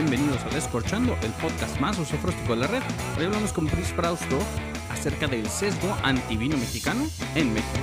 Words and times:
bienvenidos 0.00 0.44
a 0.44 0.48
Descorchando, 0.50 1.18
el 1.22 1.32
podcast 1.32 1.80
más 1.80 1.98
usofróstico 1.98 2.54
de 2.54 2.60
la 2.60 2.66
red. 2.68 2.82
Hoy 3.18 3.24
hablamos 3.24 3.52
con 3.52 3.66
Chris 3.66 3.88
Frausto 3.88 4.38
acerca 4.90 5.26
del 5.26 5.48
sesgo 5.48 5.92
antivino 6.04 6.56
mexicano 6.56 7.04
en 7.34 7.52
México. 7.52 7.80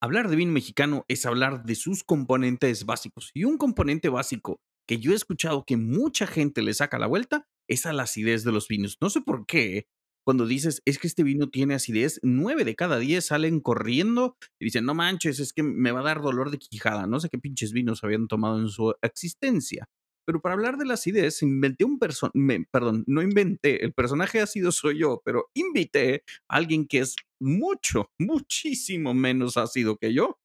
Hablar 0.00 0.30
de 0.30 0.36
vino 0.36 0.50
mexicano 0.50 1.04
es 1.08 1.26
hablar 1.26 1.64
de 1.64 1.74
sus 1.74 2.04
componentes 2.04 2.86
básicos. 2.86 3.30
Y 3.34 3.44
un 3.44 3.58
componente 3.58 4.08
básico 4.08 4.60
que 4.88 4.98
yo 4.98 5.12
he 5.12 5.14
escuchado 5.14 5.64
que 5.66 5.76
mucha 5.76 6.26
gente 6.26 6.62
le 6.62 6.72
saca 6.72 6.98
la 6.98 7.06
vuelta 7.06 7.46
es 7.70 7.86
a 7.86 7.92
la 7.92 8.02
acidez 8.02 8.44
de 8.44 8.52
los 8.52 8.68
vinos. 8.68 8.98
No 9.00 9.08
sé 9.10 9.20
por 9.20 9.46
qué, 9.46 9.86
cuando 10.26 10.46
dices, 10.46 10.82
es 10.84 10.98
que 10.98 11.06
este 11.06 11.22
vino 11.22 11.48
tiene 11.48 11.74
acidez, 11.74 12.20
nueve 12.22 12.64
de 12.64 12.74
cada 12.74 12.98
diez 12.98 13.26
salen 13.26 13.60
corriendo 13.60 14.36
y 14.58 14.66
dicen, 14.66 14.84
no 14.84 14.94
manches, 14.94 15.40
es 15.40 15.52
que 15.52 15.62
me 15.62 15.92
va 15.92 16.00
a 16.00 16.04
dar 16.04 16.20
dolor 16.20 16.50
de 16.50 16.58
quijada. 16.58 17.06
No 17.06 17.20
sé 17.20 17.28
qué 17.30 17.38
pinches 17.38 17.72
vinos 17.72 18.04
habían 18.04 18.28
tomado 18.28 18.60
en 18.60 18.68
su 18.68 18.94
existencia. 19.02 19.86
Pero 20.26 20.40
para 20.40 20.54
hablar 20.54 20.76
de 20.76 20.84
la 20.84 20.94
acidez, 20.94 21.42
inventé 21.42 21.84
un 21.84 21.98
personaje, 21.98 22.66
perdón, 22.70 23.04
no 23.06 23.22
inventé, 23.22 23.84
el 23.84 23.92
personaje 23.92 24.40
ácido 24.40 24.70
soy 24.70 24.98
yo, 24.98 25.22
pero 25.24 25.46
invité 25.54 26.22
a 26.48 26.56
alguien 26.56 26.86
que 26.86 26.98
es 26.98 27.16
mucho, 27.40 28.10
muchísimo 28.18 29.14
menos 29.14 29.56
ácido 29.56 29.96
que 29.96 30.12
yo. 30.12 30.38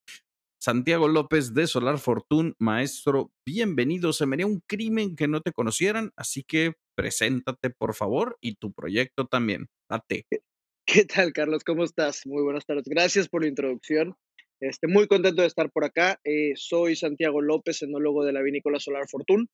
Santiago 0.65 1.07
López 1.07 1.53
de 1.53 1.67
Solar 1.67 1.99
Fortune, 1.99 2.53
maestro, 2.57 3.31
bienvenido. 3.45 4.13
Se 4.13 4.25
me 4.25 4.33
haría 4.33 4.47
un 4.47 4.61
crimen 4.67 5.15
que 5.15 5.27
no 5.27 5.41
te 5.41 5.51
conocieran, 5.51 6.09
así 6.15 6.41
que 6.41 6.73
preséntate 6.95 7.69
por 7.69 7.93
favor 7.93 8.39
y 8.41 8.55
tu 8.55 8.73
proyecto 8.73 9.27
también. 9.27 9.67
Date. 9.87 10.25
¿Qué 10.87 11.05
tal, 11.05 11.33
Carlos? 11.33 11.63
¿Cómo 11.63 11.83
estás? 11.83 12.25
Muy 12.25 12.41
buenas 12.41 12.65
tardes. 12.65 12.85
Gracias 12.87 13.29
por 13.29 13.43
la 13.43 13.47
introducción. 13.47 14.15
Este, 14.59 14.87
muy 14.87 15.05
contento 15.05 15.43
de 15.43 15.49
estar 15.49 15.69
por 15.69 15.85
acá. 15.85 16.19
Eh, 16.23 16.53
soy 16.55 16.95
Santiago 16.95 17.43
López, 17.43 17.83
enólogo 17.83 18.25
de 18.25 18.33
la 18.33 18.41
vinícola 18.41 18.79
Solar 18.79 19.07
Fortune. 19.07 19.45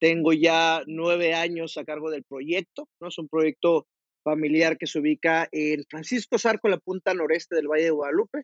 Tengo 0.00 0.32
ya 0.32 0.82
nueve 0.88 1.34
años 1.34 1.78
a 1.78 1.84
cargo 1.84 2.10
del 2.10 2.24
proyecto, 2.24 2.88
¿no? 3.00 3.10
Es 3.10 3.18
un 3.18 3.28
proyecto 3.28 3.86
familiar 4.24 4.76
que 4.76 4.88
se 4.88 4.98
ubica 4.98 5.48
en 5.52 5.84
Francisco 5.88 6.36
Zarco, 6.36 6.68
la 6.68 6.78
punta 6.78 7.14
noreste 7.14 7.54
del 7.54 7.68
Valle 7.68 7.84
de 7.84 7.90
Guadalupe. 7.90 8.42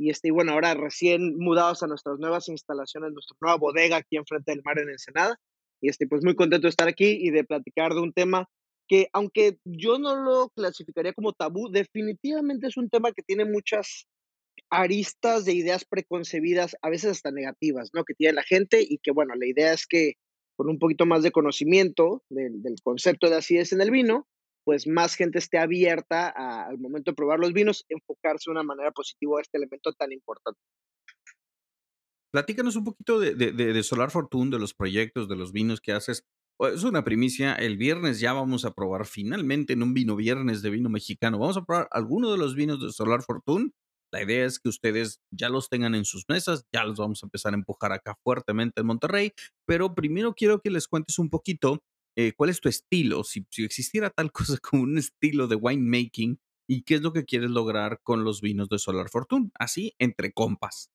Y, 0.00 0.08
este, 0.08 0.28
y 0.28 0.30
bueno, 0.30 0.52
ahora 0.52 0.72
recién 0.72 1.36
mudados 1.36 1.82
a 1.82 1.86
nuestras 1.86 2.18
nuevas 2.18 2.48
instalaciones, 2.48 3.12
nuestra 3.12 3.36
nueva 3.40 3.58
bodega 3.58 3.98
aquí 3.98 4.16
enfrente 4.16 4.52
del 4.52 4.62
mar 4.64 4.78
en 4.78 4.88
Ensenada. 4.88 5.38
Y 5.82 5.90
este, 5.90 6.06
pues 6.06 6.24
muy 6.24 6.34
contento 6.34 6.66
de 6.66 6.70
estar 6.70 6.88
aquí 6.88 7.18
y 7.20 7.30
de 7.30 7.44
platicar 7.44 7.92
de 7.92 8.00
un 8.00 8.14
tema 8.14 8.48
que, 8.88 9.08
aunque 9.12 9.58
yo 9.64 9.98
no 9.98 10.16
lo 10.16 10.48
clasificaría 10.56 11.12
como 11.12 11.34
tabú, 11.34 11.70
definitivamente 11.70 12.66
es 12.66 12.78
un 12.78 12.88
tema 12.88 13.12
que 13.12 13.22
tiene 13.22 13.44
muchas 13.44 14.06
aristas 14.70 15.44
de 15.44 15.52
ideas 15.52 15.84
preconcebidas, 15.84 16.76
a 16.80 16.88
veces 16.88 17.10
hasta 17.10 17.30
negativas, 17.30 17.90
¿no? 17.92 18.04
Que 18.04 18.14
tiene 18.14 18.34
la 18.34 18.42
gente 18.42 18.80
y 18.82 18.98
que, 19.02 19.10
bueno, 19.10 19.34
la 19.34 19.46
idea 19.46 19.74
es 19.74 19.86
que 19.86 20.14
con 20.56 20.70
un 20.70 20.78
poquito 20.78 21.04
más 21.04 21.22
de 21.22 21.30
conocimiento 21.30 22.22
del, 22.30 22.62
concepto 22.82 23.28
de 23.28 23.36
acidez 23.36 23.72
en 23.72 23.82
el 23.82 23.90
vino, 23.90 24.26
pues 24.64 24.86
más 24.86 25.14
gente 25.14 25.38
esté 25.38 25.58
abierta 25.58 26.28
al 26.28 26.78
momento 26.78 27.10
de 27.10 27.14
probar 27.14 27.38
los 27.38 27.52
vinos, 27.52 27.84
enfocarse 27.88 28.50
de 28.50 28.52
una 28.52 28.62
manera 28.62 28.92
positiva 28.92 29.38
a 29.38 29.42
este 29.42 29.58
elemento 29.58 29.92
tan 29.92 30.12
importante. 30.12 30.60
Platícanos 32.32 32.76
un 32.76 32.84
poquito 32.84 33.18
de, 33.18 33.34
de, 33.34 33.82
Solar 33.82 34.10
Fortune, 34.10 34.50
de 34.50 34.60
los 34.60 34.72
proyectos, 34.72 35.28
de 35.28 35.36
los 35.36 35.52
vinos 35.52 35.80
que 35.80 35.92
haces. 35.92 36.24
Es 36.60 36.84
una 36.84 37.02
primicia. 37.02 37.54
El 37.54 37.76
viernes 37.76 38.20
ya 38.20 38.32
vamos 38.32 38.64
a 38.64 38.72
probar 38.72 39.06
finalmente 39.06 39.72
en 39.72 39.82
un 39.82 39.94
vino 39.94 40.14
viernes 40.14 40.62
de 40.62 40.70
vino 40.70 40.88
mexicano. 40.88 41.38
Vamos 41.38 41.56
a 41.56 41.64
probar 41.64 41.88
algunos 41.90 42.30
de 42.30 42.38
los 42.38 42.54
vinos 42.54 42.80
de 42.80 42.92
Solar 42.92 43.22
Fortune 43.22 43.72
la 44.12 44.22
idea 44.22 44.44
es 44.44 44.58
que 44.58 44.68
ustedes 44.68 45.20
ya 45.30 45.48
los 45.48 45.68
tengan 45.68 45.94
en 45.94 46.04
sus 46.04 46.24
mesas, 46.28 46.66
ya 46.72 46.84
los 46.84 46.98
vamos 46.98 47.22
a 47.22 47.26
empezar 47.26 47.52
a 47.52 47.56
empujar 47.56 47.92
acá 47.92 48.16
fuertemente 48.24 48.80
en 48.80 48.86
Monterrey, 48.86 49.32
pero 49.66 49.94
primero 49.94 50.34
quiero 50.34 50.60
que 50.60 50.70
les 50.70 50.88
cuentes 50.88 51.18
un 51.18 51.30
poquito 51.30 51.82
eh, 52.16 52.32
cuál 52.36 52.50
es 52.50 52.60
tu 52.60 52.68
estilo, 52.68 53.24
si, 53.24 53.46
si 53.50 53.64
existiera 53.64 54.10
tal 54.10 54.32
cosa 54.32 54.58
como 54.58 54.82
un 54.82 54.98
estilo 54.98 55.46
de 55.46 55.56
winemaking 55.56 56.40
y 56.68 56.82
qué 56.82 56.94
es 56.94 57.02
lo 57.02 57.12
que 57.12 57.24
quieres 57.24 57.50
lograr 57.50 58.00
con 58.02 58.24
los 58.24 58.40
vinos 58.40 58.68
de 58.68 58.78
Solar 58.78 59.08
Fortune, 59.08 59.50
así 59.54 59.94
entre 59.98 60.32
compas. 60.32 60.90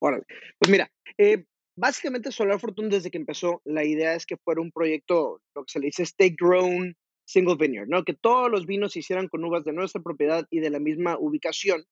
Órale, 0.00 0.24
pues 0.58 0.70
mira, 0.70 0.90
eh, 1.18 1.44
básicamente 1.76 2.32
Solar 2.32 2.60
Fortune 2.60 2.88
desde 2.88 3.10
que 3.10 3.18
empezó, 3.18 3.62
la 3.64 3.84
idea 3.84 4.14
es 4.14 4.26
que 4.26 4.36
fuera 4.36 4.60
un 4.60 4.72
proyecto, 4.72 5.40
lo 5.54 5.64
que 5.64 5.72
se 5.72 5.80
le 5.80 5.86
dice 5.86 6.06
stake 6.06 6.36
grown 6.38 6.96
single 7.26 7.56
vineyard, 7.56 7.88
¿no? 7.88 8.04
Que 8.04 8.12
todos 8.12 8.50
los 8.50 8.66
vinos 8.66 8.92
se 8.92 8.98
hicieran 8.98 9.28
con 9.28 9.44
uvas 9.44 9.64
de 9.64 9.72
nuestra 9.72 10.02
propiedad 10.02 10.46
y 10.50 10.60
de 10.60 10.68
la 10.68 10.78
misma 10.78 11.16
ubicación 11.18 11.86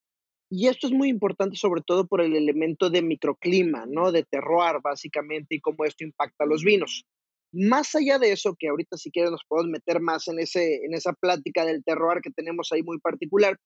y 0.55 0.69
esto 0.69 0.87
es 0.87 0.93
muy 0.93 1.09
importante 1.09 1.57
sobre 1.57 1.81
todo 1.81 2.07
por 2.07 2.21
el 2.21 2.37
elemento 2.37 2.91
de 2.91 3.01
microclima, 3.01 3.87
¿no? 3.87 4.13
De 4.13 4.23
terroir, 4.23 4.83
básicamente, 4.83 5.55
y 5.55 5.61
cómo 5.61 5.87
esto 5.87 6.05
impacta 6.05 6.45
a 6.45 6.47
los 6.47 6.63
vinos. 6.63 7.07
Más 7.53 7.95
allá 7.95 8.19
de 8.19 8.33
eso, 8.33 8.57
que 8.59 8.69
ahorita 8.69 8.97
si 8.97 9.11
quieres 9.11 9.31
nos 9.31 9.45
podemos 9.47 9.71
meter 9.71 10.01
más 10.01 10.27
en, 10.29 10.39
ese, 10.39 10.85
en 10.85 10.95
esa 10.95 11.13
plática 11.13 11.65
del 11.65 11.85
terroir 11.85 12.23
que 12.23 12.31
tenemos 12.31 12.73
ahí 12.73 12.83
muy 12.83 12.99
particular, 12.99 13.59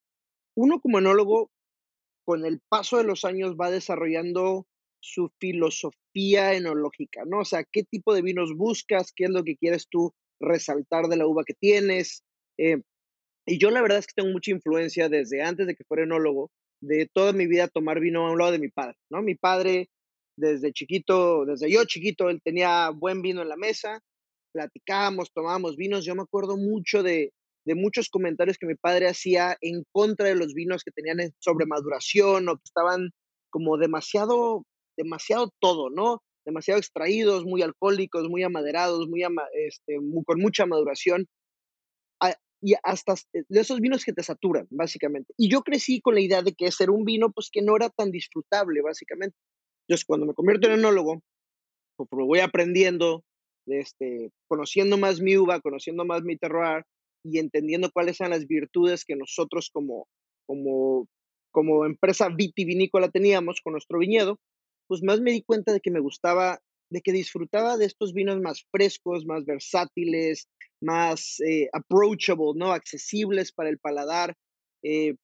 uno 0.55 0.79
como 0.81 0.99
enólogo, 0.99 1.51
con 2.25 2.45
el 2.45 2.59
paso 2.67 2.97
de 2.97 3.05
los 3.05 3.23
años 3.23 3.55
va 3.55 3.71
desarrollando 3.71 4.67
su 4.99 5.31
filosofía 5.39 6.53
enológica, 6.53 7.23
¿no? 7.25 7.39
O 7.39 7.45
sea, 7.45 7.63
qué 7.63 7.83
tipo 7.83 8.13
de 8.13 8.21
vinos 8.21 8.53
buscas, 8.55 9.13
qué 9.15 9.25
es 9.25 9.29
lo 9.29 9.43
que 9.43 9.55
quieres 9.55 9.87
tú 9.89 10.13
resaltar 10.39 11.07
de 11.07 11.15
la 11.15 11.25
uva 11.25 11.45
que 11.45 11.53
tienes. 11.53 12.23
Eh, 12.57 12.81
y 13.45 13.57
yo 13.59 13.71
la 13.71 13.81
verdad 13.81 13.99
es 13.99 14.07
que 14.07 14.13
tengo 14.15 14.33
mucha 14.33 14.51
influencia 14.51 15.07
desde 15.07 15.41
antes 15.41 15.67
de 15.67 15.75
que 15.75 15.85
fuera 15.85 16.03
enólogo, 16.03 16.51
de 16.81 17.09
toda 17.11 17.31
mi 17.31 17.47
vida 17.47 17.67
tomar 17.67 17.99
vino 17.99 18.27
a 18.27 18.31
un 18.31 18.39
lado 18.39 18.51
de 18.51 18.59
mi 18.59 18.69
padre, 18.69 18.97
¿no? 19.09 19.21
Mi 19.21 19.35
padre, 19.35 19.89
desde 20.37 20.71
chiquito, 20.71 21.45
desde 21.45 21.71
yo 21.71 21.83
chiquito, 21.85 22.29
él 22.29 22.41
tenía 22.43 22.89
buen 22.91 23.21
vino 23.21 23.41
en 23.41 23.49
la 23.49 23.57
mesa, 23.57 24.01
platicábamos, 24.53 25.31
tomábamos 25.33 25.75
vinos. 25.75 26.05
Yo 26.05 26.15
me 26.15 26.21
acuerdo 26.21 26.57
mucho 26.57 27.03
de, 27.03 27.33
de 27.65 27.75
muchos 27.75 28.09
comentarios 28.09 28.57
que 28.57 28.67
mi 28.67 28.75
padre 28.75 29.07
hacía 29.07 29.57
en 29.61 29.83
contra 29.91 30.27
de 30.27 30.35
los 30.35 30.53
vinos 30.53 30.83
que 30.83 30.91
tenían 30.91 31.19
sobremaduración 31.39 32.47
o 32.49 32.55
que 32.55 32.63
estaban 32.63 33.09
como 33.49 33.77
demasiado, 33.77 34.63
demasiado 34.95 35.51
todo, 35.59 35.89
¿no? 35.89 36.21
Demasiado 36.45 36.79
extraídos, 36.79 37.43
muy 37.43 37.61
alcohólicos, 37.61 38.29
muy 38.29 38.43
amaderados, 38.43 39.09
muy, 39.09 39.23
este, 39.53 39.97
con 40.25 40.39
mucha 40.39 40.65
maduración 40.65 41.27
y 42.61 42.73
hasta 42.83 43.13
eh, 43.33 43.43
de 43.47 43.59
esos 43.59 43.79
vinos 43.79 44.03
que 44.03 44.13
te 44.13 44.23
saturan, 44.23 44.67
básicamente. 44.69 45.33
Y 45.37 45.49
yo 45.49 45.61
crecí 45.61 46.01
con 46.01 46.15
la 46.15 46.21
idea 46.21 46.41
de 46.41 46.53
que 46.53 46.71
ser 46.71 46.89
un 46.89 47.03
vino, 47.05 47.31
pues 47.31 47.49
que 47.51 47.61
no 47.61 47.75
era 47.75 47.89
tan 47.89 48.11
disfrutable, 48.11 48.81
básicamente. 48.81 49.37
Entonces, 49.87 50.05
cuando 50.05 50.25
me 50.25 50.33
convierto 50.33 50.67
en 50.67 50.79
enólogo, 50.79 51.21
pues 51.95 52.09
voy 52.11 52.39
aprendiendo, 52.39 53.23
este, 53.65 54.31
conociendo 54.47 54.97
más 54.97 55.21
mi 55.21 55.37
uva, 55.37 55.61
conociendo 55.61 56.03
más 56.05 56.23
mi 56.23 56.37
terroir 56.37 56.83
y 57.23 57.39
entendiendo 57.39 57.89
cuáles 57.91 58.17
son 58.17 58.31
las 58.31 58.47
virtudes 58.47 59.05
que 59.05 59.15
nosotros 59.15 59.69
como, 59.71 60.07
como, 60.45 61.07
como 61.51 61.85
empresa 61.85 62.29
vitivinícola 62.29 63.09
teníamos 63.09 63.61
con 63.61 63.73
nuestro 63.73 63.99
viñedo, 63.99 64.39
pues 64.87 65.03
más 65.03 65.21
me 65.21 65.31
di 65.31 65.41
cuenta 65.41 65.71
de 65.71 65.79
que 65.79 65.91
me 65.91 66.01
gustaba, 66.01 66.59
de 66.89 67.01
que 67.01 67.13
disfrutaba 67.13 67.77
de 67.77 67.85
estos 67.85 68.13
vinos 68.13 68.39
más 68.41 68.65
frescos, 68.71 69.25
más 69.25 69.45
versátiles, 69.45 70.47
más 70.81 71.39
eh, 71.41 71.69
approachable, 71.73 72.53
¿no? 72.55 72.71
Accesibles 72.71 73.51
para 73.51 73.69
el 73.69 73.79
paladar. 73.79 74.35
Eh, 74.83 75.15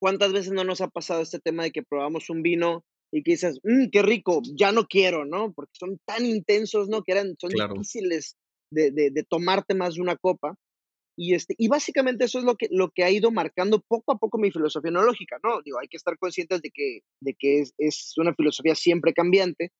¿Cuántas 0.00 0.32
veces 0.32 0.52
no 0.52 0.64
nos 0.64 0.80
ha 0.80 0.88
pasado 0.88 1.22
este 1.22 1.38
tema 1.38 1.62
de 1.62 1.70
que 1.70 1.82
probamos 1.82 2.28
un 2.28 2.42
vino 2.42 2.84
y 3.14 3.22
que 3.22 3.32
dices, 3.32 3.60
mmm, 3.62 3.86
qué 3.92 4.02
rico, 4.02 4.42
ya 4.56 4.72
no 4.72 4.86
quiero, 4.86 5.24
¿no? 5.24 5.52
Porque 5.52 5.70
son 5.74 6.00
tan 6.04 6.26
intensos, 6.26 6.88
¿no? 6.88 7.04
Que 7.04 7.12
eran, 7.12 7.36
son 7.38 7.50
difíciles 7.50 8.36
de, 8.72 8.90
de, 8.90 9.22
tomarte 9.22 9.74
más 9.74 9.94
de 9.94 10.02
una 10.02 10.16
copa. 10.16 10.56
Y, 11.16 11.34
este, 11.34 11.54
y 11.56 11.68
básicamente 11.68 12.24
eso 12.24 12.40
es 12.40 12.44
lo 12.44 12.56
que, 12.56 12.66
lo 12.72 12.90
que 12.90 13.04
ha 13.04 13.10
ido 13.12 13.30
marcando 13.30 13.80
poco 13.86 14.10
a 14.10 14.18
poco 14.18 14.36
mi 14.36 14.50
filosofía 14.50 14.88
enológica, 14.88 15.38
¿no? 15.44 15.62
Digo, 15.62 15.78
hay 15.78 15.86
que 15.86 15.96
estar 15.96 16.18
conscientes 16.18 16.60
de 16.60 16.70
que, 16.74 17.02
de 17.20 17.34
que 17.38 17.60
es, 17.60 17.72
es 17.78 18.14
una 18.16 18.34
filosofía 18.34 18.74
siempre 18.74 19.12
cambiante, 19.12 19.70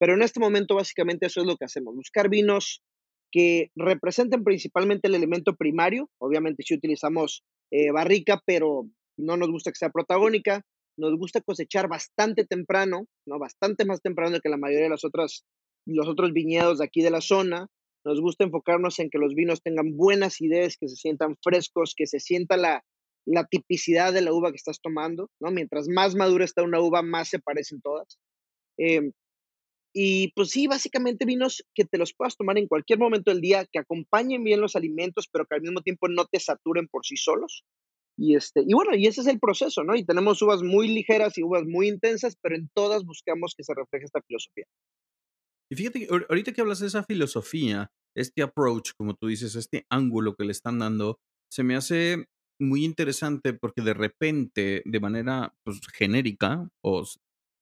pero 0.00 0.14
en 0.14 0.22
este 0.22 0.40
momento 0.40 0.74
básicamente 0.74 1.26
eso 1.26 1.42
es 1.42 1.46
lo 1.46 1.56
que 1.58 1.66
hacemos, 1.66 1.94
buscar 1.94 2.30
vinos 2.30 2.82
que 3.30 3.70
representen 3.76 4.44
principalmente 4.44 5.08
el 5.08 5.14
elemento 5.14 5.54
primario. 5.56 6.08
Obviamente 6.16 6.62
si 6.62 6.72
utilizamos 6.72 7.44
eh, 7.70 7.90
barrica, 7.90 8.40
pero 8.46 8.88
no 9.18 9.36
nos 9.36 9.50
gusta 9.50 9.72
que 9.72 9.78
sea 9.78 9.90
protagónica. 9.90 10.64
Nos 10.98 11.16
gusta 11.18 11.40
cosechar 11.40 11.88
bastante 11.88 12.44
temprano, 12.44 13.06
¿no? 13.26 13.38
bastante 13.38 13.84
más 13.86 14.02
temprano 14.02 14.40
que 14.42 14.50
la 14.50 14.58
mayoría 14.58 14.86
de 14.86 14.90
las 14.90 15.04
otras, 15.04 15.44
los 15.86 16.08
otros 16.08 16.32
viñedos 16.32 16.78
de 16.78 16.84
aquí 16.84 17.02
de 17.02 17.10
la 17.10 17.20
zona. 17.22 17.68
Nos 18.04 18.20
gusta 18.20 18.44
enfocarnos 18.44 18.98
en 19.00 19.10
que 19.10 19.18
los 19.18 19.34
vinos 19.34 19.62
tengan 19.62 19.96
buenas 19.96 20.40
ideas, 20.40 20.76
que 20.78 20.88
se 20.88 20.96
sientan 20.96 21.36
frescos, 21.42 21.94
que 21.96 22.06
se 22.06 22.20
sienta 22.20 22.56
la, 22.56 22.84
la 23.26 23.46
tipicidad 23.46 24.12
de 24.12 24.22
la 24.22 24.32
uva 24.32 24.50
que 24.50 24.56
estás 24.56 24.80
tomando. 24.80 25.30
¿no? 25.40 25.50
Mientras 25.52 25.88
más 25.88 26.14
madura 26.14 26.44
está 26.44 26.62
una 26.62 26.80
uva, 26.80 27.02
más 27.02 27.28
se 27.28 27.38
parecen 27.38 27.80
todas. 27.82 28.18
Eh, 28.78 29.12
Y 29.94 30.32
pues 30.34 30.50
sí, 30.50 30.66
básicamente 30.68 31.26
vinos 31.26 31.64
que 31.74 31.84
te 31.84 31.98
los 31.98 32.14
puedas 32.14 32.36
tomar 32.36 32.58
en 32.58 32.68
cualquier 32.68 32.98
momento 32.98 33.30
del 33.30 33.40
día, 33.40 33.66
que 33.70 33.78
acompañen 33.80 34.44
bien 34.44 34.60
los 34.60 34.76
alimentos, 34.76 35.28
pero 35.32 35.46
que 35.46 35.56
al 35.56 35.62
mismo 35.62 35.82
tiempo 35.82 36.08
no 36.08 36.26
te 36.26 36.40
saturen 36.40 36.88
por 36.88 37.04
sí 37.04 37.16
solos. 37.16 37.64
Y, 38.18 38.34
este, 38.34 38.64
y 38.66 38.74
bueno, 38.74 38.96
y 38.96 39.06
ese 39.06 39.20
es 39.20 39.28
el 39.28 39.38
proceso, 39.38 39.84
¿no? 39.84 39.94
Y 39.94 40.04
tenemos 40.04 40.42
uvas 40.42 40.62
muy 40.62 40.88
ligeras 40.88 41.38
y 41.38 41.44
uvas 41.44 41.64
muy 41.64 41.88
intensas, 41.88 42.36
pero 42.42 42.56
en 42.56 42.68
todas 42.74 43.04
buscamos 43.04 43.54
que 43.56 43.62
se 43.62 43.74
refleje 43.74 44.06
esta 44.06 44.20
filosofía. 44.26 44.64
Y 45.70 45.76
fíjate 45.76 46.00
que 46.00 46.08
ahorita 46.28 46.52
que 46.52 46.60
hablas 46.60 46.80
de 46.80 46.88
esa 46.88 47.04
filosofía, 47.04 47.90
este 48.16 48.42
approach, 48.42 48.90
como 48.98 49.14
tú 49.14 49.28
dices, 49.28 49.54
este 49.54 49.86
ángulo 49.88 50.34
que 50.34 50.44
le 50.44 50.52
están 50.52 50.80
dando, 50.80 51.18
se 51.52 51.62
me 51.62 51.76
hace 51.76 52.24
muy 52.60 52.84
interesante 52.84 53.52
porque 53.52 53.82
de 53.82 53.94
repente, 53.94 54.82
de 54.84 55.00
manera 55.00 55.54
pues, 55.64 55.80
genérica, 55.94 56.68
o 56.82 57.04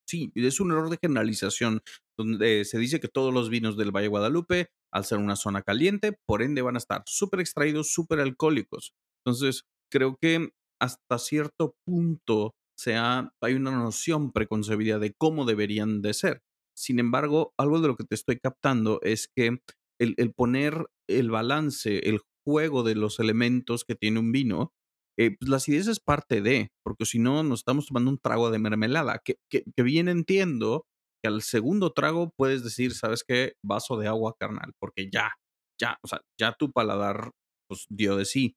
sí, 0.08 0.32
es 0.34 0.60
un 0.60 0.70
error 0.70 0.88
de 0.88 0.98
generalización, 1.02 1.82
donde 2.18 2.64
se 2.64 2.78
dice 2.78 2.98
que 2.98 3.08
todos 3.08 3.34
los 3.34 3.50
vinos 3.50 3.76
del 3.76 3.94
Valle 3.94 4.08
Guadalupe, 4.08 4.70
al 4.90 5.04
ser 5.04 5.18
una 5.18 5.36
zona 5.36 5.60
caliente, 5.60 6.18
por 6.26 6.42
ende 6.42 6.62
van 6.62 6.76
a 6.76 6.78
estar 6.78 7.02
súper 7.04 7.40
extraídos, 7.40 7.92
súper 7.92 8.20
alcohólicos. 8.20 8.94
Entonces, 9.22 9.64
creo 9.96 10.18
que 10.20 10.50
hasta 10.78 11.18
cierto 11.18 11.74
punto 11.86 12.52
sea, 12.78 13.32
hay 13.42 13.54
una 13.54 13.70
noción 13.70 14.30
preconcebida 14.30 14.98
de 14.98 15.14
cómo 15.18 15.46
deberían 15.46 16.02
de 16.02 16.12
ser. 16.12 16.42
Sin 16.76 16.98
embargo, 16.98 17.54
algo 17.58 17.80
de 17.80 17.88
lo 17.88 17.96
que 17.96 18.04
te 18.04 18.14
estoy 18.14 18.38
captando 18.38 19.00
es 19.02 19.28
que 19.34 19.58
el, 19.98 20.14
el 20.18 20.34
poner 20.34 20.84
el 21.08 21.30
balance, 21.30 22.00
el 22.10 22.20
juego 22.46 22.82
de 22.82 22.94
los 22.94 23.18
elementos 23.18 23.84
que 23.84 23.94
tiene 23.94 24.20
un 24.20 24.32
vino, 24.32 24.72
eh, 25.18 25.34
pues 25.38 25.48
la 25.48 25.56
acidez 25.56 25.86
es 25.86 26.00
parte 26.00 26.42
de, 26.42 26.68
porque 26.84 27.06
si 27.06 27.18
no, 27.18 27.42
nos 27.42 27.60
estamos 27.60 27.86
tomando 27.86 28.10
un 28.10 28.18
trago 28.18 28.50
de 28.50 28.58
mermelada, 28.58 29.22
que, 29.24 29.36
que, 29.50 29.64
que, 29.74 29.82
bien 29.82 30.08
entiendo 30.08 30.84
que 31.22 31.28
al 31.28 31.40
segundo 31.40 31.92
trago 31.92 32.34
puedes 32.36 32.62
decir, 32.62 32.92
¿sabes 32.92 33.24
qué? 33.26 33.54
Vaso 33.64 33.96
de 33.96 34.08
agua 34.08 34.34
carnal, 34.38 34.74
porque 34.78 35.08
ya, 35.10 35.32
ya, 35.80 35.96
o 36.02 36.08
sea, 36.08 36.20
ya 36.38 36.52
tu 36.52 36.70
paladar 36.70 37.30
pues, 37.66 37.86
dio 37.88 38.16
de 38.16 38.26
sí. 38.26 38.54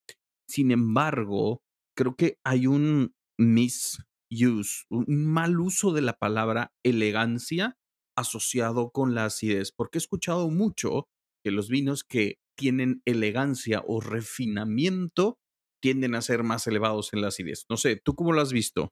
Sin 0.49 0.71
embargo, 0.71 1.61
creo 1.95 2.15
que 2.15 2.39
hay 2.43 2.65
un 2.65 3.13
misuse, 3.37 4.03
un 4.89 5.25
mal 5.25 5.59
uso 5.59 5.93
de 5.93 6.01
la 6.01 6.13
palabra 6.13 6.71
elegancia 6.83 7.77
asociado 8.17 8.89
con 8.91 9.13
la 9.13 9.25
acidez, 9.25 9.71
porque 9.71 9.99
he 9.99 10.01
escuchado 10.01 10.49
mucho 10.49 11.07
que 11.43 11.51
los 11.51 11.69
vinos 11.69 12.03
que 12.03 12.39
tienen 12.57 13.01
elegancia 13.05 13.83
o 13.85 14.01
refinamiento 14.01 15.37
tienden 15.81 16.15
a 16.15 16.21
ser 16.21 16.43
más 16.43 16.65
elevados 16.65 17.13
en 17.13 17.21
la 17.21 17.27
acidez. 17.27 17.65
No 17.69 17.77
sé, 17.77 18.01
¿tú 18.03 18.15
cómo 18.15 18.33
lo 18.33 18.41
has 18.41 18.51
visto? 18.51 18.89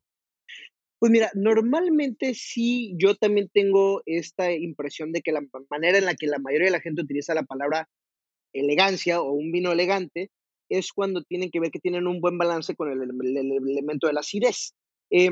Pues 0.99 1.11
mira, 1.11 1.31
normalmente 1.33 2.35
sí, 2.35 2.95
yo 2.97 3.15
también 3.15 3.49
tengo 3.51 4.03
esta 4.05 4.51
impresión 4.53 5.11
de 5.11 5.21
que 5.21 5.31
la 5.31 5.41
manera 5.69 5.97
en 5.97 6.05
la 6.05 6.15
que 6.15 6.27
la 6.27 6.39
mayoría 6.39 6.67
de 6.67 6.71
la 6.71 6.81
gente 6.81 7.01
utiliza 7.01 7.33
la 7.33 7.43
palabra 7.43 7.89
elegancia 8.53 9.21
o 9.21 9.31
un 9.31 9.51
vino 9.51 9.71
elegante 9.71 10.29
es 10.69 10.91
cuando 10.93 11.23
tienen 11.23 11.49
que 11.51 11.59
ver 11.59 11.71
que 11.71 11.79
tienen 11.79 12.07
un 12.07 12.21
buen 12.21 12.37
balance 12.37 12.75
con 12.75 12.91
el, 12.91 13.01
el, 13.01 13.37
el 13.37 13.69
elemento 13.69 14.07
de 14.07 14.13
la 14.13 14.21
acidez. 14.21 14.73
Eh, 15.11 15.31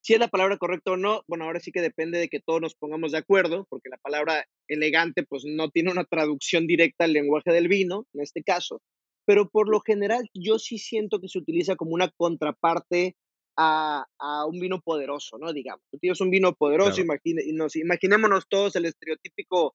si 0.00 0.14
es 0.14 0.20
la 0.20 0.28
palabra 0.28 0.56
correcta 0.58 0.92
o 0.92 0.96
no, 0.96 1.22
bueno, 1.26 1.44
ahora 1.44 1.60
sí 1.60 1.72
que 1.72 1.80
depende 1.80 2.18
de 2.18 2.28
que 2.28 2.40
todos 2.40 2.60
nos 2.60 2.74
pongamos 2.74 3.12
de 3.12 3.18
acuerdo, 3.18 3.66
porque 3.68 3.88
la 3.88 3.98
palabra 3.98 4.46
elegante 4.68 5.24
pues 5.24 5.44
no 5.46 5.70
tiene 5.70 5.90
una 5.90 6.04
traducción 6.04 6.66
directa 6.66 7.04
al 7.04 7.12
lenguaje 7.12 7.52
del 7.52 7.68
vino, 7.68 8.06
en 8.14 8.22
este 8.22 8.42
caso, 8.42 8.80
pero 9.26 9.48
por 9.48 9.68
lo 9.68 9.80
general 9.80 10.28
yo 10.34 10.58
sí 10.58 10.78
siento 10.78 11.20
que 11.20 11.28
se 11.28 11.38
utiliza 11.38 11.76
como 11.76 11.92
una 11.92 12.10
contraparte 12.16 13.16
a, 13.56 14.06
a 14.18 14.46
un 14.46 14.60
vino 14.60 14.80
poderoso, 14.80 15.36
¿no? 15.38 15.52
Digamos, 15.52 15.84
tú 15.90 15.98
tienes 15.98 16.20
un 16.20 16.30
vino 16.30 16.54
poderoso, 16.54 17.02
claro. 17.02 17.04
imagine, 17.04 17.52
nos, 17.52 17.74
imaginémonos 17.76 18.46
todos 18.48 18.76
el 18.76 18.84
estereotípico 18.84 19.74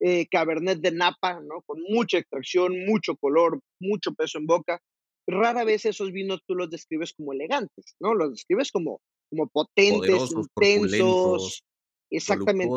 eh, 0.00 0.26
Cabernet 0.30 0.78
de 0.80 0.92
Napa, 0.92 1.40
¿no? 1.40 1.62
Con 1.66 1.82
mucha 1.88 2.18
extracción, 2.18 2.84
mucho 2.86 3.16
color, 3.16 3.60
mucho 3.80 4.12
peso 4.14 4.38
en 4.38 4.46
boca. 4.46 4.80
Rara 5.26 5.64
vez 5.64 5.86
esos 5.86 6.12
vinos 6.12 6.40
tú 6.46 6.54
los 6.54 6.68
describes 6.70 7.12
como 7.12 7.32
elegantes, 7.32 7.94
¿no? 8.00 8.14
Los 8.14 8.32
describes 8.32 8.70
como 8.70 9.00
como 9.32 9.48
potentes, 9.48 9.98
Poderosos, 9.98 10.46
intensos. 10.60 11.64
Exactamente. 12.10 12.74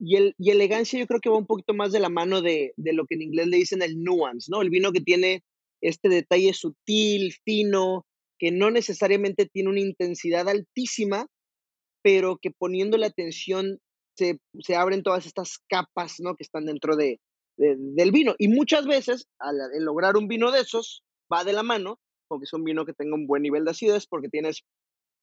Y, 0.00 0.16
el, 0.16 0.34
y 0.38 0.50
elegancia 0.50 0.98
yo 0.98 1.06
creo 1.06 1.20
que 1.20 1.30
va 1.30 1.38
un 1.38 1.46
poquito 1.46 1.72
más 1.72 1.92
de 1.92 2.00
la 2.00 2.08
mano 2.08 2.42
de, 2.42 2.72
de, 2.76 2.92
lo 2.92 3.06
que 3.06 3.14
en 3.14 3.22
inglés 3.22 3.46
le 3.46 3.58
dicen 3.58 3.80
el 3.82 4.02
nuance, 4.02 4.48
¿no? 4.50 4.60
El 4.60 4.70
vino 4.70 4.90
que 4.90 5.00
tiene 5.00 5.42
este 5.80 6.08
detalle 6.08 6.52
sutil, 6.52 7.32
fino, 7.44 8.04
que 8.40 8.50
no 8.50 8.72
necesariamente 8.72 9.46
tiene 9.46 9.70
una 9.70 9.80
intensidad 9.80 10.48
altísima, 10.48 11.26
pero 12.02 12.38
que 12.42 12.50
poniendo 12.50 12.96
la 12.96 13.06
atención 13.06 13.78
se, 14.16 14.38
se 14.60 14.76
abren 14.76 15.02
todas 15.02 15.26
estas 15.26 15.58
capas, 15.68 16.16
¿no? 16.20 16.34
Que 16.36 16.44
están 16.44 16.66
dentro 16.66 16.96
de, 16.96 17.20
de 17.56 17.76
del 17.78 18.10
vino. 18.10 18.34
Y 18.38 18.48
muchas 18.48 18.86
veces, 18.86 19.26
al, 19.38 19.60
al 19.60 19.84
lograr 19.84 20.16
un 20.16 20.28
vino 20.28 20.50
de 20.50 20.60
esos, 20.60 21.02
va 21.32 21.44
de 21.44 21.52
la 21.52 21.62
mano, 21.62 21.98
porque 22.28 22.44
es 22.44 22.52
un 22.52 22.64
vino 22.64 22.84
que 22.84 22.94
tenga 22.94 23.14
un 23.14 23.26
buen 23.26 23.42
nivel 23.42 23.64
de 23.64 23.72
acidez, 23.72 24.06
porque 24.06 24.28
tienes 24.28 24.62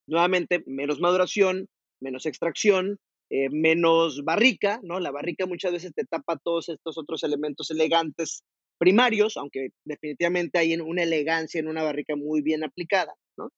nuevamente 0.08 0.64
menos 0.66 1.00
maduración, 1.00 1.68
menos 2.02 2.26
extracción, 2.26 2.98
eh, 3.32 3.50
menos 3.52 4.24
barrica, 4.24 4.80
¿no? 4.84 5.00
La 5.00 5.12
barrica 5.12 5.46
muchas 5.46 5.72
veces 5.72 5.94
te 5.94 6.06
tapa 6.06 6.40
todos 6.44 6.70
estos 6.70 6.98
otros 6.98 7.24
elementos 7.24 7.70
elegantes 7.70 8.44
primarios, 8.80 9.38
aunque 9.38 9.70
definitivamente 9.86 10.58
hay 10.58 10.76
una 10.76 11.04
elegancia 11.04 11.60
en 11.60 11.68
una 11.68 11.84
barrica 11.84 12.16
muy 12.16 12.42
bien 12.42 12.64
aplicada, 12.64 13.14
¿no? 13.38 13.50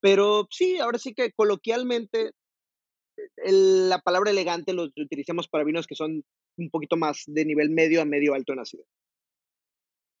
Pero 0.00 0.46
sí, 0.50 0.78
ahora 0.78 0.98
sí 0.98 1.12
que 1.12 1.32
coloquialmente 1.32 2.30
la 3.44 4.00
palabra 4.00 4.30
elegante 4.30 4.72
lo 4.72 4.84
utilizamos 4.96 5.48
para 5.48 5.64
vinos 5.64 5.86
que 5.86 5.94
son 5.94 6.22
un 6.58 6.70
poquito 6.70 6.96
más 6.96 7.24
de 7.26 7.44
nivel 7.44 7.70
medio 7.70 8.02
a 8.02 8.04
medio 8.04 8.34
alto 8.34 8.52
en 8.52 8.60
acidez. 8.60 8.86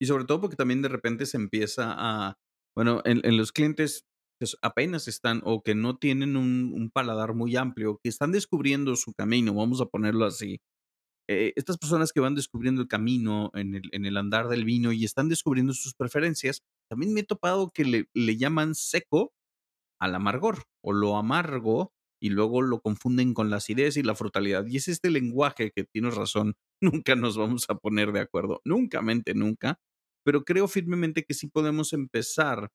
Y 0.00 0.06
sobre 0.06 0.24
todo 0.24 0.40
porque 0.40 0.56
también 0.56 0.82
de 0.82 0.88
repente 0.88 1.26
se 1.26 1.36
empieza 1.36 1.94
a, 1.96 2.36
bueno, 2.74 3.02
en, 3.04 3.20
en 3.24 3.36
los 3.36 3.52
clientes 3.52 4.04
que 4.40 4.46
apenas 4.62 5.06
están 5.06 5.42
o 5.44 5.62
que 5.62 5.74
no 5.74 5.98
tienen 5.98 6.36
un, 6.36 6.72
un, 6.74 6.90
paladar 6.90 7.34
muy 7.34 7.56
amplio, 7.56 8.00
que 8.02 8.08
están 8.08 8.32
descubriendo 8.32 8.96
su 8.96 9.12
camino, 9.12 9.52
vamos 9.52 9.82
a 9.82 9.86
ponerlo 9.86 10.24
así. 10.24 10.60
Eh, 11.28 11.52
estas 11.56 11.76
personas 11.76 12.12
que 12.12 12.20
van 12.20 12.34
descubriendo 12.34 12.80
el 12.80 12.88
camino 12.88 13.50
en 13.54 13.74
el, 13.74 13.82
en 13.92 14.06
el, 14.06 14.16
andar 14.16 14.48
del 14.48 14.64
vino 14.64 14.92
y 14.92 15.04
están 15.04 15.28
descubriendo 15.28 15.74
sus 15.74 15.94
preferencias, 15.94 16.62
también 16.88 17.12
me 17.12 17.20
he 17.20 17.24
topado 17.24 17.70
que 17.70 17.84
le, 17.84 18.06
le 18.14 18.36
llaman 18.36 18.74
seco 18.74 19.32
al 20.00 20.14
amargor 20.14 20.64
o 20.82 20.92
lo 20.92 21.16
amargo 21.16 21.92
y 22.20 22.30
luego 22.30 22.62
lo 22.62 22.80
confunden 22.80 23.34
con 23.34 23.50
la 23.50 23.56
acidez 23.56 23.96
y 23.96 24.02
la 24.02 24.14
frutalidad. 24.14 24.66
Y 24.66 24.76
es 24.76 24.88
este 24.88 25.10
lenguaje 25.10 25.72
que 25.74 25.84
tienes 25.84 26.14
razón, 26.14 26.54
nunca 26.80 27.16
nos 27.16 27.36
vamos 27.36 27.66
a 27.68 27.76
poner 27.76 28.12
de 28.12 28.20
acuerdo, 28.20 28.60
nunca 28.64 29.02
mente, 29.02 29.34
nunca, 29.34 29.80
pero 30.24 30.44
creo 30.44 30.68
firmemente 30.68 31.24
que 31.24 31.34
sí 31.34 31.48
podemos 31.48 31.92
empezar 31.92 32.70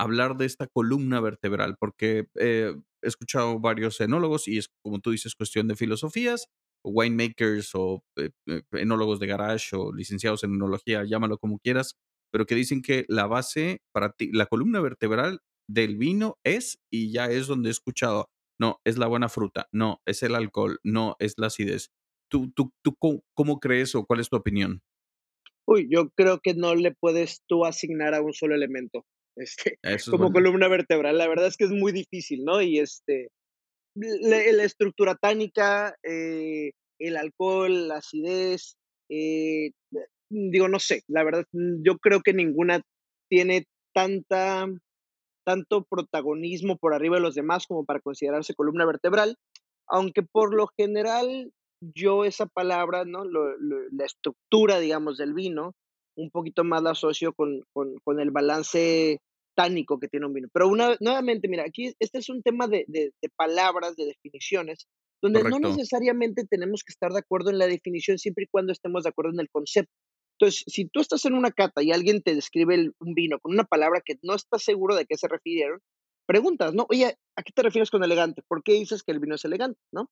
hablar 0.00 0.36
de 0.36 0.46
esta 0.46 0.66
columna 0.66 1.20
vertebral, 1.20 1.76
porque 1.78 2.26
eh, 2.36 2.74
he 3.02 3.06
escuchado 3.06 3.60
varios 3.60 4.00
enólogos 4.00 4.48
y 4.48 4.56
es, 4.56 4.70
como 4.82 5.00
tú 5.00 5.10
dices, 5.10 5.34
cuestión 5.34 5.68
de 5.68 5.76
filosofías, 5.76 6.48
o 6.82 6.90
winemakers 6.90 7.74
o 7.74 8.02
eh, 8.16 8.30
eh, 8.46 8.62
enólogos 8.72 9.20
de 9.20 9.26
garage 9.26 9.76
o 9.76 9.92
licenciados 9.92 10.42
en 10.44 10.54
enología, 10.54 11.04
llámalo 11.04 11.36
como 11.36 11.58
quieras, 11.58 11.96
pero 12.32 12.46
que 12.46 12.54
dicen 12.54 12.80
que 12.80 13.04
la 13.08 13.26
base 13.26 13.82
para 13.92 14.12
ti, 14.12 14.30
la 14.32 14.46
columna 14.46 14.80
vertebral 14.80 15.40
del 15.68 15.96
vino 15.98 16.38
es, 16.44 16.78
y 16.90 17.12
ya 17.12 17.26
es 17.26 17.46
donde 17.46 17.68
he 17.68 17.72
escuchado, 17.72 18.30
no, 18.60 18.80
es 18.84 18.98
la 18.98 19.06
buena 19.06 19.28
fruta, 19.28 19.68
no, 19.72 20.00
es 20.06 20.22
el 20.22 20.34
alcohol, 20.34 20.78
no, 20.84 21.16
es 21.18 21.34
la 21.38 21.46
acidez. 21.46 21.90
¿Tú, 22.30 22.52
tú, 22.54 22.72
tú 22.82 22.96
cómo 23.34 23.58
crees 23.58 23.94
o 23.94 24.04
cuál 24.04 24.20
es 24.20 24.28
tu 24.28 24.36
opinión? 24.36 24.82
Uy, 25.66 25.88
yo 25.90 26.10
creo 26.10 26.40
que 26.40 26.54
no 26.54 26.74
le 26.74 26.94
puedes 26.94 27.42
tú 27.48 27.64
asignar 27.64 28.14
a 28.14 28.22
un 28.22 28.32
solo 28.32 28.54
elemento 28.54 29.04
este, 29.36 29.78
como 30.10 30.24
bueno. 30.30 30.34
columna 30.34 30.68
vertebral. 30.68 31.18
La 31.18 31.28
verdad 31.28 31.46
es 31.46 31.56
que 31.56 31.64
es 31.64 31.70
muy 31.70 31.92
difícil, 31.92 32.44
¿no? 32.44 32.60
Y 32.60 32.78
este, 32.78 33.28
la, 33.94 34.38
la 34.52 34.64
estructura 34.64 35.16
tánica, 35.16 35.96
eh, 36.02 36.72
el 36.98 37.16
alcohol, 37.16 37.88
la 37.88 37.96
acidez, 37.96 38.76
eh, 39.08 39.70
digo, 40.30 40.68
no 40.68 40.78
sé, 40.78 41.02
la 41.08 41.24
verdad, 41.24 41.44
yo 41.52 41.98
creo 41.98 42.20
que 42.20 42.32
ninguna 42.32 42.82
tiene 43.28 43.64
tanta, 43.94 44.66
tanto 45.50 45.82
protagonismo 45.82 46.76
por 46.76 46.94
arriba 46.94 47.16
de 47.16 47.22
los 47.22 47.34
demás 47.34 47.66
como 47.66 47.84
para 47.84 47.98
considerarse 47.98 48.54
columna 48.54 48.86
vertebral, 48.86 49.36
aunque 49.88 50.22
por 50.22 50.54
lo 50.54 50.68
general 50.78 51.50
yo 51.80 52.24
esa 52.24 52.46
palabra, 52.46 53.04
¿no? 53.04 53.24
Lo, 53.24 53.56
lo, 53.58 53.78
la 53.90 54.04
estructura, 54.04 54.78
digamos, 54.78 55.18
del 55.18 55.34
vino, 55.34 55.74
un 56.16 56.30
poquito 56.30 56.62
más 56.62 56.84
la 56.84 56.90
asocio 56.92 57.32
con, 57.32 57.62
con, 57.72 57.96
con, 58.04 58.20
el 58.20 58.30
balance 58.30 59.18
tánico 59.56 59.98
que 59.98 60.06
tiene 60.06 60.26
un 60.26 60.34
vino. 60.34 60.46
Pero 60.52 60.68
una, 60.68 60.96
nuevamente, 61.00 61.48
mira, 61.48 61.64
aquí 61.64 61.92
este 61.98 62.18
es 62.18 62.28
un 62.28 62.42
tema 62.42 62.68
de, 62.68 62.84
de, 62.86 63.10
de 63.20 63.28
palabras, 63.34 63.96
de 63.96 64.04
definiciones, 64.04 64.86
donde 65.20 65.40
Correcto. 65.40 65.58
no 65.58 65.68
necesariamente 65.70 66.44
tenemos 66.48 66.84
que 66.84 66.92
estar 66.92 67.10
de 67.10 67.18
acuerdo 67.18 67.50
en 67.50 67.58
la 67.58 67.66
definición 67.66 68.18
siempre 68.18 68.44
y 68.44 68.48
cuando 68.52 68.72
estemos 68.72 69.02
de 69.02 69.08
acuerdo 69.08 69.32
en 69.32 69.40
el 69.40 69.50
concepto. 69.50 69.92
Entonces, 70.40 70.64
si 70.66 70.86
tú 70.86 71.00
estás 71.00 71.26
en 71.26 71.34
una 71.34 71.50
cata 71.50 71.82
y 71.82 71.92
alguien 71.92 72.22
te 72.22 72.34
describe 72.34 72.92
un 72.98 73.14
vino 73.14 73.38
con 73.40 73.52
una 73.52 73.64
palabra 73.64 74.00
que 74.02 74.14
no 74.22 74.34
estás 74.34 74.62
seguro 74.62 74.96
de 74.96 75.04
qué 75.04 75.18
se 75.18 75.28
refirieron, 75.28 75.80
preguntas, 76.26 76.72
¿no? 76.72 76.86
Oye, 76.88 77.18
¿a 77.36 77.42
qué 77.42 77.52
te 77.52 77.62
refieres 77.62 77.90
con 77.90 78.02
elegante? 78.02 78.42
¿Por 78.48 78.62
qué 78.62 78.72
dices 78.72 79.02
que 79.02 79.12
el 79.12 79.20
vino 79.20 79.34
es 79.34 79.44
elegante? 79.44 79.78
¿No? 79.92 80.08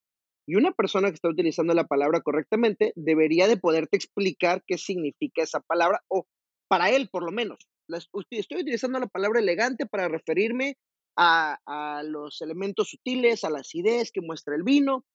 Y 0.46 0.56
una 0.56 0.72
persona 0.72 1.08
que 1.08 1.14
está 1.14 1.30
utilizando 1.30 1.72
la 1.72 1.86
palabra 1.86 2.20
correctamente 2.20 2.92
debería 2.94 3.48
de 3.48 3.56
poderte 3.56 3.96
explicar 3.96 4.62
qué 4.66 4.76
significa 4.76 5.42
esa 5.42 5.60
palabra, 5.60 6.02
o 6.08 6.26
para 6.68 6.90
él 6.90 7.08
por 7.10 7.22
lo 7.22 7.32
menos. 7.32 7.58
estoy 7.88 8.60
utilizando 8.60 8.98
la 8.98 9.06
palabra 9.06 9.40
elegante 9.40 9.86
para 9.86 10.08
referirme 10.08 10.76
a, 11.16 11.58
a, 11.64 12.02
los 12.02 12.42
elementos 12.42 12.90
sutiles, 12.90 13.44
a 13.44 13.50
la 13.50 13.60
acidez 13.60 14.12
que 14.12 14.20
muestra 14.20 14.54
el 14.54 14.62
vino, 14.62 15.06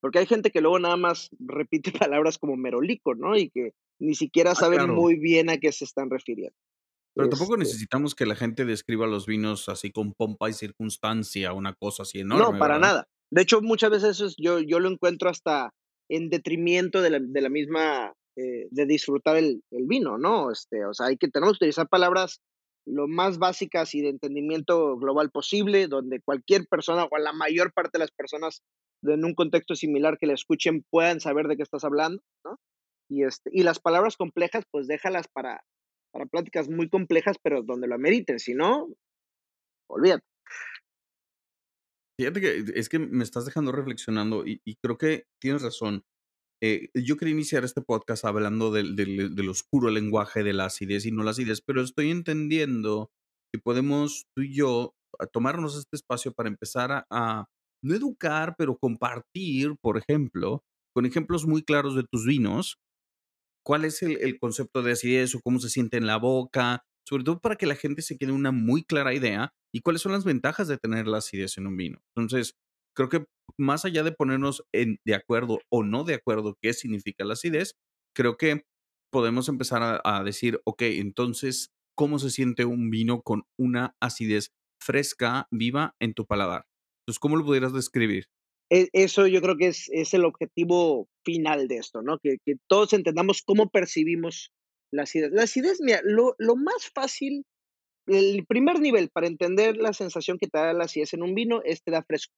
porque 0.00 0.18
hay 0.20 0.26
gente 0.26 0.50
que 0.50 0.60
luego 0.60 0.78
nada 0.78 0.96
más 0.96 1.30
repite 1.38 1.92
palabras 2.10 2.38
como 2.38 2.56
merolico, 2.56 3.14
¿no? 3.14 3.36
Y 3.36 3.50
que 3.50 3.72
ni 4.00 4.14
siquiera 4.14 4.52
Ah, 4.52 4.54
saben 4.54 4.78
claro. 4.78 4.94
muy 4.94 5.18
bien 5.18 5.50
a 5.50 5.58
qué 5.58 5.72
se 5.72 5.84
están 5.84 6.10
refiriendo. 6.10 6.54
Pero 7.14 7.28
tampoco 7.28 7.54
Este, 7.54 7.64
necesitamos 7.64 8.14
que 8.14 8.24
la 8.26 8.36
gente 8.36 8.64
describa 8.64 9.06
los 9.06 9.26
vinos 9.26 9.68
así 9.68 9.90
con 9.90 10.12
pompa 10.14 10.48
y 10.48 10.52
circunstancia, 10.52 11.52
una 11.52 11.74
cosa 11.74 12.04
así 12.04 12.22
no, 12.24 12.36
enorme, 12.36 12.58
para 12.58 12.74
¿verdad? 12.74 12.88
nada. 12.88 13.08
De 13.30 13.42
hecho, 13.42 13.60
muchas 13.62 13.90
veces 13.90 14.10
eso 14.10 14.26
es- 14.26 14.36
yo, 14.38 14.60
yo 14.60 14.80
lo 14.80 14.88
encuentro 14.90 15.28
hasta 15.28 15.70
en 16.08 16.30
detrimento 16.30 17.02
de 17.02 17.10
la, 17.10 17.18
de 17.20 17.40
la 17.40 17.48
misma, 17.48 18.12
eh, 18.36 18.68
de 18.70 18.86
disfrutar 18.86 19.36
el, 19.36 19.62
el 19.70 19.86
vino, 19.86 20.18
¿no? 20.18 20.50
Este, 20.50 20.84
o 20.84 20.94
sea, 20.94 21.06
hay 21.06 21.16
que, 21.16 21.28
tenemos 21.28 21.54
que 21.54 21.64
utilizar 21.64 21.88
palabras 21.88 22.40
lo 22.86 23.06
más 23.06 23.38
básicas 23.38 23.94
y 23.94 24.00
de 24.02 24.08
entendimiento 24.08 24.96
global 24.96 25.30
posible, 25.30 25.86
donde 25.86 26.20
cualquier 26.20 26.66
persona 26.66 27.04
o 27.10 27.18
la 27.18 27.32
mayor 27.32 27.72
parte 27.72 27.90
de 27.94 28.00
las 28.00 28.10
personas 28.10 28.62
en 29.02 29.24
un 29.24 29.34
contexto 29.34 29.74
similar 29.74 30.18
que 30.18 30.26
la 30.26 30.34
escuchen 30.34 30.84
puedan 30.90 31.20
saber 31.20 31.46
de 31.48 31.56
qué 31.56 31.62
estás 31.62 31.84
hablando, 31.84 32.22
¿no? 32.44 32.58
Y, 33.10 33.24
este, 33.24 33.50
y 33.52 33.62
las 33.62 33.80
palabras 33.80 34.16
complejas, 34.16 34.64
pues 34.70 34.86
déjalas 34.86 35.26
para, 35.28 35.62
para 36.12 36.26
pláticas 36.26 36.68
muy 36.68 36.88
complejas, 36.88 37.36
pero 37.42 37.62
donde 37.62 37.88
lo 37.88 37.94
ameriten, 37.96 38.38
si 38.38 38.54
no, 38.54 38.88
olvídate. 39.88 40.24
Fíjate 42.20 42.40
que 42.40 42.64
es 42.74 42.88
que 42.88 42.98
me 42.98 43.24
estás 43.24 43.46
dejando 43.46 43.72
reflexionando 43.72 44.46
y, 44.46 44.60
y 44.64 44.76
creo 44.76 44.98
que 44.98 45.24
tienes 45.40 45.62
razón. 45.62 46.04
Eh, 46.62 46.90
yo 46.94 47.16
quería 47.16 47.32
iniciar 47.32 47.64
este 47.64 47.80
podcast 47.80 48.26
hablando 48.26 48.70
del, 48.70 48.94
del- 48.94 49.34
del 49.34 49.48
oscuro 49.48 49.90
lenguaje 49.90 50.42
de 50.42 50.52
la 50.52 50.66
acidez 50.66 51.06
y 51.06 51.10
no 51.12 51.22
la 51.22 51.30
acidez, 51.30 51.62
pero 51.62 51.80
estoy 51.80 52.10
entendiendo 52.10 53.10
que 53.52 53.58
podemos 53.58 54.26
tú 54.36 54.42
y 54.42 54.54
yo 54.54 54.94
tomarnos 55.32 55.76
este 55.78 55.96
espacio 55.96 56.32
para 56.32 56.50
empezar 56.50 56.92
a, 56.92 57.06
a 57.10 57.46
no 57.82 57.94
educar, 57.94 58.54
pero 58.58 58.76
compartir, 58.76 59.76
por 59.80 59.98
ejemplo, 59.98 60.62
con 60.94 61.06
ejemplos 61.06 61.46
muy 61.46 61.62
claros 61.62 61.94
de 61.94 62.04
tus 62.04 62.26
vinos, 62.26 62.78
cuál 63.64 63.84
es 63.84 64.02
el, 64.02 64.38
concepto 64.38 64.82
de 64.82 64.92
acidez 64.92 65.34
o 65.34 65.40
cómo 65.40 65.60
se 65.60 65.70
siente 65.70 65.96
en 65.96 66.06
la 66.06 66.16
boca, 66.16 66.84
sobre 67.06 67.24
todo 67.24 67.40
para 67.40 67.56
que 67.56 67.66
la 67.66 67.76
gente 67.76 68.02
se 68.02 68.16
quede 68.16 68.32
una 68.32 68.52
muy 68.52 68.84
clara 68.84 69.14
idea 69.14 69.52
y 69.72 69.80
cuáles 69.80 70.02
son 70.02 70.12
las 70.12 70.24
ventajas 70.24 70.68
de 70.68 70.78
tener 70.78 71.06
la 71.06 71.18
acidez 71.18 71.58
en 71.58 71.66
un 71.66 71.76
vino. 71.76 72.02
Entonces, 72.16 72.54
creo 72.94 73.08
que 73.08 73.24
más 73.58 73.84
allá 73.84 74.02
de 74.02 74.12
ponernos 74.12 74.64
de 74.72 75.14
acuerdo 75.14 75.60
o 75.70 75.82
no 75.84 76.04
de 76.04 76.14
acuerdo 76.14 76.56
qué 76.60 76.72
significa 76.72 77.24
la 77.24 77.34
acidez, 77.34 77.74
creo 78.14 78.36
que 78.36 78.64
podemos 79.12 79.48
empezar 79.48 79.82
a, 79.82 80.00
a 80.04 80.24
decir, 80.24 80.60
ok, 80.64 80.82
entonces, 80.82 81.70
¿cómo 81.96 82.18
se 82.18 82.30
siente 82.30 82.64
un 82.64 82.90
vino 82.90 83.22
con 83.22 83.44
una 83.58 83.94
acidez 84.00 84.52
fresca, 84.80 85.46
viva 85.50 85.94
en 86.00 86.14
tu 86.14 86.26
paladar? 86.26 86.69
Entonces, 87.10 87.18
¿cómo 87.18 87.36
lo 87.36 87.44
pudieras 87.44 87.72
describir? 87.72 88.26
E- 88.70 88.88
Eso 88.92 89.26
yo 89.26 89.42
creo 89.42 89.56
que 89.56 89.66
es, 89.66 89.88
es 89.92 90.14
el 90.14 90.24
objetivo 90.24 91.08
final 91.24 91.66
de 91.66 91.78
esto, 91.78 92.02
¿no? 92.02 92.18
Que, 92.22 92.36
que 92.46 92.54
todos 92.68 92.92
entendamos 92.92 93.42
cómo 93.44 93.68
percibimos 93.68 94.52
la 94.92 95.02
acidez. 95.02 95.32
La 95.32 95.42
acidez, 95.42 95.80
mira, 95.80 96.00
lo, 96.04 96.36
lo 96.38 96.54
más 96.54 96.88
fácil, 96.94 97.42
el 98.06 98.46
primer 98.46 98.78
nivel 98.78 99.10
para 99.10 99.26
entender 99.26 99.76
la 99.76 99.92
sensación 99.92 100.38
que 100.38 100.46
te 100.46 100.58
da 100.58 100.72
la 100.72 100.84
acidez 100.84 101.12
en 101.14 101.24
un 101.24 101.34
vino 101.34 101.62
es 101.64 101.82
te 101.82 101.90
da 101.90 102.04
fresco. 102.04 102.32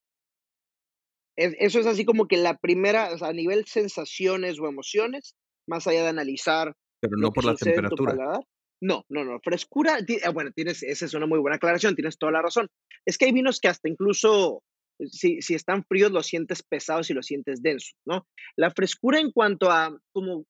Es- 1.37 1.55
eso 1.59 1.81
es 1.81 1.87
así 1.87 2.07
como 2.07 2.26
que 2.26 2.38
la 2.38 2.57
primera, 2.57 3.12
o 3.12 3.19
sea, 3.19 3.29
a 3.29 3.33
nivel 3.35 3.67
sensaciones 3.67 4.59
o 4.59 4.69
emociones, 4.69 5.35
más 5.69 5.87
allá 5.87 6.02
de 6.02 6.09
analizar 6.09 6.73
Pero 7.02 7.19
no 7.19 7.31
por 7.31 7.45
la 7.45 7.57
temperatura. 7.57 8.41
No, 8.83 9.05
no, 9.09 9.25
no. 9.25 9.39
Frescura, 9.39 9.99
ah, 10.25 10.31
bueno, 10.31 10.51
tienes, 10.51 10.83
esa 10.83 11.05
es 11.05 11.15
una 11.15 11.27
muy 11.27 11.39
buena 11.39 11.55
aclaración, 11.55 11.95
tienes 11.95 12.19
toda 12.19 12.33
la 12.33 12.43
razón. 12.43 12.67
Es 13.07 13.17
que 13.17 13.27
hay 13.27 13.33
vinos 13.33 13.61
que 13.61 13.69
hasta 13.69 13.89
incluso, 13.89 14.65
eh, 14.99 15.07
si, 15.07 15.41
si 15.41 15.55
están 15.55 15.85
fríos, 15.85 16.11
los 16.11 16.27
sientes 16.27 16.65
pesados 16.65 17.09
y 17.09 17.15
los 17.15 17.27
sientes 17.27 17.62
densos, 17.62 17.95
¿no? 18.05 18.27
La 18.57 18.73
frescura 18.73 19.21
en 19.21 19.31
cuanto 19.31 19.71
a, 19.71 19.97
como 20.12 20.47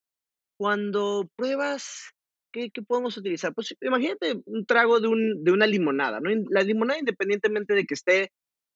cuando 0.58 1.28
pruebas, 1.36 2.14
¿qué, 2.54 2.70
qué 2.70 2.80
podemos 2.80 3.18
utilizar? 3.18 3.52
Pues 3.54 3.74
imagínate 3.82 4.40
un 4.46 4.64
trago 4.64 4.98
de, 4.98 5.08
un, 5.08 5.44
de 5.44 5.52
una 5.52 5.66
limonada, 5.66 6.18
¿no? 6.18 6.30
La 6.48 6.62
limonada, 6.62 7.00
independientemente 7.00 7.74
de 7.74 7.84
que 7.84 7.94
esté 7.94 8.30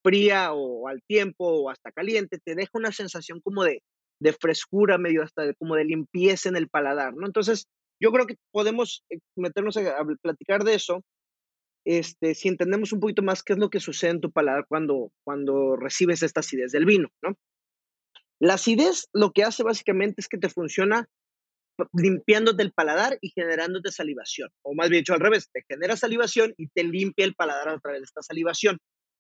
fría 0.04 0.52
o 0.52 0.86
al 0.86 1.00
tiempo 1.08 1.46
o 1.46 1.70
hasta 1.70 1.92
caliente, 1.92 2.38
te 2.44 2.54
deja 2.54 2.72
una 2.74 2.92
sensación 2.92 3.40
como 3.40 3.64
de, 3.64 3.80
de 4.20 4.34
frescura, 4.34 4.98
medio 4.98 5.22
hasta 5.22 5.54
como 5.54 5.76
de 5.76 5.86
limpieza 5.86 6.50
en 6.50 6.56
el 6.56 6.68
paladar, 6.68 7.14
¿no? 7.14 7.26
Entonces, 7.26 7.68
yo 8.00 8.12
creo 8.12 8.26
que 8.26 8.36
podemos 8.52 9.04
eh, 9.10 9.18
meternos 9.36 9.76
a, 9.76 9.98
a 9.98 10.04
platicar 10.22 10.64
de 10.64 10.74
eso, 10.74 11.02
este, 11.86 12.34
si 12.34 12.48
entendemos 12.48 12.92
un 12.92 12.98
poquito 12.98 13.22
más 13.22 13.44
qué 13.44 13.52
es 13.52 13.58
lo 13.60 13.70
que 13.70 13.78
sucede 13.78 14.10
en 14.10 14.20
tu 14.20 14.32
paladar 14.32 14.66
cuando, 14.68 15.12
cuando 15.24 15.76
recibes 15.76 16.22
esta 16.22 16.40
acidez 16.40 16.72
del 16.72 16.84
vino, 16.84 17.08
¿no? 17.22 17.36
La 18.40 18.54
acidez 18.54 19.08
lo 19.14 19.30
que 19.30 19.44
hace 19.44 19.62
básicamente 19.62 20.20
es 20.20 20.28
que 20.28 20.36
te 20.36 20.48
funciona 20.48 21.08
limpiándote 21.92 22.62
el 22.62 22.72
paladar 22.72 23.18
y 23.20 23.30
generándote 23.30 23.92
salivación, 23.92 24.50
o 24.62 24.74
más 24.74 24.90
bien 24.90 25.02
dicho 25.02 25.14
al 25.14 25.20
revés, 25.20 25.48
te 25.52 25.62
genera 25.68 25.96
salivación 25.96 26.54
y 26.56 26.68
te 26.68 26.82
limpia 26.82 27.24
el 27.24 27.34
paladar 27.34 27.68
a 27.68 27.78
través 27.78 28.00
de 28.00 28.04
esta 28.04 28.22
salivación. 28.22 28.78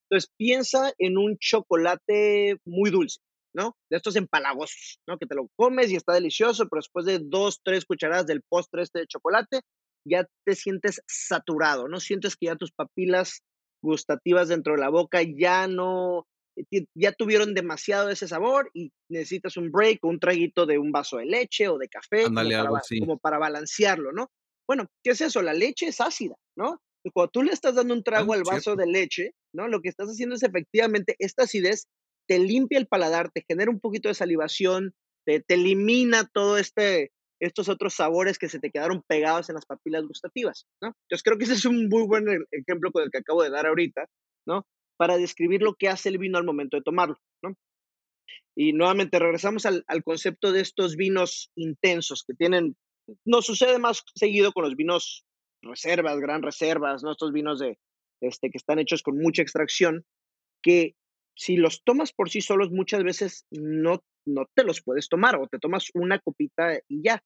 Entonces 0.08 0.30
piensa 0.36 0.92
en 0.98 1.18
un 1.18 1.36
chocolate 1.38 2.58
muy 2.64 2.90
dulce, 2.90 3.20
¿no? 3.56 3.76
De 3.90 3.96
estos 3.96 4.16
empalagosos, 4.16 5.00
¿no? 5.08 5.18
Que 5.18 5.26
te 5.26 5.34
lo 5.34 5.48
comes 5.56 5.90
y 5.90 5.96
está 5.96 6.12
delicioso, 6.14 6.68
pero 6.68 6.80
después 6.80 7.06
de 7.06 7.20
dos, 7.22 7.60
tres 7.64 7.84
cucharadas 7.86 8.26
del 8.26 8.42
postre 8.48 8.82
este 8.82 9.00
de 9.00 9.06
chocolate, 9.06 9.60
ya 10.08 10.26
te 10.44 10.54
sientes 10.54 11.00
saturado, 11.08 11.88
¿no? 11.88 11.98
Sientes 12.00 12.36
que 12.36 12.46
ya 12.46 12.56
tus 12.56 12.72
papilas 12.72 13.40
gustativas 13.82 14.48
dentro 14.48 14.74
de 14.74 14.80
la 14.80 14.88
boca 14.90 15.20
ya 15.22 15.66
no, 15.68 16.26
eh, 16.56 16.84
ya 16.94 17.12
tuvieron 17.12 17.54
demasiado 17.54 18.06
de 18.06 18.14
ese 18.14 18.28
sabor 18.28 18.70
y 18.74 18.90
necesitas 19.10 19.56
un 19.56 19.70
break 19.70 19.98
o 20.04 20.08
un 20.08 20.20
traguito 20.20 20.66
de 20.66 20.78
un 20.78 20.92
vaso 20.92 21.18
de 21.18 21.26
leche 21.26 21.68
o 21.68 21.78
de 21.78 21.88
café 21.88 22.30
como 22.32 22.52
para, 22.56 22.68
algo 22.68 22.74
ba- 22.74 22.78
así. 22.78 22.98
como 22.98 23.18
para 23.18 23.38
balancearlo, 23.38 24.12
¿no? 24.12 24.28
Bueno, 24.68 24.86
¿qué 25.04 25.10
es 25.12 25.20
eso? 25.20 25.42
La 25.42 25.54
leche 25.54 25.86
es 25.88 26.00
ácida, 26.00 26.34
¿no? 26.56 26.78
Cuando 27.14 27.30
tú 27.30 27.42
le 27.44 27.52
estás 27.52 27.76
dando 27.76 27.94
un 27.94 28.02
Ah, 28.14 28.26
trago 28.26 28.32
al 28.32 28.42
vaso 28.44 28.74
cierto. 28.74 28.76
de 28.76 28.86
leche, 28.86 29.30
¿no? 29.54 29.68
Lo 29.68 29.80
que 29.80 29.88
estás 29.88 30.08
haciendo 30.08 30.34
es 30.34 30.42
efectivamente 30.42 31.14
esta 31.20 31.44
acidez 31.44 31.86
te 32.26 32.38
limpia 32.38 32.78
el 32.78 32.86
paladar, 32.86 33.30
te 33.30 33.44
genera 33.46 33.70
un 33.70 33.80
poquito 33.80 34.08
de 34.08 34.14
salivación, 34.14 34.94
te, 35.24 35.44
elimina 35.48 36.28
todo 36.32 36.58
este, 36.58 37.12
estos 37.40 37.68
otros 37.68 37.94
sabores 37.94 38.38
que 38.38 38.48
se 38.48 38.60
te 38.60 38.70
quedaron 38.70 39.02
pegados 39.06 39.48
en 39.48 39.54
las 39.54 39.66
papilas 39.66 40.04
gustativas, 40.04 40.66
¿no? 40.80 40.88
Entonces 40.88 41.22
creo 41.22 41.38
que 41.38 41.44
ese 41.44 41.54
es 41.54 41.64
un 41.64 41.88
muy 41.88 42.06
buen 42.06 42.28
e- 42.28 42.44
ejemplo 42.52 42.92
con 42.92 43.02
el 43.02 43.10
que 43.10 43.18
acabo 43.18 43.42
de 43.42 43.50
dar 43.50 43.66
ahorita, 43.66 44.06
¿no? 44.46 44.66
Para 44.96 45.18
describir 45.18 45.62
lo 45.62 45.74
que 45.74 45.88
hace 45.88 46.08
el 46.08 46.18
vino 46.18 46.38
al 46.38 46.44
momento 46.44 46.76
de 46.76 46.82
tomarlo, 46.82 47.18
¿no? 47.42 47.54
Y 48.56 48.72
nuevamente 48.72 49.18
regresamos 49.18 49.66
al, 49.66 49.84
al 49.86 50.02
concepto 50.02 50.52
de 50.52 50.60
estos 50.60 50.96
vinos 50.96 51.50
intensos 51.56 52.24
que 52.26 52.34
tienen, 52.34 52.76
nos 53.24 53.44
sucede 53.46 53.78
más 53.78 54.02
seguido 54.14 54.52
con 54.52 54.64
los 54.64 54.76
vinos 54.76 55.24
reservas, 55.62 56.18
gran 56.18 56.42
reservas, 56.42 57.02
¿no? 57.02 57.12
Estos 57.12 57.32
vinos 57.32 57.58
de, 57.58 57.78
este, 58.20 58.50
que 58.50 58.58
están 58.58 58.78
hechos 58.78 59.02
con 59.02 59.18
mucha 59.18 59.42
extracción, 59.42 60.04
que 60.62 60.94
si 61.36 61.56
los 61.56 61.84
tomas 61.84 62.12
por 62.12 62.30
sí 62.30 62.40
solos 62.40 62.70
muchas 62.70 63.04
veces 63.04 63.46
no, 63.50 64.02
no 64.26 64.46
te 64.54 64.64
los 64.64 64.82
puedes 64.82 65.08
tomar 65.08 65.36
o 65.36 65.46
te 65.46 65.58
tomas 65.58 65.90
una 65.94 66.18
copita 66.18 66.80
y 66.88 67.02
ya. 67.02 67.22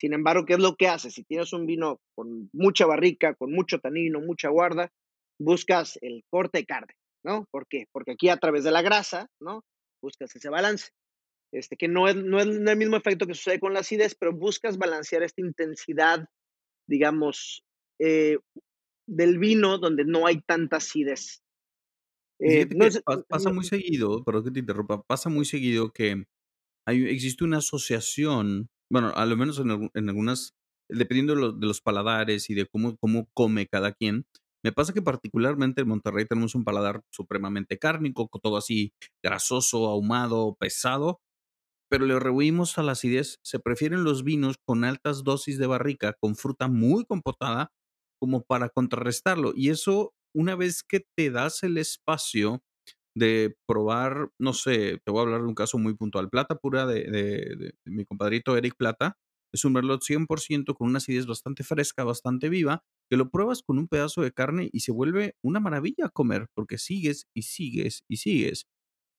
Sin 0.00 0.12
embargo, 0.14 0.44
¿qué 0.44 0.54
es 0.54 0.58
lo 0.58 0.74
que 0.74 0.88
haces? 0.88 1.14
Si 1.14 1.22
tienes 1.22 1.52
un 1.52 1.64
vino 1.64 2.00
con 2.16 2.50
mucha 2.52 2.86
barrica, 2.86 3.34
con 3.34 3.52
mucho 3.52 3.78
tanino, 3.78 4.20
mucha 4.20 4.48
guarda, 4.48 4.90
buscas 5.38 5.96
el 6.02 6.24
corte 6.28 6.66
carne, 6.66 6.94
¿no? 7.24 7.46
¿Por 7.52 7.68
qué? 7.68 7.86
Porque 7.92 8.12
aquí 8.12 8.28
a 8.28 8.36
través 8.36 8.64
de 8.64 8.72
la 8.72 8.82
grasa, 8.82 9.28
¿no? 9.40 9.64
Buscas 10.02 10.34
ese 10.34 10.48
balance. 10.48 10.90
Este, 11.52 11.76
que 11.76 11.86
no 11.86 12.08
es, 12.08 12.16
no 12.16 12.40
es 12.40 12.46
el 12.46 12.76
mismo 12.76 12.96
efecto 12.96 13.26
que 13.26 13.34
sucede 13.34 13.60
con 13.60 13.74
la 13.74 13.80
acidez, 13.80 14.16
pero 14.16 14.32
buscas 14.32 14.76
balancear 14.76 15.22
esta 15.22 15.42
intensidad, 15.42 16.26
digamos, 16.88 17.62
eh, 18.00 18.38
del 19.06 19.38
vino 19.38 19.78
donde 19.78 20.04
no 20.04 20.26
hay 20.26 20.40
tanta 20.40 20.78
acidez. 20.78 21.42
Eh, 22.44 22.66
no 22.74 22.90
sé, 22.90 23.02
pa- 23.04 23.22
pasa 23.28 23.50
no- 23.50 23.50
muy 23.50 23.64
seguido, 23.64 24.24
perdón 24.24 24.44
que 24.44 24.50
te 24.52 24.60
interrumpa, 24.60 25.02
pasa 25.02 25.28
muy 25.30 25.44
seguido 25.44 25.92
que 25.92 26.24
hay, 26.86 27.04
existe 27.06 27.44
una 27.44 27.58
asociación, 27.58 28.68
bueno, 28.90 29.12
a 29.16 29.26
lo 29.26 29.36
menos 29.36 29.58
en, 29.60 29.68
algu- 29.68 29.90
en 29.94 30.08
algunas, 30.10 30.54
dependiendo 30.90 31.34
de, 31.34 31.40
lo- 31.42 31.52
de 31.52 31.66
los 31.66 31.80
paladares 31.82 32.50
y 32.50 32.54
de 32.54 32.66
cómo, 32.66 32.96
cómo 32.98 33.28
come 33.34 33.66
cada 33.68 33.92
quien, 33.92 34.26
me 34.64 34.72
pasa 34.72 34.92
que 34.94 35.02
particularmente 35.02 35.82
en 35.82 35.88
Monterrey 35.88 36.26
tenemos 36.26 36.54
un 36.54 36.64
paladar 36.64 37.02
supremamente 37.12 37.78
cárnico, 37.78 38.28
todo 38.42 38.56
así 38.58 38.92
grasoso, 39.22 39.88
ahumado, 39.88 40.56
pesado, 40.60 41.20
pero 41.88 42.06
le 42.06 42.18
rehuimos 42.18 42.78
a 42.78 42.82
la 42.82 42.92
acidez. 42.92 43.38
Se 43.42 43.58
prefieren 43.58 44.04
los 44.04 44.24
vinos 44.24 44.56
con 44.64 44.84
altas 44.84 45.24
dosis 45.24 45.58
de 45.58 45.66
barrica, 45.66 46.14
con 46.20 46.36
fruta 46.36 46.68
muy 46.68 47.04
compotada, 47.04 47.70
como 48.20 48.42
para 48.42 48.68
contrarrestarlo. 48.70 49.52
Y 49.54 49.70
eso, 49.70 50.14
una 50.34 50.56
vez 50.56 50.82
que 50.82 51.00
te 51.16 51.30
das 51.30 51.62
el 51.62 51.78
espacio 51.78 52.62
de 53.14 53.54
probar, 53.66 54.30
no 54.38 54.54
sé, 54.54 54.98
te 55.04 55.10
voy 55.12 55.20
a 55.20 55.22
hablar 55.24 55.42
de 55.42 55.48
un 55.48 55.54
caso 55.54 55.78
muy 55.78 55.94
puntual. 55.94 56.30
Plata 56.30 56.56
pura 56.56 56.86
de, 56.86 57.04
de- 57.04 57.56
de 57.56 57.74
mi 57.84 58.04
compadrito 58.04 58.56
Eric 58.56 58.74
Plata. 58.76 59.16
Es 59.52 59.64
un 59.66 59.74
merlot 59.74 60.02
100% 60.02 60.74
con 60.74 60.88
una 60.88 60.96
acidez 60.98 61.26
bastante 61.26 61.62
fresca, 61.64 62.04
bastante 62.04 62.48
viva, 62.48 62.84
que 63.10 63.18
lo 63.18 63.30
pruebas 63.30 63.62
con 63.62 63.78
un 63.78 63.86
pedazo 63.88 64.22
de 64.22 64.32
carne 64.32 64.70
y 64.72 64.80
se 64.80 64.92
vuelve 64.92 65.36
una 65.42 65.60
maravilla 65.60 66.08
comer, 66.08 66.46
porque 66.54 66.78
sigues 66.78 67.26
y 67.34 67.42
sigues 67.42 68.02
y 68.08 68.16
sigues. 68.18 68.66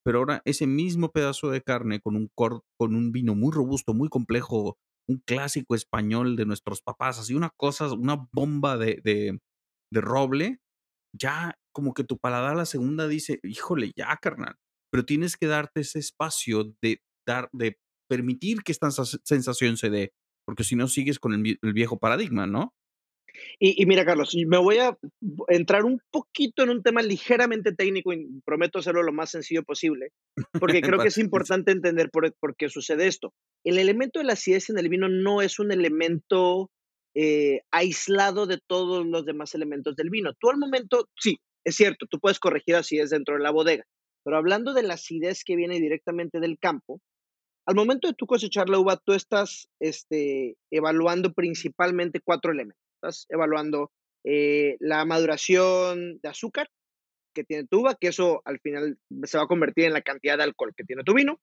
Pero 0.04 0.20
ahora 0.20 0.42
ese 0.46 0.68
mismo 0.68 1.12
pedazo 1.12 1.50
de 1.50 1.62
carne 1.62 2.02
con 2.02 2.16
un, 2.16 2.30
cor- 2.36 2.64
con 2.78 2.96
un 2.96 3.12
vino 3.12 3.36
muy 3.36 3.52
robusto, 3.54 3.94
muy 3.94 4.10
complejo, 4.10 4.78
un 5.08 5.20
clásico 5.26 5.76
español 5.76 6.36
de 6.36 6.46
nuestros 6.46 6.82
papás, 6.82 7.20
así 7.20 7.34
una 7.36 7.52
cosa, 7.56 7.92
una 7.94 8.28
bomba 8.34 8.78
de, 8.78 9.00
de, 9.04 9.40
de 9.92 10.02
roble, 10.02 10.60
ya 11.14 11.56
como 11.74 11.94
que 11.94 12.04
tu 12.04 12.18
paladar 12.18 12.54
a 12.54 12.58
la 12.58 12.66
segunda 12.66 13.08
dice, 13.08 13.40
híjole, 13.44 13.92
ya, 13.96 14.16
carnal. 14.22 14.56
Pero 14.92 15.06
tienes 15.06 15.38
que 15.38 15.48
darte 15.48 15.82
ese 15.82 16.00
espacio 16.00 16.76
de 16.82 17.02
dar, 17.26 17.50
de 17.52 17.78
permitir 18.10 18.64
que 18.64 18.72
esta 18.72 18.88
sens- 18.88 19.22
sensación 19.24 19.78
se 19.78 19.90
dé, 19.90 20.12
porque 20.46 20.64
si 20.64 20.76
no 20.76 20.88
sigues 20.88 21.20
con 21.20 21.34
el, 21.34 21.42
vie- 21.42 21.58
el 21.62 21.74
viejo 21.74 21.98
paradigma, 22.00 22.46
¿no? 22.46 22.74
Y, 23.60 23.82
y 23.82 23.88
mira, 23.88 24.06
Carlos, 24.06 24.36
me 24.48 24.60
voy 24.60 24.78
a 24.78 24.96
entrar 25.48 25.86
un 25.86 26.00
poquito 26.12 26.62
en 26.62 26.70
un 26.70 26.84
tema 26.84 27.02
ligeramente 27.02 27.72
técnico 27.74 28.14
y 28.14 28.28
prometo 28.46 28.78
hacerlo 28.78 29.02
lo 29.02 29.12
más 29.12 29.32
sencillo 29.32 29.64
posible, 29.64 30.10
porque 30.60 30.82
creo 30.98 31.00
que 31.00 31.08
es 31.08 31.18
importante 31.18 31.72
entender 31.72 32.12
por, 32.12 32.32
por 32.40 32.56
qué 32.56 32.70
sucede 32.70 33.08
esto. 33.08 33.34
El 33.66 33.80
elemento 33.80 34.20
de 34.20 34.26
la 34.26 34.34
acidez 34.34 34.70
en 34.70 34.78
el 34.78 34.90
vino 34.90 35.10
no 35.10 35.42
es 35.42 35.58
un 35.58 35.72
elemento 35.72 36.70
eh, 37.16 37.62
aislado 37.72 38.46
de 38.48 38.60
todos 38.68 39.06
los 39.06 39.26
demás 39.26 39.54
elementos 39.56 39.96
del 39.96 40.10
vino. 40.10 40.34
Tú 40.40 40.50
al 40.50 40.58
momento, 40.58 41.10
sí, 41.20 41.38
es 41.66 41.76
cierto, 41.76 42.06
tú 42.10 42.20
puedes 42.20 42.40
corregir 42.40 42.76
acidez 42.76 43.10
dentro 43.12 43.36
de 43.36 43.42
la 43.44 43.52
bodega, 43.52 43.84
pero 44.24 44.38
hablando 44.38 44.74
de 44.74 44.84
la 44.84 44.96
acidez 44.96 45.44
que 45.44 45.56
viene 45.56 45.80
directamente 45.80 46.40
del 46.40 46.58
campo, 46.60 47.00
al 47.66 47.76
momento 47.76 48.08
de 48.08 48.14
tú 48.14 48.26
cosechar 48.26 48.68
la 48.68 48.80
uva, 48.80 48.98
tú 48.98 49.14
estás 49.14 49.70
este, 49.80 50.56
evaluando 50.70 51.32
principalmente 51.34 52.20
cuatro 52.22 52.52
elementos. 52.52 52.84
Estás 52.96 53.26
evaluando 53.30 53.90
eh, 54.26 54.76
la 54.80 55.06
maduración 55.06 56.20
de 56.22 56.30
azúcar 56.30 56.68
que 57.34 57.44
tiene 57.46 57.66
tu 57.68 57.80
uva, 57.80 57.96
que 57.96 58.10
eso 58.10 58.42
al 58.46 58.60
final 58.60 58.98
se 59.24 59.38
va 59.38 59.46
a 59.46 59.48
convertir 59.48 59.86
en 59.86 59.94
la 59.94 60.02
cantidad 60.02 60.38
de 60.38 60.44
alcohol 60.44 60.74
que 60.76 60.84
tiene 60.84 61.04
tu 61.04 61.14
vino. 61.14 61.40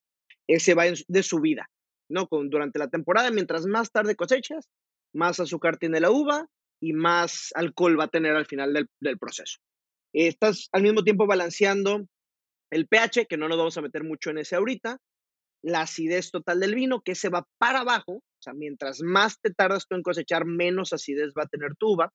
Ese 0.47 0.75
va 0.75 0.87
en- 0.87 0.95
de 1.09 1.23
subida, 1.23 1.69
¿no? 2.11 2.27
Con, 2.29 2.51
durante 2.51 2.79
la 2.79 2.89
temporada, 2.89 3.31
mientras 3.31 3.67
más 3.67 3.91
tarde 3.91 4.15
cosechas, 4.15 4.69
más 5.13 5.41
azúcar 5.41 5.77
tiene 5.77 6.01
la 6.01 6.11
uva 6.11 6.47
y 6.81 6.93
más 6.93 7.51
alcohol 7.55 7.99
va 7.99 8.05
a 8.05 8.09
tener 8.09 8.35
al 8.37 8.47
final 8.47 8.73
del, 8.73 8.89
del 9.01 9.19
proceso. 9.19 9.59
Estás 10.13 10.69
al 10.73 10.83
mismo 10.83 11.05
tiempo 11.05 11.27
balanceando 11.27 12.07
el 12.71 12.87
pH, 12.87 13.27
que 13.27 13.37
no 13.37 13.49
nos 13.49 13.59
vamos 13.59 13.77
a 13.77 13.83
meter 13.83 14.05
mucho 14.05 14.31
en 14.31 14.39
ese 14.39 14.57
ahorita, 14.57 14.99
la 15.63 15.83
acidez 15.83 16.31
total 16.31 16.61
del 16.61 16.75
vino, 16.75 17.03
que 17.03 17.15
se 17.15 17.29
va 17.29 17.47
para 17.59 17.81
abajo, 17.81 18.15
o 18.15 18.43
sea, 18.43 18.55
mientras 18.55 19.03
más 19.03 19.41
te 19.41 19.53
tardas 19.53 19.87
tú 19.87 19.97
en 19.97 20.03
cosechar, 20.03 20.47
menos 20.47 20.93
acidez 20.93 21.33
va 21.37 21.43
a 21.43 21.49
tener 21.49 21.75
tu 21.77 21.95
uva, 21.95 22.13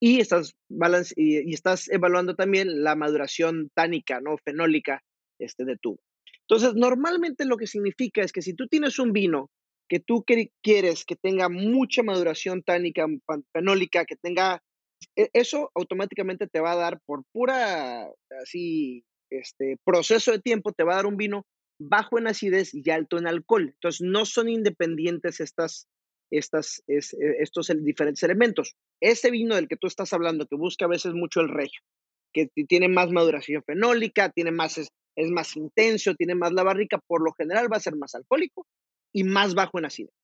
y 0.00 0.20
estás, 0.20 0.54
balance, 0.68 1.14
y, 1.16 1.50
y 1.50 1.54
estás 1.54 1.88
evaluando 1.88 2.34
también 2.34 2.82
la 2.82 2.94
maduración 2.94 3.70
tánica, 3.74 4.20
¿no? 4.20 4.36
Fenólica 4.44 5.02
este, 5.40 5.64
de 5.64 5.76
tu 5.76 5.92
uva. 5.92 6.02
Entonces, 6.48 6.74
normalmente 6.74 7.44
lo 7.44 7.56
que 7.56 7.66
significa 7.66 8.22
es 8.22 8.32
que 8.32 8.42
si 8.42 8.54
tú 8.54 8.68
tienes 8.68 8.98
un 8.98 9.12
vino 9.12 9.50
que 9.88 10.00
tú 10.00 10.24
quieres 10.62 11.04
que 11.04 11.16
tenga 11.16 11.48
mucha 11.48 12.02
maduración 12.02 12.62
tánica, 12.62 13.06
fenólica, 13.52 14.04
que 14.04 14.16
tenga, 14.16 14.62
e- 15.16 15.30
eso 15.32 15.70
automáticamente 15.74 16.46
te 16.46 16.60
va 16.60 16.72
a 16.72 16.76
dar 16.76 17.00
por 17.06 17.24
pura, 17.32 18.08
así, 18.42 19.04
este, 19.30 19.76
proceso 19.84 20.32
de 20.32 20.40
tiempo, 20.40 20.72
te 20.72 20.84
va 20.84 20.92
a 20.94 20.96
dar 20.96 21.06
un 21.06 21.16
vino 21.16 21.44
bajo 21.80 22.18
en 22.18 22.26
acidez 22.26 22.74
y 22.74 22.88
alto 22.90 23.18
en 23.18 23.26
alcohol. 23.26 23.70
Entonces, 23.74 24.00
no 24.02 24.24
son 24.26 24.48
independientes 24.48 25.40
estas, 25.40 25.86
estas, 26.30 26.82
es- 26.86 27.14
eh, 27.14 27.36
estos 27.40 27.72
diferentes 27.82 28.22
elementos. 28.22 28.74
Ese 29.00 29.30
vino 29.30 29.54
del 29.54 29.68
que 29.68 29.76
tú 29.76 29.86
estás 29.86 30.12
hablando, 30.12 30.46
que 30.46 30.56
busca 30.56 30.84
a 30.84 30.88
veces 30.88 31.14
mucho 31.14 31.40
el 31.40 31.48
regio, 31.48 31.80
que 32.34 32.48
tiene 32.68 32.88
más 32.88 33.10
maduración 33.10 33.62
fenólica, 33.64 34.30
tiene 34.30 34.50
más, 34.50 34.76
es 34.78 35.30
más 35.30 35.56
intenso, 35.56 36.14
tiene 36.14 36.34
más 36.34 36.52
la 36.52 36.62
barrica, 36.62 36.98
por 37.06 37.22
lo 37.22 37.32
general 37.32 37.72
va 37.72 37.78
a 37.78 37.80
ser 37.80 37.96
más 37.96 38.14
alcohólico 38.14 38.66
y 39.12 39.24
más 39.24 39.54
bajo 39.54 39.78
en 39.78 39.86
acidez, 39.86 40.14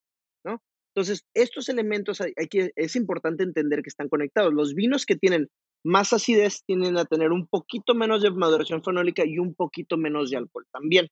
¿no? 0.44 0.62
Entonces, 0.94 1.24
estos 1.34 1.68
elementos 1.68 2.18
que, 2.50 2.70
es 2.76 2.96
importante 2.96 3.42
entender 3.42 3.82
que 3.82 3.88
están 3.88 4.08
conectados. 4.08 4.52
Los 4.52 4.74
vinos 4.74 5.06
que 5.06 5.16
tienen 5.16 5.48
más 5.84 6.12
acidez 6.12 6.62
tienden 6.66 6.96
a 6.96 7.04
tener 7.04 7.32
un 7.32 7.46
poquito 7.46 7.94
menos 7.94 8.22
de 8.22 8.30
maduración 8.30 8.82
fenólica 8.82 9.24
y 9.26 9.38
un 9.38 9.54
poquito 9.54 9.96
menos 9.96 10.30
de 10.30 10.38
alcohol 10.38 10.66
también. 10.72 11.08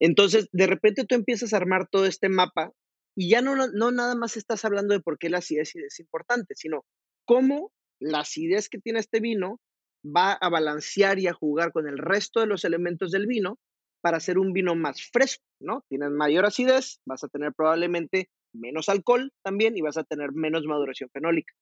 Entonces, 0.00 0.48
de 0.52 0.66
repente 0.66 1.04
tú 1.06 1.14
empiezas 1.14 1.52
a 1.52 1.56
armar 1.56 1.88
todo 1.88 2.06
este 2.06 2.28
mapa 2.28 2.72
y 3.16 3.30
ya 3.30 3.40
no, 3.40 3.54
no 3.56 3.92
nada 3.92 4.14
más 4.14 4.36
estás 4.36 4.64
hablando 4.64 4.92
de 4.92 5.00
por 5.00 5.16
qué 5.18 5.30
la 5.30 5.38
acidez 5.38 5.74
es 5.74 6.00
importante, 6.00 6.54
sino 6.54 6.84
cómo 7.24 7.72
la 7.98 8.20
acidez 8.20 8.68
que 8.68 8.78
tiene 8.78 8.98
este 8.98 9.20
vino 9.20 9.58
va 10.04 10.32
a 10.32 10.50
balancear 10.50 11.18
y 11.18 11.28
a 11.28 11.32
jugar 11.32 11.72
con 11.72 11.88
el 11.88 11.98
resto 11.98 12.40
de 12.40 12.46
los 12.46 12.64
elementos 12.64 13.10
del 13.10 13.26
vino 13.26 13.58
para 14.06 14.18
hacer 14.18 14.38
un 14.38 14.52
vino 14.52 14.76
más 14.76 15.02
fresco, 15.10 15.42
¿no? 15.60 15.84
Tienes 15.88 16.12
mayor 16.12 16.46
acidez, 16.46 17.00
vas 17.04 17.24
a 17.24 17.28
tener 17.28 17.52
probablemente 17.52 18.30
menos 18.54 18.88
alcohol 18.88 19.32
también 19.42 19.76
y 19.76 19.80
vas 19.80 19.96
a 19.96 20.04
tener 20.04 20.30
menos 20.30 20.64
maduración 20.64 21.10
fenólica. 21.12 21.52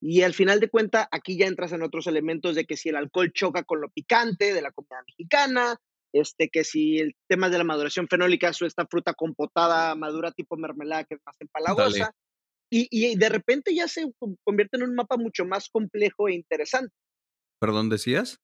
Y 0.00 0.22
al 0.22 0.32
final 0.32 0.58
de 0.58 0.70
cuenta, 0.70 1.06
aquí 1.12 1.36
ya 1.36 1.46
entras 1.46 1.70
en 1.72 1.82
otros 1.82 2.06
elementos 2.06 2.54
de 2.54 2.64
que 2.64 2.78
si 2.78 2.88
el 2.88 2.96
alcohol 2.96 3.30
choca 3.30 3.62
con 3.64 3.82
lo 3.82 3.90
picante 3.90 4.54
de 4.54 4.62
la 4.62 4.72
comida 4.72 5.04
mexicana, 5.06 5.76
este, 6.14 6.48
que 6.48 6.64
si 6.64 6.96
el 6.96 7.14
tema 7.28 7.50
de 7.50 7.58
la 7.58 7.64
maduración 7.64 8.08
fenólica 8.08 8.48
es 8.48 8.62
esta 8.62 8.86
fruta 8.86 9.12
compotada 9.12 9.94
madura 9.94 10.32
tipo 10.32 10.56
mermelada 10.56 11.04
que 11.04 11.16
es 11.16 11.20
más 11.26 11.36
empalagosa, 11.40 12.14
y, 12.70 12.88
y 12.90 13.18
de 13.18 13.28
repente 13.28 13.74
ya 13.74 13.86
se 13.86 14.10
con- 14.18 14.38
convierte 14.44 14.78
en 14.78 14.84
un 14.84 14.94
mapa 14.94 15.18
mucho 15.18 15.44
más 15.44 15.68
complejo 15.68 16.26
e 16.26 16.32
interesante. 16.32 16.94
¿Perdón, 17.60 17.90
decías? 17.90 18.40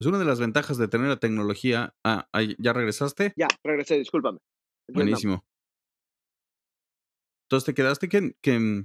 Es 0.00 0.06
una 0.06 0.18
de 0.18 0.24
las 0.24 0.40
ventajas 0.40 0.78
de 0.78 0.88
tener 0.88 1.08
la 1.08 1.18
tecnología. 1.18 1.94
Ah, 2.04 2.28
¿ya 2.58 2.72
regresaste? 2.72 3.32
Ya, 3.36 3.48
regresé, 3.64 3.98
discúlpame. 3.98 4.38
Buenísimo. 4.88 5.44
Entonces 7.44 7.66
te 7.66 7.74
quedaste 7.74 8.08
que, 8.08 8.34
que 8.40 8.84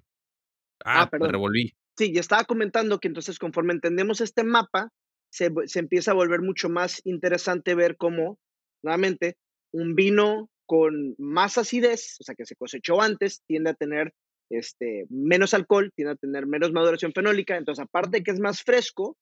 Ah, 0.85 1.01
ah, 1.01 1.05
me 1.05 1.11
perdón. 1.11 1.31
revolví. 1.31 1.73
Sí, 1.97 2.13
ya 2.13 2.21
estaba 2.21 2.45
comentando 2.45 2.99
que 2.99 3.07
entonces 3.07 3.37
conforme 3.39 3.73
entendemos 3.73 4.21
este 4.21 4.43
mapa, 4.43 4.89
se, 5.31 5.51
se 5.65 5.79
empieza 5.79 6.11
a 6.11 6.15
volver 6.15 6.41
mucho 6.41 6.69
más 6.69 7.01
interesante 7.05 7.75
ver 7.75 7.97
cómo, 7.97 8.39
nuevamente, 8.83 9.37
un 9.73 9.95
vino 9.95 10.49
con 10.65 11.15
más 11.17 11.57
acidez, 11.57 12.17
o 12.19 12.23
sea, 12.23 12.35
que 12.35 12.45
se 12.45 12.55
cosechó 12.55 13.01
antes, 13.01 13.41
tiende 13.45 13.71
a 13.71 13.73
tener 13.73 14.13
este, 14.49 15.05
menos 15.09 15.53
alcohol, 15.53 15.91
tiende 15.95 16.13
a 16.13 16.15
tener 16.15 16.47
menos 16.47 16.71
maduración 16.71 17.13
fenólica, 17.13 17.57
entonces 17.57 17.83
aparte 17.83 18.17
de 18.17 18.23
que 18.23 18.31
es 18.31 18.39
más 18.39 18.63
fresco, 18.63 19.17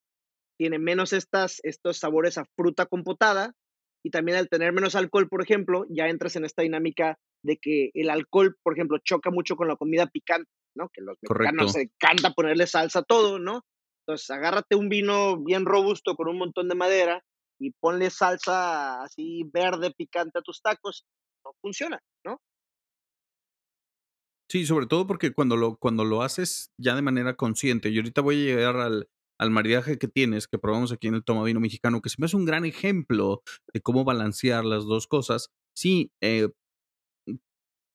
tiene 0.60 0.78
menos 0.78 1.14
estas, 1.14 1.62
estos 1.64 2.00
sabores 2.00 2.38
a 2.38 2.44
fruta 2.58 2.86
compotada 2.86 3.54
y 4.04 4.12
también 4.12 4.38
al 4.38 4.50
tener 4.50 4.74
menos 4.74 4.94
alcohol, 4.94 5.30
por 5.30 5.42
ejemplo, 5.42 5.86
ya 5.90 6.10
entras 6.10 6.36
en 6.36 6.44
esta 6.44 6.64
dinámica 6.64 7.18
de 7.44 7.58
que 7.58 7.92
el 7.94 8.10
alcohol, 8.10 8.58
por 8.62 8.74
ejemplo, 8.74 8.98
choca 9.02 9.32
mucho 9.32 9.56
con 9.56 9.70
la 9.70 9.78
comida 9.78 10.08
picante, 10.08 10.52
¿no? 10.76 10.90
Que 10.90 11.02
los 11.02 11.18
mexicanos 11.22 11.72
se 11.72 11.84
encanta 11.84 12.34
ponerle 12.34 12.68
salsa 12.68 13.00
a 13.00 13.04
todo, 13.04 13.40
¿no? 13.40 13.62
Entonces, 14.06 14.30
agárrate 14.32 14.76
un 14.76 14.90
vino 14.90 15.42
bien 15.42 15.66
robusto 15.66 16.16
con 16.16 16.28
un 16.28 16.38
montón 16.38 16.68
de 16.68 16.76
madera 16.76 17.24
y 17.58 17.72
ponle 17.72 18.10
salsa 18.10 19.02
así 19.02 19.50
verde 19.54 19.94
picante 19.96 20.40
a 20.40 20.42
tus 20.42 20.62
tacos, 20.62 21.06
no 21.46 21.54
funciona, 21.62 22.02
¿no? 22.26 22.42
Sí, 24.50 24.66
sobre 24.66 24.88
todo 24.88 25.08
porque 25.08 25.32
cuando 25.32 25.56
lo, 25.56 25.78
cuando 25.78 26.04
lo 26.04 26.22
haces 26.22 26.74
ya 26.78 26.96
de 26.96 27.02
manera 27.02 27.36
consciente, 27.36 27.90
y 27.90 27.98
ahorita 27.98 28.20
voy 28.20 28.42
a 28.42 28.56
llegar 28.56 28.76
al, 28.78 29.08
al 29.40 29.52
maridaje 29.52 29.98
que 29.98 30.08
tienes, 30.08 30.48
que 30.48 30.60
probamos 30.60 30.92
aquí 30.92 31.08
en 31.08 31.16
el 31.16 31.24
Toma 31.24 31.44
Vino 31.44 31.60
Mexicano, 31.60 32.02
que 32.02 32.10
se 32.10 32.18
me 32.20 32.26
hace 32.26 32.36
un 32.36 32.46
gran 32.46 32.66
ejemplo 32.66 33.42
de 33.74 33.82
cómo 33.82 34.04
balancear 34.04 34.66
las 34.66 34.86
dos 34.86 35.08
cosas. 35.08 35.50
Sí, 35.76 36.12
eh, 36.22 36.50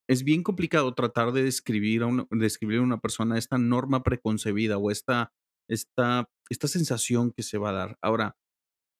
es 0.08 0.24
bien 0.24 0.42
complicado 0.42 0.94
tratar 0.94 1.32
de 1.32 1.42
describir 1.42 2.02
a 2.02 2.06
una, 2.06 2.26
describir 2.30 2.80
una 2.80 2.98
persona 2.98 3.38
esta 3.38 3.58
norma 3.58 4.02
preconcebida 4.02 4.78
o 4.78 4.90
esta, 4.90 5.32
esta, 5.68 6.28
esta 6.50 6.68
sensación 6.68 7.32
que 7.32 7.42
se 7.42 7.58
va 7.58 7.70
a 7.70 7.74
dar. 7.74 7.98
Ahora, 8.02 8.36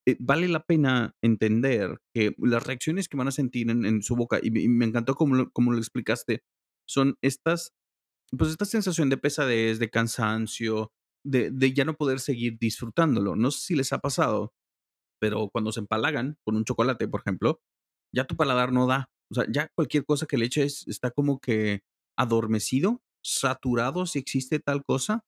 eh, 0.07 0.17
vale 0.21 0.49
la 0.49 0.65
pena 0.65 1.15
entender 1.23 1.99
que 2.15 2.35
las 2.39 2.67
reacciones 2.67 3.09
que 3.09 3.17
van 3.17 3.29
a 3.29 3.33
sentir 3.33 3.71
en, 3.71 4.03
su 4.03 4.17
boca, 4.17 4.39
y 4.43 4.51
me 4.51 4.85
encantó 4.85 5.15
como 5.15 5.35
lo, 5.35 5.51
como 5.51 5.73
lo 5.73 5.79
explicaste, 5.79 6.43
son 6.87 7.17
estas, 7.23 7.73
pues 8.37 8.51
esta 8.51 8.67
sensación 8.67 9.09
de 9.09 9.17
pesadez, 9.17 9.79
de 9.79 9.89
cansancio, 9.89 10.93
de, 11.25 11.73
ya 11.73 11.85
no 11.85 11.95
poder 11.95 12.21
seguir 12.21 12.59
disfrutándolo. 12.59 13.37
No 13.37 13.51
sé 13.51 13.61
si 13.61 13.75
les 13.75 13.93
ha 13.93 13.99
pasado, 13.99 14.53
pero 15.21 15.49
cuando 15.51 15.73
se 15.73 15.81
empalagan 15.81 16.37
con 16.45 16.57
un 16.57 16.65
chocolate, 16.65 17.09
por 17.09 17.21
ejemplo, 17.21 17.61
ya 18.15 18.27
tu 18.27 18.37
paladar 18.37 18.73
no 18.73 18.87
da. 18.87 19.11
O 19.31 19.35
sea, 19.35 19.47
ya 19.51 19.69
cualquier 19.75 20.05
cosa 20.05 20.27
que 20.27 20.39
le 20.39 20.47
eches 20.47 20.87
está 20.87 21.11
como 21.11 21.41
que 21.41 21.83
adormecido, 22.17 23.03
saturado, 23.25 24.07
si 24.07 24.19
existe 24.19 24.61
tal 24.61 24.85
cosa. 24.85 25.25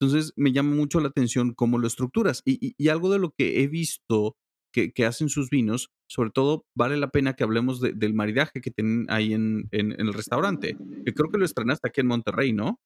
Entonces, 0.00 0.32
me 0.36 0.52
llama 0.52 0.74
mucho 0.74 1.00
la 1.00 1.08
atención 1.08 1.54
cómo 1.54 1.78
lo 1.78 1.86
estructuras. 1.86 2.42
Y 2.44 2.88
algo 2.88 3.10
de 3.10 3.18
lo 3.18 3.32
que 3.36 3.62
he 3.62 3.68
visto 3.68 4.36
que 4.72 4.92
que 4.92 5.06
hacen 5.06 5.28
sus 5.28 5.50
vinos, 5.50 5.90
sobre 6.08 6.30
todo, 6.30 6.64
vale 6.74 6.96
la 6.96 7.10
pena 7.10 7.34
que 7.34 7.44
hablemos 7.44 7.80
de 7.80 7.92
del 7.92 8.14
maridaje 8.14 8.60
que 8.60 8.70
tienen 8.70 9.06
ahí 9.10 9.34
en 9.34 9.68
en 9.70 9.92
el 9.92 10.14
restaurante, 10.14 10.76
creo 11.14 11.30
que 11.30 11.38
lo 11.38 11.44
estrenaste 11.44 11.88
aquí 11.88 12.00
en 12.00 12.08
Monterrey, 12.08 12.52
¿no? 12.52 12.80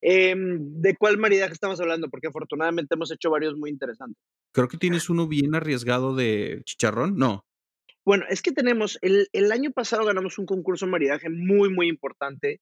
Em, 0.00 0.80
¿de 0.80 0.96
cuál 0.96 1.18
maridaje 1.18 1.52
estamos 1.52 1.80
hablando? 1.80 2.08
Porque 2.08 2.28
afortunadamente 2.28 2.94
hemos 2.94 3.10
hecho 3.10 3.30
varios 3.30 3.56
muy 3.56 3.70
interesantes. 3.70 4.22
Creo 4.52 4.68
que 4.68 4.78
tienes 4.78 5.10
uno 5.10 5.26
bien 5.26 5.54
arriesgado 5.54 6.14
de 6.14 6.62
chicharrón, 6.64 7.16
¿no? 7.16 7.44
Bueno, 8.04 8.24
es 8.28 8.40
que 8.40 8.52
tenemos 8.52 8.98
el 9.02 9.28
el 9.32 9.52
año 9.52 9.70
pasado 9.72 10.04
ganamos 10.04 10.38
un 10.38 10.46
concurso 10.46 10.86
de 10.86 10.92
maridaje 10.92 11.28
muy, 11.28 11.68
muy 11.68 11.88
importante, 11.88 12.60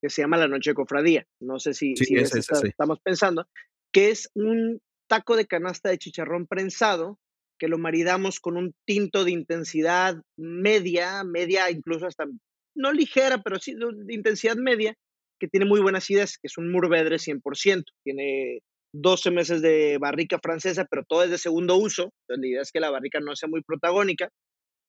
que 0.00 0.10
se 0.10 0.22
llama 0.22 0.38
La 0.38 0.48
Noche 0.48 0.70
de 0.70 0.74
Cofradía. 0.74 1.26
No 1.40 1.58
sé 1.58 1.74
si 1.74 1.94
Sí, 1.96 2.04
si 2.06 2.14
es 2.16 2.22
ese 2.30 2.38
ese, 2.40 2.40
está 2.40 2.56
sí. 2.56 2.68
estamos 2.68 2.98
pensando, 3.00 3.46
que 3.92 4.10
es 4.10 4.30
un 4.34 4.80
taco 5.08 5.36
de 5.36 5.46
canasta 5.46 5.90
de 5.90 5.98
chicharrón 5.98 6.46
prensado, 6.46 7.18
que 7.58 7.68
lo 7.68 7.78
maridamos 7.78 8.40
con 8.40 8.56
un 8.56 8.74
tinto 8.86 9.24
de 9.24 9.32
intensidad 9.32 10.16
media, 10.36 11.22
media, 11.24 11.70
incluso 11.70 12.06
hasta 12.06 12.26
no 12.74 12.92
ligera, 12.92 13.42
pero 13.42 13.58
sí 13.58 13.74
de 13.74 14.14
intensidad 14.14 14.56
media, 14.56 14.94
que 15.38 15.48
tiene 15.48 15.66
muy 15.66 15.80
buena 15.80 15.98
acidez, 15.98 16.38
que 16.38 16.48
es 16.48 16.58
un 16.58 16.72
Mourvèdre 16.72 17.18
100%. 17.18 17.84
Tiene 18.04 18.60
12 18.94 19.30
meses 19.30 19.62
de 19.62 19.98
barrica 19.98 20.38
francesa, 20.42 20.86
pero 20.90 21.04
todo 21.04 21.24
es 21.24 21.30
de 21.30 21.38
segundo 21.38 21.76
uso. 21.76 22.12
La 22.28 22.46
idea 22.46 22.62
es 22.62 22.72
que 22.72 22.80
la 22.80 22.90
barrica 22.90 23.20
no 23.20 23.36
sea 23.36 23.48
muy 23.48 23.62
protagónica. 23.62 24.30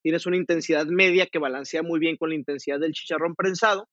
Tienes 0.03 0.25
una 0.25 0.37
intensidad 0.37 0.85
media 0.85 1.27
que 1.27 1.39
balancea 1.39 1.83
muy 1.83 1.99
bien 1.99 2.15
con 2.17 2.29
la 2.29 2.35
intensidad 2.35 2.79
del 2.79 2.93
chicharrón 2.93 3.35
prensado, 3.35 3.87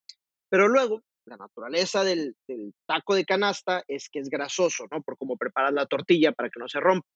pero 0.50 0.68
luego 0.68 1.02
la 1.26 1.36
naturaleza 1.36 2.04
del 2.04 2.34
del 2.46 2.72
taco 2.86 3.16
de 3.16 3.24
canasta 3.24 3.82
es 3.88 4.08
que 4.10 4.20
es 4.20 4.28
grasoso, 4.28 4.84
¿no? 4.92 5.02
Por 5.02 5.16
cómo 5.18 5.36
preparas 5.36 5.72
la 5.72 5.86
tortilla 5.86 6.30
para 6.32 6.48
que 6.48 6.60
no 6.60 6.68
se 6.68 6.78
rompa. 6.78 7.06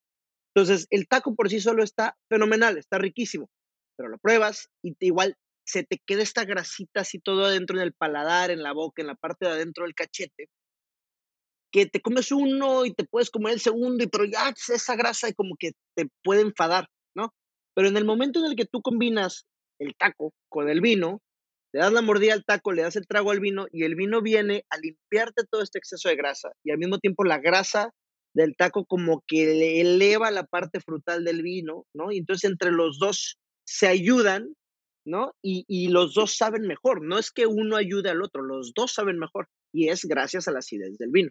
Entonces, 0.54 0.88
el 0.90 1.06
taco 1.06 1.36
por 1.36 1.48
sí 1.48 1.60
solo 1.60 1.84
está 1.84 2.16
fenomenal, 2.28 2.76
está 2.76 2.98
riquísimo, 2.98 3.48
pero 3.96 4.08
lo 4.08 4.18
pruebas 4.18 4.68
y 4.82 4.94
te 4.94 5.06
igual 5.06 5.36
se 5.70 5.84
te 5.84 5.98
queda 6.06 6.22
esta 6.22 6.44
grasita 6.44 7.00
así 7.00 7.18
todo 7.18 7.44
adentro 7.44 7.76
en 7.76 7.82
el 7.82 7.92
paladar, 7.92 8.50
en 8.50 8.62
la 8.62 8.72
boca, 8.72 9.02
en 9.02 9.08
la 9.08 9.14
parte 9.14 9.46
de 9.46 9.52
adentro 9.52 9.84
del 9.84 9.94
cachete 9.94 10.48
que 11.72 11.86
te 11.86 12.00
comes 12.00 12.32
uno 12.32 12.84
y 12.84 12.92
te 12.92 13.04
puedes 13.04 13.30
comer 13.30 13.54
el 13.54 13.60
segundo, 13.60 14.02
y 14.02 14.08
pero 14.08 14.24
ya 14.24 14.52
esa 14.68 14.96
grasa 14.96 15.32
como 15.32 15.54
que 15.56 15.72
te 15.94 16.08
puede 16.24 16.42
enfadar, 16.42 16.88
¿no? 17.14 17.32
Pero 17.74 17.88
en 17.88 17.96
el 17.96 18.04
momento 18.04 18.40
en 18.40 18.46
el 18.46 18.56
que 18.56 18.66
tú 18.66 18.82
combinas 18.82 19.46
el 19.78 19.94
taco 19.96 20.32
con 20.48 20.68
el 20.68 20.80
vino, 20.80 21.20
le 21.72 21.80
das 21.80 21.92
la 21.92 22.02
mordida 22.02 22.32
al 22.34 22.44
taco, 22.44 22.72
le 22.72 22.82
das 22.82 22.96
el 22.96 23.06
trago 23.06 23.30
al 23.30 23.38
vino, 23.38 23.66
y 23.70 23.84
el 23.84 23.94
vino 23.94 24.20
viene 24.20 24.64
a 24.68 24.78
limpiarte 24.78 25.44
todo 25.48 25.62
este 25.62 25.78
exceso 25.78 26.08
de 26.08 26.16
grasa, 26.16 26.50
y 26.64 26.72
al 26.72 26.78
mismo 26.78 26.98
tiempo 26.98 27.22
la 27.24 27.38
grasa 27.38 27.90
del 28.34 28.56
taco 28.56 28.84
como 28.84 29.22
que 29.26 29.54
le 29.54 29.80
eleva 29.80 30.30
la 30.32 30.44
parte 30.44 30.80
frutal 30.80 31.24
del 31.24 31.42
vino, 31.42 31.84
¿no? 31.94 32.10
Y 32.10 32.18
entonces 32.18 32.50
entre 32.50 32.72
los 32.72 32.98
2 32.98 33.38
se 33.64 33.86
ayudan, 33.86 34.54
¿no? 35.06 35.32
Y 35.42 35.64
y 35.68 35.88
los 35.88 36.14
2 36.14 36.36
saben 36.36 36.62
mejor. 36.62 37.02
No 37.02 37.18
es 37.18 37.30
que 37.30 37.46
uno 37.46 37.76
ayude 37.76 38.10
al 38.10 38.22
otro, 38.22 38.42
los 38.42 38.72
2 38.74 38.92
saben 38.92 39.18
mejor, 39.18 39.48
y 39.72 39.88
es 39.88 40.04
gracias 40.04 40.48
a 40.48 40.52
la 40.52 40.60
acidez 40.60 40.98
del 40.98 41.10
vino. 41.10 41.30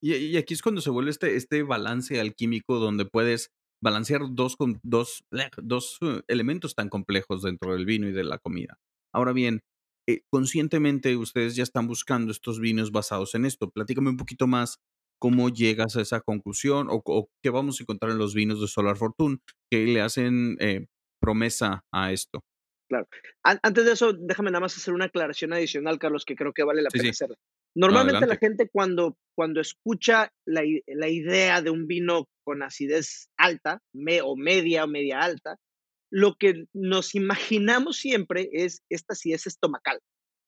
Y 0.00 0.36
aquí 0.36 0.54
es 0.54 0.62
cuando 0.62 0.80
se 0.80 0.90
vuelve 0.90 1.10
este 1.10 1.34
este 1.36 1.64
balance 1.64 2.20
alquímico 2.20 2.78
donde 2.78 3.04
puedes 3.04 3.50
balancear 3.82 4.22
2 4.30 4.56
con 4.56 4.80
2 4.82 5.24
bleh 5.30 5.50
2 5.56 5.98
eh, 6.02 6.20
elementos 6.28 6.74
tan 6.74 6.88
complejos 6.88 7.42
dentro 7.42 7.72
del 7.74 7.86
vino 7.86 8.08
y 8.08 8.12
de 8.12 8.24
la 8.24 8.38
comida. 8.38 8.78
Ahora 9.12 9.32
bien, 9.32 9.60
eh, 10.08 10.22
conscientemente 10.30 11.16
ustedes 11.16 11.56
ya 11.56 11.62
están 11.62 11.86
buscando 11.86 12.32
estos 12.32 12.60
vinos 12.60 12.92
basados 12.92 13.34
en 13.34 13.44
esto. 13.44 13.70
Platícame 13.70 14.10
un 14.10 14.16
poquito 14.16 14.46
más, 14.46 14.78
¿cómo 15.20 15.48
llegas 15.48 15.96
a 15.96 16.00
esa 16.00 16.20
conclusión 16.20 16.88
o 16.90 17.28
qué 17.42 17.50
vamos 17.50 17.80
a 17.80 17.82
encontrar 17.82 18.12
en 18.12 18.18
los 18.18 18.34
vinos 18.34 18.60
de 18.60 18.68
Solar 18.68 18.96
Fortune 18.96 19.38
que 19.70 19.84
le 19.86 20.00
hacen, 20.00 20.56
eh, 20.60 20.86
promesa 21.20 21.84
a 21.92 22.12
esto? 22.12 22.40
Claro. 22.88 23.06
An 23.44 23.58
antes 23.62 23.84
de 23.84 23.92
eso, 23.92 24.12
déjame 24.14 24.50
nada 24.50 24.60
más 24.60 24.76
hacer 24.76 24.94
una 24.94 25.06
aclaración 25.06 25.52
adicional, 25.52 25.98
Carlos, 25.98 26.24
que 26.24 26.34
creo 26.34 26.52
que 26.54 26.64
vale 26.64 26.80
la 26.82 26.90
Sí, 26.90 26.98
pena 26.98 27.04
sí. 27.04 27.10
hacerla. 27.10 27.36
No, 27.76 27.86
Normalmente 27.86 28.26
la 28.26 28.36
gente 28.36 28.68
cuando 28.72 29.16
cuando 29.36 29.60
escucha 29.60 30.32
la 30.46 30.62
la 30.86 31.08
idea 31.08 31.60
de 31.60 31.70
un 31.70 31.86
vino 31.86 32.26
con 32.44 32.62
acidez 32.62 33.28
alta, 33.36 33.80
me 33.92 34.22
o 34.22 34.36
media 34.36 34.84
o 34.84 34.88
media 34.88 35.20
alta, 35.20 35.56
lo 36.10 36.36
que 36.36 36.64
nos 36.72 37.14
imaginamos 37.14 37.98
siempre 37.98 38.48
es 38.52 38.82
esta 38.88 39.12
acidez 39.12 39.46
estomacal, 39.46 40.00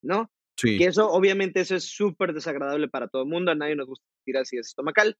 ¿no? 0.02 0.30
Sí. 0.56 0.78
Que 0.78 0.86
eso, 0.86 1.10
obviamente, 1.10 1.60
eso 1.60 1.76
es 1.76 1.84
superdesagradable 1.84 2.88
para 2.88 3.08
todo 3.08 3.22
el 3.22 3.28
mundo, 3.28 3.50
a 3.50 3.54
nadie 3.54 3.76
nos 3.76 3.86
gusta 3.86 4.04
sentir 4.16 4.38
acidez 4.38 4.66
estomacal. 4.68 5.16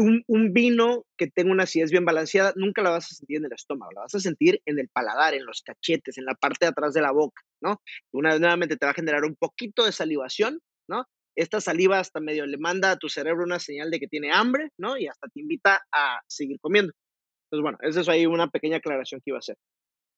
Un 0.00 0.22
un 0.28 0.52
vino 0.52 1.04
que 1.18 1.26
tenga 1.26 1.50
una 1.50 1.64
acidez 1.64 1.90
bien 1.90 2.04
balanceada, 2.04 2.52
nunca 2.56 2.82
la 2.82 2.90
vas 2.90 3.10
a 3.10 3.14
sentir 3.16 3.38
en 3.38 3.46
el 3.46 3.52
estómago, 3.52 3.90
la 3.92 4.02
vas 4.02 4.14
a 4.14 4.20
sentir 4.20 4.60
en 4.64 4.78
el 4.78 4.88
paladar, 4.88 5.34
en 5.34 5.44
los 5.44 5.62
cachetes, 5.62 6.18
en 6.18 6.24
la 6.24 6.34
parte 6.34 6.66
de 6.66 6.70
atrás 6.70 6.94
de 6.94 7.02
la 7.02 7.10
boca, 7.10 7.42
¿no? 7.60 7.80
Una 8.12 8.30
vez 8.30 8.40
nuevamente 8.40 8.76
te 8.76 8.86
va 8.86 8.92
a 8.92 8.94
generar 8.94 9.24
un 9.24 9.34
poquito 9.34 9.84
de 9.84 9.90
salivación, 9.92 10.60
¿no? 10.88 11.04
Esta 11.36 11.60
saliva 11.60 11.98
hasta 11.98 12.20
medio 12.20 12.46
le 12.46 12.58
manda 12.58 12.92
a 12.92 12.96
tu 12.96 13.08
cerebro 13.08 13.44
una 13.44 13.58
señal 13.58 13.90
de 13.90 13.98
que 13.98 14.06
tiene 14.06 14.30
hambre, 14.32 14.68
¿no? 14.78 14.96
Y 14.96 15.08
hasta 15.08 15.26
te 15.28 15.40
invita 15.40 15.80
a 15.92 16.20
seguir 16.28 16.58
comiendo. 16.60 16.92
Entonces, 17.50 17.62
bueno, 17.62 17.78
esa 17.82 18.00
es 18.02 18.08
ahí 18.08 18.26
una 18.26 18.48
pequeña 18.48 18.76
aclaración 18.78 19.20
que 19.20 19.30
iba 19.30 19.38
a 19.38 19.40
hacer. 19.40 19.56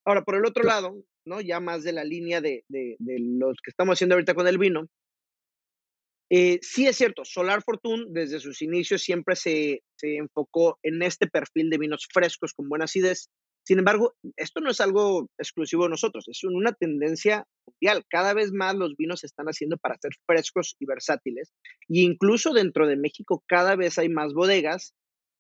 Ahora, 0.07 0.25
por 0.25 0.35
el 0.37 0.45
otro 0.47 0.65
lado, 0.65 0.95
¿no? 1.27 1.41
Ya 1.41 1.61
más 1.61 1.85
de 1.85 1.93
la 1.93 2.05
línea 2.05 2.41
de 2.41 2.65
de 2.69 2.97
de 2.99 3.17
los 3.19 3.57
que 3.63 3.71
estamos 3.71 3.95
haciendo 3.95 4.15
ahorita 4.15 4.35
con 4.35 4.47
el 4.49 4.59
vino 4.59 4.87
eh, 6.31 6.59
sí 6.63 6.87
es 6.87 6.97
cierto, 6.97 7.25
Solar 7.25 7.63
Fortune, 7.63 8.07
desde 8.11 8.41
sus 8.41 8.63
inicios, 8.63 9.03
siempre 9.03 9.37
se 9.37 9.83
se 10.01 10.17
enfocó 10.17 10.79
en 10.83 11.03
este 11.03 11.27
perfil 11.27 11.69
de 11.71 11.79
vinos 11.79 12.09
frescos 12.13 12.55
con 12.55 12.69
buena 12.69 12.87
acidez. 12.87 13.29
Sin 13.67 13.79
embargo, 13.79 14.15
esto 14.37 14.61
no 14.61 14.71
es 14.71 14.81
algo 14.81 15.29
exclusivo 15.39 15.85
de 15.85 15.91
nosotros, 15.91 16.27
es 16.29 16.43
una 16.45 16.73
tendencia 16.73 17.45
mundial. 17.67 18.05
Cada 18.09 18.33
vez 18.33 18.53
más 18.53 18.75
los 18.75 18.97
vinos 18.97 19.21
se 19.21 19.27
están 19.27 19.47
haciendo 19.47 19.77
para 19.77 19.99
ser 20.01 20.13
frescos 20.27 20.75
y 20.81 20.87
versátiles, 20.87 21.53
y 21.87 22.03
incluso 22.03 22.53
dentro 22.55 22.87
de 22.87 22.97
México, 22.97 23.45
cada 23.47 23.77
vez 23.77 23.99
hay 23.99 24.09
más 24.09 24.33
bodegas 24.33 24.95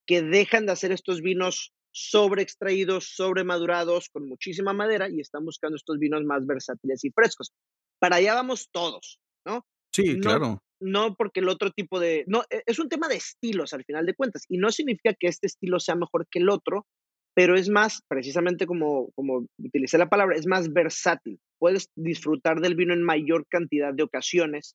que 0.06 0.22
dejan 0.22 0.66
de 0.66 0.72
hacer 0.72 0.92
estos 0.92 1.22
vinos 1.22 1.72
sobreextraídos, 1.92 3.14
sobremadurados, 3.16 4.10
con 4.10 4.28
muchísima 4.28 4.74
madera, 4.74 5.08
y 5.08 5.20
están 5.20 5.44
buscando 5.44 5.76
estos 5.76 5.98
vinos 5.98 6.22
más 6.24 6.46
versátiles 6.46 7.04
y 7.04 7.10
frescos. 7.10 7.52
Para 7.98 8.16
allá 8.16 8.34
vamos 8.34 8.68
todos, 8.70 9.18
¿no? 9.46 9.64
Sí, 9.92 10.14
No 10.14 10.20
claro. 10.20 10.62
No 10.80 11.14
porque 11.14 11.40
el 11.40 11.48
otro 11.48 11.70
tipo 11.70 12.00
de 12.00 12.24
no, 12.26 12.42
e 12.50 12.62
es 12.66 12.78
un 12.78 12.88
tema 12.88 13.08
de 13.08 13.16
estilos 13.16 13.72
al 13.72 13.84
final 13.84 14.06
de 14.06 14.14
cuentas, 14.14 14.44
y 14.48 14.58
no 14.58 14.70
significa 14.70 15.14
que 15.14 15.28
este 15.28 15.46
estilo 15.46 15.78
sea 15.78 15.94
mejor 15.94 16.26
que 16.30 16.40
el 16.40 16.48
otro, 16.48 16.86
pero 17.34 17.56
es 17.56 17.68
más, 17.68 18.02
precisamente 18.08 18.66
como 18.66 19.10
como 19.12 19.46
utilicé 19.58 19.98
la 19.98 20.08
palabra, 20.08 20.36
es 20.36 20.46
más 20.46 20.72
versátil. 20.72 21.38
Puedes 21.58 21.90
disfrutar 21.94 22.60
del 22.60 22.74
vino 22.74 22.94
en 22.94 23.02
mayor 23.02 23.46
cantidad 23.48 23.94
de 23.94 24.02
ocasiones, 24.02 24.74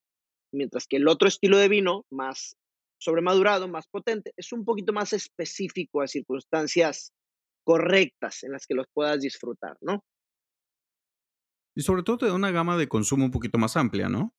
mientras 0.54 0.88
que 0.88 0.98
el 0.98 1.08
otro 1.08 1.28
estilo 1.28 1.58
de 1.58 1.68
vino, 1.68 2.06
más 2.10 2.56
sobremadurado, 2.98 3.68
más 3.68 3.88
potente, 3.88 4.32
es 4.38 4.52
un 4.54 4.64
poquito 4.64 4.94
más 4.94 5.14
específico 5.14 6.02
a 6.02 6.08
circunstancias 6.08 7.12
correctas 7.66 8.44
en 8.44 8.52
las 8.52 8.66
que 8.66 8.76
los 8.76 8.88
puedas 8.94 9.20
disfrutar, 9.20 9.78
¿no? 9.82 10.04
Y 11.76 11.82
sobre 11.82 12.04
todo 12.04 12.20
te 12.20 12.26
da 12.28 12.34
una 12.34 12.52
gama 12.52 12.78
de 12.78 12.88
consumo 12.88 13.26
un 13.26 13.32
poquito 13.32 13.58
más 13.58 13.76
amplia, 13.76 14.08
¿no? 14.08 14.34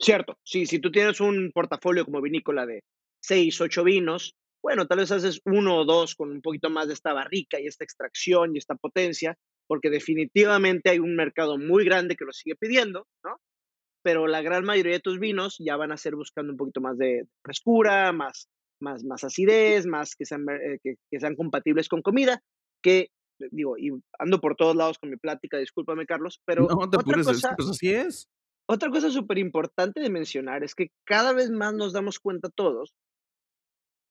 Cierto, 0.00 0.38
sí, 0.44 0.66
si 0.66 0.78
tú 0.78 0.90
tienes 0.90 1.20
un 1.20 1.50
portafolio 1.52 2.04
como 2.04 2.22
vinícola 2.22 2.66
de 2.66 2.82
6, 3.20 3.60
8 3.60 3.84
vinos, 3.84 4.34
bueno, 4.62 4.86
tal 4.86 4.98
vez 4.98 5.10
haces 5.10 5.40
1 5.44 5.76
o 5.76 5.84
2 5.84 6.14
con 6.14 6.30
un 6.30 6.40
poquito 6.40 6.70
más 6.70 6.88
de 6.88 6.94
esta 6.94 7.12
barrica 7.12 7.60
y 7.60 7.66
esta 7.66 7.84
extracción 7.84 8.54
y 8.54 8.58
esta 8.58 8.74
potencia, 8.74 9.36
porque 9.66 9.90
definitivamente 9.90 10.90
hay 10.90 10.98
un 10.98 11.16
mercado 11.16 11.58
muy 11.58 11.84
grande 11.84 12.16
que 12.16 12.24
lo 12.24 12.32
sigue 12.32 12.56
pidiendo, 12.56 13.06
¿no? 13.24 13.36
Pero 14.02 14.26
la 14.26 14.42
gran 14.42 14.64
mayoría 14.64 14.94
de 14.94 15.00
tus 15.00 15.18
vinos 15.18 15.56
ya 15.58 15.76
van 15.76 15.92
a 15.92 15.96
ser 15.96 16.14
buscando 16.14 16.52
un 16.52 16.56
poquito 16.56 16.80
más 16.80 16.96
de 16.96 17.24
frescura, 17.42 18.12
más 18.12 18.48
más 18.80 19.04
más 19.04 19.24
acidez, 19.24 19.86
más 19.86 20.14
que 20.14 20.24
sean, 20.24 20.46
eh, 20.48 20.78
que 20.82 20.94
que 21.10 21.20
sean 21.20 21.34
compatibles 21.34 21.88
con 21.88 22.00
comida, 22.00 22.40
que, 22.80 23.08
digo, 23.50 23.76
y 23.76 23.90
ando 24.18 24.40
por 24.40 24.54
todos 24.54 24.76
lados 24.76 24.98
con 24.98 25.10
mi 25.10 25.16
plática, 25.16 25.58
discúlpame, 25.58 26.06
Carlos, 26.06 26.40
pero 26.44 26.62
No 26.62 26.88
te 26.88 26.96
otra 26.96 27.00
apures, 27.00 27.26
cosa 27.26 27.54
pues, 27.56 27.70
así 27.70 27.92
es. 27.92 28.28
Otra 28.68 28.90
cosa 28.90 29.10
superimportante 29.10 30.00
de 30.00 30.10
mencionar 30.10 30.62
es 30.62 30.74
que 30.74 30.90
cada 31.04 31.32
vez 31.32 31.50
más 31.50 31.74
nos 31.74 31.92
damos 31.92 32.18
cuenta 32.18 32.50
todos 32.50 32.92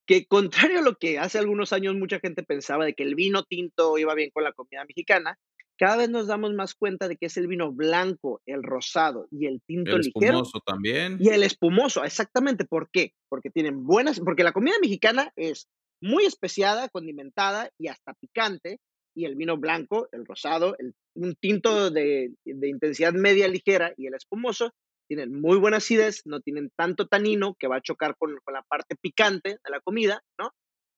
que 0.07 0.25
contrario 0.25 0.79
a 0.79 0.81
lo 0.81 0.95
que 0.95 1.19
hace 1.19 1.37
algunos 1.37 1.73
años 1.73 1.95
mucha 1.95 2.19
gente 2.19 2.41
pensaba 2.41 2.85
de 2.85 2.93
que 2.93 3.03
el 3.03 3.13
vino 3.13 3.43
tinto 3.43 3.97
iba 3.97 4.15
bien 4.15 4.31
con 4.33 4.43
la 4.43 4.53
comida 4.53 4.85
mexicana, 4.85 5.37
cada 5.77 5.97
vez 5.97 6.09
nos 6.09 6.27
damos 6.27 6.53
más 6.53 6.73
cuenta 6.73 7.07
de 7.07 7.17
que 7.17 7.27
es 7.27 7.37
el 7.37 7.47
vino 7.47 7.71
blanco, 7.71 8.41
el 8.47 8.63
rosado 8.63 9.27
y 9.29 9.45
el 9.45 9.61
tinto 9.67 9.91
El 9.91 10.01
ligero 10.01 10.39
espumoso 10.39 10.59
también. 10.65 11.17
y 11.19 11.29
el 11.29 11.43
espumoso, 11.43 12.03
exactamente, 12.03 12.65
¿por 12.65 12.89
qué? 12.89 13.11
Porque 13.29 13.51
tienen 13.51 13.85
buenas 13.85 14.19
porque 14.19 14.43
la 14.43 14.53
comida 14.53 14.75
mexicana 14.81 15.31
es 15.35 15.67
muy 16.01 16.25
especiada, 16.25 16.89
condimentada 16.89 17.69
y 17.77 17.89
hasta 17.89 18.13
picante, 18.13 18.79
y 19.15 19.25
el 19.25 19.35
vino 19.35 19.57
blanco, 19.57 20.07
el 20.11 20.25
rosado, 20.25 20.75
el 20.79 20.93
un 21.17 21.35
tinto 21.35 21.89
de 21.89 22.31
intensidad 22.45 23.13
media 23.13 23.47
ligera 23.47 23.93
y 23.97 24.07
el 24.07 24.13
espumoso 24.13 24.71
tienen 25.07 25.39
muy 25.39 25.57
buena 25.57 25.77
acidez, 25.77 26.21
no 26.25 26.41
tienen 26.41 26.69
tanto 26.75 27.07
tanino 27.07 27.55
que 27.57 27.67
va 27.67 27.77
a 27.77 27.81
chocar 27.81 28.15
con, 28.17 28.37
con 28.43 28.53
la 28.53 28.61
parte 28.63 28.95
picante 28.95 29.51
de 29.51 29.71
la 29.71 29.79
comida, 29.79 30.21
¿no? 30.37 30.51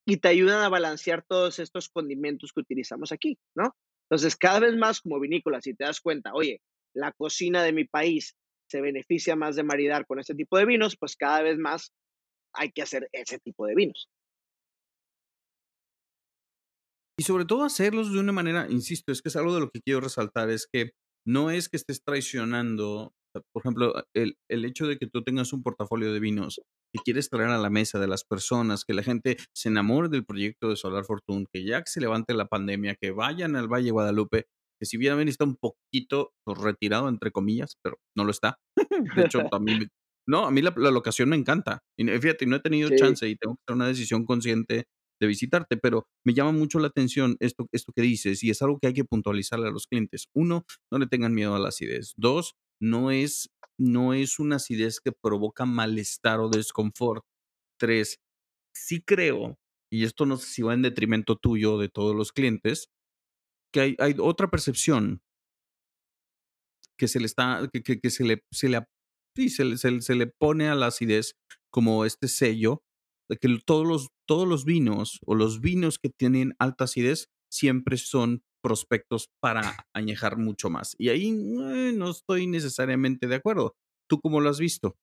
Y 0.05 0.17
te 0.17 0.29
ayudan 0.29 0.63
a 0.63 0.69
balancear 0.69 1.23
todos 1.27 1.59
estos 1.59 1.89
condimentos 1.89 2.51
que 2.51 2.61
utilizamos 2.61 3.11
aquí, 3.11 3.37
¿no? 3.55 3.75
Entonces, 4.09 4.35
cada 4.35 4.61
vez 4.61 4.75
más 4.75 5.01
como 5.01 5.19
vinícola, 5.19 5.61
si 5.61 5.75
te 5.75 5.83
das 5.83 6.01
cuenta, 6.01 6.33
oye, 6.33 6.61
la 6.95 7.11
cocina 7.11 7.63
de 7.63 7.73
mi 7.73 7.85
país 7.85 8.35
se 8.67 8.81
beneficia 8.81 9.35
más 9.35 9.55
de 9.55 9.63
maridar 9.63 10.05
con 10.07 10.19
este 10.19 10.33
tipo 10.33 10.57
de 10.57 10.65
vinos, 10.65 10.97
pues 10.99 11.15
cada 11.15 11.43
vez 11.43 11.57
más 11.59 11.93
hay 12.53 12.71
que 12.71 12.81
hacer 12.81 13.07
ese 13.11 13.39
tipo 13.39 13.67
de 13.67 13.75
vinos. 13.75 14.09
Y 17.19 17.23
sobre 17.23 17.43
todo 17.43 17.65
hacerlos 17.65 18.13
de 18.13 18.19
una 18.19 18.31
manera, 18.31 18.67
insisto, 18.69 19.11
es 19.11 19.21
que 19.21 19.27
es 19.27 19.35
algo 19.35 19.53
de 19.53 19.59
lo 19.59 19.69
que 19.69 19.81
quiero 19.81 19.99
resaltar, 19.99 20.49
es 20.49 20.67
que 20.71 20.91
no 21.27 21.51
es 21.51 21.67
que 21.67 21.75
estés 21.75 22.01
traicionando, 22.01 23.13
por 23.51 23.61
ejemplo, 23.61 23.93
el, 24.15 24.37
el 24.49 24.63
hecho 24.63 24.87
de 24.87 24.97
que 24.97 25.05
tú 25.05 25.21
tengas 25.21 25.51
un 25.51 25.61
portafolio 25.61 26.13
de 26.13 26.21
vinos 26.21 26.61
que 26.93 27.01
quieres 27.03 27.29
traer 27.29 27.49
a 27.49 27.57
la 27.57 27.69
mesa 27.69 27.99
de 27.99 28.07
las 28.07 28.23
personas, 28.23 28.85
que 28.85 28.93
la 28.93 29.03
gente 29.03 29.35
se 29.53 29.67
enamore 29.67 30.07
del 30.07 30.25
proyecto 30.25 30.69
de 30.69 30.77
Solar 30.77 31.03
Fortune, 31.03 31.45
que 31.51 31.65
ya 31.65 31.83
que 31.83 31.91
se 31.91 31.99
levante 31.99 32.33
la 32.33 32.47
pandemia, 32.47 32.95
que 32.95 33.11
vayan 33.11 33.57
al 33.57 33.67
Valle 33.67 33.91
Guadalupe, 33.91 34.45
que 34.79 34.85
si 34.85 34.95
bien 34.95 35.27
está 35.27 35.43
un 35.43 35.57
poquito 35.57 36.31
pues, 36.45 36.57
retirado, 36.57 37.09
entre 37.09 37.31
comillas, 37.31 37.75
pero 37.83 37.97
no 38.15 38.23
lo 38.23 38.31
está. 38.31 38.59
de 39.15 39.25
hecho, 39.25 39.43
también 39.51 39.89
no, 40.25 40.45
a 40.45 40.51
mí 40.51 40.61
la, 40.61 40.71
locación 40.71 41.27
me 41.27 41.35
encanta. 41.35 41.83
Y 41.97 42.05
fíjate, 42.05 42.45
no 42.45 42.55
he 42.55 42.61
tenido 42.61 42.89
chance 42.95 43.27
y 43.27 43.35
tengo 43.35 43.55
que 43.55 43.61
hacer 43.67 43.75
una 43.75 43.87
decisión 43.87 44.25
consciente 44.25 44.85
de 45.19 45.27
visitarte, 45.27 45.77
pero 45.77 46.07
me 46.25 46.33
llama 46.33 46.51
mucho 46.51 46.79
la 46.79 46.87
atención 46.87 47.35
esto, 47.39 47.67
esto 47.71 47.91
que 47.93 48.01
dices 48.01 48.43
y 48.43 48.49
es 48.49 48.61
algo 48.61 48.79
que 48.79 48.87
hay 48.87 48.93
que 48.93 49.05
puntualizarle 49.05 49.67
a 49.67 49.71
los 49.71 49.87
clientes. 49.87 50.27
Uno, 50.33 50.65
no 50.91 50.99
le 50.99 51.07
tengan 51.07 51.33
miedo 51.33 51.55
a 51.55 51.59
la 51.59 51.69
acidez. 51.69 52.13
Dos, 52.17 52.55
no 52.81 53.11
es, 53.11 53.49
no 53.77 54.13
es 54.13 54.39
una 54.39 54.57
acidez 54.57 54.99
que 54.99 55.11
provoca 55.11 55.65
malestar 55.65 56.39
o 56.39 56.49
desconfort. 56.49 57.23
Tres, 57.79 58.19
sí 58.73 59.01
creo, 59.01 59.57
y 59.91 60.03
esto 60.03 60.25
no 60.25 60.37
sé 60.37 60.47
si 60.47 60.61
va 60.61 60.73
en 60.73 60.81
detrimento 60.81 61.35
tuyo 61.35 61.77
de 61.77 61.89
todos 61.89 62.15
los 62.15 62.31
clientes, 62.31 62.89
que 63.73 63.81
hay, 63.81 63.95
hay 63.99 64.15
otra 64.19 64.49
percepción 64.49 65.21
que 66.97 67.07
se 67.07 67.19
le 67.19 67.25
está, 67.25 67.69
que, 67.71 67.81
que, 67.81 68.09
se 68.09 68.25
le, 68.25 68.43
se 68.51 68.67
le, 68.67 68.85
sí, 69.35 69.49
se, 69.49 69.77
se 69.77 70.15
le 70.15 70.27
pone 70.27 70.67
a 70.67 70.75
la 70.75 70.87
acidez 70.87 71.35
como 71.71 72.03
este 72.03 72.27
sello 72.27 72.83
de 73.29 73.37
que 73.37 73.47
todos 73.65 73.87
los, 73.87 74.09
todos 74.29 74.47
los 74.47 74.63
vinos 74.63 75.19
o 75.25 75.33
los 75.33 75.59
vinos 75.59 75.97
que 75.97 76.09
tienen 76.09 76.53
alta 76.59 76.83
acidez 76.83 77.31
siempre 77.51 77.97
son 77.97 78.43
prospectos 78.61 79.31
para 79.39 79.87
añejar 79.91 80.37
mucho 80.37 80.69
más. 80.69 80.95
Y 80.99 81.09
ahí 81.09 81.29
eh, 81.29 81.93
no 81.95 82.11
estoy 82.11 82.45
necesariamente 82.45 83.25
de 83.25 83.33
acuerdo. 83.33 83.75
¿Tú 84.07 84.21
cómo 84.21 84.39
lo 84.39 84.51
has 84.51 84.59
visto? 84.59 84.95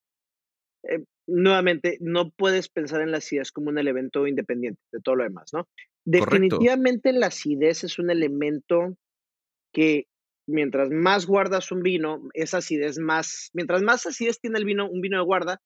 Eh, 0.84 1.02
nuevamente, 1.26 1.98
no 2.00 2.30
puedes 2.30 2.68
pensar 2.68 3.00
en 3.00 3.10
la 3.10 3.18
acidez 3.18 3.50
como 3.50 3.68
un 3.68 3.78
elemento 3.78 4.28
independiente 4.28 4.80
de 4.92 5.00
todo 5.00 5.16
lo 5.16 5.24
demás, 5.24 5.50
¿no? 5.52 5.66
Definitivamente 6.04 7.12
la 7.12 7.26
acidez 7.26 7.82
es 7.82 7.98
un 7.98 8.10
elemento 8.10 8.96
que 9.72 10.06
mientras 10.46 10.90
más 10.90 11.26
guardas 11.26 11.72
un 11.72 11.82
vino, 11.82 12.28
esa 12.32 12.58
acidez 12.58 13.00
más, 13.00 13.50
mientras 13.54 13.82
más 13.82 14.06
acidez 14.06 14.38
tiene 14.38 14.58
el 14.58 14.64
vino, 14.64 14.88
un 14.88 15.00
vino 15.00 15.18
de 15.18 15.24
guarda, 15.24 15.60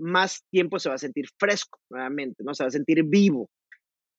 más 0.00 0.44
tiempo 0.50 0.78
se 0.78 0.88
va 0.88 0.96
a 0.96 0.98
sentir 0.98 1.26
fresco 1.38 1.78
nuevamente, 1.90 2.42
¿no? 2.44 2.54
Se 2.54 2.64
va 2.64 2.68
a 2.68 2.72
sentir 2.72 3.04
vivo. 3.04 3.48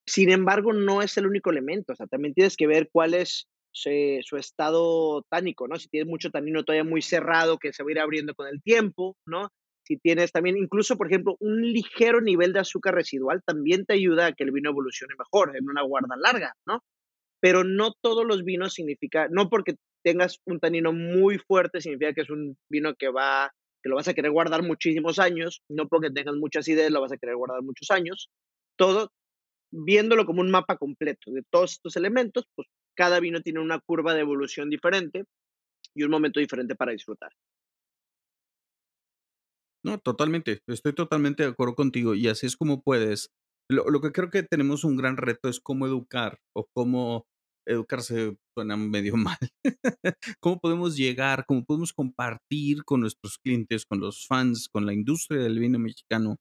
Sin 0.05 0.31
embargo, 0.31 0.73
no 0.73 1.01
es 1.01 1.17
el 1.17 1.27
único 1.27 1.51
elemento, 1.51 1.93
o 1.93 1.95
sea, 1.95 2.07
también 2.07 2.33
tienes 2.33 2.55
que 2.55 2.67
ver 2.67 2.89
cuál 2.91 3.13
es 3.13 3.47
su 3.73 4.37
estado 4.37 5.23
tánico, 5.29 5.67
¿no? 5.67 5.77
Si 5.77 5.87
tienes 5.87 6.09
mucho 6.09 6.29
tanino 6.29 6.63
todavía 6.63 6.89
muy 6.89 7.01
cerrado 7.01 7.57
que 7.57 7.71
se 7.71 7.83
va 7.83 7.89
a 7.89 7.91
ir 7.91 7.99
abriendo 7.99 8.35
con 8.35 8.47
el 8.47 8.61
tiempo, 8.61 9.15
¿no? 9.25 9.49
Si 9.83 9.97
tienes 9.97 10.31
también, 10.31 10.57
incluso, 10.57 10.97
por 10.97 11.07
ejemplo, 11.07 11.35
un 11.39 11.61
ligero 11.61 12.21
nivel 12.21 12.53
de 12.53 12.59
azúcar 12.59 12.95
residual 12.95 13.41
también 13.45 13.85
te 13.85 13.93
ayuda 13.93 14.27
a 14.27 14.33
que 14.33 14.43
el 14.43 14.51
vino 14.51 14.69
evolucione 14.69 15.15
mejor 15.17 15.55
en 15.55 15.69
una 15.69 15.83
guarda 15.83 16.15
larga, 16.17 16.53
¿no? 16.67 16.83
Pero 17.39 17.63
no 17.63 17.93
todos 18.01 18.25
los 18.25 18.43
vinos 18.43 18.73
significa, 18.73 19.27
no 19.29 19.49
porque 19.49 19.75
tengas 20.03 20.39
un 20.45 20.59
tanino 20.59 20.93
muy 20.93 21.37
fuerte 21.37 21.81
significa 21.81 22.13
que 22.13 22.21
es 22.21 22.29
un 22.29 22.57
vino 22.69 22.95
que 22.95 23.09
va 23.09 23.51
que 23.81 23.89
lo 23.89 23.95
vas 23.95 24.07
a 24.07 24.13
querer 24.13 24.31
guardar 24.31 24.63
muchísimos 24.63 25.19
años, 25.19 25.61
no 25.69 25.87
porque 25.87 26.11
tengas 26.11 26.35
muchas 26.35 26.67
ideas 26.67 26.91
lo 26.91 27.01
vas 27.01 27.11
a 27.11 27.17
querer 27.17 27.35
guardar 27.35 27.61
muchos 27.63 27.89
años. 27.91 28.29
Todo 28.77 29.11
viéndolo 29.71 30.25
como 30.25 30.41
un 30.41 30.51
mapa 30.51 30.77
completo 30.77 31.31
de 31.31 31.43
todos 31.49 31.73
estos 31.73 31.95
elementos, 31.95 32.45
pues 32.55 32.67
cada 32.95 33.19
vino 33.19 33.41
tiene 33.41 33.59
una 33.59 33.79
curva 33.79 34.13
de 34.13 34.21
evolución 34.21 34.69
diferente 34.69 35.23
y 35.95 36.03
un 36.03 36.11
momento 36.11 36.39
diferente 36.39 36.75
para 36.75 36.91
disfrutar. 36.91 37.31
No, 39.83 39.97
totalmente, 39.97 40.61
estoy 40.67 40.93
totalmente 40.93 41.43
de 41.43 41.49
acuerdo 41.49 41.75
contigo 41.75 42.13
y 42.13 42.27
así 42.27 42.45
es 42.45 42.55
como 42.55 42.83
puedes. 42.83 43.31
Lo, 43.67 43.85
lo 43.85 44.01
que 44.01 44.11
creo 44.11 44.29
que 44.29 44.43
tenemos 44.43 44.83
un 44.83 44.95
gran 44.95 45.17
reto 45.17 45.49
es 45.49 45.59
cómo 45.59 45.87
educar 45.87 46.39
o 46.53 46.67
cómo 46.73 47.25
educarse 47.65 48.37
suena 48.55 48.77
medio 48.77 49.13
mal. 49.17 49.37
¿Cómo 50.39 50.59
podemos 50.59 50.95
llegar, 50.97 51.45
cómo 51.47 51.63
podemos 51.65 51.93
compartir 51.93 52.83
con 52.83 53.01
nuestros 53.01 53.37
clientes, 53.37 53.85
con 53.85 53.99
los 53.99 54.27
fans, 54.27 54.67
con 54.71 54.85
la 54.85 54.93
industria 54.93 55.41
del 55.41 55.59
vino 55.59 55.79
mexicano, 55.79 56.37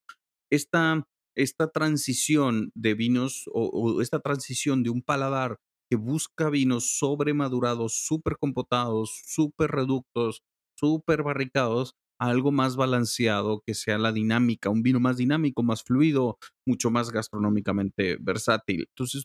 esta, 0.50 1.04
esta 1.36 1.68
transición 1.70 2.70
de 2.74 2.94
vinos 2.94 3.44
o, 3.52 4.00
esta 4.02 4.20
transición 4.20 4.82
de 4.82 4.90
un 4.90 5.02
paladar 5.02 5.56
que 5.90 5.96
busca 5.96 6.50
vinos 6.50 6.98
sobremadurados, 6.98 8.04
súper 8.06 8.36
compotados, 8.38 9.20
súper 9.26 9.70
reductos, 9.70 10.42
súper 10.78 11.22
barricados, 11.22 11.94
a 12.20 12.28
algo 12.28 12.52
más 12.52 12.76
balanceado, 12.76 13.62
que 13.66 13.74
sea 13.74 13.98
la 13.98 14.12
dinámica, 14.12 14.68
un 14.68 14.82
vino 14.82 15.00
más 15.00 15.16
dinámico, 15.16 15.62
más 15.62 15.82
fluido, 15.82 16.38
mucho 16.66 16.90
más 16.90 17.10
gastronómicamente 17.10 18.18
versátil. 18.20 18.86
Entonces, 18.90 19.24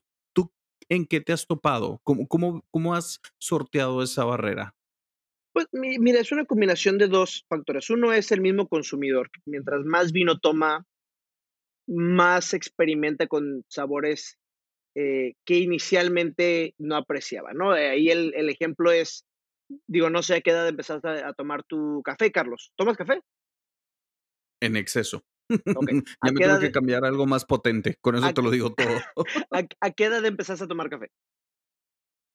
en 0.90 1.06
qué 1.06 1.22
te 1.22 1.34
has 1.34 1.48
topado? 1.48 2.00
¿Cómo, 2.04 2.28
cómo, 2.28 2.64
cómo 2.72 2.96
has 2.96 3.22
sorteado 3.38 4.04
esa 4.04 4.26
barrera? 4.26 4.76
Pues 5.54 5.68
mira, 5.72 6.20
es 6.20 6.34
una 6.34 6.46
combinación 6.46 6.98
de 6.98 7.08
dos 7.08 7.46
factores. 7.48 7.90
Uno 7.90 8.12
es 8.12 8.32
el 8.32 8.42
mismo 8.42 8.68
consumidor. 8.68 9.30
Mientras 9.46 9.86
más 9.86 10.12
vino 10.12 10.38
toma, 10.38 10.86
más 11.88 12.54
experimenta 12.54 13.28
con 13.28 13.64
sabores 13.70 14.38
eh, 14.96 15.36
que 15.46 15.56
inicialmente 15.56 16.74
no 16.78 16.98
apreciaba, 16.98 17.54
¿no? 17.54 17.72
Ahí 17.72 18.10
el, 18.10 18.34
el, 18.36 18.50
ejemplo 18.50 18.92
es, 18.92 19.26
digo, 19.88 20.10
no 20.10 20.24
sé 20.24 20.36
a 20.36 20.42
qué 20.42 20.52
edad 20.52 20.68
empezaste 20.68 21.08
a, 21.08 21.30
a 21.30 21.34
tomar 21.34 21.64
tu 21.64 22.02
café, 22.04 22.32
Carlos. 22.32 22.74
¿Tomas 22.76 22.98
café? 22.98 23.22
En 24.62 24.76
exceso. 24.76 25.24
ya 26.24 26.32
me 26.32 26.40
tengo 26.40 26.60
que 26.60 26.72
cambiar 26.72 27.06
algo 27.06 27.26
más 27.26 27.46
potente. 27.46 27.98
Con 28.02 28.16
eso 28.16 28.34
te 28.34 28.42
lo 28.42 28.52
digo 28.52 28.74
todo. 28.74 28.88
¿A, 29.82 29.92
qué 29.92 30.06
edad 30.06 30.26
empezaste 30.26 30.66
a 30.66 30.68
tomar 30.68 30.90
café? 30.90 31.12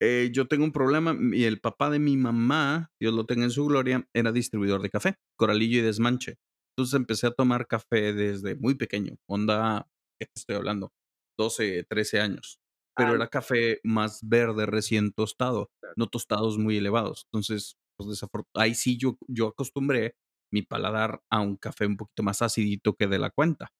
Eh, 0.02 0.30
yo 0.32 0.46
tengo 0.46 0.64
un 0.64 0.72
problema 0.72 1.14
y 1.32 1.44
el 1.44 1.60
papá 1.60 1.90
de 1.90 1.98
mi 1.98 2.16
mamá, 2.16 2.90
Dios 2.98 3.12
lo 3.12 3.26
tenga 3.26 3.44
en 3.44 3.50
su 3.50 3.66
gloria, 3.66 4.08
era 4.14 4.32
distribuidor 4.32 4.80
de 4.80 4.88
café, 4.88 5.16
coralillo 5.36 5.80
y 5.80 5.82
desmanche. 5.82 6.38
Entonces 6.74 6.94
empecé 6.94 7.26
a 7.26 7.32
tomar 7.32 7.66
café 7.66 8.14
desde 8.14 8.54
muy 8.54 8.74
pequeño, 8.76 9.16
onda, 9.28 9.86
¿qué 10.18 10.26
te 10.26 10.32
estoy 10.36 10.56
hablando? 10.56 10.92
12, 11.38 11.84
13 11.84 12.20
años. 12.20 12.60
Pero 12.96 13.10
ah. 13.10 13.14
era 13.16 13.28
café 13.28 13.80
más 13.84 14.20
verde, 14.22 14.64
recién 14.64 15.12
tostado, 15.12 15.70
no 15.96 16.08
tostados 16.08 16.56
muy 16.56 16.78
elevados. 16.78 17.26
Entonces, 17.30 17.76
pues 17.98 18.24
ahí 18.54 18.74
sí 18.74 18.96
yo, 18.96 19.18
yo 19.28 19.48
acostumbré 19.48 20.14
mi 20.50 20.62
paladar 20.62 21.20
a 21.30 21.40
un 21.40 21.56
café 21.56 21.86
un 21.86 21.96
poquito 21.96 22.22
más 22.22 22.42
acidito 22.42 22.94
que 22.94 23.06
de 23.06 23.18
la 23.18 23.30
cuenta. 23.30 23.72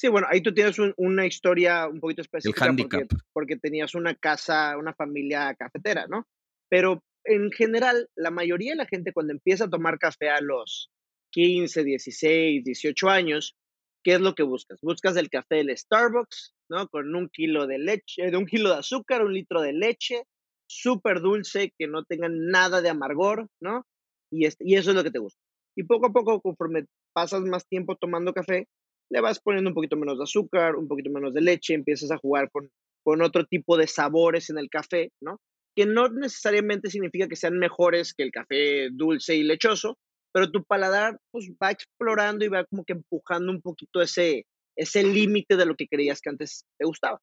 Sí, 0.00 0.08
bueno, 0.08 0.26
ahí 0.30 0.40
tú 0.40 0.54
tienes 0.54 0.76
una 0.96 1.26
historia 1.26 1.86
un 1.86 2.00
poquito 2.00 2.22
específica. 2.22 2.66
El 2.66 2.76
porque, 2.76 3.06
porque, 3.34 3.56
tenías 3.56 3.94
una 3.94 4.14
casa, 4.14 4.78
una 4.78 4.94
familia 4.94 5.54
cafetera, 5.54 6.06
¿no? 6.08 6.26
Pero 6.70 7.02
en 7.24 7.52
general, 7.52 8.08
la 8.16 8.30
mayoría 8.30 8.72
de 8.72 8.78
la 8.78 8.86
gente 8.86 9.12
cuando 9.12 9.34
empieza 9.34 9.64
a 9.64 9.70
tomar 9.70 9.98
café 9.98 10.30
a 10.30 10.40
los 10.40 10.90
15, 11.32 11.84
16, 11.84 12.64
18 12.64 13.08
años, 13.10 13.56
¿qué 14.02 14.14
es 14.14 14.20
lo 14.20 14.34
que 14.34 14.42
buscas? 14.42 14.78
Buscas 14.80 15.16
el 15.16 15.28
café 15.28 15.56
del 15.56 15.76
Starbucks, 15.76 16.54
¿no? 16.70 16.88
Con 16.88 17.14
un 17.14 17.28
kilo 17.28 17.66
de 17.66 17.78
leche, 17.78 18.30
de 18.30 18.36
un 18.36 18.46
kilo 18.46 18.70
de 18.70 18.78
azúcar, 18.78 19.22
un 19.22 19.34
litro 19.34 19.60
de 19.60 19.72
leche, 19.72 20.22
súper 20.66 21.20
dulce, 21.20 21.72
que 21.78 21.86
no 21.86 22.04
tenga 22.04 22.28
nada 22.30 22.80
de 22.80 22.88
amargor, 22.88 23.48
¿no? 23.60 23.86
Y, 24.32 24.46
y 24.60 24.76
eso 24.76 24.90
es 24.90 24.96
lo 24.96 25.04
que 25.04 25.10
te 25.10 25.18
gusta. 25.18 25.39
Y 25.76 25.84
poco 25.84 26.06
a 26.06 26.12
poco, 26.12 26.40
conforme 26.40 26.86
pasas 27.12 27.42
más 27.42 27.66
tiempo 27.66 27.96
tomando 27.96 28.32
café, 28.32 28.66
le 29.10 29.20
vas 29.20 29.40
poniendo 29.40 29.70
un 29.70 29.74
poquito 29.74 29.96
menos 29.96 30.18
de 30.18 30.24
azúcar, 30.24 30.76
un 30.76 30.88
poquito 30.88 31.10
menos 31.10 31.34
de 31.34 31.40
leche, 31.40 31.74
empiezas 31.74 32.10
a 32.10 32.18
jugar 32.18 32.50
con, 32.50 32.70
con 33.04 33.22
otro 33.22 33.44
tipo 33.44 33.76
de 33.76 33.86
sabores 33.86 34.50
en 34.50 34.58
el 34.58 34.68
café, 34.68 35.10
¿no? 35.20 35.40
Que 35.74 35.86
no 35.86 36.08
necesariamente 36.08 36.90
significa 36.90 37.28
que 37.28 37.36
sean 37.36 37.58
mejores 37.58 38.14
que 38.14 38.22
el 38.22 38.30
café 38.30 38.88
dulce 38.92 39.36
y 39.36 39.42
lechoso, 39.42 39.98
pero 40.32 40.50
tu 40.50 40.64
paladar 40.64 41.18
pues, 41.32 41.50
va 41.62 41.70
explorando 41.70 42.44
y 42.44 42.48
va 42.48 42.64
como 42.64 42.84
que 42.84 42.92
empujando 42.92 43.50
un 43.50 43.60
poquito 43.60 44.00
ese, 44.00 44.46
ese 44.76 45.02
límite 45.02 45.56
de 45.56 45.66
lo 45.66 45.74
que 45.74 45.88
creías 45.88 46.20
que 46.20 46.30
antes 46.30 46.64
te 46.78 46.86
gustaba. 46.86 47.20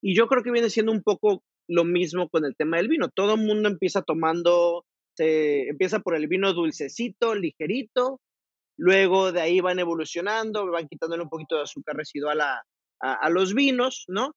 Y 0.00 0.14
yo 0.14 0.28
creo 0.28 0.42
que 0.42 0.52
viene 0.52 0.70
siendo 0.70 0.92
un 0.92 1.02
poco 1.02 1.42
lo 1.68 1.84
mismo 1.84 2.28
con 2.28 2.44
el 2.44 2.56
tema 2.56 2.76
del 2.76 2.88
vino. 2.88 3.08
Todo 3.08 3.34
el 3.34 3.40
mundo 3.40 3.68
empieza 3.68 4.02
tomando 4.02 4.84
se 5.18 5.68
empieza 5.68 5.98
por 5.98 6.14
el 6.14 6.28
vino 6.28 6.52
dulcecito, 6.52 7.34
ligerito, 7.34 8.20
luego 8.78 9.32
de 9.32 9.40
ahí 9.40 9.60
van 9.60 9.80
evolucionando, 9.80 10.70
van 10.70 10.86
quitándole 10.86 11.24
un 11.24 11.28
poquito 11.28 11.56
de 11.56 11.62
azúcar 11.62 11.96
residual 11.96 12.40
a, 12.40 12.62
a, 13.00 13.28
los 13.28 13.52
vinos, 13.52 14.04
¿no? 14.06 14.36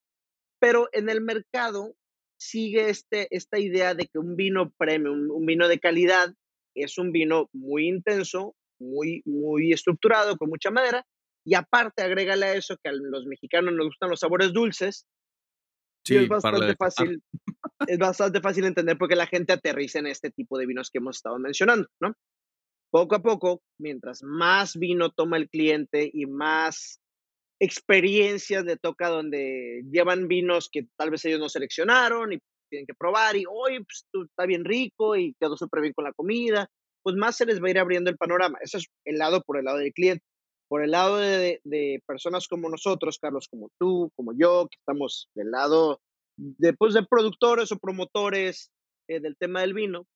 Pero 0.60 0.88
en 0.90 1.08
el 1.08 1.20
mercado 1.20 1.94
sigue 2.36 2.90
este, 2.90 3.28
esta 3.30 3.60
idea 3.60 3.94
de 3.94 4.08
que 4.08 4.18
un 4.18 4.34
vino 4.34 4.72
premium, 4.76 5.30
un 5.30 5.46
vino 5.46 5.68
de 5.68 5.78
calidad, 5.78 6.34
es 6.74 6.98
un 6.98 7.12
vino 7.12 7.48
muy 7.52 7.86
intenso, 7.86 8.56
muy, 8.80 9.22
muy 9.24 9.72
estructurado, 9.72 10.36
con 10.36 10.48
mucha 10.48 10.72
madera, 10.72 11.06
y 11.44 11.54
aparte 11.54 12.02
agrégale 12.02 12.46
a 12.46 12.54
eso 12.54 12.76
que 12.82 12.88
a 12.88 12.92
los 12.92 13.24
mexicanos 13.26 13.72
nos 13.74 13.86
gustan 13.86 14.10
los 14.10 14.18
sabores 14.18 14.52
dulces, 14.52 15.06
Sí, 16.04 16.16
es 16.16 16.28
bastante 16.28 16.74
fácil, 16.74 17.22
es 17.86 17.98
bastante 17.98 18.40
fácil 18.40 18.64
entender 18.64 18.98
por 18.98 19.08
qué 19.08 19.16
la 19.16 19.26
gente 19.26 19.52
aterriza 19.52 19.98
en 19.98 20.06
este 20.06 20.30
tipo 20.30 20.58
de 20.58 20.66
vinos 20.66 20.90
que 20.90 20.98
hemos 20.98 21.16
estado 21.16 21.38
mencionando, 21.38 21.88
¿no? 22.00 22.14
Poco 22.90 23.14
a 23.14 23.22
poco, 23.22 23.62
mientras 23.78 24.22
más 24.22 24.76
vino 24.76 25.10
toma 25.10 25.38
el 25.38 25.48
cliente 25.48 26.10
y 26.12 26.26
más 26.26 27.00
experiencias 27.58 28.64
le 28.64 28.76
toca 28.76 29.08
donde 29.08 29.82
llevan 29.90 30.28
vinos 30.28 30.68
que 30.70 30.88
tal 30.96 31.10
vez 31.10 31.24
ellos 31.24 31.40
no 31.40 31.48
seleccionaron 31.48 32.32
y 32.32 32.38
tienen 32.68 32.86
que 32.86 32.94
probar 32.94 33.36
y, 33.36 33.44
hoy 33.48 33.84
pues, 33.84 34.06
está 34.28 34.46
bien 34.46 34.64
rico 34.64 35.16
y 35.16 35.34
quedó 35.38 35.56
súper 35.56 35.82
bien 35.82 35.92
con 35.94 36.04
la 36.04 36.12
comida, 36.12 36.68
pues 37.02 37.16
más 37.16 37.36
se 37.36 37.46
les 37.46 37.62
va 37.62 37.68
a 37.68 37.70
ir 37.70 37.78
abriendo 37.78 38.10
el 38.10 38.16
panorama. 38.16 38.58
Eso 38.62 38.78
es 38.78 38.86
el 39.04 39.18
lado 39.18 39.42
por 39.42 39.58
el 39.58 39.64
lado 39.64 39.78
del 39.78 39.92
cliente. 39.92 40.24
Por 40.68 40.82
el 40.82 40.90
lado 40.90 41.18
de, 41.18 42.02
personas 42.06 42.48
como 42.48 42.68
nosotros, 42.70 43.18
Carlos, 43.18 43.46
como 43.48 43.70
tú, 43.78 44.10
como 44.16 44.32
yo, 44.34 44.68
que 44.70 44.78
estamos 44.78 45.28
del 45.34 45.50
lado 45.50 46.00
de, 46.36 46.72
de 46.72 47.06
productores 47.08 47.72
o 47.72 47.78
promotores 47.78 48.70
eh, 49.08 49.20
del 49.20 49.36
tema 49.36 49.60
del 49.60 49.74
vino, 49.74 50.06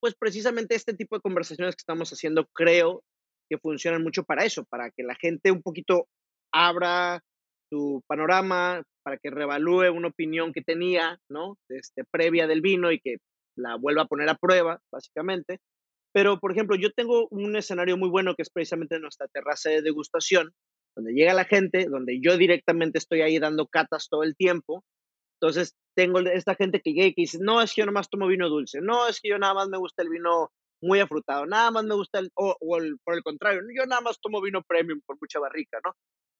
pues 0.00 0.14
precisamente 0.18 0.74
este 0.74 0.94
tipo 0.94 1.16
de 1.16 1.22
conversaciones 1.22 1.74
que 1.74 1.80
estamos 1.80 2.10
haciendo 2.10 2.46
creo 2.52 3.02
que 3.48 3.58
funcionan 3.58 4.02
mucho 4.02 4.24
para 4.24 4.44
eso, 4.44 4.64
para 4.64 4.90
que 4.90 5.02
la 5.02 5.14
gente 5.14 5.50
un 5.50 5.62
poquito 5.62 6.08
abra 6.52 7.22
su 7.70 8.02
panorama, 8.06 8.82
para 9.02 9.18
que 9.18 9.30
revalúe 9.30 9.90
una 9.92 10.08
opinión 10.08 10.52
que 10.52 10.62
tenía, 10.62 11.18
¿no? 11.30 11.56
Este, 11.68 12.04
previa 12.04 12.46
del 12.46 12.60
vino 12.60 12.92
y 12.92 13.00
que 13.00 13.16
la 13.56 13.76
vuelva 13.76 14.02
a 14.02 14.06
poner 14.06 14.28
a 14.28 14.34
prueba, 14.34 14.80
básicamente. 14.92 15.58
Pero, 16.12 16.38
por 16.38 16.52
ejemplo, 16.52 16.76
yo 16.76 16.90
tengo 16.92 17.26
un 17.30 17.56
escenario 17.56 17.96
muy 17.96 18.08
bueno 18.08 18.34
que 18.34 18.42
es 18.42 18.50
precisamente 18.50 18.98
nuestra 19.00 19.26
terraza 19.28 19.70
de 19.70 19.82
degustación, 19.82 20.52
donde 20.96 21.12
llega 21.12 21.34
la 21.34 21.44
gente, 21.44 21.86
donde 21.86 22.20
yo 22.20 22.36
directamente 22.36 22.98
estoy 22.98 23.20
ahí 23.22 23.38
dando 23.38 23.66
catas 23.66 24.08
todo 24.08 24.22
el 24.22 24.36
tiempo. 24.36 24.84
Entonces, 25.40 25.74
tengo 25.96 26.20
esta 26.20 26.54
gente 26.54 26.80
que 26.80 26.92
llega 26.92 27.06
y 27.06 27.14
que 27.14 27.22
dice, 27.22 27.38
no, 27.40 27.60
es 27.60 27.74
que 27.74 27.80
yo 27.82 27.86
nada 27.86 27.94
más 27.94 28.08
tomo 28.08 28.26
vino 28.26 28.48
dulce, 28.48 28.80
no, 28.80 29.06
es 29.08 29.20
que 29.20 29.28
yo 29.28 29.38
nada 29.38 29.54
más 29.54 29.68
me 29.68 29.78
gusta 29.78 30.02
el 30.02 30.08
vino 30.08 30.50
muy 30.82 31.00
afrutado, 31.00 31.46
nada 31.46 31.70
más 31.70 31.84
me 31.84 31.94
gusta 31.94 32.18
el, 32.18 32.30
o, 32.34 32.56
por 33.04 33.14
el 33.14 33.22
contrario, 33.22 33.62
yo 33.74 33.86
nada 33.86 34.00
más 34.00 34.20
tomo 34.20 34.40
vino 34.40 34.62
premium 34.62 35.00
por 35.06 35.16
mucha 35.20 35.38
barrica, 35.38 35.78
¿no? 35.84 35.94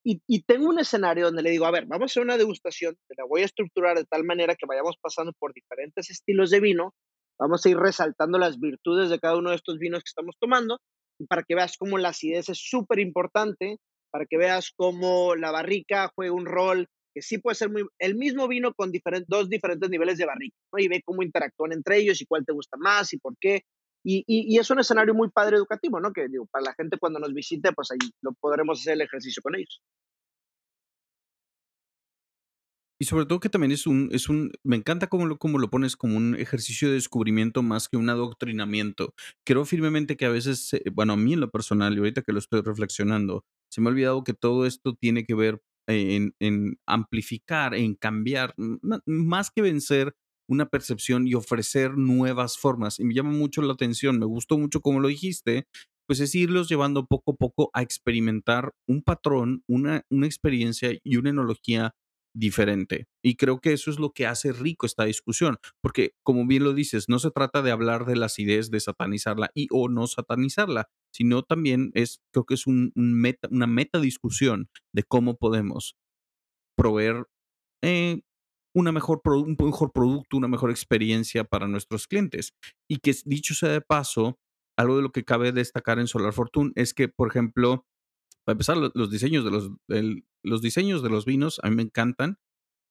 Y, 0.06 0.20
y, 0.26 0.42
tengo 0.42 0.68
un 0.68 0.78
escenario 0.78 1.24
donde 1.24 1.42
le 1.42 1.50
digo, 1.50 1.64
a 1.64 1.70
ver, 1.70 1.86
vamos 1.86 2.02
a 2.02 2.12
hacer 2.12 2.22
una 2.22 2.36
degustación, 2.36 2.94
te 3.08 3.14
la 3.16 3.24
voy 3.24 3.40
a 3.40 3.46
estructurar 3.46 3.96
de 3.96 4.04
tal 4.04 4.22
manera 4.22 4.54
que 4.54 4.66
vayamos 4.66 4.96
pasando 5.00 5.32
por 5.38 5.54
diferentes 5.54 6.10
estilos 6.10 6.50
de 6.50 6.60
vino, 6.60 6.92
vamos 7.38 7.64
a 7.64 7.70
ir 7.70 7.78
resaltando 7.78 8.38
las 8.38 8.60
virtudes 8.60 9.08
de 9.08 9.18
cada 9.18 9.38
uno 9.38 9.50
de 9.50 9.56
estos 9.56 9.78
vinos 9.78 10.00
que 10.00 10.10
estamos 10.10 10.36
tomando, 10.38 10.78
y 11.18 11.26
para 11.26 11.42
que 11.42 11.54
veas 11.54 11.76
cómo 11.78 11.96
la 11.96 12.10
acidez 12.10 12.50
es 12.50 12.58
súper 12.58 12.98
importante, 12.98 13.78
para 14.10 14.26
que 14.26 14.36
veas 14.36 14.72
cómo 14.76 15.34
la 15.36 15.50
barrica 15.50 16.10
juega 16.14 16.34
un 16.34 16.44
rol 16.44 16.86
que 17.14 17.22
sí 17.22 17.38
puede 17.38 17.54
ser 17.54 17.70
muy, 17.70 17.86
el 17.98 18.16
mismo 18.16 18.48
vino 18.48 18.74
con 18.74 18.92
dos 19.28 19.48
diferentes 19.48 19.88
niveles 19.88 20.18
de 20.18 20.26
barrica, 20.26 20.56
y 20.76 20.88
ve 20.88 21.02
cómo 21.04 21.22
interactúan 21.22 21.72
entre 21.72 21.98
ellos 21.98 22.20
y 22.20 22.26
cuál 22.26 22.44
te 22.44 22.52
gusta 22.52 22.76
más 22.76 23.12
y 23.12 23.18
por 23.18 23.36
qué. 23.38 23.62
Y, 24.06 24.22
y, 24.26 24.58
es 24.58 24.68
un 24.70 24.80
escenario 24.80 25.14
muy 25.14 25.30
padre 25.30 25.56
educativo, 25.56 25.98
¿no? 25.98 26.12
Que 26.12 26.28
digo, 26.28 26.46
para 26.50 26.64
la 26.64 26.74
gente 26.74 26.98
cuando 26.98 27.18
nos 27.20 27.32
visite, 27.32 27.72
pues 27.72 27.90
ahí 27.90 28.10
lo 28.20 28.34
podremos 28.34 28.80
hacer 28.80 28.94
el 28.94 29.00
ejercicio 29.00 29.42
con 29.42 29.54
ellos. 29.54 29.80
Y 33.00 33.06
sobre 33.06 33.26
todo 33.26 33.40
que 33.40 33.48
también 33.48 33.72
es 33.72 33.86
un, 33.86 34.08
es 34.12 34.28
un, 34.28 34.52
me 34.62 34.76
encanta 34.76 35.08
cómo 35.08 35.26
lo, 35.26 35.38
cómo 35.38 35.58
lo 35.58 35.68
pones 35.68 35.96
como 35.96 36.16
un 36.16 36.36
ejercicio 36.36 36.88
de 36.88 36.94
descubrimiento 36.94 37.62
más 37.62 37.88
que 37.88 37.96
un 37.96 38.08
adoctrinamiento. 38.08 39.14
Creo 39.44 39.64
firmemente 39.64 40.16
que 40.16 40.26
a 40.26 40.30
veces, 40.30 40.70
bueno, 40.92 41.14
a 41.14 41.16
mí 41.16 41.32
en 41.32 41.40
lo 41.40 41.50
personal, 41.50 41.94
y 41.94 41.98
ahorita 41.98 42.22
que 42.22 42.32
lo 42.32 42.38
estoy 42.38 42.60
reflexionando, 42.62 43.44
se 43.70 43.80
me 43.80 43.88
ha 43.88 43.92
olvidado 43.92 44.22
que 44.22 44.34
todo 44.34 44.66
esto 44.66 44.94
tiene 44.94 45.24
que 45.24 45.34
ver 45.34 45.60
en, 45.86 46.34
en 46.40 46.78
amplificar, 46.86 47.74
en 47.74 47.94
cambiar, 47.94 48.54
más 49.06 49.50
que 49.50 49.62
vencer 49.62 50.14
una 50.48 50.66
percepción 50.66 51.26
y 51.26 51.34
ofrecer 51.34 51.96
nuevas 51.96 52.58
formas. 52.58 53.00
Y 53.00 53.04
me 53.04 53.14
llama 53.14 53.30
mucho 53.30 53.62
la 53.62 53.72
atención, 53.72 54.18
me 54.18 54.26
gustó 54.26 54.58
mucho 54.58 54.80
como 54.80 55.00
lo 55.00 55.08
dijiste, 55.08 55.66
pues 56.06 56.20
es 56.20 56.34
irlos 56.34 56.68
llevando 56.68 57.06
poco 57.06 57.32
a 57.32 57.36
poco 57.36 57.70
a 57.72 57.82
experimentar 57.82 58.72
un 58.86 59.02
patrón, 59.02 59.62
una, 59.66 60.04
una 60.10 60.26
experiencia 60.26 60.90
y 61.02 61.16
una 61.16 61.30
enología 61.30 61.94
diferente. 62.34 63.06
Y 63.22 63.36
creo 63.36 63.60
que 63.60 63.72
eso 63.72 63.90
es 63.90 63.98
lo 63.98 64.12
que 64.12 64.26
hace 64.26 64.52
rico 64.52 64.86
esta 64.86 65.04
discusión, 65.04 65.56
porque 65.80 66.14
como 66.22 66.46
bien 66.46 66.64
lo 66.64 66.74
dices, 66.74 67.08
no 67.08 67.18
se 67.18 67.30
trata 67.30 67.62
de 67.62 67.70
hablar 67.70 68.04
de 68.04 68.16
las 68.16 68.38
ideas, 68.38 68.70
de 68.70 68.80
satanizarla 68.80 69.50
y 69.54 69.68
o 69.70 69.88
no 69.88 70.06
satanizarla, 70.06 70.88
sino 71.12 71.42
también 71.42 71.90
es, 71.94 72.20
creo 72.32 72.44
que 72.44 72.54
es 72.54 72.66
un, 72.66 72.92
meta, 72.96 73.48
una 73.50 73.66
meta 73.66 74.00
discusión 74.00 74.68
de 74.92 75.04
cómo 75.04 75.36
podemos 75.36 75.96
proveer 76.76 77.26
eh, 77.82 78.20
una 78.74 78.90
mejor 78.90 79.20
un 79.24 79.56
mejor 79.58 79.92
producto, 79.92 80.36
una 80.36 80.48
mejor 80.48 80.70
experiencia 80.70 81.44
para 81.44 81.68
nuestros 81.68 82.08
clientes. 82.08 82.54
Y 82.90 82.98
que 82.98 83.14
dicho 83.24 83.54
sea 83.54 83.68
de 83.68 83.80
paso, 83.80 84.38
algo 84.76 84.96
de 84.96 85.02
lo 85.02 85.12
que 85.12 85.24
cabe 85.24 85.52
destacar 85.52 86.00
en 86.00 86.08
Solar 86.08 86.32
Fortune 86.32 86.72
es 86.74 86.94
que, 86.94 87.08
por 87.08 87.28
ejemplo, 87.28 87.86
para 88.44 88.54
empezar, 88.54 88.76
los 88.76 89.10
diseños 89.10 89.44
de 89.44 89.50
los, 89.50 89.70
los 90.44 90.62
diseños 90.62 91.02
de 91.02 91.10
los 91.10 91.24
vinos 91.24 91.60
a 91.62 91.70
mí 91.70 91.76
me 91.76 91.82
encantan. 91.82 92.38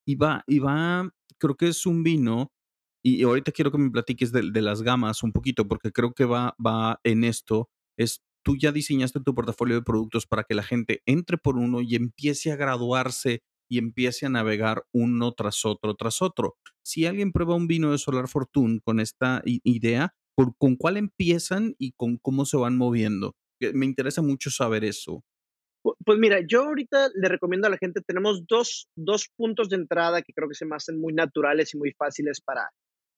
Y 0.06 0.16
va, 0.16 0.44
y 0.48 0.60
va, 0.60 1.10
creo 1.38 1.56
que 1.56 1.70
es 1.70 1.86
un 1.86 2.04
vino, 2.04 2.52
y 3.02 3.24
ahorita 3.24 3.52
quiero 3.52 3.72
que 3.72 3.78
me 3.78 3.92
platiques 3.92 4.32
de, 4.32 4.62
las 4.62 4.82
gamas 4.82 5.24
un 5.24 5.32
poquito, 5.32 5.68
porque 5.68 5.92
creo 5.92 6.14
que 6.14 6.26
va, 6.26 6.56
va 6.66 7.00
en 7.04 7.24
esto. 7.24 7.70
Es 7.98 8.22
tú 8.44 8.58
ya 8.58 8.72
diseñaste 8.72 9.22
tu 9.22 9.34
portafolio 9.34 9.76
de 9.76 9.82
productos 9.82 10.28
para 10.28 10.44
que 10.44 10.54
la 10.54 10.64
gente 10.64 11.02
entre 11.06 11.38
por 11.38 11.58
uno 11.58 11.82
y 11.82 11.96
empiece 11.96 12.52
a 12.52 12.56
graduarse 12.56 13.42
y 13.70 13.78
empiece 13.78 14.26
a 14.26 14.30
navegar 14.30 14.86
uno 14.92 15.32
tras 15.32 15.66
otro, 15.66 15.96
tras 15.96 16.22
otro. 16.22 16.58
Si 16.84 17.06
alguien 17.06 17.32
prueba 17.32 17.56
un 17.56 17.68
vino 17.68 17.92
de 17.92 17.98
Solar 17.98 18.28
Fortune 18.28 18.82
con 18.84 19.00
esta 19.00 19.42
idea, 19.46 20.14
¿con 20.36 20.76
cuál 20.76 20.98
empiezan 20.98 21.76
y 21.80 21.94
con 21.94 22.18
cómo 22.18 22.46
se 22.46 22.58
van 22.58 22.78
moviendo? 22.78 23.36
Me 23.74 23.86
interesa 23.86 24.22
mucho 24.22 24.52
saber 24.52 24.84
eso. 24.84 25.24
Pues 25.84 26.18
mira, 26.18 26.40
yo 26.48 26.64
ahorita 26.64 27.10
le 27.14 27.28
recomiendo 27.28 27.68
a 27.68 27.70
la 27.70 27.78
gente, 27.78 28.02
tenemos 28.02 28.48
dos, 28.48 28.88
dos 28.96 29.28
puntos 29.36 29.70
de 29.70 29.76
entrada 29.76 30.22
que 30.22 30.34
creo 30.34 30.48
que 30.48 30.56
se 30.56 30.66
me 30.66 30.76
hacen 30.76 31.00
muy 31.00 31.14
naturales 31.14 31.74
y 31.74 31.78
muy 31.78 31.92
fáciles 31.92 32.40
para, 32.40 32.70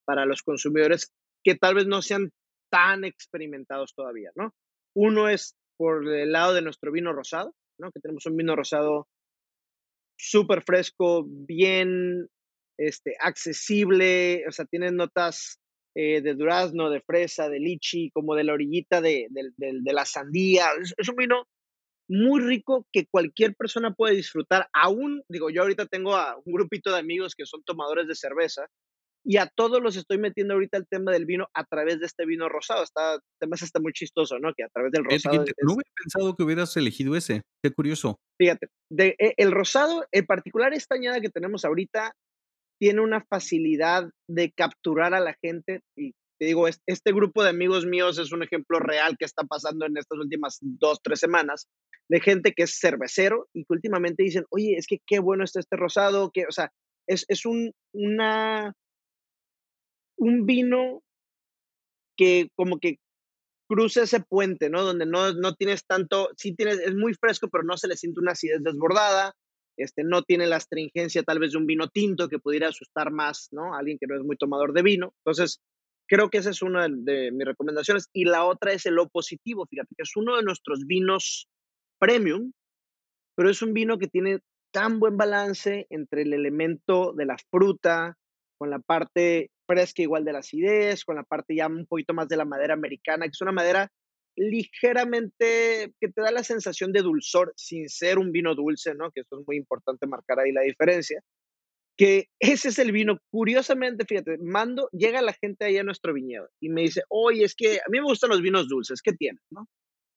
para 0.05 0.25
los 0.25 0.41
consumidores 0.41 1.11
que 1.43 1.55
tal 1.55 1.75
vez 1.75 1.85
no 1.85 2.01
sean 2.01 2.31
tan 2.71 3.03
experimentados 3.03 3.93
todavía, 3.95 4.31
¿no? 4.35 4.51
Uno 4.95 5.29
es 5.29 5.55
por 5.77 6.07
el 6.07 6.31
lado 6.31 6.53
de 6.53 6.63
nuestro 6.63 6.91
vino 6.91 7.13
rosado, 7.13 7.53
¿no? 7.79 7.91
Que 7.91 7.99
tenemos 7.99 8.25
un 8.25 8.35
vino 8.35 8.55
rosado 8.55 9.07
súper 10.17 10.63
fresco, 10.63 11.25
bien 11.27 12.27
este, 12.79 13.15
accesible, 13.19 14.43
o 14.47 14.51
sea, 14.51 14.65
tiene 14.65 14.91
notas 14.91 15.59
eh, 15.95 16.21
de 16.21 16.33
durazno, 16.33 16.89
de 16.89 17.01
fresa, 17.01 17.47
de 17.47 17.59
lichi, 17.59 18.09
como 18.11 18.35
de 18.35 18.43
la 18.43 18.53
orillita 18.53 19.01
de, 19.01 19.27
de 19.29 19.93
la 19.93 20.05
sandía. 20.05 20.67
es, 20.97 21.09
un 21.09 21.15
vino 21.15 21.47
muy 22.07 22.41
rico 22.41 22.85
que 22.91 23.07
cualquier 23.09 23.55
persona 23.55 23.93
puede 23.93 24.15
disfrutar. 24.15 24.67
Aún, 24.73 25.23
digo, 25.29 25.49
yo 25.49 25.61
ahorita 25.61 25.85
tengo 25.85 26.15
a 26.15 26.37
un 26.45 26.53
grupito 26.53 26.91
de 26.91 26.99
amigos 26.99 27.35
que 27.35 27.45
son 27.45 27.63
tomadores 27.63 28.07
de 28.07 28.15
cerveza 28.15 28.67
y 29.27 29.37
a 29.37 29.47
todos 29.47 29.81
los 29.81 29.97
estoy 29.97 30.19
metiendo 30.19 30.53
ahorita 30.53 30.77
el 30.77 30.87
tema 30.87 31.11
del 31.11 31.25
vino 31.25 31.47
a 31.55 31.65
través 31.65 31.99
de 31.99 32.05
este 32.05 32.27
vino 32.27 32.47
rosado. 32.47 32.83
Está, 32.83 33.17
además 33.41 33.63
está 33.63 33.79
muy 33.79 33.91
chistoso, 33.91 34.37
¿no? 34.37 34.53
Que 34.55 34.63
a 34.63 34.69
través 34.69 34.91
del 34.91 35.03
rosado. 35.03 35.37
no 35.37 35.73
hubiera 35.73 35.91
pensado 35.95 36.35
que 36.35 36.43
hubieras 36.43 36.77
elegido 36.77 37.15
ese. 37.15 37.41
Qué 37.63 37.71
curioso. 37.71 38.19
Fíjate, 38.39 38.67
de, 38.91 39.15
e, 39.17 39.33
el 39.37 39.51
rosado, 39.51 40.05
en 40.11 40.25
particular 40.27 40.73
esta 40.73 40.93
añada 40.93 41.21
que 41.21 41.29
tenemos 41.29 41.65
ahorita, 41.65 42.13
tiene 42.79 43.01
una 43.01 43.25
facilidad 43.27 44.11
de 44.29 44.51
capturar 44.51 45.15
a 45.15 45.19
la 45.19 45.35
gente 45.41 45.81
y 45.97 46.13
te 46.37 46.45
digo, 46.45 46.67
este 46.67 47.11
grupo 47.13 47.43
de 47.43 47.49
amigos 47.49 47.85
míos 47.85 48.19
es 48.19 48.31
un 48.31 48.43
ejemplo 48.43 48.79
real 48.79 49.17
que 49.17 49.25
está 49.25 49.43
pasando 49.43 49.85
en 49.85 49.97
estas 49.97 50.19
últimas 50.19 50.57
dos, 50.61 50.99
tres 51.01 51.19
semanas, 51.19 51.67
de 52.09 52.19
gente 52.19 52.53
que 52.53 52.63
es 52.63 52.77
cervecero 52.79 53.47
y 53.53 53.61
que 53.61 53.73
últimamente 53.73 54.23
dicen, 54.23 54.45
oye, 54.49 54.75
es 54.77 54.87
que 54.87 54.99
qué 55.05 55.19
bueno 55.19 55.43
está 55.43 55.59
este 55.59 55.75
rosado, 55.75 56.31
que, 56.31 56.45
o 56.47 56.51
sea, 56.51 56.71
es, 57.07 57.25
es 57.27 57.45
un, 57.45 57.71
una, 57.93 58.73
un 60.17 60.45
vino 60.45 61.01
que 62.17 62.49
como 62.55 62.79
que 62.79 62.97
cruza 63.67 64.03
ese 64.03 64.19
puente, 64.19 64.69
¿no? 64.69 64.83
Donde 64.83 65.05
no, 65.05 65.33
no 65.33 65.55
tienes 65.55 65.85
tanto, 65.85 66.29
sí 66.37 66.55
tienes, 66.55 66.79
es 66.79 66.95
muy 66.95 67.13
fresco, 67.13 67.49
pero 67.49 67.63
no 67.63 67.77
se 67.77 67.87
le 67.87 67.97
siente 67.97 68.19
una 68.19 68.33
acidez 68.33 68.61
desbordada, 68.61 69.33
este, 69.77 70.03
no 70.03 70.23
tiene 70.23 70.47
la 70.47 70.57
astringencia 70.57 71.23
tal 71.23 71.39
vez 71.39 71.51
de 71.51 71.57
un 71.57 71.65
vino 71.65 71.89
tinto 71.89 72.29
que 72.29 72.39
pudiera 72.39 72.69
asustar 72.69 73.11
más, 73.11 73.49
¿no? 73.51 73.73
Alguien 73.75 73.97
que 73.99 74.07
no 74.07 74.15
es 74.15 74.23
muy 74.23 74.37
tomador 74.37 74.73
de 74.73 74.83
vino. 74.83 75.13
Entonces, 75.25 75.59
creo 76.07 76.29
que 76.29 76.39
esa 76.39 76.49
es 76.49 76.61
una 76.61 76.87
de 76.89 77.31
mis 77.31 77.45
recomendaciones. 77.45 78.09
Y 78.13 78.25
la 78.25 78.45
otra 78.45 78.73
es 78.73 78.85
el 78.85 78.97
positivo, 79.11 79.65
fíjate, 79.69 79.95
que 79.95 80.03
es 80.03 80.11
uno 80.15 80.37
de 80.37 80.43
nuestros 80.43 80.85
vinos 80.85 81.47
premium, 81.99 82.51
pero 83.35 83.49
es 83.49 83.61
un 83.61 83.73
vino 83.73 83.97
que 83.97 84.07
tiene 84.07 84.39
tan 84.71 84.99
buen 84.99 85.17
balance 85.17 85.87
entre 85.89 86.23
el 86.23 86.33
elemento 86.33 87.13
de 87.13 87.25
la 87.25 87.37
fruta, 87.49 88.17
con 88.57 88.69
la 88.69 88.79
parte 88.79 89.49
fresca 89.67 90.01
igual 90.01 90.25
de 90.25 90.33
la 90.33 90.39
acidez, 90.39 91.03
con 91.03 91.15
la 91.15 91.23
parte 91.23 91.55
ya 91.55 91.67
un 91.67 91.85
poquito 91.85 92.13
más 92.13 92.27
de 92.27 92.37
la 92.37 92.45
madera 92.45 92.73
americana, 92.73 93.25
que 93.25 93.31
es 93.31 93.41
una 93.41 93.51
madera 93.51 93.89
ligeramente 94.37 95.93
que 95.99 96.09
te 96.09 96.21
da 96.21 96.31
la 96.31 96.43
sensación 96.43 96.91
de 96.91 97.01
dulzor 97.01 97.53
sin 97.55 97.87
ser 97.89 98.17
un 98.17 98.31
vino 98.31 98.53
dulce, 98.53 98.93
¿no? 98.93 99.11
Que 99.11 99.21
eso 99.21 99.39
es 99.39 99.47
muy 99.47 99.57
importante 99.57 100.07
marcar 100.07 100.39
ahí 100.39 100.51
la 100.51 100.61
diferencia. 100.61 101.21
Que 101.97 102.27
ese 102.39 102.69
es 102.69 102.79
el 102.79 102.91
vino, 102.91 103.19
curiosamente, 103.31 104.05
fíjate, 104.05 104.37
mando, 104.39 104.89
llega 104.91 105.21
la 105.21 105.33
gente 105.33 105.65
ahí 105.65 105.77
a 105.77 105.83
nuestro 105.83 106.13
viñedo 106.13 106.49
y 106.61 106.69
me 106.69 106.81
dice, 106.81 107.03
oye, 107.09 107.45
es 107.45 107.55
que 107.55 107.77
a 107.77 107.89
mí 107.89 107.99
me 107.99 108.03
gustan 108.03 108.31
los 108.31 108.41
vinos 108.41 108.67
dulces, 108.67 109.01
¿qué 109.01 109.13
tienes, 109.13 109.41
no? 109.49 109.67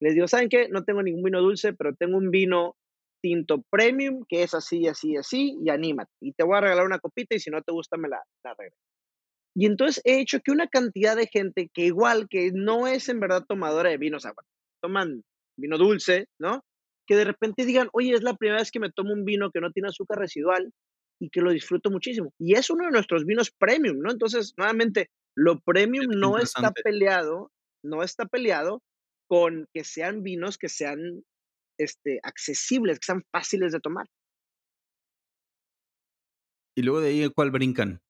Les 0.01 0.15
digo, 0.15 0.27
¿saben 0.29 0.49
qué? 0.49 0.69
No 0.69 0.85
tengo 0.85 1.03
ningún 1.03 1.23
vino 1.23 1.41
dulce, 1.41 1.73
pero 1.73 1.95
tengo 1.95 2.17
un 2.17 2.31
vino 2.31 2.75
tinto 3.21 3.63
premium 3.71 4.25
que 4.29 4.43
es 4.43 4.55
así, 4.55 4.87
así, 4.87 5.17
así, 5.17 5.57
y 5.65 5.71
anímate. 5.71 6.11
Y 6.21 6.33
te 6.33 6.45
voy 6.45 6.57
a 6.57 6.61
regalar 6.61 6.87
una 6.87 7.01
copita 7.01 7.35
y 7.35 7.41
si 7.41 7.51
no 7.51 7.63
te 7.63 7.73
gusta, 7.73 7.97
me 7.97 8.09
la, 8.09 8.23
la 8.45 8.55
regreso. 8.55 8.77
Y 9.57 9.67
entonces 9.67 10.01
he 10.05 10.21
hecho 10.21 10.39
que 10.41 10.53
una 10.53 10.69
cantidad 10.69 11.17
de 11.17 11.27
gente 11.27 11.69
que 11.75 11.87
igual 11.87 12.29
que 12.29 12.53
no 12.53 12.87
es 12.87 13.09
en 13.09 13.19
verdad 13.19 13.45
tomadora 13.49 13.91
de 13.91 13.99
vinos, 13.99 14.25
o 14.25 14.31
toman 14.81 15.23
vino 15.59 15.79
dulce, 15.79 16.27
¿no? 16.41 16.63
Que 17.09 17.17
de 17.17 17.25
repente 17.25 17.65
digan, 17.65 17.89
oye, 17.93 18.13
es 18.15 18.23
la 18.23 18.35
primera 18.35 18.61
vez 18.61 18.71
que 18.71 18.79
me 18.79 18.93
tomo 18.93 19.13
un 19.13 19.25
vino 19.25 19.51
que 19.51 19.61
no 19.61 19.73
tiene 19.73 19.89
azúcar 19.89 20.19
residual 20.19 20.71
y 21.21 21.31
que 21.31 21.41
lo 21.41 21.51
disfruto 21.51 21.91
muchísimo. 21.91 22.33
Y 22.39 22.55
es 22.55 22.71
uno 22.71 22.85
de 22.85 22.91
nuestros 22.91 23.25
vinos 23.25 23.51
premium, 23.51 23.99
¿no? 23.99 24.11
Entonces, 24.11 24.55
nuevamente, 24.57 25.11
lo 25.37 25.61
premium 25.61 26.07
no 26.09 26.39
está 26.39 26.73
peleado, 26.73 27.51
no 27.85 28.03
está 28.03 28.27
peleado 28.27 28.83
con 29.29 29.67
que 29.73 29.85
sean 29.85 30.23
vinos 30.23 30.59
que 30.59 30.69
sean 30.69 31.23
este, 31.79 32.21
accesibles, 32.23 32.99
que 32.99 33.07
sean 33.07 33.23
fáciles 33.31 33.73
de 33.73 33.81
tomar. 33.81 34.07
Y 36.77 36.83
luego 36.83 37.01
de 37.01 37.09
ahí, 37.09 37.31
¿cuál 37.31 37.51
brincan? 37.51 38.01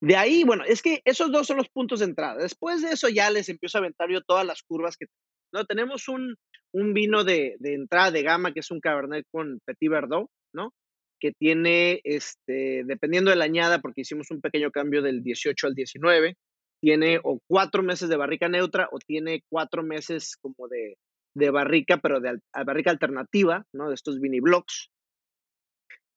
De 0.00 0.16
ahí, 0.16 0.44
bueno, 0.44 0.64
es 0.64 0.82
que 0.82 1.00
esos 1.04 1.32
dos 1.32 1.46
son 1.46 1.56
los 1.56 1.68
puntos 1.68 2.00
de 2.00 2.06
entrada. 2.06 2.42
Después 2.42 2.82
de 2.82 2.90
eso 2.90 3.08
ya 3.08 3.30
les 3.30 3.48
empiezo 3.48 3.78
a 3.78 3.80
aventar 3.80 4.10
yo 4.10 4.20
todas 4.20 4.46
las 4.46 4.62
curvas 4.62 4.96
que 4.96 5.06
no 5.52 5.64
tenemos 5.64 6.08
un, 6.08 6.36
un 6.72 6.92
vino 6.92 7.24
de, 7.24 7.56
de, 7.58 7.74
entrada 7.74 8.10
de 8.10 8.22
gama 8.22 8.52
que 8.52 8.60
es 8.60 8.70
un 8.70 8.80
Cabernet 8.80 9.26
con 9.30 9.58
Petit 9.64 9.90
Verdot, 9.90 10.28
¿no? 10.54 10.72
Que 11.20 11.32
tiene, 11.32 12.00
este, 12.04 12.82
dependiendo 12.84 13.30
de 13.30 13.36
la 13.36 13.44
añada, 13.44 13.80
porque 13.80 14.00
hicimos 14.02 14.30
un 14.30 14.40
pequeño 14.40 14.70
cambio 14.70 15.02
del 15.02 15.22
18 15.22 15.66
al 15.66 15.74
19, 15.74 16.36
tiene 16.80 17.20
o 17.22 17.38
cuatro 17.46 17.82
meses 17.82 18.08
de 18.08 18.16
barrica 18.16 18.48
neutra 18.48 18.88
o 18.90 18.98
tiene 18.98 19.42
cuatro 19.50 19.82
meses 19.82 20.36
como 20.40 20.66
de, 20.68 20.96
de 21.34 21.50
barrica, 21.50 21.98
pero 21.98 22.20
de 22.20 22.38
barrica 22.64 22.90
alternativa, 22.90 23.66
¿no? 23.72 23.88
De 23.88 23.94
estos 23.94 24.18
vini 24.20 24.40
blocks 24.40 24.90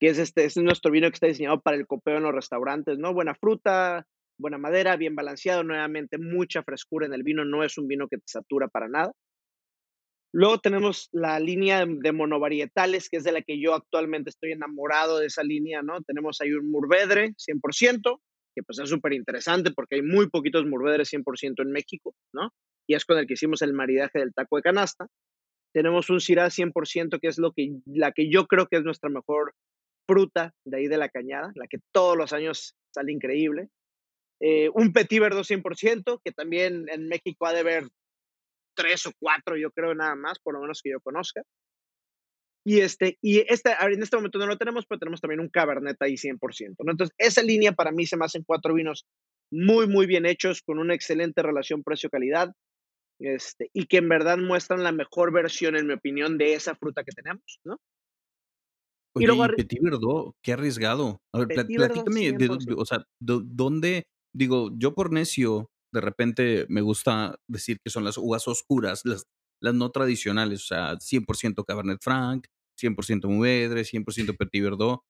que 0.00 0.08
es 0.08 0.18
este, 0.18 0.44
es 0.44 0.56
nuestro 0.56 0.90
vino 0.90 1.08
que 1.08 1.14
está 1.14 1.26
diseñado 1.26 1.60
para 1.60 1.76
el 1.76 1.86
copeo 1.86 2.16
en 2.16 2.24
los 2.24 2.34
restaurantes, 2.34 2.98
¿no? 2.98 3.14
Buena 3.14 3.34
fruta, 3.34 4.06
buena 4.38 4.58
madera, 4.58 4.96
bien 4.96 5.14
balanceado, 5.14 5.62
nuevamente 5.62 6.18
mucha 6.18 6.62
frescura 6.62 7.06
en 7.06 7.14
el 7.14 7.22
vino, 7.22 7.44
no 7.44 7.62
es 7.64 7.78
un 7.78 7.86
vino 7.86 8.08
que 8.08 8.18
te 8.18 8.24
satura 8.26 8.68
para 8.68 8.88
nada. 8.88 9.12
Luego 10.36 10.58
tenemos 10.58 11.08
la 11.12 11.38
línea 11.38 11.86
de 11.86 12.10
monovarietales, 12.10 13.08
que 13.08 13.18
es 13.18 13.24
de 13.24 13.30
la 13.30 13.42
que 13.42 13.60
yo 13.60 13.72
actualmente 13.72 14.30
estoy 14.30 14.50
enamorado 14.50 15.20
de 15.20 15.26
esa 15.26 15.44
línea, 15.44 15.80
¿no? 15.80 16.02
Tenemos 16.02 16.40
ahí 16.40 16.52
un 16.52 16.72
Murvedre 16.72 17.34
100%, 17.38 18.20
que 18.52 18.62
pues 18.64 18.80
es 18.80 18.88
súper 18.88 19.12
interesante 19.12 19.70
porque 19.70 19.94
hay 19.94 20.02
muy 20.02 20.28
poquitos 20.28 20.66
Murvedres 20.66 21.12
100% 21.12 21.62
en 21.62 21.70
México, 21.70 22.16
¿no? 22.32 22.52
Y 22.88 22.96
es 22.96 23.04
con 23.04 23.16
el 23.16 23.28
que 23.28 23.34
hicimos 23.34 23.62
el 23.62 23.74
maridaje 23.74 24.18
del 24.18 24.34
taco 24.34 24.56
de 24.56 24.62
canasta. 24.62 25.06
Tenemos 25.72 26.10
un 26.10 26.20
Syrah 26.20 26.50
100%, 26.50 27.20
que 27.20 27.28
es 27.28 27.38
lo 27.38 27.52
que, 27.52 27.70
la 27.86 28.10
que 28.10 28.28
yo 28.28 28.48
creo 28.48 28.66
que 28.66 28.78
es 28.78 28.82
nuestra 28.82 29.10
mejor 29.10 29.54
fruta 30.04 30.52
de 30.64 30.78
ahí 30.78 30.88
de 30.88 30.98
la 30.98 31.10
cañada, 31.10 31.52
la 31.54 31.68
que 31.68 31.78
todos 31.92 32.16
los 32.16 32.32
años 32.32 32.74
sale 32.92 33.12
increíble. 33.12 33.68
Eh, 34.40 34.68
un 34.74 34.92
Petit 34.92 35.20
Verdot 35.20 35.46
100%, 35.46 36.20
que 36.24 36.32
también 36.32 36.86
en 36.88 37.06
México 37.06 37.46
ha 37.46 37.52
de 37.52 37.60
haber 37.60 37.84
tres 38.74 39.06
o 39.06 39.12
cuatro, 39.18 39.56
yo 39.56 39.70
creo, 39.70 39.94
nada 39.94 40.14
más, 40.14 40.38
por 40.38 40.54
lo 40.54 40.60
menos 40.60 40.80
que 40.82 40.90
yo 40.90 41.00
conozca. 41.00 41.42
Y, 42.66 42.80
este, 42.80 43.18
y 43.20 43.40
este, 43.40 43.72
en 43.78 44.02
este 44.02 44.16
momento 44.16 44.38
no 44.38 44.46
lo 44.46 44.56
tenemos, 44.56 44.86
pero 44.86 44.98
tenemos 44.98 45.20
también 45.20 45.40
un 45.40 45.50
Cabernet 45.50 46.00
ahí 46.00 46.14
100%. 46.14 46.76
¿no? 46.84 46.92
Entonces, 46.92 47.14
esa 47.18 47.42
línea 47.42 47.72
para 47.72 47.92
mí 47.92 48.06
se 48.06 48.16
me 48.16 48.24
hacen 48.24 48.42
cuatro 48.46 48.72
vinos 48.72 49.04
muy, 49.52 49.86
muy 49.86 50.06
bien 50.06 50.24
hechos, 50.24 50.62
con 50.62 50.78
una 50.78 50.94
excelente 50.94 51.42
relación 51.42 51.82
precio-calidad, 51.82 52.52
este, 53.20 53.68
y 53.72 53.86
que 53.86 53.98
en 53.98 54.08
verdad 54.08 54.38
muestran 54.38 54.82
la 54.82 54.92
mejor 54.92 55.32
versión, 55.32 55.76
en 55.76 55.86
mi 55.86 55.92
opinión, 55.92 56.38
de 56.38 56.54
esa 56.54 56.74
fruta 56.74 57.04
que 57.04 57.12
tenemos, 57.12 57.60
¿no? 57.64 57.76
Oye, 59.16 59.28
y 59.32 59.56
Petit 59.56 59.80
Verdot, 59.80 60.34
qué 60.42 60.54
arriesgado. 60.54 61.20
A 61.32 61.38
ver, 61.38 61.48
platícame, 61.48 62.32
de, 62.32 62.74
o 62.76 62.84
sea, 62.84 63.04
¿dónde? 63.20 64.08
Digo, 64.34 64.70
yo 64.76 64.92
por 64.94 65.12
necio, 65.12 65.70
de 65.94 66.00
repente 66.00 66.66
me 66.68 66.80
gusta 66.80 67.38
decir 67.48 67.78
que 67.82 67.90
son 67.90 68.04
las 68.04 68.18
uvas 68.18 68.48
oscuras, 68.48 69.02
las, 69.04 69.26
las 69.62 69.74
no 69.74 69.90
tradicionales, 69.90 70.64
o 70.64 70.66
sea, 70.66 70.94
100% 70.94 71.64
Cabernet 71.64 72.00
Franc, 72.02 72.48
100% 72.78 73.28
Mourvedre, 73.28 73.82
100% 73.82 74.36
Petit 74.36 74.62
Verdot. 74.62 75.02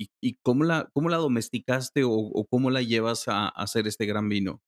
¿Y, 0.00 0.08
y 0.20 0.38
cómo, 0.42 0.64
la, 0.64 0.88
cómo 0.92 1.08
la 1.08 1.18
domesticaste 1.18 2.02
o, 2.02 2.10
o 2.10 2.46
cómo 2.46 2.70
la 2.70 2.82
llevas 2.82 3.28
a, 3.28 3.44
a, 3.44 3.48
hacer 3.50 3.86
este 3.86 4.06
gran 4.06 4.28
vino? 4.28 4.60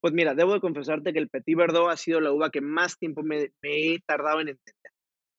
Pues 0.00 0.14
mira, 0.14 0.34
debo 0.34 0.54
de 0.54 0.60
confesarte 0.60 1.12
que 1.12 1.18
el 1.18 1.28
Petit 1.28 1.56
Verdot 1.56 1.90
ha 1.90 1.96
sido 1.96 2.20
la 2.20 2.32
uva 2.32 2.50
que 2.50 2.60
más 2.60 2.96
tiempo 2.96 3.22
me, 3.22 3.52
me 3.60 3.94
he 3.94 4.00
tardado 4.06 4.40
en 4.40 4.50
entender. 4.50 4.92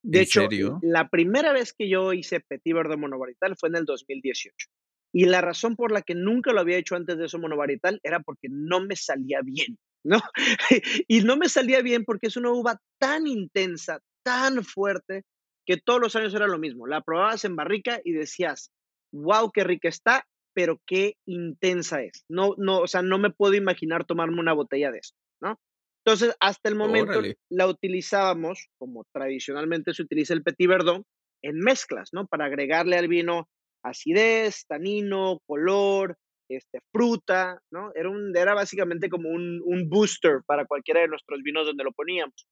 De 0.05 0.19
hecho, 0.19 0.49
la 0.81 1.07
primera 1.07 1.53
vez 1.53 1.73
que 1.73 1.89
yo 1.89 2.11
hice 2.11 2.41
Petit 2.41 2.75
Verdot 2.75 2.99
monovarital 2.99 3.55
fue 3.57 3.69
en 3.69 3.77
el 3.77 3.85
2018. 3.85 4.67
Y 5.13 5.25
la 5.25 5.41
razón 5.41 5.75
por 5.75 5.91
la 5.91 6.01
que 6.01 6.15
nunca 6.15 6.51
lo 6.53 6.59
había 6.59 6.77
hecho 6.77 6.95
antes 6.95 7.17
de 7.17 7.25
eso 7.25 7.37
monovarital 7.37 7.99
era 8.03 8.19
porque 8.21 8.47
no 8.49 8.81
me 8.81 8.95
salía 8.95 9.41
bien, 9.43 9.77
¿no? 10.03 10.19
y 11.07 11.21
no 11.21 11.37
me 11.37 11.49
salía 11.49 11.81
bien 11.81 12.03
porque 12.03 12.27
es 12.27 12.37
una 12.37 12.51
uva 12.51 12.81
tan 12.99 13.27
intensa, 13.27 13.99
tan 14.23 14.63
fuerte, 14.63 15.23
que 15.65 15.77
todos 15.77 16.01
los 16.01 16.15
años 16.15 16.33
era 16.33 16.47
lo 16.47 16.57
mismo. 16.57 16.87
La 16.87 17.01
probabas 17.01 17.45
en 17.45 17.55
barrica 17.55 18.01
y 18.03 18.11
decías, 18.13 18.71
wow, 19.13 19.51
qué 19.51 19.63
rica 19.63 19.87
está, 19.87 20.25
pero 20.53 20.81
qué 20.85 21.15
intensa 21.25 22.01
es. 22.01 22.25
No, 22.27 22.55
no, 22.57 22.79
o 22.79 22.87
sea, 22.87 23.01
no 23.01 23.17
me 23.17 23.31
puedo 23.31 23.53
imaginar 23.53 24.05
tomarme 24.05 24.39
una 24.39 24.53
botella 24.53 24.91
de 24.91 24.99
eso, 24.99 25.13
¿no? 25.41 25.59
Entonces, 26.05 26.35
hasta 26.39 26.69
el 26.69 26.75
momento 26.75 27.21
la 27.49 27.67
utilizábamos, 27.67 28.67
como 28.77 29.05
tradicionalmente 29.13 29.93
se 29.93 30.01
utiliza 30.01 30.33
el 30.33 30.43
Petit 30.43 30.67
Verdot, 30.67 31.05
en 31.41 31.59
mezclas, 31.59 32.09
¿no? 32.11 32.27
Para 32.27 32.45
agregarle 32.45 32.97
al 32.97 33.07
vino 33.07 33.47
acidez, 33.83 34.65
tanino, 34.67 35.39
color, 35.45 36.15
este, 36.49 36.79
fruta, 36.91 37.61
¿no? 37.71 37.91
Era, 37.95 38.09
un, 38.09 38.35
era 38.35 38.53
básicamente 38.53 39.09
como 39.09 39.29
un, 39.29 39.89
booster 39.89 40.41
para 40.45 40.65
cualquiera 40.65 41.01
de 41.01 41.07
nuestros 41.07 41.41
vinos 41.41 41.65
donde 41.65 41.83
lo 41.83 41.91
poníamos. 41.91 42.47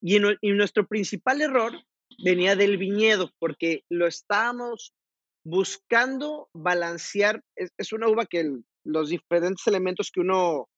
Y, 0.00 0.18
y 0.40 0.52
nuestro 0.52 0.86
principal 0.86 1.40
error 1.40 1.72
venía 2.22 2.56
del 2.56 2.76
viñedo, 2.76 3.30
porque 3.38 3.82
lo 3.88 4.06
estábamos 4.06 4.92
buscando 5.44 6.48
balancear. 6.52 7.42
Es, 7.56 7.70
es 7.78 7.92
una 7.92 8.08
uva 8.08 8.26
que 8.26 8.50
los 8.84 9.10
diferentes 9.10 9.66
elementos 9.66 10.10
que 10.12 10.20
uno 10.20 10.68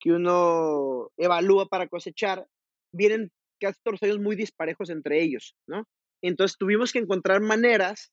que 0.00 0.12
uno 0.12 1.10
evalúa 1.18 1.66
para 1.66 1.86
cosechar, 1.86 2.46
vienen 2.92 3.30
casi 3.60 3.78
todos 3.84 4.00
los 4.00 4.18
muy 4.18 4.34
disparejos 4.34 4.90
entre 4.90 5.22
ellos, 5.22 5.54
¿no? 5.68 5.84
Entonces 6.22 6.56
tuvimos 6.58 6.92
que 6.92 6.98
encontrar 6.98 7.40
maneras 7.40 8.10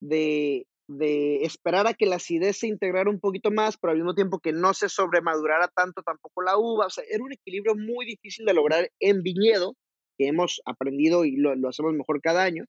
de, 0.00 0.66
de 0.88 1.44
esperar 1.44 1.86
a 1.86 1.94
que 1.94 2.06
la 2.06 2.16
acidez 2.16 2.58
se 2.58 2.66
integrara 2.66 3.10
un 3.10 3.20
poquito 3.20 3.50
más, 3.50 3.76
pero 3.76 3.92
al 3.92 3.98
mismo 3.98 4.14
tiempo 4.14 4.40
que 4.40 4.52
no 4.52 4.74
se 4.74 4.88
sobremadurara 4.88 5.68
tanto 5.68 6.02
tampoco 6.02 6.42
la 6.42 6.58
uva. 6.58 6.86
O 6.86 6.90
sea, 6.90 7.04
era 7.08 7.22
un 7.22 7.32
equilibrio 7.32 7.74
muy 7.76 8.06
difícil 8.06 8.44
de 8.44 8.54
lograr 8.54 8.90
en 9.00 9.22
viñedo, 9.22 9.74
que 10.18 10.26
hemos 10.26 10.60
aprendido 10.64 11.24
y 11.24 11.36
lo, 11.36 11.54
lo 11.54 11.68
hacemos 11.68 11.94
mejor 11.94 12.20
cada 12.20 12.42
año, 12.42 12.64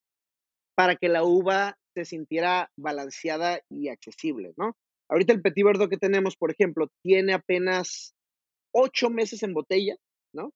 para 0.76 0.96
que 0.96 1.10
la 1.10 1.24
uva 1.24 1.78
se 1.96 2.06
sintiera 2.06 2.72
balanceada 2.78 3.60
y 3.70 3.90
accesible, 3.90 4.54
¿no? 4.58 4.76
Ahorita 5.10 5.34
el 5.34 5.42
Petit 5.42 5.66
Verdot 5.66 5.90
que 5.90 5.98
tenemos, 5.98 6.38
por 6.38 6.52
ejemplo, 6.52 6.88
tiene 7.04 7.34
apenas 7.34 8.14
ocho 8.74 9.10
meses 9.10 9.44
en 9.44 9.54
botella, 9.54 9.96
¿no? 10.34 10.52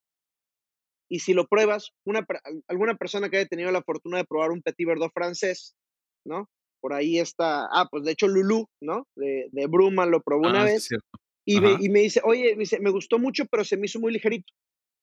Y 1.10 1.20
si 1.20 1.34
lo 1.34 1.46
pruebas, 1.46 1.92
una, 2.06 2.26
alguna 2.68 2.96
persona 2.96 3.30
que 3.30 3.38
haya 3.38 3.48
tenido 3.48 3.72
la 3.72 3.84
fortuna 3.84 4.18
de 4.18 4.26
probar 4.26 4.52
un 4.52 4.62
Petit 4.62 4.88
Verdot 4.88 5.12
francés, 5.12 5.76
¿no? 6.26 6.48
Por 6.86 6.94
ahí 6.94 7.18
está, 7.18 7.66
ah, 7.72 7.88
pues 7.90 8.04
de 8.04 8.12
hecho 8.12 8.28
Lulu, 8.28 8.68
¿no? 8.80 9.08
De, 9.16 9.48
de 9.52 9.66
Bruma 9.66 10.06
lo 10.06 10.22
probó 10.22 10.48
una 10.48 10.62
ah, 10.62 10.66
vez. 10.66 10.88
Y 11.44 11.60
me, 11.60 11.78
y 11.80 11.90
me, 11.90 12.02
dice, 12.02 12.22
oye, 12.24 12.52
me, 12.56 12.60
dice, 12.60 12.80
me 12.80 12.92
gustó 12.92 13.18
mucho, 13.18 13.48
pero 13.48 13.66
se 13.66 13.76
me 13.76 13.88
hizo 13.88 14.00
muy 14.00 14.14
ligerito, 14.14 14.54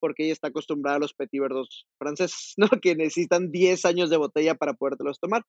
porque 0.00 0.22
ella 0.22 0.32
está 0.32 0.46
acostumbrada 0.46 0.98
a 0.98 1.00
los 1.00 1.12
Petit 1.12 1.40
Verdots 1.40 1.86
franceses, 1.98 2.54
¿no? 2.56 2.68
Que 2.80 2.94
necesitan 2.94 3.50
10 3.50 3.84
años 3.84 4.10
de 4.10 4.16
botella 4.16 4.54
para 4.54 4.74
podértelos 4.74 5.18
tomar. 5.18 5.42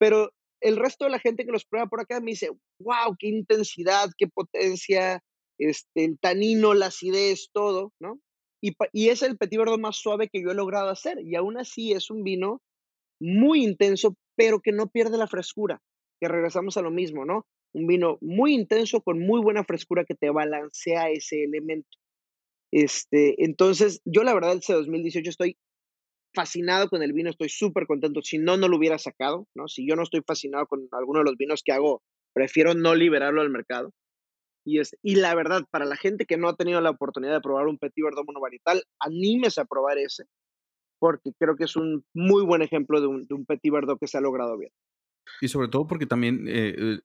Pero 0.00 0.32
el 0.60 0.76
resto 0.76 1.04
de 1.04 1.12
la 1.12 1.20
gente 1.20 1.46
que 1.46 1.52
los 1.52 1.64
prueba 1.64 1.86
por 1.86 2.00
acá 2.00 2.18
me 2.18 2.32
dice, 2.32 2.50
wow, 2.80 3.14
qué 3.16 3.28
intensidad, 3.28 4.10
qué 4.18 4.26
potencia, 4.26 5.22
este, 5.56 6.04
el 6.04 6.18
tanino, 6.18 6.74
la 6.74 6.86
acidez, 6.86 7.48
todo, 7.52 7.92
¿no? 8.00 8.18
Y, 8.60 8.72
y 8.92 9.10
es 9.10 9.22
el 9.22 9.38
Petit 9.38 9.60
Verdot 9.60 9.78
más 9.78 9.98
suave 9.98 10.28
que 10.28 10.42
yo 10.42 10.50
he 10.50 10.54
logrado 10.54 10.88
hacer. 10.88 11.18
Y 11.24 11.36
aún 11.36 11.58
así 11.58 11.92
es 11.92 12.10
un 12.10 12.24
vino 12.24 12.60
muy 13.20 13.62
intenso, 13.62 14.16
pero 14.40 14.60
que 14.60 14.72
no 14.72 14.86
pierde 14.86 15.18
la 15.18 15.26
frescura, 15.26 15.82
que 16.18 16.26
regresamos 16.26 16.78
a 16.78 16.80
lo 16.80 16.90
mismo, 16.90 17.26
¿no? 17.26 17.46
Un 17.74 17.86
vino 17.86 18.16
muy 18.22 18.54
intenso 18.54 19.02
con 19.02 19.18
muy 19.18 19.42
buena 19.42 19.64
frescura 19.64 20.06
que 20.06 20.14
te 20.14 20.30
balancea 20.30 21.10
ese 21.10 21.44
elemento. 21.44 21.98
Este, 22.72 23.44
entonces, 23.44 24.00
yo 24.06 24.24
la 24.24 24.32
verdad, 24.32 24.56
ese 24.56 24.72
2018 24.72 25.28
estoy 25.28 25.58
fascinado 26.34 26.88
con 26.88 27.02
el 27.02 27.12
vino, 27.12 27.28
estoy 27.28 27.50
súper 27.50 27.86
contento. 27.86 28.22
Si 28.22 28.38
no, 28.38 28.56
no 28.56 28.66
lo 28.66 28.78
hubiera 28.78 28.96
sacado, 28.96 29.46
¿no? 29.54 29.68
Si 29.68 29.86
yo 29.86 29.94
no 29.94 30.04
estoy 30.04 30.22
fascinado 30.26 30.66
con 30.66 30.88
alguno 30.92 31.18
de 31.18 31.26
los 31.26 31.36
vinos 31.36 31.60
que 31.62 31.72
hago, 31.72 32.02
prefiero 32.32 32.72
no 32.72 32.94
liberarlo 32.94 33.42
al 33.42 33.50
mercado. 33.50 33.92
Y, 34.64 34.78
es, 34.78 34.96
y 35.02 35.16
la 35.16 35.34
verdad, 35.34 35.64
para 35.70 35.84
la 35.84 35.96
gente 35.96 36.24
que 36.24 36.38
no 36.38 36.48
ha 36.48 36.56
tenido 36.56 36.80
la 36.80 36.90
oportunidad 36.90 37.34
de 37.34 37.42
probar 37.42 37.66
un 37.66 37.76
Petit 37.76 38.02
Verdot 38.02 38.24
monovarital, 38.24 38.82
anímese 39.00 39.60
a 39.60 39.66
probar 39.66 39.98
ese, 39.98 40.24
porque 41.00 41.32
creo 41.38 41.56
que 41.56 41.64
es 41.64 41.74
un 41.74 42.04
muy 42.14 42.44
buen 42.44 42.62
ejemplo 42.62 43.00
de 43.00 43.08
un, 43.08 43.26
de 43.26 43.34
un 43.34 43.46
Petit 43.46 43.72
Verdot 43.72 43.98
que 43.98 44.06
se 44.06 44.18
ha 44.18 44.20
logrado 44.20 44.56
bien. 44.56 44.70
Y 45.40 45.48
sobre 45.48 45.68
todo 45.68 45.86
porque 45.86 46.06
también 46.06 46.46
eh, 46.46 46.74
eh, 46.76 46.98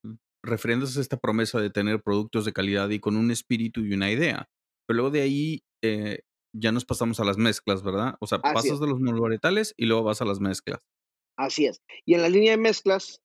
refiriéndose 0.43 0.99
a 0.99 1.01
esta 1.01 1.17
promesa 1.17 1.59
de 1.59 1.69
tener 1.69 2.03
productos 2.03 2.45
de 2.45 2.53
calidad 2.53 2.89
y 2.89 2.99
con 2.99 3.15
un 3.15 3.31
espíritu 3.31 3.81
y 3.81 3.93
una 3.93 4.11
idea. 4.11 4.49
Pero 4.85 4.97
luego 4.97 5.11
de 5.11 5.21
ahí 5.21 5.63
eh, 5.83 6.19
ya 6.53 6.71
nos 6.71 6.85
pasamos 6.85 7.19
a 7.19 7.25
las 7.25 7.37
mezclas, 7.37 7.83
¿verdad? 7.83 8.15
O 8.19 8.27
sea, 8.27 8.39
Así 8.43 8.53
pasas 8.53 8.71
es. 8.73 8.79
de 8.79 8.87
los 8.87 8.99
monovarietales 8.99 9.73
y 9.77 9.85
luego 9.85 10.03
vas 10.03 10.21
a 10.21 10.25
las 10.25 10.39
mezclas. 10.39 10.79
Así 11.37 11.65
es. 11.65 11.81
Y 12.05 12.13
en 12.13 12.21
la 12.21 12.29
línea 12.29 12.51
de 12.51 12.57
mezclas, 12.57 13.21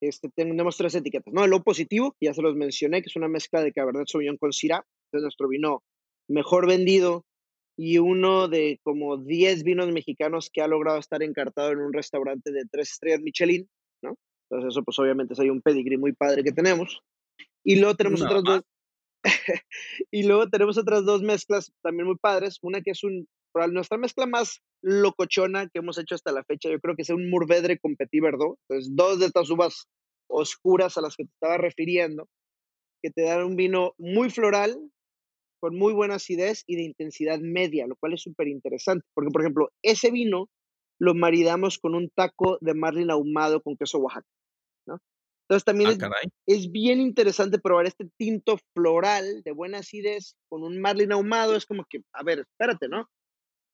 este, 0.00 0.28
tenemos 0.34 0.76
tres 0.76 0.94
etiquetas, 0.94 1.32
¿no? 1.32 1.44
El 1.44 1.52
O 1.52 1.62
positivo, 1.62 2.16
que 2.18 2.26
ya 2.26 2.34
se 2.34 2.42
los 2.42 2.56
mencioné, 2.56 3.02
que 3.02 3.08
es 3.08 3.16
una 3.16 3.28
mezcla 3.28 3.62
de 3.62 3.72
Cabernet 3.72 4.08
Sauvignon 4.08 4.36
con 4.36 4.52
Syrah, 4.52 4.84
es 5.12 5.22
nuestro 5.22 5.48
vino 5.48 5.82
mejor 6.28 6.66
vendido 6.66 7.24
y 7.76 7.98
uno 7.98 8.48
de 8.48 8.78
como 8.82 9.16
10 9.16 9.64
vinos 9.64 9.90
mexicanos 9.90 10.50
que 10.52 10.62
ha 10.62 10.68
logrado 10.68 10.98
estar 10.98 11.22
encartado 11.22 11.72
en 11.72 11.78
un 11.78 11.92
restaurante 11.92 12.52
de 12.52 12.64
tres 12.70 12.92
estrellas 12.92 13.20
Michelin, 13.20 13.68
¿no? 14.02 14.16
Entonces 14.50 14.72
eso 14.72 14.82
pues 14.84 14.98
obviamente 14.98 15.34
es 15.34 15.40
ahí 15.40 15.50
un 15.50 15.62
pedigrí 15.62 15.96
muy 15.96 16.12
padre 16.12 16.44
que 16.44 16.52
tenemos. 16.52 17.00
Y 17.64 17.76
luego 17.76 17.96
tenemos 17.96 18.20
Nada 18.20 18.38
otras 18.38 18.44
dos, 18.44 18.64
y 20.10 20.24
luego 20.24 20.48
tenemos 20.48 20.78
otras 20.78 21.04
dos 21.04 21.22
mezclas 21.22 21.72
también 21.82 22.06
muy 22.06 22.16
padres. 22.16 22.58
Una 22.62 22.80
que 22.82 22.90
es 22.90 23.04
un, 23.04 23.28
nuestra 23.70 23.98
mezcla 23.98 24.26
más 24.26 24.60
locochona 24.82 25.68
que 25.68 25.78
hemos 25.78 25.98
hecho 25.98 26.14
hasta 26.14 26.32
la 26.32 26.44
fecha, 26.44 26.70
yo 26.70 26.80
creo 26.80 26.96
que 26.96 27.02
es 27.02 27.10
un 27.10 27.30
Mourvedre 27.30 27.78
con 27.78 27.96
Petit 27.96 28.22
Verdot. 28.22 28.58
Entonces, 28.68 28.92
dos 28.94 29.20
de 29.20 29.26
estas 29.26 29.48
uvas 29.50 29.86
oscuras 30.28 30.96
a 30.96 31.00
las 31.00 31.16
que 31.16 31.24
te 31.24 31.30
estaba 31.32 31.58
refiriendo, 31.58 32.28
que 33.02 33.10
te 33.10 33.22
dan 33.22 33.44
un 33.44 33.56
vino 33.56 33.94
muy 33.98 34.30
floral, 34.30 34.78
con 35.62 35.78
muy 35.78 35.92
buena 35.92 36.16
acidez 36.16 36.64
y 36.66 36.74
de 36.74 36.82
intensidad 36.82 37.38
media, 37.40 37.86
lo 37.86 37.94
cual 37.96 38.14
es 38.14 38.22
súper 38.22 38.48
interesante. 38.48 39.06
Porque, 39.14 39.30
por 39.30 39.42
ejemplo, 39.42 39.70
ese 39.82 40.10
vino 40.10 40.48
lo 41.00 41.14
maridamos 41.14 41.78
con 41.78 41.94
un 41.94 42.10
taco 42.10 42.58
de 42.60 42.74
marlin 42.74 43.12
ahumado 43.12 43.62
con 43.62 43.76
queso 43.76 43.98
Oaxaca, 43.98 44.26
¿no? 44.88 44.98
Entonces 45.48 45.64
también 45.64 45.90
Ah, 45.90 46.10
es 46.46 46.64
es 46.64 46.72
bien 46.72 47.00
interesante 47.00 47.60
probar 47.60 47.86
este 47.86 48.08
tinto 48.18 48.58
floral 48.74 49.42
de 49.44 49.52
buena 49.52 49.78
acidez 49.78 50.34
con 50.50 50.64
un 50.64 50.80
marlin 50.80 51.12
ahumado. 51.12 51.54
Es 51.54 51.66
como 51.66 51.84
que, 51.88 52.00
a 52.12 52.24
ver, 52.24 52.40
espérate, 52.40 52.88
¿no? 52.88 53.06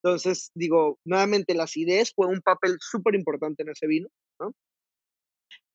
Entonces, 0.02 0.50
digo, 0.54 0.98
nuevamente 1.06 1.54
la 1.54 1.64
acidez 1.64 2.12
fue 2.14 2.26
un 2.26 2.40
papel 2.42 2.76
súper 2.80 3.14
importante 3.14 3.62
en 3.62 3.70
ese 3.70 3.86
vino, 3.86 4.08
¿no? 4.40 4.52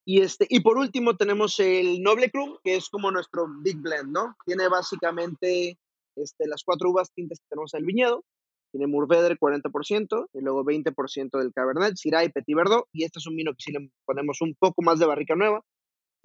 Y, 0.06 0.22
este, 0.22 0.46
y 0.50 0.62
por 0.62 0.78
último 0.78 1.16
tenemos 1.16 1.60
el 1.60 2.02
Noble 2.02 2.30
Cru, 2.30 2.60
que 2.64 2.76
es 2.76 2.90
como 2.90 3.12
nuestro 3.12 3.48
Big 3.64 3.78
Blend, 3.78 4.12
¿no? 4.12 4.36
Tiene 4.46 4.68
básicamente 4.68 5.78
este, 6.16 6.48
las 6.48 6.64
cuatro 6.64 6.92
uvas 6.92 7.12
tintas 7.14 7.40
que 7.40 7.46
tenemos 7.50 7.74
en 7.74 7.80
el 7.82 7.86
viñedo. 7.86 8.24
Tiene 8.72 8.88
Mourvedre 8.88 9.38
40%, 9.38 10.30
y 10.34 10.42
luego 10.42 10.64
20% 10.66 11.38
del 11.38 11.54
Cabernet, 11.54 11.96
Syrah 11.96 12.24
y 12.24 12.30
Petit 12.30 12.56
Verdot. 12.56 12.88
Y 12.92 13.04
este 13.04 13.20
es 13.20 13.28
un 13.28 13.36
vino 13.36 13.52
que 13.52 13.64
sí 13.64 13.72
le 13.72 13.92
ponemos 14.06 14.42
un 14.42 14.56
poco 14.56 14.82
más 14.82 15.00
de 15.00 15.06
barrica 15.06 15.36
nueva. 15.36 15.62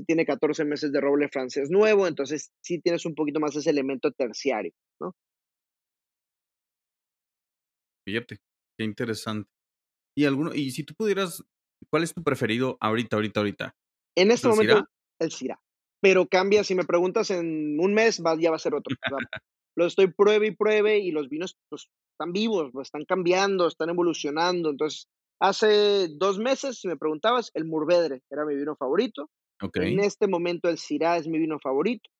Tiene 0.06 0.24
14 0.24 0.64
meses 0.64 0.92
de 0.92 1.00
roble 1.00 1.28
francés 1.28 1.70
nuevo, 1.70 2.06
entonces 2.06 2.50
sí 2.62 2.80
tienes 2.80 3.04
un 3.04 3.14
poquito 3.14 3.40
más 3.40 3.54
ese 3.56 3.70
elemento 3.70 4.12
terciario, 4.12 4.72
¿no? 5.00 5.12
Fíjate, 8.06 8.38
qué 8.78 8.84
interesante. 8.84 9.50
Y 10.16 10.24
alguno, 10.24 10.54
y 10.54 10.70
si 10.70 10.84
tú 10.84 10.94
pudieras, 10.94 11.44
¿cuál 11.90 12.04
es 12.04 12.14
tu 12.14 12.22
preferido 12.22 12.78
ahorita, 12.80 13.16
ahorita, 13.16 13.40
ahorita? 13.40 13.76
En 14.16 14.30
¿Es 14.30 14.36
este 14.36 14.48
el 14.48 14.54
momento, 14.54 14.74
Syrah? 14.74 14.90
el 15.20 15.30
Syrah. 15.30 15.60
Pero 16.00 16.26
cambia, 16.28 16.64
si 16.64 16.74
me 16.74 16.84
preguntas 16.84 17.30
en 17.30 17.78
un 17.80 17.92
mes, 17.92 18.22
va, 18.24 18.36
ya 18.40 18.50
va 18.50 18.56
a 18.56 18.60
ser 18.60 18.74
otro. 18.74 18.96
Lo 19.78 19.86
estoy 19.86 20.08
pruebe 20.12 20.48
y 20.48 20.56
pruebe 20.56 20.98
y 20.98 21.12
los 21.12 21.28
vinos 21.28 21.56
pues, 21.68 21.86
están 22.12 22.32
vivos, 22.32 22.70
pues, 22.72 22.88
están 22.88 23.04
cambiando, 23.04 23.68
están 23.68 23.90
evolucionando. 23.90 24.70
Entonces, 24.70 25.06
hace 25.40 26.08
dos 26.16 26.38
meses, 26.40 26.80
si 26.80 26.88
me 26.88 26.96
preguntabas, 26.96 27.52
el 27.54 27.64
Mourvedre 27.64 28.22
era 28.28 28.44
mi 28.44 28.56
vino 28.56 28.74
favorito. 28.74 29.30
Ok. 29.62 29.76
En 29.76 30.00
este 30.00 30.26
momento, 30.26 30.68
el 30.68 30.78
Syrah 30.78 31.16
es 31.18 31.28
mi 31.28 31.38
vino 31.38 31.60
favorito. 31.62 32.10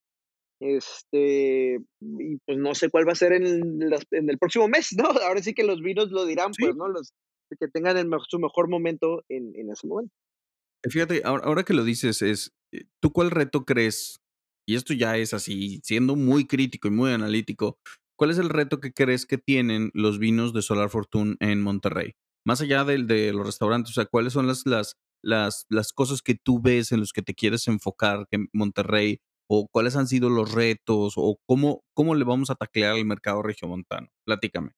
Este, 0.60 1.78
y 2.00 2.36
pues 2.46 2.58
no 2.58 2.74
sé 2.74 2.90
cuál 2.90 3.06
va 3.08 3.12
a 3.12 3.16
ser 3.16 3.32
en, 3.32 3.90
las- 3.90 4.06
en 4.12 4.28
el 4.30 4.38
próximo 4.38 4.68
mes, 4.68 4.88
¿no? 4.96 5.08
Ahora 5.08 5.42
sí 5.42 5.52
que 5.54 5.64
los 5.64 5.80
vinos 5.80 6.10
lo 6.10 6.24
dirán, 6.24 6.52
Sí. 6.54 6.62
pues, 6.64 6.76
¿no? 6.76 6.88
Los 6.88 7.12
que 7.58 7.68
tengan 7.68 7.96
el 7.96 8.08
su 8.28 8.38
mejor 8.38 8.68
momento 8.68 9.24
en, 9.28 9.52
en 9.56 9.70
ese 9.70 9.86
momento. 9.86 10.12
Fíjate, 10.88 11.22
ahora, 11.24 11.44
ahora 11.44 11.64
que 11.64 11.74
lo 11.74 11.82
dices, 11.82 12.22
es, 12.22 12.52
eh, 12.72 12.84
¿tú 13.00 13.10
cuál 13.12 13.30
reto 13.30 13.64
crees? 13.64 14.20
Y 14.68 14.74
esto 14.74 14.92
ya 14.92 15.16
es 15.16 15.32
así, 15.32 15.80
siendo 15.82 16.14
muy 16.14 16.46
crítico 16.46 16.88
y 16.88 16.90
muy 16.90 17.10
analítico, 17.10 17.78
¿cuál 18.18 18.30
es 18.30 18.36
el 18.36 18.50
reto 18.50 18.80
que 18.80 18.92
crees 18.92 19.24
que 19.24 19.38
tienen 19.38 19.90
los 19.94 20.18
vinos 20.18 20.52
de 20.52 20.60
Solar 20.60 20.90
Fortune 20.90 21.36
en 21.40 21.62
Monterrey? 21.62 22.12
Más 22.44 22.60
allá 22.60 22.84
del 22.84 23.06
de 23.06 23.32
los 23.32 23.46
restaurantes, 23.46 23.92
o 23.92 23.94
sea, 23.94 24.04
¿cuáles 24.04 24.34
son 24.34 24.46
las, 24.46 24.66
las, 24.66 24.98
las, 25.24 25.64
las 25.70 25.94
cosas 25.94 26.20
que 26.20 26.34
tú 26.34 26.60
ves 26.60 26.92
en 26.92 27.00
los 27.00 27.14
que 27.14 27.22
te 27.22 27.32
quieres 27.32 27.66
enfocar 27.66 28.26
en 28.30 28.48
Monterrey? 28.52 29.20
¿O 29.48 29.68
cuáles 29.72 29.96
han 29.96 30.06
sido 30.06 30.28
los 30.28 30.52
retos? 30.52 31.14
¿O 31.16 31.38
cómo, 31.46 31.82
cómo 31.94 32.14
le 32.14 32.26
vamos 32.26 32.50
a 32.50 32.54
taclear 32.54 32.94
al 32.94 33.06
mercado 33.06 33.40
regiomontano? 33.40 34.08
Platícame. 34.26 34.72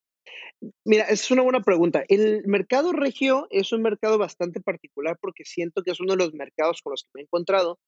Mira, 0.84 1.06
es 1.06 1.28
una 1.32 1.42
buena 1.42 1.62
pregunta. 1.62 2.04
El 2.06 2.44
mercado 2.46 2.92
regio 2.92 3.48
es 3.50 3.72
un 3.72 3.82
mercado 3.82 4.18
bastante 4.18 4.60
particular 4.60 5.18
porque 5.20 5.44
siento 5.44 5.82
que 5.82 5.90
es 5.90 5.98
uno 5.98 6.12
de 6.12 6.18
los 6.18 6.32
mercados 6.32 6.80
con 6.80 6.92
los 6.92 7.02
que 7.02 7.10
me 7.14 7.22
he 7.22 7.24
encontrado 7.24 7.80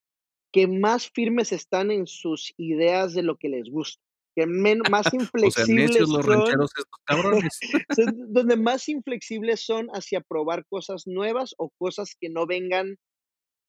que 0.53 0.67
más 0.67 1.09
firmes 1.09 1.51
están 1.51 1.91
en 1.91 2.05
sus 2.05 2.53
ideas 2.57 3.13
de 3.13 3.23
lo 3.23 3.37
que 3.37 3.49
les 3.49 3.69
gusta, 3.69 4.01
que 4.35 4.45
más 4.45 5.07
O 5.43 5.51
sea, 5.51 5.65
necios 5.65 5.67
inflexibles 5.67 5.99
los 5.99 6.09
son, 6.09 6.23
rancheros 6.23 6.71
estos 6.77 6.99
cabrones. 7.05 7.59
son 7.97 8.33
donde 8.33 8.55
más 8.55 8.87
inflexibles 8.87 9.65
son 9.65 9.87
hacia 9.89 10.21
probar 10.21 10.65
cosas 10.67 11.07
nuevas 11.07 11.55
o 11.57 11.71
cosas 11.77 12.15
que 12.19 12.29
no 12.29 12.45
vengan 12.45 12.97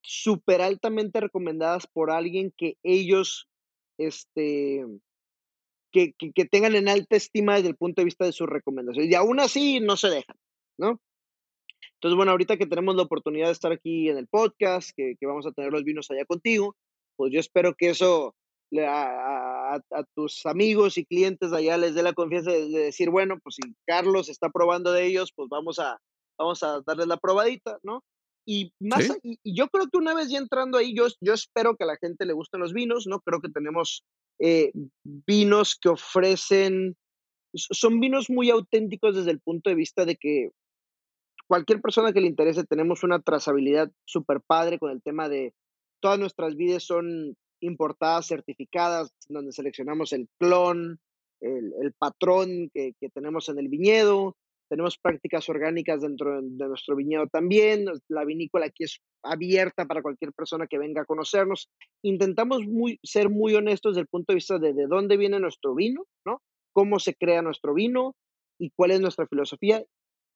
súper 0.01 0.61
altamente 0.61 1.19
recomendadas 1.19 1.87
por 1.87 2.11
alguien 2.11 2.53
que 2.55 2.77
ellos, 2.83 3.49
este, 3.97 4.85
que, 5.91 6.13
que, 6.19 6.31
que 6.33 6.45
tengan 6.45 6.75
en 6.75 6.87
alta 6.87 7.15
estima 7.15 7.55
desde 7.55 7.69
el 7.69 7.75
punto 7.75 8.01
de 8.01 8.05
vista 8.05 8.25
de 8.25 8.31
sus 8.31 8.47
recomendaciones. 8.47 9.09
Y 9.09 9.15
aún 9.15 9.39
así 9.39 9.79
no 9.79 9.97
se 9.97 10.09
dejan, 10.09 10.37
¿no? 10.77 11.01
Entonces, 12.05 12.17
bueno, 12.17 12.33
ahorita 12.33 12.57
que 12.57 12.67
tenemos 12.67 12.95
la 12.95 13.01
oportunidad 13.01 13.47
de 13.47 13.53
estar 13.53 13.71
aquí 13.71 14.09
en 14.09 14.19
el 14.19 14.27
podcast, 14.27 14.91
que, 14.95 15.15
que 15.19 15.25
vamos 15.25 15.47
a 15.47 15.51
tener 15.53 15.71
los 15.71 15.83
vinos 15.83 16.11
allá 16.11 16.23
contigo, 16.25 16.75
pues 17.15 17.33
yo 17.33 17.39
espero 17.39 17.73
que 17.73 17.89
eso 17.89 18.35
le- 18.71 18.85
a, 18.85 19.73
a- 19.73 19.81
a 19.89 20.03
tus 20.15 20.45
amigos 20.45 20.99
y 20.99 21.05
clientes 21.05 21.49
de 21.49 21.57
allá 21.57 21.77
les 21.77 21.95
dé 21.95 22.03
la 22.03 22.13
confianza 22.13 22.51
de, 22.51 22.69
de 22.69 22.77
decir, 22.77 23.09
bueno, 23.09 23.39
pues 23.41 23.55
si 23.55 23.73
Carlos 23.87 24.29
está 24.29 24.51
probando 24.51 24.91
de 24.91 25.03
ellos, 25.07 25.31
pues 25.35 25.49
vamos 25.49 25.79
a, 25.79 25.97
vamos 26.37 26.61
a 26.61 26.79
darles 26.85 27.07
la 27.07 27.17
probadita, 27.17 27.79
¿no? 27.81 28.03
Y, 28.47 28.71
más, 28.79 29.03
¿Sí? 29.05 29.11
a- 29.11 29.17
y, 29.23 29.39
y 29.41 29.57
yo 29.57 29.67
creo 29.69 29.87
que 29.91 29.97
una 29.97 30.13
vez 30.13 30.29
ya 30.29 30.37
entrando 30.37 30.77
ahí, 30.77 30.93
yo, 30.95 31.07
yo 31.21 31.33
espero 31.33 31.75
que 31.75 31.85
a 31.85 31.87
la 31.87 31.97
gente 31.97 32.27
le 32.27 32.33
gusten 32.33 32.61
los 32.61 32.71
vinos, 32.73 33.07
¿no? 33.07 33.19
Creo 33.21 33.41
que 33.41 33.49
tenemos 33.49 34.03
eh, 34.39 34.71
vinos 35.03 35.75
que 35.81 35.89
ofrecen, 35.89 36.95
son 37.55 37.99
vinos 37.99 38.29
muy 38.29 38.51
auténticos 38.51 39.15
desde 39.15 39.31
el 39.31 39.39
punto 39.39 39.71
de 39.71 39.75
vista 39.75 40.05
de 40.05 40.17
que 40.17 40.51
cualquier 41.47 41.81
persona 41.81 42.13
que 42.13 42.21
le 42.21 42.27
interese, 42.27 42.63
tenemos 42.63 43.03
una 43.03 43.19
trazabilidad 43.19 43.91
súper 44.05 44.41
padre 44.41 44.79
con 44.79 44.91
el 44.91 45.01
tema 45.01 45.29
de 45.29 45.53
todas 46.01 46.19
nuestras 46.19 46.55
vides 46.55 46.83
son 46.83 47.35
importadas, 47.61 48.27
certificadas, 48.27 49.11
donde 49.27 49.51
seleccionamos 49.51 50.13
el 50.13 50.27
clon, 50.39 50.99
el, 51.41 51.93
patrón 51.97 52.69
que, 52.73 52.93
tenemos 53.13 53.49
en 53.49 53.59
el 53.59 53.69
viñedo, 53.69 54.35
tenemos 54.69 54.97
prácticas 54.97 55.47
orgánicas 55.47 56.01
dentro 56.01 56.41
de 56.41 56.67
nuestro 56.67 56.95
viñedo 56.95 57.27
también, 57.27 57.85
la 58.07 58.25
vinícola 58.25 58.67
aquí 58.67 58.83
es 58.83 58.99
abierta 59.23 59.85
para 59.85 60.01
cualquier 60.01 60.33
persona 60.33 60.67
que 60.67 60.79
venga 60.79 61.01
a 61.01 61.05
conocernos. 61.05 61.69
Intentamos 62.03 62.61
ser 63.03 63.29
muy 63.29 63.55
honestos 63.55 63.93
desde 63.93 64.01
el 64.01 64.07
punto 64.07 64.33
de 64.33 64.35
vista 64.35 64.57
de, 64.57 64.73
de 64.73 64.87
dónde 64.87 65.17
viene 65.17 65.39
nuestro 65.39 65.75
vino, 65.75 66.05
¿no? 66.25 66.41
Cómo 66.73 66.99
se 66.99 67.15
crea 67.15 67.41
nuestro 67.41 67.73
vino 67.73 68.15
y 68.59 68.71
cuál 68.75 68.91
es 68.91 69.01
nuestra 69.01 69.27
filosofía 69.27 69.83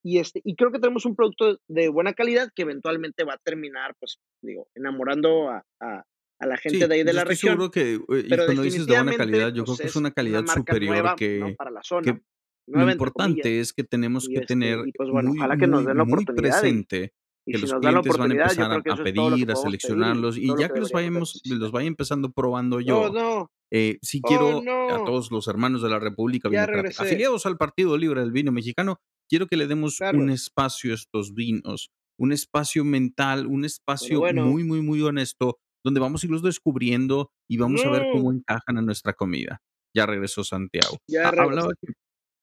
y, 0.04 0.20
este, 0.20 0.42
y 0.44 0.56
creo 0.56 0.72
que 0.72 0.80
tenemos 0.80 1.06
un 1.06 1.16
producto 1.16 1.60
de 1.68 1.90
buena 1.90 2.14
calidad 2.14 2.50
que 2.56 2.62
eventualmente 2.64 3.24
va 3.24 3.34
a 3.34 3.38
terminar, 3.44 3.96
pues, 4.00 4.20
digo, 4.42 4.68
enamorando 4.76 5.50
a, 5.50 5.64
a, 5.82 6.04
a 6.40 6.48
la 6.48 6.58
gente 6.58 6.80
Sí, 6.80 6.88
de 6.88 6.94
ahí 6.96 7.04
de 7.04 7.12
yo 7.12 7.14
la 7.14 7.22
estoy 7.22 7.36
región. 7.36 7.52
seguro 7.54 7.72
que, 7.72 8.00
Pero 8.30 8.46
cuando 8.46 8.62
dices 8.64 8.86
de 8.88 8.96
buena 8.96 9.16
calidad, 9.16 9.48
yo 9.54 9.64
creo 9.64 9.66
pues, 9.66 9.80
que 9.82 9.88
es 9.88 9.96
una 9.96 10.12
calidad 10.12 10.46
superior 10.48 10.96
nueva, 10.96 11.10
¿no? 11.12 11.16
que 11.16 11.56
Para 11.58 11.72
la 11.72 11.82
zona, 11.84 12.04
que 12.04 12.22
lo 12.68 12.90
comillas. 12.92 12.94
importante 12.94 13.60
es 13.60 13.74
que 13.74 13.84
tenemos 13.84 14.28
Y, 14.28 14.34
que 14.34 14.40
este, 14.42 14.48
tener 14.48 14.88
y 14.88 14.92
pues 14.94 15.10
bueno, 15.10 15.30
muy, 15.30 15.40
ojalá 15.40 15.58
que 15.58 15.68
nos 15.68 15.82
muy, 15.82 15.88
den 15.88 15.98
la 15.98 16.06
muy 16.06 16.14
oportunidad 16.14 16.66
y 16.68 16.72
presente 16.72 17.14
y 17.46 17.52
que 17.52 17.58
si 17.58 17.62
los 17.64 17.74
clientes 17.74 18.18
van 18.18 18.32
a 18.32 18.34
empezar 18.36 18.82
creo 18.82 18.96
a 18.96 19.04
pedir, 19.04 19.52
a 19.52 19.56
podemos 19.56 19.56
pedir 19.56 19.58
y 19.58 19.62
seleccionarlos, 19.64 20.38
y 20.38 20.48
ya 20.58 20.68
que 20.68 20.74
que 20.76 20.80
los 20.82 20.92
vayamos 20.92 21.42
los 21.46 21.72
vaya 21.72 21.88
empezando 21.88 22.32
probando 22.32 22.78
¡Oh, 22.78 22.82
yo, 22.82 23.10
no! 23.10 23.52
Eh, 23.72 24.00
sí 24.02 24.22
¡Oh, 24.24 24.28
quiero 24.28 24.60
a 24.94 25.06
todos 25.06 25.32
los 25.32 25.48
hermanos 25.48 25.82
de 25.82 25.90
la 25.90 26.00
República 26.00 26.50
afiliados 26.98 27.46
al 27.46 27.58
Partido 27.58 27.98
Libre 27.98 28.22
del 28.22 28.32
Vino 28.32 28.52
Mexicano, 28.52 28.98
quiero 29.30 29.48
que 29.48 29.58
le 29.58 29.68
demos 29.68 30.00
un 30.14 30.30
espacio 30.30 30.92
a 30.92 30.96
estos 30.96 31.34
vinos, 31.34 31.92
un 32.20 32.32
espacio 32.34 32.84
mental, 32.84 33.48
un 33.48 33.66
espacio 33.66 34.20
bueno. 34.20 34.46
muy, 34.46 34.64
muy, 34.64 34.82
muy 34.82 35.02
honesto, 35.02 35.58
donde 35.84 36.00
vamos 36.00 36.24
a 36.24 36.26
irlos 36.28 36.42
descubriendo 36.44 37.32
y 37.50 37.58
vamos 37.58 37.86
a 37.86 37.90
ver 37.90 38.08
cómo 38.12 38.32
¡No! 38.32 38.38
encajan 38.38 38.78
en 38.78 38.86
nuestra 38.86 39.14
comida. 39.14 39.62
Ya 39.96 40.06
regresó 40.06 40.44
Santiago. 40.44 40.98
Ya 41.08 41.26
Ha 41.26 41.30
hablaba 41.30 41.72
regresé. 41.72 41.76
que 41.82 41.94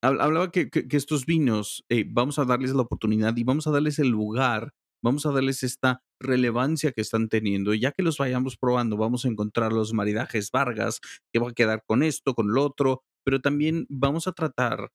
hab 0.03 0.21
hablaba 0.21 0.51
que 0.53 0.71
que 0.71 0.89
que 0.89 0.97
estos 0.97 1.27
vinos, 1.27 1.85
eh, 1.91 2.05
vamos 2.09 2.39
a 2.39 2.45
darles 2.45 2.73
la 2.75 2.83
oportunidad 2.83 3.37
y 3.37 3.45
vamos 3.45 3.67
a 3.67 3.71
darles 3.73 3.99
el 3.99 4.09
lugar, 4.09 4.73
vamos 5.03 5.27
a 5.27 5.33
darles 5.33 5.63
esta 5.63 6.03
relevancia 6.21 6.93
que 6.93 7.01
están 7.01 7.29
teniendo, 7.29 7.75
ya 7.75 7.93
que 7.93 8.03
los 8.03 8.19
vayamos 8.19 8.57
probando, 8.57 8.97
vamos 8.97 9.25
a 9.25 9.29
encontrar 9.29 9.73
los 9.73 9.93
maridajes 9.93 10.51
Vargas, 10.51 11.01
que 11.33 11.39
va 11.39 11.51
a 11.51 11.55
quedar 11.55 11.83
con 11.87 12.03
esto, 12.03 12.35
con 12.35 12.53
lo 12.53 12.65
otro, 12.65 13.03
pero 13.25 13.41
también 13.41 13.87
vamos 13.89 14.27
a 14.27 14.33
tratar, 14.33 14.91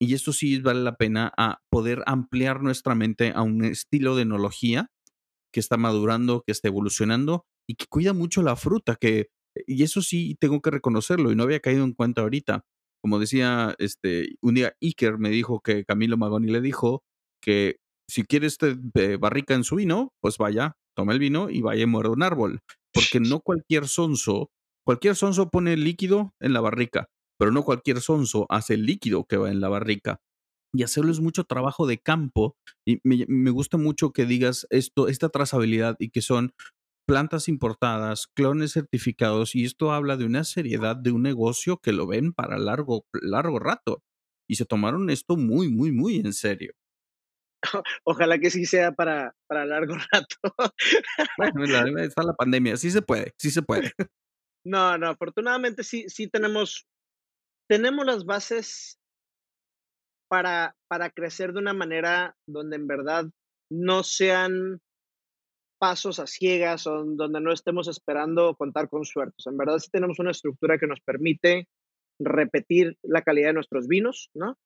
y 0.00 0.14
esto 0.14 0.32
sí 0.32 0.60
vale 0.60 0.82
la 0.82 0.96
pena, 0.96 1.32
a 1.36 1.58
poder 1.70 2.02
ampliar 2.06 2.62
nuestra 2.62 2.94
mente 2.94 3.32
a 3.34 3.42
un 3.42 3.64
estilo 3.64 4.16
de 4.16 4.22
enología 4.22 4.88
que 5.52 5.60
está 5.60 5.76
madurando, 5.76 6.42
que 6.46 6.52
está 6.52 6.68
evolucionando 6.68 7.44
y 7.68 7.74
que 7.74 7.86
cuida 7.86 8.12
mucho 8.12 8.42
la 8.42 8.56
fruta, 8.56 8.96
que 8.96 9.28
y 9.66 9.82
eso 9.82 10.00
sí 10.00 10.36
tengo 10.40 10.60
que 10.60 10.70
reconocerlo, 10.70 11.32
y 11.32 11.36
no 11.36 11.42
había 11.42 11.60
caído 11.60 11.84
en 11.84 11.92
cuenta 11.92 12.22
ahorita. 12.22 12.64
Como 13.02 13.18
decía, 13.18 13.74
este, 13.78 14.36
un 14.42 14.54
día 14.54 14.74
Iker 14.80 15.18
me 15.18 15.30
dijo 15.30 15.60
que 15.60 15.84
Camilo 15.84 16.16
Magoni 16.16 16.48
le 16.50 16.60
dijo 16.60 17.02
que 17.42 17.76
si 18.10 18.24
quiere 18.24 18.48
usted, 18.48 18.76
eh, 18.96 19.16
barrica 19.18 19.54
en 19.54 19.64
su 19.64 19.76
vino, 19.76 20.12
pues 20.20 20.38
vaya, 20.38 20.76
tome 20.96 21.14
el 21.14 21.20
vino 21.20 21.50
y 21.50 21.62
vaya 21.62 21.84
y 21.84 21.86
muerda 21.86 22.10
un 22.12 22.22
árbol, 22.24 22.60
porque 22.94 23.20
no 23.20 23.40
cualquier 23.40 23.88
sonso 23.88 24.50
cualquier 24.86 25.14
sonso 25.16 25.50
pone 25.50 25.76
líquido 25.76 26.34
en 26.40 26.52
la 26.52 26.60
barrica, 26.60 27.08
pero 27.38 27.52
no 27.52 27.62
cualquier 27.64 28.00
sonso 28.00 28.46
hace 28.50 28.74
el 28.74 28.86
líquido 28.86 29.24
que 29.24 29.36
va 29.36 29.50
en 29.50 29.60
la 29.60 29.68
barrica. 29.68 30.18
Y 30.72 30.84
hacerlo 30.84 31.12
es 31.12 31.20
mucho 31.20 31.44
trabajo 31.44 31.86
de 31.86 31.98
campo, 31.98 32.56
y 32.86 33.00
me 33.04 33.24
me 33.28 33.50
gusta 33.50 33.76
mucho 33.78 34.12
que 34.12 34.26
digas 34.26 34.66
esto, 34.70 35.08
esta 35.08 35.28
trazabilidad 35.28 35.96
y 36.00 36.10
que 36.10 36.22
son 36.22 36.52
plantas 37.06 37.48
importadas, 37.48 38.28
clones 38.34 38.72
certificados, 38.72 39.54
y 39.56 39.64
esto 39.64 39.92
habla 39.92 40.16
de 40.16 40.26
una 40.26 40.44
seriedad 40.44 40.96
de 40.96 41.12
un 41.12 41.22
negocio 41.22 41.78
que 41.78 41.92
lo 41.92 42.06
ven 42.06 42.32
para 42.32 42.58
largo 42.58 43.04
largo 43.14 43.58
rato, 43.60 44.02
y 44.48 44.56
se 44.56 44.64
tomaron 44.66 45.10
esto 45.10 45.36
muy, 45.36 45.68
muy, 45.68 45.92
muy 45.92 46.16
en 46.18 46.32
serio. 46.32 46.72
Ojalá 48.04 48.38
que 48.38 48.50
sí 48.50 48.64
sea 48.64 48.92
para 48.92 49.34
para 49.46 49.64
largo 49.64 49.94
rato. 50.12 50.36
Bueno, 51.36 51.98
está 51.98 52.22
la 52.22 52.34
pandemia, 52.34 52.76
sí 52.76 52.90
se 52.90 53.02
puede, 53.02 53.34
sí 53.38 53.50
se 53.50 53.62
puede. 53.62 53.92
No, 54.62 54.98
no, 54.98 55.08
afortunadamente 55.08 55.82
sí 55.82 56.04
sí 56.08 56.28
tenemos 56.28 56.86
tenemos 57.66 58.04
las 58.04 58.26
bases 58.26 58.98
para 60.28 60.76
para 60.86 61.08
crecer 61.08 61.54
de 61.54 61.60
una 61.60 61.72
manera 61.72 62.36
donde 62.46 62.76
en 62.76 62.86
verdad 62.86 63.24
no 63.70 64.02
sean 64.02 64.82
pasos 65.80 66.18
a 66.20 66.26
ciegas, 66.26 66.86
o 66.86 67.04
donde 67.04 67.40
no 67.40 67.52
estemos 67.52 67.88
esperando 67.88 68.54
contar 68.54 68.90
con 68.90 69.04
sea, 69.04 69.24
en 69.46 69.56
verdad 69.56 69.78
sí 69.78 69.88
tenemos 69.90 70.18
una 70.18 70.30
estructura 70.30 70.78
que 70.78 70.86
nos 70.86 71.00
permite 71.00 71.68
repetir 72.20 72.98
la 73.02 73.22
calidad 73.22 73.48
de 73.48 73.54
nuestros 73.54 73.88
vinos, 73.88 74.28
¿no? 74.34 74.58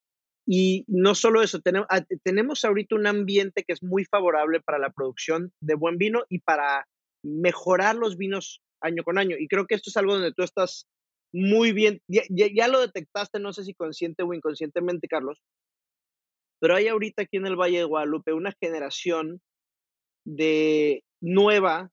Y 0.47 0.85
no 0.89 1.15
solo 1.15 1.43
eso, 1.43 1.61
tenemos 1.61 1.87
ah, 1.91 2.05
tenemos 2.23 2.65
ahorita 2.65 2.97
un 2.97 3.07
ambiente 3.07 3.65
que 3.65 3.73
es 3.73 3.83
muy 3.83 4.05
favorable 4.05 4.61
para 4.61 4.79
la 4.79 4.91
producción 4.91 5.53
de 5.61 5.75
buen 5.75 5.97
vino 5.97 6.25
y 6.29 6.41
para 6.41 6.87
mejorar 7.23 7.97
los 7.97 8.19
vinos 8.19 8.61
año 8.81 9.03
con 9.05 9.19
año. 9.19 9.37
Y 9.39 9.49
creo 9.49 9.67
que 9.67 9.75
esto 9.75 9.91
es 9.91 9.97
algo 9.97 10.15
donde 10.15 10.33
tú 10.33 10.43
estás 10.43 10.87
muy 11.33 11.73
bien, 11.73 12.01
ya 12.07 12.23
ya 12.29 12.69
lo 12.69 12.81
detectaste, 12.81 13.41
no 13.41 13.53
sé 13.53 13.65
si 13.65 13.75
consciente 13.75 14.23
o 14.23 14.35
inconscientemente, 14.35 15.09
Carlos. 15.09 15.43
Pero 16.61 16.77
hay 16.77 16.89
ahorita 16.89 17.23
aquí 17.23 17.39
en 17.39 17.47
el 17.47 17.57
Valle 17.57 17.79
de 17.79 17.85
Guadalupe 17.85 18.33
una 18.33 18.53
generación 18.61 19.41
de 20.25 21.05
nueva, 21.21 21.91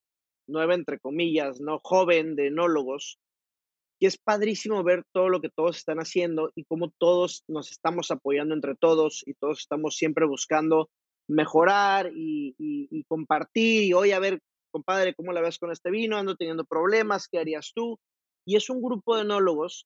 nueva 0.48 0.76
entre 0.76 1.00
comillas, 1.00 1.60
¿no? 1.62 1.80
Joven 1.84 2.36
de 2.36 2.48
enólogos, 2.48 3.20
y 4.02 4.08
es 4.08 4.18
padrísimo 4.18 4.84
ver 4.84 5.04
todo 5.14 5.30
lo 5.30 5.42
que 5.42 5.50
todos 5.50 5.78
están 5.78 6.00
haciendo 6.00 6.52
y 6.56 6.64
cómo 6.64 6.92
todos 6.98 7.44
nos 7.48 7.70
estamos 7.70 8.10
apoyando 8.10 8.56
entre 8.56 8.76
todos 8.76 9.22
y 9.28 9.36
todos 9.36 9.60
estamos 9.60 9.96
siempre 9.96 10.26
buscando 10.26 10.90
mejorar 11.30 12.12
y 12.16 12.56
y 12.58 12.88
y 12.90 13.04
compartir, 13.04 13.84
y 13.84 13.94
oye, 13.94 14.16
a 14.16 14.20
ver, 14.20 14.40
compadre, 14.72 15.14
¿cómo 15.14 15.34
la 15.34 15.42
ves 15.42 15.60
con 15.60 15.72
este 15.72 15.92
vino? 15.92 16.18
Ando 16.18 16.36
teniendo 16.36 16.66
problemas, 16.66 17.28
¿qué 17.28 17.38
harías 17.38 17.74
tú? 17.76 18.00
Y 18.44 18.56
es 18.56 18.72
un 18.72 18.82
grupo 18.82 19.16
de 19.16 19.22
enólogos 19.22 19.86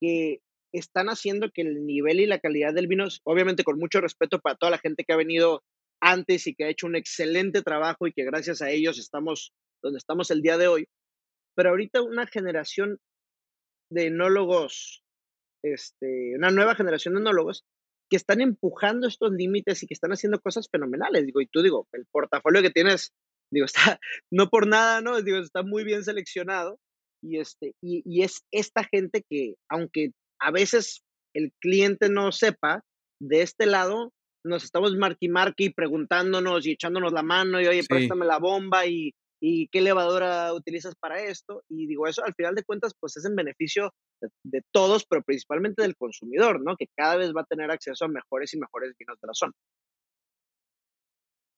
que 0.00 0.38
están 0.72 1.08
haciendo 1.08 1.50
que 1.50 1.62
el 1.62 1.84
nivel 1.86 2.20
y 2.20 2.26
la 2.26 2.38
calidad 2.38 2.72
del 2.72 2.86
vino, 2.86 3.08
obviamente 3.24 3.64
con 3.64 3.78
mucho 3.80 4.00
respeto 4.00 4.38
para 4.38 4.56
toda 4.56 4.70
la 4.70 4.78
gente 4.78 5.02
que 5.04 5.12
ha 5.12 5.16
venido 5.16 5.64
antes 6.00 6.46
y 6.46 6.54
que 6.54 6.64
ha 6.64 6.68
hecho 6.68 6.86
un 6.86 6.94
excelente 6.94 7.62
trabajo 7.62 8.06
y 8.06 8.12
que 8.12 8.24
gracias 8.24 8.62
a 8.62 8.70
ellos 8.70 8.98
estamos 9.00 9.52
donde 9.82 9.98
estamos 9.98 10.30
el 10.30 10.42
día 10.42 10.56
de 10.56 10.68
hoy. 10.68 10.86
Pero 11.56 11.70
ahorita 11.70 12.02
una 12.02 12.26
generación 12.26 13.00
de 13.90 14.06
enólogos, 14.06 15.02
este, 15.64 16.34
una 16.36 16.50
nueva 16.50 16.74
generación 16.76 17.14
de 17.14 17.20
enólogos 17.20 17.64
que 18.10 18.16
están 18.16 18.40
empujando 18.40 19.08
estos 19.08 19.32
límites 19.32 19.82
y 19.82 19.86
que 19.86 19.94
están 19.94 20.12
haciendo 20.12 20.40
cosas 20.40 20.68
fenomenales. 20.70 21.26
Digo, 21.26 21.40
y 21.40 21.48
tú 21.48 21.62
digo, 21.62 21.88
el 21.92 22.06
portafolio 22.12 22.62
que 22.62 22.70
tienes, 22.70 23.12
digo, 23.52 23.66
está 23.98 24.00
no 24.32 24.48
por 24.50 24.66
nada, 24.68 25.00
¿no? 25.02 25.22
Digo, 25.22 25.38
está 25.38 25.62
muy 25.64 25.84
bien 25.84 26.04
seleccionado 26.04 26.78
y, 27.22 27.38
este, 27.40 27.72
y 27.82 28.02
y 28.06 28.22
es 28.22 28.42
esta 28.52 28.84
gente 28.84 29.24
que, 29.28 29.54
aunque 29.70 30.10
a 30.40 30.50
veces 30.52 31.02
el 31.34 31.52
cliente 31.60 32.08
no 32.10 32.32
sepa, 32.32 32.82
de 33.20 33.42
este 33.42 33.66
lado 33.66 34.12
nos 34.44 34.64
estamos 34.64 34.94
marque 34.96 35.64
y 35.64 35.70
preguntándonos 35.70 36.66
y 36.66 36.72
echándonos 36.72 37.12
la 37.12 37.22
mano 37.22 37.60
y: 37.60 37.66
"Oye, 37.66 37.84
Sí. 37.88 38.12
préstame 38.12 38.26
la 38.26 38.38
bomba 38.38 38.86
y 38.86 39.12
y 39.40 39.68
¿qué 39.68 39.80
levadura 39.82 40.52
utilizas 40.54 40.94
para 41.00 41.20
esto?". 41.22 41.62
Y 41.68 41.86
digo, 41.86 42.06
eso 42.08 42.24
al 42.24 42.34
final 42.34 42.54
de 42.54 42.64
cuentas, 42.64 42.92
pues 43.00 43.16
es 43.16 43.24
en 43.26 43.36
beneficio 43.36 43.92
de 44.44 44.62
todos, 44.72 45.04
pero 45.08 45.22
principalmente 45.22 45.82
del 45.82 45.96
consumidor, 45.96 46.60
¿no? 46.64 46.76
Que 46.76 46.86
cada 46.96 47.16
vez 47.16 47.32
va 47.36 47.42
a 47.42 47.44
tener 47.46 47.70
acceso 47.70 48.04
a 48.06 48.08
mejores 48.08 48.54
y 48.54 48.58
mejores 48.58 48.94
vinos 48.98 49.18
de 49.20 49.26
la 49.28 49.34
zona. 49.34 49.52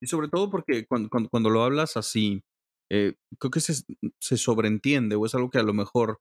Y 0.00 0.06
sobre 0.06 0.28
todo 0.28 0.50
porque 0.50 0.86
cuan 0.86 1.08
cuan 1.08 1.26
cuando 1.26 1.50
lo 1.50 1.62
hablas 1.64 1.96
así, 1.96 2.42
eh, 2.90 3.14
creo 3.38 3.50
que 3.50 3.60
se 3.60 3.74
se 4.20 4.36
sobreentiende, 4.36 5.16
o 5.16 5.26
es 5.26 5.34
algo 5.34 5.50
que 5.50 5.58
a 5.58 5.62
lo 5.62 5.74
mejor 5.74 6.18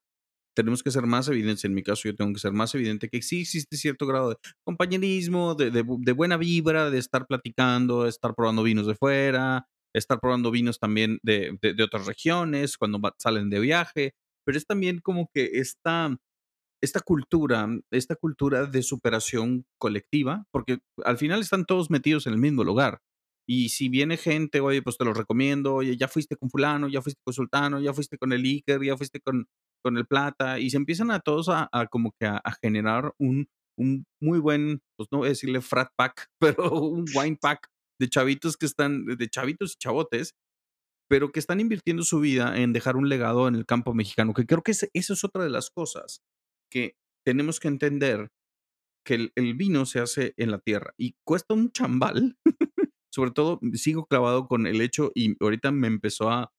tenemos 0.55 0.84
que 0.84 0.91
ser 0.91 1.05
más 1.08 1.28
evidentes. 1.30 1.66
En 1.66 1.74
mi 1.76 1.84
caso, 1.84 2.03
yo 2.10 2.16
tengo 2.16 2.34
que 2.34 2.39
ser 2.41 2.53
más 2.53 2.76
evidente 2.76 3.10
que 3.10 3.22
sí 3.24 3.41
existe 3.41 3.78
cierto 3.78 4.08
grado 4.08 4.32
de 4.32 4.38
compañerismo, 4.66 5.55
de 5.55 5.72
de 5.72 6.14
buena 6.14 6.38
vibra, 6.38 6.89
de 6.91 6.99
estar 6.99 7.28
platicando, 7.28 8.03
de 8.05 8.10
estar 8.12 8.36
probando 8.36 8.64
vinos 8.64 8.88
de 8.88 8.95
fuera, 8.95 9.68
estar 9.97 10.19
probando 10.19 10.51
vinos 10.51 10.79
también 10.79 11.19
de 11.23 11.57
de 11.61 11.83
otras 11.83 12.05
regiones 12.05 12.77
cuando 12.77 12.99
salen 13.19 13.49
de 13.49 13.59
viaje, 13.59 14.13
pero 14.45 14.57
es 14.57 14.65
también 14.65 14.99
como 15.01 15.29
que 15.33 15.51
esta 15.53 16.17
esta 16.81 17.01
cultura 17.01 17.69
esta 17.91 18.15
cultura 18.15 18.65
de 18.65 18.83
superación 18.83 19.65
colectiva, 19.79 20.45
porque 20.51 20.79
al 21.05 21.17
final 21.17 21.41
están 21.41 21.65
todos 21.65 21.89
metidos 21.89 22.27
en 22.27 22.33
el 22.33 22.39
mismo 22.39 22.63
lugar. 22.63 22.99
Y 23.49 23.69
si 23.69 23.89
viene 23.89 24.17
gente, 24.17 24.59
oye, 24.59 24.81
pues 24.81 24.97
te 24.97 25.05
lo 25.05 25.13
recomiendo, 25.13 25.75
oye, 25.75 25.95
ya 25.97 26.09
fuiste 26.09 26.35
con 26.37 26.49
fulano, 26.49 26.89
ya 26.89 27.01
fuiste 27.01 27.21
con 27.23 27.33
sultano, 27.33 27.79
ya 27.79 27.93
fuiste 27.93 28.17
con 28.17 28.33
el 28.33 28.43
Iker, 28.43 28.83
ya 28.83 28.97
fuiste 28.97 29.21
con 29.21 29.47
con 29.83 29.97
el 29.97 30.07
plata, 30.07 30.59
y 30.59 30.69
se 30.71 30.77
empiezan 30.77 31.11
a 31.11 31.19
todos 31.21 31.49
a 31.49 31.69
como 31.89 32.11
que 32.19 32.25
a 32.27 32.41
generar 32.61 33.13
un 33.19 33.47
un 33.77 34.05
muy 34.21 34.39
buen, 34.39 34.81
pues, 34.97 35.07
no 35.11 35.19
voy 35.19 35.27
a 35.27 35.29
decirle 35.29 35.61
frat 35.61 35.89
pack, 35.95 36.27
pero 36.39 36.71
un 36.81 37.05
wine 37.15 37.37
pack 37.39 37.69
de 37.99 38.09
chavitos 38.09 38.57
que 38.57 38.65
están 38.65 39.05
de 39.05 39.29
chavitos 39.29 39.73
y 39.73 39.77
chavotes, 39.77 40.35
pero 41.09 41.31
que 41.31 41.39
están 41.39 41.59
invirtiendo 41.61 42.03
su 42.03 42.19
vida 42.19 42.57
en 42.59 42.73
dejar 42.73 42.97
un 42.97 43.09
legado 43.09 43.47
en 43.47 43.55
el 43.55 43.65
campo 43.65 43.93
mexicano, 43.93 44.33
que 44.33 44.45
creo 44.45 44.63
que 44.63 44.71
eso 44.71 44.87
es 44.93 45.23
otra 45.23 45.43
de 45.43 45.49
las 45.51 45.69
cosas 45.71 46.21
que 46.71 46.95
tenemos 47.25 47.59
que 47.59 47.69
entender, 47.69 48.29
que 49.05 49.15
el 49.15 49.31
el 49.35 49.55
vino 49.55 49.85
se 49.85 49.99
hace 50.01 50.33
en 50.37 50.51
la 50.51 50.59
tierra 50.59 50.93
y 50.97 51.15
cuesta 51.25 51.53
un 51.55 51.71
chambal, 51.71 52.37
sobre 53.13 53.31
todo 53.31 53.59
sigo 53.73 54.05
clavado 54.07 54.47
con 54.47 54.67
el 54.67 54.81
hecho, 54.81 55.11
y 55.15 55.35
ahorita 55.43 55.71
me 55.71 55.87
empezó 55.87 56.29
a 56.31 56.51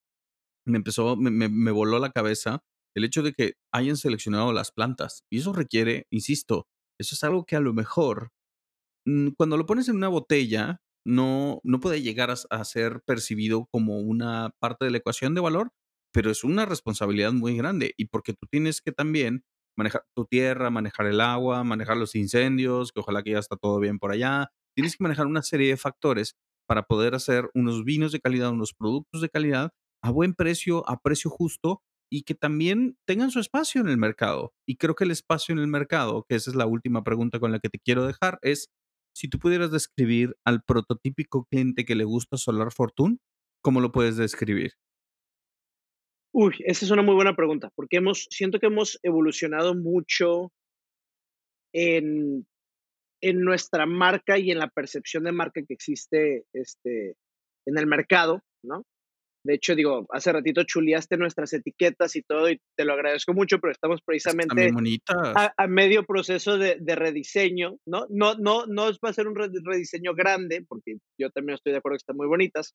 me 0.67 0.79
empezó 0.79 1.17
me 1.17 1.31
me 1.31 1.49
me 1.49 1.71
voló 1.73 1.99
la 2.01 2.13
cabeza 2.13 2.63
el 2.97 3.05
hecho 3.05 3.23
de 3.23 3.33
que 3.35 3.55
hayan 3.73 3.97
seleccionado 3.97 4.53
las 4.53 4.73
plantas, 4.73 5.25
y 5.33 5.39
eso 5.41 5.53
requiere, 5.55 6.07
insisto, 6.13 6.67
eso 7.01 7.15
es 7.15 7.25
algo 7.25 7.47
que 7.47 7.57
a 7.57 7.61
lo 7.61 7.75
mejor, 7.75 8.31
mm, 9.07 9.31
cuando 9.39 9.57
lo 9.59 9.67
pones 9.67 9.89
en 9.89 9.97
una 9.97 10.09
botella, 10.09 10.81
no 11.05 11.61
no 11.65 11.81
puede 11.81 12.03
llegar 12.03 12.31
a 12.31 12.35
a 12.51 12.65
ser 12.65 13.03
percibido 13.07 13.67
como 13.71 14.01
una 14.01 14.51
parte 14.61 14.85
de 14.85 14.91
la 14.91 14.99
ecuación 14.99 15.35
de 15.35 15.41
valor, 15.41 15.73
pero 16.13 16.31
es 16.31 16.45
una 16.45 16.67
responsabilidad 16.67 17.33
muy 17.33 17.57
grande 17.57 17.95
y 17.97 18.07
porque 18.07 18.33
tú 18.33 18.47
tienes 18.51 18.81
que 18.81 18.93
también 18.93 19.45
manejar 19.77 20.05
tu 20.15 20.25
tierra, 20.27 20.71
manejar 20.71 21.07
el 21.07 21.21
agua, 21.21 21.63
manejar 21.65 21.97
los 21.97 22.15
incendios, 22.17 22.93
que 22.93 23.01
ojalá 23.01 23.23
que 23.23 23.31
ya 23.33 23.39
está 23.39 23.57
todo 23.57 23.79
bien 23.79 23.99
por 23.99 24.11
allá. 24.11 24.51
Tienes 24.75 24.97
que 24.97 25.05
manejar 25.05 25.27
una 25.27 25.43
serie 25.43 25.69
de 25.69 25.77
factores 25.77 26.37
para 26.67 26.83
poder 26.83 27.15
hacer 27.15 27.49
unos 27.55 27.85
vinos 27.85 28.13
de 28.13 28.21
calidad, 28.21 28.51
unos 28.51 28.75
productos 28.75 29.21
de 29.23 29.29
calidad 29.31 29.71
a 30.03 30.11
buen 30.11 30.35
precio, 30.35 30.89
a 30.89 31.01
precio 31.01 31.31
justo 31.31 31.83
y 32.11 32.23
que 32.23 32.35
también 32.35 32.97
tengan 33.07 33.31
su 33.31 33.41
espacio 33.41 33.81
en 33.81 33.89
el 33.89 33.99
mercado. 33.99 34.53
Y 34.67 34.77
creo 34.77 34.95
que 34.95 35.05
el 35.05 35.11
espacio 35.11 35.53
en 35.53 35.59
el 35.59 35.69
mercado, 35.69 36.25
que 36.29 36.35
esa 36.37 36.51
es 36.51 36.57
la 36.57 36.67
última 36.67 37.05
pregunta 37.05 37.39
con 37.39 37.53
la 37.53 37.59
que 37.59 37.69
te 37.69 37.79
quiero 37.79 38.07
dejar, 38.07 38.39
es 38.43 38.71
si 39.19 39.29
tú 39.29 39.41
pudieras 39.41 39.73
describir 39.73 40.37
al 40.45 40.63
prototípico 40.63 41.45
cliente 41.51 41.85
que 41.85 41.97
le 41.97 42.05
gusta 42.05 42.37
Solar 42.37 42.71
Fortune, 42.71 43.19
¿cómo 43.61 43.81
lo 43.81 43.91
puedes 43.91 44.17
describir? 44.17 44.75
Uy, 46.33 46.55
esa 46.61 46.85
es 46.85 46.93
una 46.93 47.03
muy 47.03 47.17
buena 47.17 47.35
pregunta, 47.35 47.73
porque 47.75 47.97
hemos, 47.97 48.29
siento 48.31 48.61
que 48.61 48.67
hemos 48.67 49.01
evolucionado 49.03 49.75
mucho 49.75 50.53
en, 51.75 52.47
en 53.21 53.41
nuestra 53.41 53.87
marca 53.87 54.39
y 54.39 54.53
en 54.53 54.61
la 54.61 54.69
percepción 54.69 55.25
de 55.25 55.33
marca 55.33 55.63
que 55.67 55.75
existe 55.75 56.45
este, 56.53 57.17
en 57.67 57.77
el 57.77 57.89
mercado, 57.89 58.45
¿no? 58.63 58.85
De 59.49 59.55
hecho, 59.55 59.75
digo, 59.75 60.07
hace 60.11 60.31
ratito 60.31 60.63
chuleaste 60.63 61.17
nuestras 61.17 61.55
etiquetas 61.55 62.15
y 62.17 62.23
todo, 62.23 62.51
y 62.51 62.61
te 62.77 62.85
lo 62.85 62.93
agradezco 62.93 63.33
mucho, 63.33 63.59
pero 63.59 63.73
estamos 63.73 64.03
precisamente 64.05 64.71
a, 65.09 65.55
a, 65.57 65.67
medio 65.67 66.05
proceso 66.05 66.59
de, 66.59 66.77
de, 66.79 66.95
rediseño, 66.95 67.79
¿no? 67.87 68.05
No, 68.11 68.35
no, 68.35 68.67
no 68.67 68.91
va 69.03 69.09
a 69.09 69.13
ser 69.15 69.27
un 69.27 69.35
rediseño 69.35 70.13
grande, 70.15 70.67
porque 70.69 70.99
yo 71.19 71.31
también 71.31 71.55
estoy 71.55 71.73
de 71.73 71.79
acuerdo 71.79 71.95
que 71.95 72.03
están 72.03 72.19
muy 72.19 72.27
bonitas, 72.27 72.75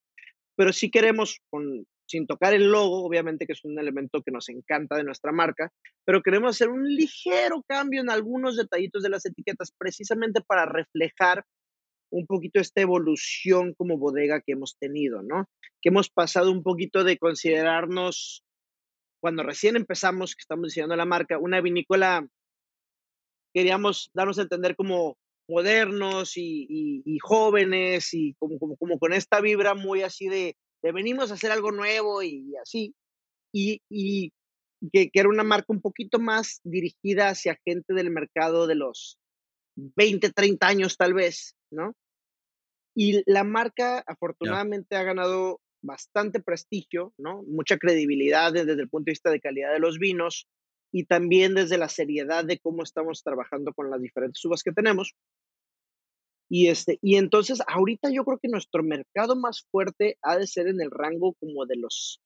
pero 0.56 0.72
sí 0.72 0.90
queremos, 0.90 1.38
con, 1.48 1.86
sin 2.08 2.26
tocar 2.26 2.54
el 2.54 2.68
logo, 2.68 3.06
obviamente 3.06 3.46
que 3.46 3.52
es 3.52 3.64
un 3.64 3.78
elemento 3.78 4.20
que 4.22 4.32
nos 4.32 4.48
encanta 4.48 4.96
de 4.96 5.04
nuestra 5.04 5.30
marca, 5.30 5.70
pero 6.04 6.22
queremos 6.22 6.56
hacer 6.56 6.70
un 6.70 6.88
ligero 6.88 7.62
cambio 7.68 8.00
en 8.00 8.10
algunos 8.10 8.56
detallitos 8.56 9.04
de 9.04 9.10
las 9.10 9.24
etiquetas, 9.24 9.72
precisamente 9.78 10.40
para 10.44 10.66
reflejar 10.66 11.44
un 12.14 12.26
poquito 12.26 12.60
esta 12.60 12.80
evolución 12.80 13.74
como 13.74 13.98
bodega 13.98 14.40
que 14.40 14.52
hemos 14.52 14.76
tenido, 14.78 15.22
¿no? 15.22 15.48
Que 15.82 15.88
hemos 15.88 16.08
pasado 16.10 16.52
un 16.52 16.62
poquito 16.62 17.02
de 17.02 17.18
considerarnos, 17.18 18.44
cuando 19.20 19.42
recién 19.42 19.74
empezamos, 19.74 20.36
que 20.36 20.42
estamos 20.42 20.68
diseñando 20.68 20.94
la 20.94 21.06
marca, 21.06 21.38
una 21.38 21.60
vinícola, 21.60 22.24
queríamos 23.52 24.10
darnos 24.14 24.38
a 24.38 24.42
entender 24.42 24.76
como 24.76 25.16
modernos 25.48 26.36
y, 26.36 27.18
jóvenes 27.20 28.14
y 28.14 28.34
como, 28.34 28.60
como, 28.60 28.76
como, 28.76 28.98
con 29.00 29.12
esta 29.12 29.40
vibra 29.40 29.74
muy 29.74 30.02
así 30.02 30.28
de, 30.28 30.56
de 30.82 30.92
venimos 30.92 31.30
a 31.30 31.34
hacer 31.34 31.50
algo 31.50 31.72
nuevo 31.72 32.22
y, 32.22 32.54
así. 32.62 32.94
Y, 33.52 33.80
y 33.90 34.32
que, 34.92 35.10
que, 35.10 35.20
era 35.20 35.28
una 35.28 35.42
marca 35.42 35.66
un 35.68 35.80
poquito 35.80 36.20
más 36.20 36.60
dirigida 36.62 37.28
hacia 37.28 37.58
gente 37.64 37.92
del 37.92 38.10
mercado 38.10 38.68
de 38.68 38.76
los 38.76 39.18
20, 39.74 40.30
30 40.30 40.64
años 40.64 40.96
tal 40.96 41.14
vez, 41.14 41.56
¿no? 41.72 41.94
Y 42.94 43.22
la 43.30 43.44
marca 43.44 44.04
afortunadamente 44.06 44.96
ha 44.96 45.02
ganado 45.02 45.60
bastante 45.82 46.40
prestigio, 46.40 47.12
¿no? 47.18 47.42
Mucha 47.42 47.78
credibilidad 47.78 48.52
desde 48.52 48.72
el 48.72 48.88
punto 48.88 49.06
de 49.06 49.12
vista 49.12 49.30
de 49.30 49.40
calidad 49.40 49.72
de 49.72 49.80
los 49.80 49.98
vinos 49.98 50.48
y 50.92 51.04
también 51.06 51.54
desde 51.54 51.76
la 51.76 51.88
seriedad 51.88 52.44
de 52.44 52.58
cómo 52.58 52.82
estamos 52.82 53.22
trabajando 53.22 53.72
con 53.74 53.90
las 53.90 54.00
diferentes 54.00 54.44
uvas 54.44 54.62
que 54.62 54.72
tenemos. 54.72 55.14
Y, 56.48 56.68
este, 56.68 56.98
y 57.02 57.16
entonces 57.16 57.60
ahorita 57.66 58.10
yo 58.12 58.24
creo 58.24 58.38
que 58.38 58.48
nuestro 58.48 58.82
mercado 58.82 59.34
más 59.34 59.66
fuerte 59.70 60.18
ha 60.22 60.38
de 60.38 60.46
ser 60.46 60.68
en 60.68 60.80
el 60.80 60.90
rango 60.90 61.34
como 61.40 61.66
de 61.66 61.76
los 61.76 62.20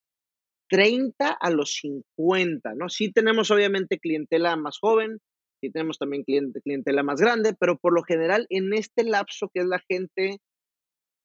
30 0.69 1.31
a 1.31 1.51
los 1.51 1.75
50, 1.81 2.75
¿no? 2.75 2.89
Sí 2.89 3.11
tenemos 3.11 3.51
obviamente 3.51 3.99
clientela 3.99 4.55
más 4.57 4.79
joven, 4.79 5.19
sí 5.61 5.71
tenemos 5.71 5.99
también 5.99 6.25
cliente, 6.25 6.61
clientela 6.61 7.03
más 7.03 7.21
grande, 7.21 7.55
pero 7.59 7.79
por 7.79 7.95
lo 7.95 8.03
general 8.03 8.47
en 8.51 8.73
este 8.75 9.03
lapso 9.05 9.51
que 9.53 9.61
es 9.61 9.67
la 9.67 9.83
gente 9.89 10.41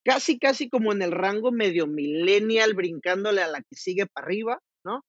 casi, 0.03 0.39
casi 0.39 0.69
como 0.69 0.91
en 0.91 1.01
el 1.01 1.11
rango 1.11 1.51
medio 1.51 1.87
millennial, 1.87 2.73
brincándole 2.73 3.41
a 3.41 3.47
la 3.47 3.61
que 3.61 3.75
sigue 3.75 4.05
para 4.05 4.25
arriba, 4.25 4.59
¿no? 4.85 5.03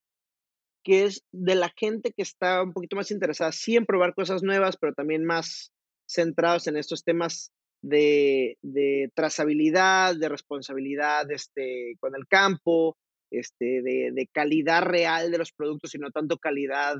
Que 0.84 1.04
es 1.04 1.22
de 1.32 1.54
la 1.54 1.72
gente 1.76 2.12
que 2.12 2.22
está 2.22 2.62
un 2.62 2.72
poquito 2.72 2.96
más 2.96 3.10
interesada 3.10 3.52
sí 3.52 3.76
en 3.76 3.86
probar 3.86 4.14
cosas 4.14 4.42
nuevas, 4.42 4.76
pero 4.76 4.92
también 4.94 5.24
más 5.24 5.72
centrados 6.06 6.66
en 6.66 6.76
estos 6.76 7.04
temas 7.04 7.52
de, 7.82 8.56
de 8.62 9.10
trazabilidad, 9.14 10.16
de 10.16 10.28
responsabilidad 10.28 11.30
este, 11.30 11.96
con 12.00 12.14
el 12.16 12.26
campo, 12.26 12.96
este, 13.30 13.82
de, 13.82 14.28
calidad 14.32 14.82
real 14.82 15.30
de 15.30 15.38
los 15.38 15.52
productos 15.52 15.94
y 15.94 15.98
no 15.98 16.10
tanto 16.10 16.38
calidad 16.38 16.96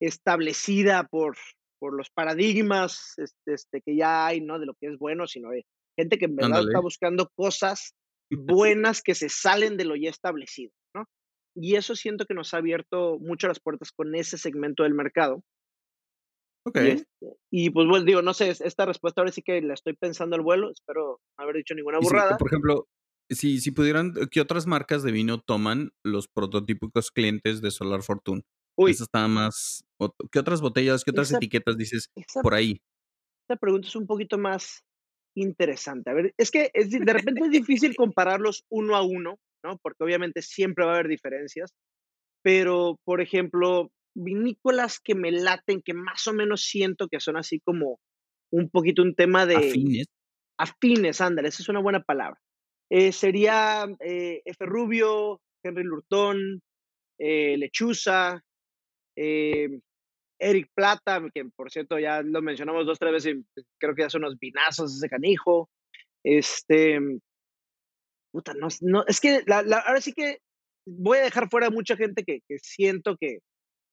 establecida 0.00 1.04
por, 1.04 1.36
por 1.78 1.94
los 1.94 2.10
paradigmas 2.10 3.14
este, 3.18 3.54
este, 3.54 3.80
que 3.82 3.96
ya 3.96 4.26
hay, 4.26 4.40
¿no? 4.40 4.58
De 4.58 4.66
lo 4.66 4.74
que 4.74 4.86
es 4.88 4.98
bueno, 4.98 5.26
sino 5.26 5.50
de 5.50 5.66
gente 5.96 6.18
que 6.18 6.26
en 6.26 6.36
verdad 6.36 6.62
está 6.66 6.80
buscando 6.80 7.30
cosas 7.34 7.94
buenas 8.30 9.02
que 9.02 9.14
se 9.14 9.28
salen 9.28 9.76
de 9.76 9.84
lo 9.84 9.96
ya 9.96 10.10
establecido, 10.10 10.72
¿no? 10.94 11.04
Y 11.54 11.76
eso 11.76 11.96
siento 11.96 12.26
que 12.26 12.34
nos 12.34 12.52
ha 12.54 12.58
abierto 12.58 13.18
mucho 13.18 13.48
las 13.48 13.60
puertas 13.60 13.92
con 13.92 14.14
ese 14.14 14.36
segmento 14.38 14.82
del 14.82 14.94
mercado. 14.94 15.42
Ok. 16.66 16.76
Y, 16.76 16.88
este, 16.88 17.26
y 17.50 17.70
pues 17.70 17.86
bueno, 17.88 18.04
digo, 18.04 18.22
no 18.22 18.34
sé, 18.34 18.50
esta 18.50 18.84
respuesta 18.84 19.20
ahora 19.20 19.32
sí 19.32 19.42
que 19.42 19.62
la 19.62 19.74
estoy 19.74 19.94
pensando 19.94 20.36
al 20.36 20.42
vuelo, 20.42 20.70
espero 20.70 21.20
no 21.38 21.44
haber 21.44 21.56
dicho 21.56 21.74
ninguna 21.74 21.98
burrada. 21.98 22.36
Por 22.36 22.48
ejemplo, 22.48 22.88
si, 23.30 23.60
si 23.60 23.70
pudieran, 23.70 24.14
¿qué 24.30 24.40
otras 24.40 24.66
marcas 24.66 25.02
de 25.02 25.12
vino 25.12 25.40
toman 25.40 25.92
los 26.04 26.28
prototípicos 26.28 27.10
clientes 27.10 27.60
de 27.62 27.70
Solar 27.70 28.02
Fortune? 28.02 28.42
Uy. 28.76 28.90
Eso 28.90 29.04
está 29.04 29.26
más. 29.26 29.84
¿Qué 30.30 30.38
otras 30.38 30.60
botellas, 30.60 31.04
qué 31.04 31.10
otras 31.10 31.28
esa, 31.28 31.38
etiquetas 31.38 31.76
dices 31.78 32.10
esa, 32.14 32.42
por 32.42 32.54
ahí? 32.54 32.82
Esta 33.48 33.56
pregunta 33.56 33.88
es 33.88 33.96
un 33.96 34.06
poquito 34.06 34.38
más 34.38 34.84
interesante. 35.36 36.10
A 36.10 36.14
ver, 36.14 36.34
es 36.36 36.50
que 36.50 36.70
es, 36.74 36.90
de 36.90 37.12
repente 37.12 37.44
es 37.44 37.50
difícil 37.50 37.94
compararlos 37.96 38.64
uno 38.70 38.96
a 38.96 39.02
uno, 39.02 39.38
¿no? 39.62 39.78
Porque 39.82 40.02
obviamente 40.02 40.42
siempre 40.42 40.84
va 40.84 40.92
a 40.92 40.94
haber 40.94 41.08
diferencias. 41.08 41.72
Pero, 42.42 42.98
por 43.04 43.20
ejemplo, 43.20 43.90
vinícolas 44.14 44.98
que 45.00 45.14
me 45.14 45.30
laten, 45.30 45.82
que 45.82 45.94
más 45.94 46.26
o 46.26 46.32
menos 46.32 46.62
siento 46.62 47.08
que 47.08 47.20
son 47.20 47.36
así 47.36 47.60
como 47.60 48.00
un 48.50 48.70
poquito 48.70 49.02
un 49.02 49.14
tema 49.14 49.46
de... 49.46 49.56
Afines. 49.56 50.06
Afines, 50.58 51.20
ándale, 51.20 51.48
esa 51.48 51.62
es 51.62 51.68
una 51.68 51.80
buena 51.80 52.02
palabra. 52.02 52.40
Eh, 52.90 53.12
sería 53.12 53.86
eh, 54.00 54.42
F. 54.44 54.64
Rubio, 54.64 55.40
Henry 55.62 55.82
Lurtón, 55.82 56.62
eh, 57.18 57.56
Lechuza, 57.58 58.42
eh, 59.16 59.80
Eric 60.38 60.70
Plata, 60.74 61.22
que 61.34 61.44
por 61.44 61.70
cierto 61.70 61.98
ya 61.98 62.22
lo 62.22 62.42
mencionamos 62.42 62.86
dos, 62.86 62.98
tres 62.98 63.12
veces 63.12 63.36
y 63.36 63.62
creo 63.78 63.94
que 63.94 64.02
ya 64.02 64.10
son 64.10 64.24
unos 64.24 64.38
vinazos 64.38 64.94
ese 64.94 65.08
canijo. 65.08 65.70
Este, 66.24 66.98
puta, 68.32 68.54
no, 68.54 68.68
no 68.82 69.04
es 69.06 69.20
que 69.20 69.42
la, 69.46 69.62
la, 69.62 69.78
ahora 69.78 70.00
sí 70.00 70.12
que 70.12 70.38
voy 70.86 71.18
a 71.18 71.22
dejar 71.22 71.48
fuera 71.48 71.68
a 71.68 71.70
mucha 71.70 71.96
gente 71.96 72.24
que, 72.24 72.40
que 72.48 72.58
siento 72.58 73.16
que, 73.16 73.38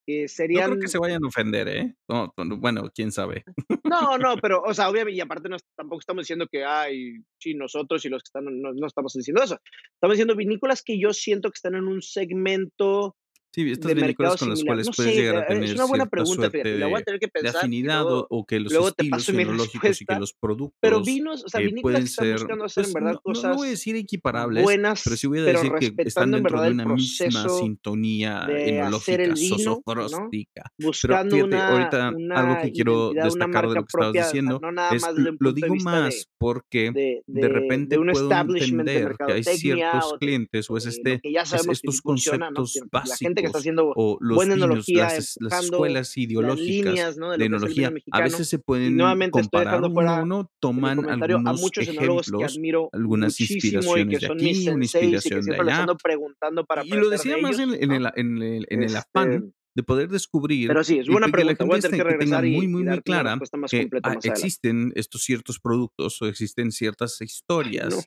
que 0.06 0.28
serían... 0.28 0.70
No 0.70 0.76
creo 0.76 0.82
que 0.82 0.88
se 0.88 1.00
vayan 1.00 1.24
a 1.24 1.28
ofender, 1.28 1.68
¿eh? 1.68 1.96
No, 2.10 2.34
bueno, 2.38 2.90
quién 2.94 3.12
sabe. 3.12 3.44
No, 3.84 4.18
no, 4.18 4.36
pero, 4.42 4.62
o 4.62 4.74
sea, 4.74 4.90
obviamente, 4.90 5.18
y 5.18 5.22
aparte 5.22 5.50
no, 5.50 5.58
tampoco 5.76 6.00
estamos 6.00 6.24
diciendo 6.24 6.48
que, 6.52 6.64
ay, 6.64 7.24
sí, 7.40 7.54
nosotros 7.54 8.04
y 8.06 8.10
los 8.10 8.22
que 8.22 8.28
están, 8.28 8.46
no, 8.46 8.74
no 8.74 8.88
estamos 8.88 9.14
diciendo 9.14 9.44
eso. 9.44 9.60
Estamos 9.94 10.16
diciendo 10.16 10.36
vinícolas 10.36 10.84
que 10.84 11.00
yo 11.00 11.14
siento 11.14 11.50
que 11.50 11.58
están 11.58 11.76
en 11.76 11.88
un 11.88 12.02
segmento 12.02 13.16
Sí, 13.54 13.70
estas 13.70 13.94
vinícolas 13.94 14.40
con 14.40 14.50
las 14.50 14.64
cuales 14.64 14.88
no 14.88 14.94
puedes 14.94 15.14
sé, 15.14 15.22
llegar 15.22 15.44
a 15.44 15.48
tener 15.48 15.64
es 15.66 15.76
una 15.76 15.86
buena 15.86 16.08
pregunta, 16.08 16.50
fíjate, 16.50 16.80
la 16.80 16.88
voy 16.88 16.96
a 16.96 16.98
de, 16.98 17.04
tener 17.04 17.20
que 17.20 17.28
pensar 17.28 17.58
afinidad 17.58 18.02
luego, 18.02 18.28
o, 18.32 18.46
que 18.48 18.60
los 18.60 18.74
estilos 18.74 19.30
enológicos 19.30 20.02
y 20.02 20.06
que 20.06 20.16
los 20.16 20.34
Pero 20.34 20.42
productos 20.42 21.06
vinos, 21.06 21.44
o 21.46 21.50
sea, 21.50 21.62
eh, 21.62 21.66
vinícolas 21.66 21.94
pueden 21.94 22.08
ser, 22.08 22.40
buscando 22.40 22.66
hacer 22.66 22.86
en 22.86 22.92
pues 22.92 23.04
verdad 23.04 23.14
no, 23.14 23.22
cosas 23.22 23.52
no 23.52 23.58
voy 23.58 23.68
a 23.68 23.72
decir 23.72 23.96
equiparables, 23.96 24.64
buenas, 24.64 25.02
pero 25.04 25.16
sí 25.18 25.28
voy 25.28 25.40
a 25.40 25.46
pero 25.46 25.62
decir 25.62 25.94
que 25.96 26.02
están 26.02 26.32
dentro 26.32 26.62
de 26.62 26.72
una 26.72 26.86
misma 26.86 27.50
sintonía 27.50 28.48
enológica, 28.50 29.18
vino, 29.36 29.56
¿no? 29.56 29.58
sosofróstica. 29.58 30.64
Pero 30.76 30.94
fíjate, 30.94 31.44
una, 31.44 31.68
ahorita 31.68 32.08
algo 32.08 32.22
una 32.26 32.62
que 32.64 32.72
quiero 32.72 33.12
destacar 33.14 33.70
de 33.70 33.76
lo 33.76 33.82
que 33.82 33.88
estabas 33.88 34.14
diciendo 34.14 34.60
es, 34.92 35.04
lo 35.40 35.54
digo 35.54 35.76
más 35.84 36.28
porque 36.40 37.22
de, 37.28 37.48
repente 37.48 38.00
puedo 38.00 38.32
entender 38.32 39.16
que 39.28 39.34
hay 39.34 39.44
ciertos 39.44 40.16
clientes 40.20 40.68
o 40.72 40.78
es 40.78 40.88
este, 40.88 41.22
estos 41.24 42.02
conceptos 42.02 42.80
Sino 43.16 43.43
que 43.44 43.48
está 43.48 43.60
haciendo 43.60 43.92
o 43.96 44.18
los 44.22 44.36
buena 44.36 44.56
vinos, 44.56 44.68
enología, 44.68 45.04
las, 45.04 45.38
escuelas 45.38 45.94
las 45.94 46.18
ideológicas 46.18 46.94
líneas, 46.94 47.18
¿no? 47.18 47.38
De 47.38 47.46
enología, 47.46 47.92
a 48.12 48.22
veces 48.22 48.48
se 48.48 48.60
pueden 48.60 48.98
comparar 49.30 49.84
uno 49.84 50.10
a 50.10 50.24
uno, 50.24 50.52
toman 50.60 51.10
a 51.10 51.14
algunos 51.14 51.62
muchos 51.62 51.88
enólogos 51.88 52.28
que 52.28 52.38
ejemplos, 52.38 52.56
admiro 52.56 52.90
algunas 52.94 53.40
inspiraciones 53.40 54.22
de 54.22 54.28
aquí, 54.28 54.70
una 54.70 54.86
inspiración 54.86 55.42
de 55.42 55.56
allá, 55.56 55.80
ando 55.80 55.98
preguntando 55.98 56.66
para 56.66 56.86
y 56.86 56.90
lo 56.90 57.10
decía 57.10 57.36
de 57.36 57.42
más 57.42 57.60
en, 57.60 57.70
ellos, 57.70 57.82
en 57.82 57.90
¿no? 57.90 57.96
el, 57.96 58.12
en 58.16 58.42
el, 58.42 58.68
en 58.70 58.84
el 58.84 58.86
Este, 58.86 58.98
afán 58.98 59.54
de 59.76 59.84
poder 59.84 60.10
descubrir 60.10 60.68
pero 60.68 60.84
sí, 60.84 61.00
es 61.00 61.08
buena 61.08 61.28
la 61.28 61.32
pregunta. 61.32 61.66
Voy 61.66 61.80
a 61.80 61.82
gente 61.82 61.98
tener 61.98 62.08
que 62.08 62.14
que 62.14 62.26
tenga 62.26 62.42
muy, 62.42 62.68
muy, 62.68 62.84
muy 62.84 63.02
clara 63.02 63.40
que 63.70 63.90
ah, 64.04 64.18
existen 64.24 64.92
estos 64.96 65.24
ciertos 65.24 65.60
productos 65.60 66.22
o 66.22 66.28
existen 66.28 66.72
ciertas 66.72 67.20
no. 67.20 67.98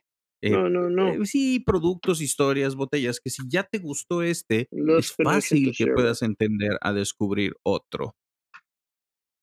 Eh, 0.43 0.51
No, 0.51 0.69
no, 0.69 0.89
no. 0.91 1.13
eh, 1.15 1.27
sí, 1.27 1.61
productos, 1.61 2.21
historias, 2.21 2.75
botellas, 2.77 3.21
que 3.21 3.31
si 3.31 3.43
ya 3.49 3.65
te 3.65 3.79
gustó 3.79 4.23
este, 4.23 4.69
Los 4.71 5.07
es 5.11 5.17
fácil 5.23 5.69
que 5.77 5.85
share. 5.85 5.95
puedas 5.95 6.23
entender 6.23 6.79
a 6.81 6.93
descubrir 6.93 7.55
otro. 7.65 8.15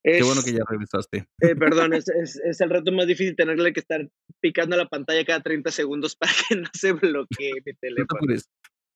Qué 0.05 0.21
bueno 0.23 0.41
que 0.43 0.51
ya 0.51 0.63
regresaste. 0.69 1.27
eh, 1.41 1.55
perdón, 1.55 1.93
es 1.97 2.09
es 2.09 2.35
es 2.43 2.61
el 2.61 2.69
reto 2.69 2.91
más 2.91 3.07
difícil 3.07 3.35
tenerle 3.35 3.71
que 3.73 3.79
estar 3.79 4.09
picando 4.41 4.75
la 4.75 4.87
pantalla 4.87 5.23
cada 5.25 5.41
30 5.41 5.71
segundos 5.71 6.15
para 6.19 6.31
que 6.49 6.55
no 6.57 6.67
se 6.73 6.91
bloquee 6.93 7.53
mi 7.53 7.59
No 7.61 7.63
te 7.71 7.75
teléfono. 7.79 8.21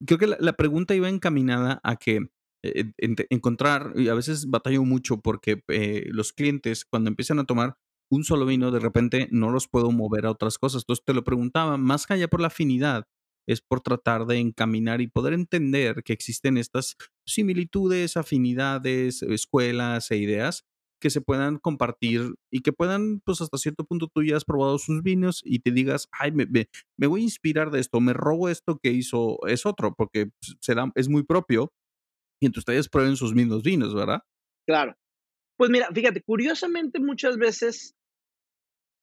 Creo 0.05 0.19
que 0.19 0.27
la 0.27 0.37
la 0.39 0.53
pregunta 0.53 0.95
iba 0.95 1.09
encaminada 1.09 1.79
a 1.83 1.95
que, 1.95 2.19
eh, 2.63 2.91
encontrar 3.29 3.93
y 3.95 4.09
a 4.09 4.13
veces 4.13 4.47
batallo 4.49 4.83
mucho 4.83 5.21
porque, 5.21 5.61
eh, 5.69 6.05
los 6.11 6.33
clientes, 6.33 6.85
cuando 6.85 7.09
empiezan 7.09 7.39
a 7.39 7.45
tomar 7.45 7.75
un 8.09 8.23
solo 8.23 8.45
vino, 8.45 8.71
de 8.71 8.79
repente 8.79 9.27
no 9.31 9.51
los 9.51 9.67
puedo 9.67 9.91
mover 9.91 10.25
a 10.25 10.31
otras 10.31 10.57
cosas. 10.57 10.83
Entonces, 10.83 11.03
te 11.05 11.13
lo 11.13 11.23
preguntaba, 11.23 11.77
más 11.77 12.05
que 12.07 12.13
allá 12.15 12.27
por 12.29 12.41
la 12.41 12.47
afinidad, 12.47 13.05
es 13.47 13.61
por 13.61 13.81
tratar 13.81 14.25
de 14.27 14.39
encaminar 14.39 15.01
y 15.01 15.07
poder 15.07 15.33
entender 15.33 16.03
que 16.03 16.13
existen 16.13 16.57
estas 16.57 16.95
similitudes, 17.25 18.17
afinidades, 18.17 19.21
escuelas 19.23 20.11
e 20.11 20.17
ideas 20.17 20.65
que 21.01 21.09
se 21.11 21.21
puedan 21.21 21.57
compartir 21.59 22.35
y 22.51 22.61
que 22.61 22.73
puedan, 22.73 23.21
pues, 23.25 23.41
hasta 23.41 23.57
cierto 23.59 23.85
punto 23.85 24.07
tú 24.13 24.23
ya 24.23 24.35
has 24.37 24.45
probado 24.45 24.79
sus 24.79 25.03
vinos 25.03 25.41
y 25.45 25.59
te 25.59 25.71
digas: 25.71 26.07
"Ay, 26.11 26.31
me 26.33 27.07
voy 27.07 27.21
a 27.21 27.23
inspirar 27.25 27.71
de 27.71 27.79
esto, 27.81 28.01
me 28.01 28.13
robo 28.13 28.49
esto 28.49 28.79
que 28.81 28.91
hizo 28.91 29.37
es 29.47 29.65
otro", 29.67 29.93
porque, 29.95 30.27
pues, 30.41 30.57
se 30.61 30.75
da 30.75 30.91
es 30.95 31.07
muy 31.09 31.23
propio, 31.23 31.71
y 32.41 32.47
entre 32.47 32.59
ustedes 32.59 32.89
prueben 32.89 33.17
sus 33.17 33.35
mismos 33.35 33.63
vinos, 33.63 33.95
¿verdad? 33.95 34.21
Claro. 34.67 34.95
Pues 35.57 35.71
mira, 35.71 35.89
fíjate, 35.93 36.21
curiosamente 36.23 36.99
muchas 37.01 37.37
veces 37.37 37.96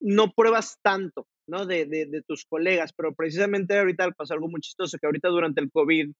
no 0.05 0.33
pruebas 0.33 0.77
tanto, 0.83 1.27
¿no? 1.49 1.65
De 1.67 2.23
tus 2.27 2.45
colegas, 2.45 2.93
pero 2.95 3.13
precisamente 3.15 3.77
ahorita 3.79 4.11
pasó 4.13 4.35
algo 4.35 4.49
muy 4.49 4.61
chistoso, 4.61 4.97
que 4.99 5.07
ahorita 5.07 5.29
durante 5.29 5.61
el 5.61 5.71
COVID, 5.71 6.11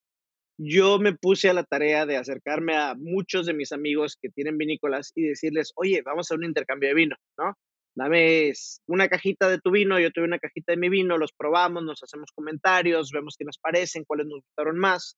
yo 0.59 0.99
me 0.99 1.13
puse 1.15 1.49
a 1.49 1.53
la 1.53 1.63
tarea 1.65 2.05
de 2.05 2.17
acercarme 2.17 2.75
a 2.77 2.95
muchos 2.95 3.45
de 3.47 3.53
mis 3.53 3.71
amigos 3.73 4.17
que 4.21 4.29
tienen 4.29 4.57
vinícolas 4.57 5.11
y 5.15 5.23
decirles: 5.23 5.71
"Oye, 5.75 6.01
vamos 6.03 6.31
a 6.31 6.35
un 6.35 6.45
intercambio 6.45 6.89
de 6.89 6.95
vino, 6.95 7.15
¿no? 7.37 7.55
Dame 7.97 8.53
una 8.87 9.09
cajita 9.09 9.49
de 9.49 9.59
tu 9.59 9.71
vino, 9.71 9.99
yo 9.99 10.09
doy 10.15 10.25
una 10.25 10.39
cajita 10.39 10.73
de 10.73 10.77
mi 10.79 10.89
vino, 10.89 11.17
los 11.17 11.33
probamos, 11.33 11.83
nos 11.83 12.03
hacemos 12.03 12.31
comentarios, 12.35 13.11
vemos 13.13 13.35
qué 13.39 13.45
nos 13.45 13.57
parecen, 13.59 14.05
cuáles 14.05 14.27
nos 14.27 14.41
gustaron 14.41 14.77
más". 14.79 15.17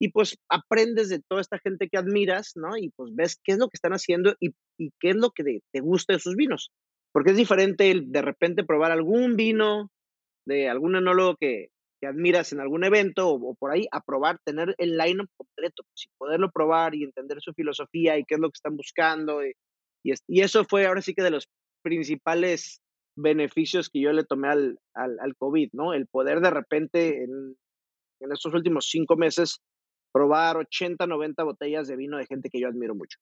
Y, 0.00 0.10
pues, 0.12 0.36
aprendes 0.50 1.08
de 1.10 1.20
toda 1.28 1.40
esta 1.42 1.58
gente 1.60 1.88
que 1.90 1.98
admiras, 1.98 2.52
¿no? 2.56 2.76
Y, 2.78 2.90
pues, 2.96 3.12
ves 3.14 3.38
qué 3.44 3.52
es 3.52 3.58
lo 3.58 3.68
que 3.68 3.76
están 3.76 3.92
haciendo 3.94 4.34
y 4.40 4.50
y 4.78 4.90
qué 5.00 5.10
es 5.10 5.16
lo 5.16 5.30
que 5.32 5.44
te 5.72 5.80
gusta 5.80 6.12
de 6.14 6.20
sus 6.20 6.36
vinos. 6.36 6.70
Porque 7.14 7.30
es 7.32 7.36
diferente 7.36 7.90
el 7.90 8.12
de 8.12 8.22
repente 8.22 8.64
probar 8.64 8.92
algún 8.92 9.36
vino 9.36 9.90
de 10.46 10.68
algún 10.68 10.96
enólogo 10.96 11.36
que 11.36 11.68
que 12.00 12.06
admiras 12.08 12.52
en 12.52 12.60
algún 12.60 12.84
evento 12.84 13.28
o 13.30 13.54
por 13.56 13.72
ahí, 13.72 13.88
a 13.92 14.00
probar, 14.00 14.38
tener 14.44 14.74
el 14.78 14.96
line-up 14.96 15.28
completo, 15.36 15.82
pues, 15.90 16.06
poderlo 16.18 16.50
probar 16.50 16.94
y 16.94 17.04
entender 17.04 17.38
su 17.40 17.52
filosofía 17.54 18.18
y 18.18 18.24
qué 18.24 18.36
es 18.36 18.40
lo 18.40 18.48
que 18.50 18.56
están 18.56 18.76
buscando, 18.76 19.44
y 19.44 19.52
y 20.04 20.12
es 20.12 20.20
y 20.28 20.42
eso 20.42 20.64
fue 20.64 20.86
ahora 20.86 21.02
sí 21.02 21.14
que 21.14 21.22
de 21.24 21.30
los 21.32 21.48
principales 21.82 22.80
beneficios 23.16 23.90
que 23.90 24.00
yo 24.00 24.12
le 24.12 24.24
tomé 24.24 24.48
al 24.48 24.78
al 24.94 25.18
al 25.20 25.36
COVID, 25.36 25.70
¿no? 25.72 25.92
El 25.94 26.06
poder 26.06 26.40
de 26.40 26.50
repente 26.50 27.24
en 27.24 28.32
estos 28.32 28.54
últimos 28.54 28.88
5 28.90 29.16
meses 29.16 29.60
probar 30.12 30.56
80, 30.58 31.06
90 31.06 31.44
botellas 31.44 31.88
de 31.88 31.96
vino 31.96 32.18
de 32.18 32.26
gente 32.26 32.50
que 32.50 32.60
yo 32.60 32.68
admiro 32.68 32.94
mucho. 32.94 33.18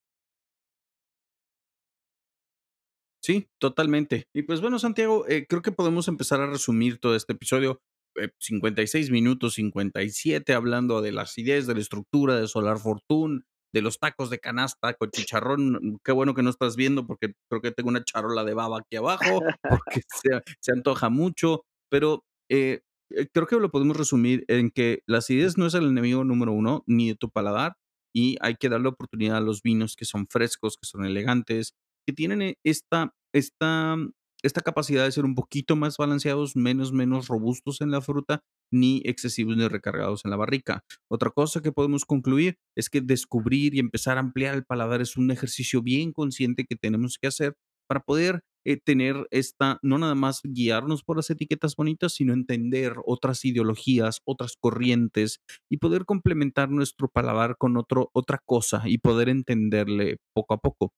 Sí, 3.27 3.49
totalmente. 3.59 4.29
Y, 4.33 4.43
pues, 4.43 4.61
bueno, 4.61 4.79
Santiago, 4.79 5.27
eh, 5.29 5.47
creo 5.49 5.61
que 5.61 5.73
podemos 5.73 6.07
empezar 6.07 6.41
a 6.41 6.47
resumir 6.47 6.99
todo 7.01 7.17
este 7.17 7.33
episodio, 7.33 7.81
eh, 8.15 8.29
56 8.39 9.11
minutos, 9.11 9.55
57, 9.55 10.55
hablando 10.55 11.03
de 11.03 11.11
la 11.11 11.23
acidez, 11.23 11.67
de 11.67 11.75
la 11.75 11.81
estructura 11.81 12.37
de 12.39 12.47
Solar 12.47 12.79
Fortune, 12.79 13.41
de 13.75 13.83
los 13.83 13.99
tacos 13.99 14.31
de 14.31 14.39
canasta 14.39 14.95
con 14.95 15.11
chicharrón. 15.11 15.99
Qué 16.05 16.13
bueno 16.13 16.35
que 16.35 16.45
no 16.45 16.51
estás 16.51 16.77
viendo, 16.77 17.05
porque 17.05 17.33
creo 17.51 17.61
que 17.61 17.73
tengo 17.73 17.89
una 17.89 18.05
charola 18.05 18.45
de 18.45 18.55
baba 18.55 18.79
aquí 18.79 18.95
abajo, 18.95 19.41
porque 20.01 20.03
se 20.23 20.41
se 20.61 20.73
antoja 20.73 21.09
mucho, 21.11 21.65
pero, 21.91 22.25
eh 22.49 22.81
eh, 23.11 23.29
creo 23.33 23.47
que 23.47 23.57
lo 23.57 23.71
podemos 23.71 23.97
resumir 23.97 24.45
en 24.49 24.71
que 24.71 25.03
la 25.07 25.19
acidez 25.19 25.57
no 25.59 25.67
es 25.67 25.75
el 25.75 25.87
enemigo 25.87 26.25
número 26.25 26.53
1, 26.53 26.85
ni 26.87 27.09
de 27.09 27.15
tu 27.17 27.31
paladar, 27.31 27.77
y 28.13 28.37
hay 28.41 28.57
que 28.57 28.69
darle 28.69 28.89
oportunidad 28.89 29.37
a 29.37 29.41
los 29.41 29.63
vinos 29.63 29.95
que 29.97 30.05
son 30.05 30.27
frescos, 30.29 30.77
que 30.77 30.87
son 30.87 31.05
elegantes, 31.05 31.75
que 32.07 32.13
tienen, 32.13 32.43
eh, 32.43 32.55
esta 32.65 33.13
esta 33.35 33.97
esta 34.43 34.61
capacidad 34.61 35.05
de 35.05 35.13
ser 35.13 35.25
un 35.25 35.35
poquito 35.35 35.77
más 35.77 35.97
balanceados, 35.97 36.57
menos 36.57 36.93
menos 36.93 37.27
robustos 37.29 37.81
en 37.81 37.91
la 37.91 38.01
fruta, 38.01 38.43
ni 38.73 39.03
excesivos 39.05 39.57
ni 39.57 39.67
recargados 39.69 40.25
en 40.25 40.31
la 40.31 40.37
barrica. 40.37 40.85
Otra 41.11 41.31
cosa 41.31 41.63
que 41.63 41.73
podemos 41.73 42.05
concluir 42.05 42.57
es 42.77 42.89
que 42.91 43.01
descubrir 43.01 43.75
y 43.75 43.81
empezar 43.81 44.19
a 44.19 44.21
ampliar 44.21 44.55
el 44.55 44.65
paladar 44.65 45.01
es 45.01 45.17
un 45.17 45.31
ejercicio 45.31 45.83
bien 45.83 46.13
consciente 46.13 46.65
que 46.69 46.77
tenemos 46.77 47.19
que 47.21 47.29
hacer 47.29 47.55
para 47.89 48.01
poder, 48.01 48.41
eh, 48.65 48.79
tener 48.85 49.27
esta 49.31 49.79
no 49.83 49.99
nada 49.99 50.15
más 50.17 50.41
guiarnos 50.45 51.03
por 51.05 51.17
las 51.17 51.31
etiquetas 51.31 51.77
bonitas, 51.77 52.15
sino 52.15 52.33
entender 52.33 52.95
otras 53.07 53.45
ideologías, 53.45 54.21
otras 54.25 54.57
corrientes 54.61 55.39
y 55.71 55.79
poder 55.79 56.05
complementar 56.05 56.71
nuestro 56.71 57.09
paladar 57.09 57.57
con 57.59 57.77
otro 57.77 58.11
otra 58.13 58.41
cosa 58.45 58.83
y 58.87 58.99
poder 58.99 59.29
entenderle 59.29 60.19
poco 60.35 60.55
a 60.55 60.59
poco. 60.59 60.93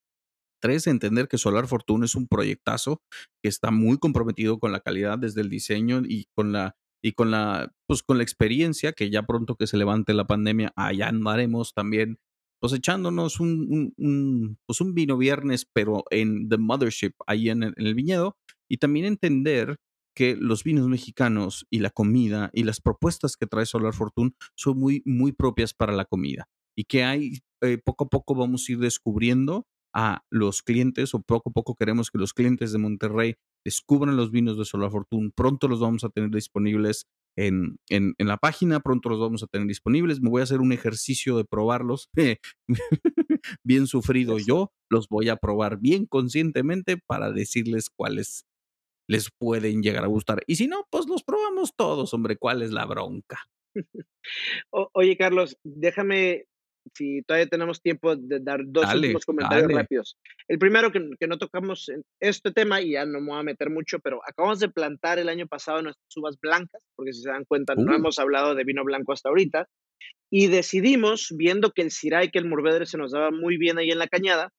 3, 0.60 0.86
entender 0.88 1.28
que 1.28 1.38
Solar 1.38 1.66
Fortune 1.68 2.04
es 2.06 2.14
un 2.14 2.26
proyectazo 2.28 3.00
que 3.42 3.48
está 3.48 3.70
muy 3.70 3.98
comprometido 3.98 4.58
con 4.58 4.72
la 4.72 4.80
calidad 4.80 5.18
desde 5.18 5.40
el 5.42 5.48
diseño 5.50 6.02
y 6.06 6.26
con 6.36 6.52
la 6.52 6.76
y 7.02 7.12
con 7.12 7.30
la, 7.30 7.72
pues, 7.86 8.02
con 8.02 8.18
la 8.18 8.24
experiencia, 8.24 8.92
que 8.92 9.08
ya 9.10 9.22
pronto 9.22 9.54
que 9.54 9.68
se 9.68 9.76
levante 9.76 10.14
la 10.14 10.26
pandemia, 10.26 10.72
allá 10.76 11.08
andaremos 11.08 11.72
también, 11.72 12.18
pues, 12.60 12.72
un 12.72 14.58
pues, 14.66 14.80
un 14.80 14.94
vino 14.94 15.16
viernes, 15.16 15.64
pero 15.72 16.04
en 16.10 16.48
The 16.48 16.58
Mothership, 16.58 17.12
ahí 17.26 17.50
en 17.50 17.62
el 17.62 17.74
en 17.76 17.86
el 17.86 17.94
viñedo. 17.94 18.36
Y 18.68 18.78
también 18.78 19.06
entender 19.06 19.76
que 20.16 20.34
los 20.36 20.64
vinos 20.64 20.88
mexicanos 20.88 21.66
y 21.70 21.78
la 21.78 21.90
comida 21.90 22.50
y 22.52 22.64
las 22.64 22.80
propuestas 22.80 23.36
que 23.36 23.46
trae 23.46 23.66
Solar 23.66 23.94
Fortune 23.94 24.32
son 24.56 24.78
muy 24.80 25.02
muy 25.06 25.30
propias 25.32 25.74
para 25.74 25.92
la 25.92 26.04
comida, 26.04 26.48
y 26.76 26.84
que 26.84 27.04
hay, 27.04 27.38
eh, 27.62 27.78
poco 27.78 28.04
a 28.04 28.08
poco 28.08 28.34
vamos 28.34 28.68
a 28.68 28.72
ir 28.72 28.78
descubriendo 28.80 29.66
a 29.94 30.22
los 30.30 30.62
clientes, 30.62 31.14
o 31.14 31.22
poco 31.22 31.50
a 31.50 31.52
poco 31.52 31.74
queremos 31.74 32.10
que 32.10 32.18
los 32.18 32.34
clientes 32.34 32.72
de 32.72 32.78
Monterrey 32.78 33.36
descubran 33.64 34.16
los 34.16 34.30
vinos 34.30 34.58
de 34.58 34.64
Solar 34.64 34.90
Fortune. 34.90 35.30
Pronto 35.34 35.68
los 35.68 35.80
vamos 35.80 36.04
a 36.04 36.10
tener 36.10 36.30
disponibles 36.30 37.06
en 37.36 37.78
en 37.88 38.14
en 38.18 38.26
la 38.26 38.36
página, 38.36 38.80
pronto 38.80 39.08
los 39.08 39.20
vamos 39.20 39.42
a 39.42 39.46
tener 39.46 39.66
disponibles. 39.66 40.20
Me 40.20 40.30
voy 40.30 40.40
a 40.40 40.44
hacer 40.44 40.60
un 40.60 40.72
ejercicio 40.72 41.36
de 41.36 41.44
probarlos, 41.44 42.10
bien 43.64 43.86
sufrido 43.86 44.38
yo, 44.38 44.72
los 44.90 45.08
voy 45.08 45.28
a 45.28 45.36
probar 45.36 45.78
bien 45.78 46.06
conscientemente 46.06 46.96
para 46.96 47.30
decirles 47.32 47.90
cuáles 47.90 48.44
les 49.08 49.30
pueden 49.30 49.82
llegar 49.82 50.04
a 50.04 50.08
gustar. 50.08 50.42
Y 50.46 50.56
si 50.56 50.68
no, 50.68 50.86
pues, 50.90 51.06
los 51.08 51.24
probamos 51.24 51.74
todos, 51.74 52.12
hombre, 52.14 52.36
¿cuál 52.36 52.62
es 52.62 52.70
la 52.70 52.84
bronca? 52.84 53.40
O 54.70 54.90
oye, 54.92 55.16
Carlos, 55.16 55.56
déjame, 55.64 56.44
si 56.94 57.22
todavía 57.22 57.46
tenemos 57.48 57.80
tiempo, 57.82 58.16
de 58.16 58.40
dar 58.40 58.60
2 58.66 58.82
Dale, 58.86 58.94
últimos 58.94 59.24
comentarios 59.26 59.66
dale. 59.68 59.74
rápidos. 59.74 60.16
El 60.48 60.58
primero 60.58 60.92
que 60.92 61.00
que 61.18 61.26
no 61.28 61.38
tocamos 61.38 61.88
en 61.88 62.02
este 62.20 62.52
tema, 62.52 62.80
y 62.82 62.92
ya 62.92 63.04
no 63.06 63.20
me 63.20 63.28
voy 63.30 63.40
a 63.40 63.42
meter 63.42 63.70
mucho, 63.70 63.98
pero 64.00 64.20
acabamos 64.26 64.60
de 64.60 64.68
plantar 64.70 65.18
el 65.18 65.28
año 65.28 65.46
pasado 65.46 65.82
nuestras 65.82 66.16
uvas 66.16 66.36
blancas, 66.40 66.82
porque 66.96 67.12
si 67.12 67.22
se 67.22 67.30
dan 67.30 67.44
cuenta, 67.46 67.74
no 67.76 67.92
Uh. 67.92 67.96
hemos 67.96 68.18
hablado 68.18 68.54
de 68.54 68.64
vino 68.64 68.84
blanco 68.84 69.12
hasta 69.12 69.28
ahorita, 69.30 69.66
y 70.30 70.48
decidimos, 70.48 71.28
viendo 71.36 71.72
que 71.72 71.82
el 71.82 71.90
Syrah 71.90 72.24
y 72.24 72.30
que 72.30 72.38
el 72.38 72.46
Mourvèdre 72.50 72.86
se 72.86 72.98
nos 72.98 73.12
daba 73.12 73.30
muy 73.30 73.56
bien 73.58 73.78
ahí 73.78 73.90
en 73.90 73.98
la 73.98 74.08
cañada, 74.08 74.50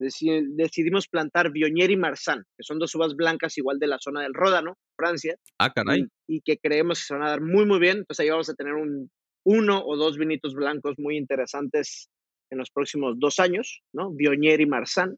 deci 0.00 0.28
decidimos 0.56 1.08
plantar 1.08 1.52
Viognier 1.52 1.90
y 1.90 1.96
Marsanne, 1.96 2.44
que 2.58 2.64
son 2.64 2.78
2 2.78 2.94
uvas 2.96 3.14
blancas 3.16 3.56
igual 3.58 3.78
de 3.78 3.86
la 3.88 3.98
zona 3.98 4.22
del 4.22 4.34
Ródano, 4.34 4.74
Francia, 4.98 5.36
Ah, 5.58 5.70
caray. 5.72 6.06
y 6.28 6.36
y 6.36 6.40
que 6.42 6.58
creemos 6.58 6.98
que 7.00 7.06
se 7.06 7.14
van 7.14 7.22
a 7.24 7.30
dar 7.30 7.40
muy, 7.42 7.66
muy 7.66 7.78
bien. 7.80 7.98
Entonces, 7.98 8.20
ahí 8.24 8.30
vamos 8.30 8.50
a 8.50 8.54
tener 8.54 8.74
un 8.74 9.10
1 9.46 9.82
o 9.86 9.96
2 9.96 10.18
vinitos 10.18 10.54
blancos 10.54 10.96
muy 10.98 11.16
interesantes 11.16 12.10
en 12.50 12.58
los 12.58 12.70
próximos 12.70 13.14
2 13.18 13.38
años, 13.40 13.82
¿no? 13.94 14.10
Viognier 14.12 14.60
y 14.60 14.66
Marsanne. 14.66 15.16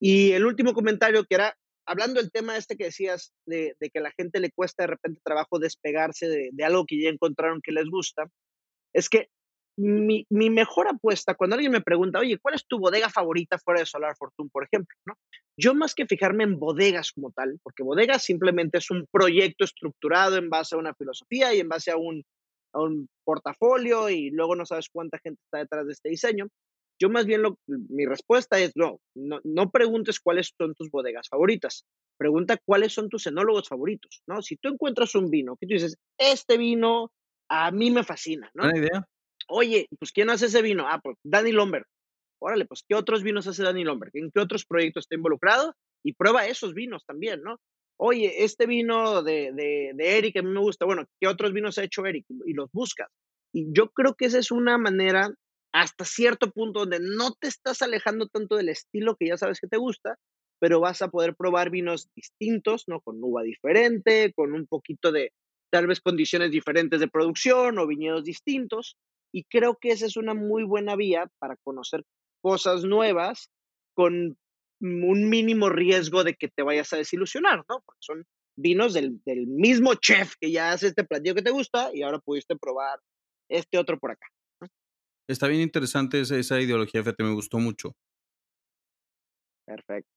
Y 0.00 0.32
el 0.32 0.46
último 0.46 0.74
comentario 0.74 1.24
que 1.24 1.36
era, 1.36 1.56
hablando 1.86 2.20
del 2.20 2.32
tema 2.32 2.56
este 2.58 2.76
que 2.76 2.86
decías 2.86 3.32
de 3.46 3.74
que 3.92 4.00
a 4.00 4.02
la 4.02 4.12
gente 4.18 4.40
le 4.40 4.50
cuesta 4.52 4.84
de 4.84 4.88
repente 4.88 5.20
trabajo 5.24 5.58
despegarse 5.60 6.28
de 6.28 6.50
de 6.52 6.64
algo 6.64 6.86
que 6.86 7.00
ya 7.02 7.10
encontraron 7.10 7.60
que 7.62 7.72
les 7.72 7.86
gusta, 7.90 8.26
es 8.94 9.08
que 9.10 9.28
mi 9.78 10.26
mi 10.30 10.50
mejor 10.50 10.88
apuesta, 10.88 11.34
cuando 11.36 11.56
alguien 11.56 11.72
me 11.72 11.82
pregunta: 11.82 12.20
"Oye, 12.20 12.38
¿cuál 12.42 12.54
es 12.56 12.66
tu 12.66 12.78
bodega 12.80 13.10
favorita 13.10 13.58
fuera 13.58 13.80
de 13.80 13.86
Solar 13.86 14.14
Fortune?", 14.18 14.50
por 14.52 14.64
ejemplo, 14.64 14.96
¿no? 15.06 15.14
Yo 15.58 15.74
más 15.74 15.94
que 15.94 16.06
fijarme 16.06 16.44
en 16.44 16.58
bodegas 16.60 17.12
como 17.12 17.32
tal, 17.32 17.58
porque 17.64 17.82
bodegas 17.84 18.24
simplemente 18.24 18.78
es 18.78 18.90
un 18.90 19.06
proyecto 19.12 19.64
estructurado 19.64 20.36
en 20.38 20.50
base 20.50 20.76
a 20.76 20.78
una 20.80 20.94
filosofía 20.94 21.54
y 21.54 21.60
en 21.60 21.68
base 21.70 21.90
a 21.92 21.96
un 21.98 22.24
a 22.72 22.80
un 22.80 23.08
portafolio, 23.24 24.08
y 24.10 24.30
luego 24.30 24.54
no 24.56 24.66
sabes 24.66 24.88
cuánta 24.90 25.18
gente 25.18 25.40
está 25.44 25.58
detrás 25.58 25.86
de 25.86 25.92
este 25.92 26.08
diseño. 26.08 26.48
Yo 27.00 27.08
más 27.10 27.26
bien 27.26 27.42
lo 27.42 27.58
mi 27.66 28.06
respuesta 28.06 28.58
es 28.58 28.72
no, 28.74 29.00
no 29.14 29.38
no 29.44 29.70
preguntes 29.70 30.18
cuáles 30.18 30.52
son 30.58 30.74
tus 30.74 30.90
bodegas 30.90 31.28
favoritas. 31.28 31.84
pregunta 32.18 32.58
cuáles 32.64 32.92
son 32.92 33.08
tus 33.08 33.26
enólogos 33.26 33.68
favoritos, 33.68 34.22
¿no? 34.26 34.42
Si 34.42 34.56
tú 34.56 34.68
encuentras 34.68 35.14
un 35.14 35.30
vino 35.30 35.56
que 35.56 35.66
tú 35.66 35.74
dices, 35.74 35.96
este 36.18 36.58
vino 36.58 37.12
a 37.48 37.70
mí 37.70 37.90
me 37.90 38.02
fascina, 38.02 38.50
¿no? 38.54 38.64
Buena 38.64 38.78
idea. 38.78 39.08
Oye, 39.48 39.86
pues 39.98 40.12
¿quién 40.12 40.28
hace 40.28 40.46
ese 40.46 40.60
vino? 40.60 40.86
Ah, 40.88 41.00
pues 41.02 41.16
Danny 41.22 41.52
Lomberg. 41.52 41.86
Órale, 42.40 42.66
pues 42.66 42.84
¿qué 42.86 42.94
otros 42.94 43.22
vinos 43.22 43.46
hace 43.46 43.62
Danny 43.62 43.84
Lomberg? 43.84 44.10
¿En 44.14 44.30
qué 44.30 44.40
otros 44.40 44.64
proyectos 44.64 45.04
está 45.04 45.14
involucrado? 45.14 45.74
Y 46.04 46.12
prueba 46.14 46.46
esos 46.46 46.74
vinos 46.74 47.04
también, 47.06 47.42
¿no? 47.42 47.58
Oye, 48.00 48.44
este 48.44 48.66
vino 48.66 49.22
de, 49.22 49.52
de, 49.52 49.92
de 49.94 50.18
Eric 50.18 50.36
a 50.36 50.42
mí 50.42 50.50
me 50.50 50.60
gusta. 50.60 50.84
Bueno, 50.84 51.04
¿qué 51.20 51.26
otros 51.26 51.52
vinos 51.52 51.78
ha 51.78 51.84
hecho 51.84 52.06
Eric? 52.06 52.26
Y 52.46 52.52
los 52.52 52.70
buscas. 52.72 53.08
Y 53.52 53.72
yo 53.72 53.90
creo 53.90 54.14
que 54.14 54.26
esa 54.26 54.38
es 54.38 54.50
una 54.50 54.78
manera 54.78 55.30
hasta 55.72 56.04
cierto 56.04 56.50
punto 56.50 56.80
donde 56.80 57.00
no 57.00 57.32
te 57.32 57.48
estás 57.48 57.82
alejando 57.82 58.28
tanto 58.28 58.56
del 58.56 58.68
estilo 58.68 59.16
que 59.16 59.28
ya 59.28 59.36
sabes 59.36 59.60
que 59.60 59.68
te 59.68 59.76
gusta, 59.76 60.16
pero 60.60 60.80
vas 60.80 61.02
a 61.02 61.08
poder 61.08 61.34
probar 61.34 61.70
vinos 61.70 62.08
distintos, 62.14 62.84
¿no? 62.86 63.00
Con 63.00 63.22
uva 63.22 63.42
diferente, 63.42 64.32
con 64.34 64.52
un 64.52 64.66
poquito 64.66 65.12
de, 65.12 65.32
tal 65.70 65.86
vez, 65.86 66.00
condiciones 66.00 66.50
diferentes 66.50 67.00
de 67.00 67.08
producción 67.08 67.78
o 67.78 67.86
viñedos 67.86 68.24
distintos. 68.24 68.96
Y 69.32 69.44
creo 69.44 69.76
que 69.80 69.90
esa 69.90 70.06
es 70.06 70.16
una 70.16 70.34
muy 70.34 70.64
buena 70.64 70.96
vía 70.96 71.30
para 71.38 71.56
conocer 71.64 72.04
cosas 72.40 72.84
nuevas 72.84 73.50
con 73.94 74.36
un 74.80 75.28
mínimo 75.28 75.68
riesgo 75.68 76.24
de 76.24 76.34
que 76.34 76.48
te 76.48 76.62
vayas 76.62 76.92
a 76.92 76.96
desilusionar, 76.96 77.58
¿no? 77.68 77.82
Porque 77.84 77.98
son 78.00 78.24
vinos 78.56 78.94
del, 78.94 79.20
del 79.24 79.46
mismo 79.46 79.94
chef 79.94 80.34
que 80.40 80.50
ya 80.50 80.72
hace 80.72 80.88
este 80.88 81.04
platillo 81.04 81.34
que 81.34 81.42
te 81.42 81.50
gusta 81.50 81.90
y 81.94 82.02
ahora 82.02 82.18
pudiste 82.18 82.56
probar 82.56 82.98
este 83.50 83.78
otro 83.78 83.98
por 83.98 84.10
acá. 84.12 84.26
¿no? 84.60 84.68
Está 85.28 85.46
bien 85.48 85.60
interesante 85.62 86.20
esa, 86.20 86.36
esa 86.36 86.60
ideología, 86.60 87.02
fíjate, 87.02 87.22
me 87.22 87.34
gustó 87.34 87.58
mucho. 87.58 87.92
Perfecto. 89.66 90.10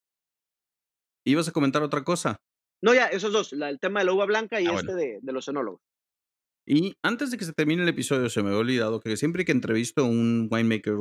¿Ibas 1.25 1.47
a 1.49 1.51
comentar 1.51 1.83
otra 1.83 2.03
cosa? 2.03 2.37
No, 2.83 2.93
ya, 2.93 3.07
esos 3.07 3.31
dos, 3.31 3.51
la, 3.53 3.69
el 3.69 3.79
tema 3.79 3.99
de 3.99 4.05
la 4.07 4.13
uva 4.13 4.25
blanca 4.25 4.59
y 4.59 4.65
Ah, 4.65 4.73
este 4.73 4.85
bueno. 4.93 4.95
de, 4.95 5.19
de 5.21 5.31
los 5.33 5.47
enólogos. 5.47 5.81
Y 6.67 6.95
antes 7.03 7.31
de 7.31 7.37
que 7.37 7.45
se 7.45 7.53
termine 7.53 7.83
el 7.83 7.89
episodio, 7.89 8.29
se 8.29 8.41
me 8.41 8.49
había 8.49 8.59
olvidado 8.61 8.99
que 8.99 9.17
siempre 9.17 9.45
que 9.45 9.51
entrevisto 9.51 10.01
a 10.01 10.05
un 10.07 10.47
winemaker, 10.49 10.95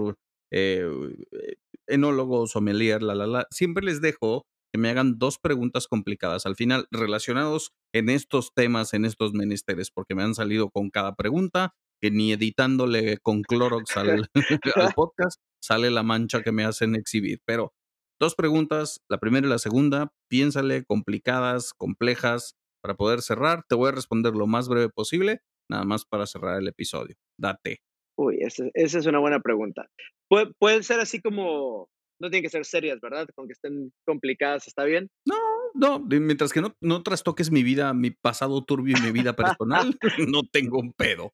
eh, 0.50 0.88
eh, 1.32 1.54
enólogo, 1.86 2.46
sommelier, 2.46 3.02
la, 3.02 3.14
la, 3.14 3.26
la, 3.26 3.46
siempre 3.50 3.84
les 3.84 4.00
dejo 4.00 4.46
que 4.72 4.78
me 4.78 4.88
hagan 4.88 5.18
dos 5.18 5.38
preguntas 5.38 5.88
complicadas 5.88 6.46
al 6.46 6.54
final, 6.54 6.86
relacionados 6.90 7.72
en 7.92 8.08
estos 8.08 8.52
temas, 8.54 8.94
en 8.94 9.04
estos 9.04 9.32
menesteres, 9.32 9.90
porque 9.90 10.14
me 10.14 10.22
han 10.22 10.34
salido 10.34 10.70
con 10.70 10.90
cada 10.90 11.16
pregunta, 11.16 11.74
que 12.00 12.10
ni 12.10 12.32
editándole 12.32 13.18
con 13.18 13.42
Clorox 13.42 13.96
al, 13.96 14.30
al 14.76 14.94
podcast 14.94 15.40
sale 15.60 15.90
la 15.90 16.02
mancha 16.02 16.42
que 16.42 16.52
me 16.52 16.64
hacen 16.64 16.94
exhibir. 16.94 17.40
Pero 17.44 17.74
dos 18.20 18.34
preguntas, 18.34 19.00
la 19.08 19.18
primera 19.18 19.46
y 19.46 19.50
la 19.50 19.58
segunda, 19.58 20.12
piénsale, 20.28 20.84
complicadas, 20.84 21.74
complejas, 21.74 22.54
para 22.80 22.94
poder 22.94 23.22
cerrar. 23.22 23.64
Te 23.68 23.74
voy 23.74 23.88
a 23.88 23.92
responder 23.92 24.34
lo 24.34 24.46
más 24.46 24.68
breve 24.68 24.88
posible, 24.88 25.40
nada 25.68 25.84
más 25.84 26.04
para 26.04 26.26
cerrar 26.26 26.58
el 26.58 26.68
episodio. 26.68 27.16
Date. 27.38 27.82
Uy, 28.16 28.38
esa, 28.40 28.64
esa 28.74 28.98
es 28.98 29.06
una 29.06 29.18
buena 29.18 29.40
pregunta. 29.40 29.88
Puede, 30.30 30.52
pueden 30.58 30.84
ser 30.84 31.00
así 31.00 31.20
como, 31.20 31.88
no 32.20 32.30
tienen 32.30 32.44
que 32.44 32.50
ser 32.50 32.64
serias, 32.64 33.00
¿verdad? 33.00 33.26
Con 33.34 33.48
que 33.48 33.52
estén 33.52 33.92
complicadas, 34.06 34.68
¿está 34.68 34.84
bien? 34.84 35.10
No, 35.26 35.36
no, 35.74 35.98
mientras 35.98 36.52
que 36.52 36.60
no, 36.60 36.76
no 36.80 37.02
trastoques 37.02 37.50
mi 37.50 37.64
vida, 37.64 37.92
mi 37.94 38.12
pasado 38.12 38.62
turbio 38.64 38.96
y 38.96 39.02
mi 39.02 39.10
vida 39.10 39.34
personal, 39.34 39.98
no 40.32 40.42
tengo 40.44 40.78
un 40.78 40.92
pedo. 40.92 41.32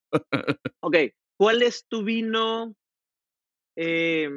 Ok, 0.80 0.96
¿cuál 1.36 1.62
es 1.62 1.84
tu 1.86 2.02
vino? 2.02 2.74
eh, 3.76 4.30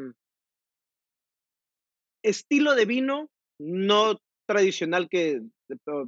estilo 2.21 2.75
de 2.75 2.85
vino 2.85 3.29
no 3.57 4.19
tradicional 4.45 5.09
que 5.09 5.41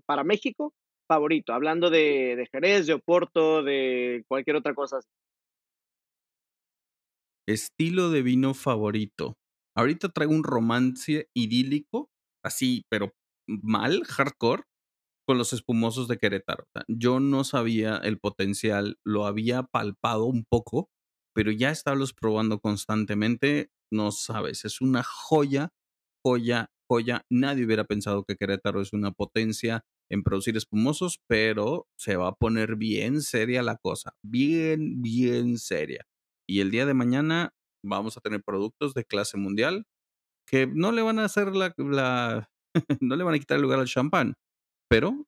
para 0.05 0.23
México, 0.23 0.73
favorito, 1.07 1.53
hablando 1.53 1.89
de, 1.89 2.35
de 2.35 2.47
Jerez, 2.51 2.87
de 2.87 2.93
Oporto, 2.93 3.63
de 3.63 4.23
cualquier 4.27 4.57
otra 4.57 4.73
cosa. 4.73 4.99
Estilo 7.47 8.09
de 8.09 8.21
vino 8.21 8.53
favorito. 8.53 9.37
Ahorita 9.75 10.09
traigo 10.09 10.33
un 10.33 10.43
romance 10.43 11.29
idílico, 11.33 12.09
así, 12.43 12.83
pero 12.89 13.13
mal, 13.47 14.03
hardcore, 14.05 14.63
con 15.27 15.37
los 15.37 15.53
espumosos 15.53 16.07
de 16.07 16.17
Querétaro. 16.17 16.65
Yo 16.87 17.19
no 17.19 17.43
sabía 17.43 17.97
el 17.97 18.19
potencial, 18.19 18.97
lo 19.05 19.25
había 19.25 19.63
palpado 19.63 20.25
un 20.25 20.45
poco, 20.49 20.89
pero 21.35 21.51
ya 21.51 21.71
estarlos 21.71 22.13
probando 22.13 22.59
constantemente, 22.59 23.71
no 23.91 24.11
sabes, 24.11 24.65
es 24.65 24.81
una 24.81 25.03
joya, 25.03 25.69
joya, 26.25 26.71
joya. 26.89 27.25
Nadie 27.29 27.65
hubiera 27.65 27.85
pensado 27.85 28.23
que 28.25 28.35
Querétaro 28.35 28.81
es 28.81 28.93
una 28.93 29.11
potencia 29.11 29.85
en 30.09 30.23
producir 30.23 30.57
espumosos, 30.57 31.19
pero 31.27 31.87
se 31.97 32.17
va 32.17 32.29
a 32.29 32.35
poner 32.35 32.75
bien 32.75 33.21
seria 33.21 33.63
la 33.63 33.77
cosa, 33.77 34.13
bien, 34.23 35.01
bien 35.01 35.57
seria. 35.57 36.05
Y 36.51 36.59
el 36.59 36.69
día 36.69 36.85
de 36.85 36.93
mañana 36.93 37.53
vamos 37.81 38.17
a 38.17 38.21
tener 38.21 38.43
productos 38.43 38.93
de 38.93 39.05
clase 39.05 39.37
mundial 39.37 39.85
que 40.47 40.67
no 40.67 40.91
le 40.91 41.01
van 41.01 41.19
a 41.19 41.25
hacer 41.25 41.55
la, 41.55 41.73
la 41.77 42.49
no 43.01 43.15
le 43.15 43.23
van 43.23 43.35
a 43.35 43.39
quitar 43.39 43.55
el 43.55 43.61
lugar 43.63 43.79
al 43.79 43.87
champán, 43.87 44.33
pero 44.89 45.25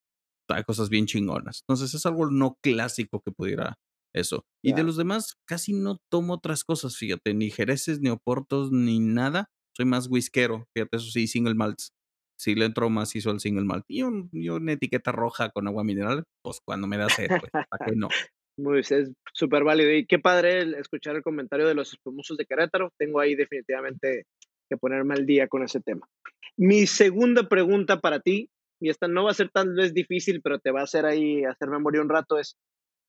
hay 0.49 0.63
cosas 0.63 0.89
bien 0.89 1.05
chingonas. 1.05 1.61
Entonces 1.67 1.93
es 1.93 2.05
algo 2.05 2.30
no 2.30 2.57
clásico 2.61 3.21
que 3.21 3.32
pudiera 3.32 3.76
eso. 4.13 4.43
Y 4.63 4.71
de 4.74 4.84
los 4.84 4.97
demás 4.97 5.36
casi 5.47 5.74
no 5.74 5.97
tomo 6.11 6.34
otras 6.34 6.65
cosas, 6.65 6.97
fíjate, 6.97 7.34
ni 7.34 7.49
jereces, 7.51 8.01
ni 8.01 8.09
oportos, 8.09 8.71
ni 8.74 8.99
nada. 8.99 9.47
Soy 9.78 9.86
más 9.86 10.07
whiskero, 10.09 10.67
fíjate, 10.76 10.97
eso 10.97 11.09
sí, 11.09 11.28
single 11.28 11.55
malts. 11.55 11.93
Sí 12.38 12.55
le 12.55 12.65
entro 12.65 12.89
macizo 12.89 13.32
al 13.32 13.39
single 13.39 13.63
malt. 13.65 13.86
Y, 13.88 14.03
un- 14.03 14.30
y 14.34 14.49
una 14.49 14.74
etiqueta 14.74 15.13
roja 15.13 15.51
con 15.51 15.67
agua 15.67 15.86
mineral, 15.86 16.26
pues 16.43 16.59
cuando 16.65 16.88
me 16.88 16.97
da 16.97 17.09
sed, 17.09 17.32
pues, 17.39 17.51
¿para 17.69 17.82
qué 17.86 17.95
no? 17.95 18.09
Muy, 18.57 18.79
es 18.79 19.11
súper 19.33 19.63
válido. 19.63 19.91
Y 19.91 20.05
qué 20.05 20.19
padre 20.19 20.61
el 20.61 20.75
escuchar 20.75 21.15
el 21.15 21.23
comentario 21.23 21.67
de 21.67 21.73
los 21.73 21.93
espumosos 21.93 22.37
de 22.37 22.45
Querétaro. 22.45 22.91
Tengo 22.97 23.19
ahí 23.19 23.35
definitivamente 23.35 24.25
que 24.69 24.77
ponerme 24.77 25.15
al 25.15 25.25
día 25.25 25.47
con 25.47 25.63
ese 25.63 25.79
tema. 25.79 26.07
Mi 26.55 26.85
segunda 26.85 27.47
pregunta 27.49 27.99
para 27.99 28.19
ti, 28.19 28.49
y 28.79 28.89
esta 28.89 29.07
no 29.07 29.23
va 29.23 29.31
a 29.31 29.35
ser 29.35 29.49
tal 29.49 29.73
vez 29.73 29.93
difícil, 29.93 30.41
pero 30.41 30.59
te 30.59 30.71
va 30.71 30.81
a 30.81 30.83
hacer 30.83 31.05
ahí 31.05 31.43
hacer 31.45 31.69
memoria 31.69 32.01
un 32.01 32.09
rato, 32.09 32.37
es 32.37 32.57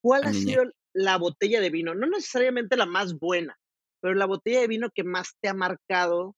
¿cuál 0.03 0.25
ha 0.25 0.33
sido 0.33 0.65
la 0.95 1.19
botella 1.19 1.61
de 1.61 1.71
vino? 1.71 1.95
No 1.95 2.07
necesariamente 2.07 2.77
la 2.77 2.87
más 2.87 3.19
buena, 3.19 3.59
pero 4.01 4.15
la 4.15 4.27
botella 4.27 4.61
de 4.61 4.69
vino 4.69 4.91
que 4.95 5.05
más 5.05 5.35
te 5.41 5.49
ha 5.49 5.55
marcado 5.55 6.37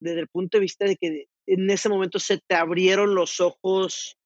desde 0.00 0.20
el 0.20 0.28
punto 0.28 0.56
de 0.56 0.62
vista 0.62 0.86
de 0.86 0.96
que 0.96 1.26
en 1.46 1.68
ese 1.70 1.88
momento 1.88 2.18
se 2.18 2.38
te 2.46 2.54
abrieron 2.54 3.14
los 3.14 3.40
ojos 3.40 4.16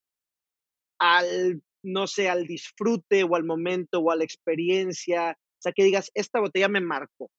al, 1.01 1.63
no 1.85 2.07
sé, 2.07 2.29
al 2.29 2.47
disfrute 2.47 3.25
o 3.25 3.37
al 3.37 3.45
momento 3.45 4.01
o 4.01 4.11
a 4.11 4.17
la 4.17 4.25
experiencia. 4.25 5.33
O 5.33 5.61
sea, 5.61 5.73
que 5.73 5.85
digas, 5.85 6.11
esta 6.15 6.41
botella 6.41 6.69
me 6.69 6.81
marcó. 6.81 7.31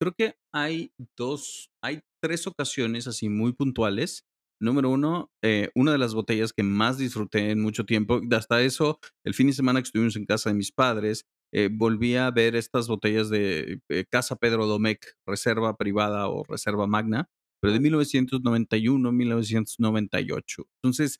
Creo 0.00 0.12
que 0.16 0.34
hay 0.52 0.92
dos, 1.16 1.70
hay 1.82 2.00
tres 2.22 2.46
ocasiones 2.46 3.06
así 3.06 3.28
muy 3.28 3.52
puntuales. 3.52 4.24
Número 4.60 4.90
uno, 4.90 5.30
eh, 5.42 5.70
una 5.74 5.92
de 5.92 5.98
las 5.98 6.14
botellas 6.14 6.52
que 6.52 6.62
más 6.62 6.96
disfruté 6.98 7.50
en 7.50 7.60
mucho 7.60 7.84
tiempo, 7.84 8.20
hasta 8.32 8.62
eso, 8.62 8.98
el 9.24 9.34
fin 9.34 9.48
de 9.48 9.52
semana 9.52 9.80
que 9.80 9.86
estuvimos 9.86 10.16
en 10.16 10.26
casa 10.26 10.50
de 10.50 10.56
mis 10.56 10.72
padres, 10.72 11.26
eh, 11.52 11.68
volví 11.72 12.16
a 12.16 12.30
ver 12.30 12.56
estas 12.56 12.88
botellas 12.88 13.30
de 13.30 13.80
eh, 13.88 14.04
Casa 14.10 14.36
Pedro 14.36 14.66
Domecq, 14.66 15.04
reserva 15.26 15.76
privada 15.76 16.28
o 16.28 16.44
reserva 16.44 16.86
magna, 16.86 17.28
pero 17.60 17.72
de 17.72 17.80
1991, 17.80 19.12
1998. 19.12 20.66
Entonces, 20.82 21.18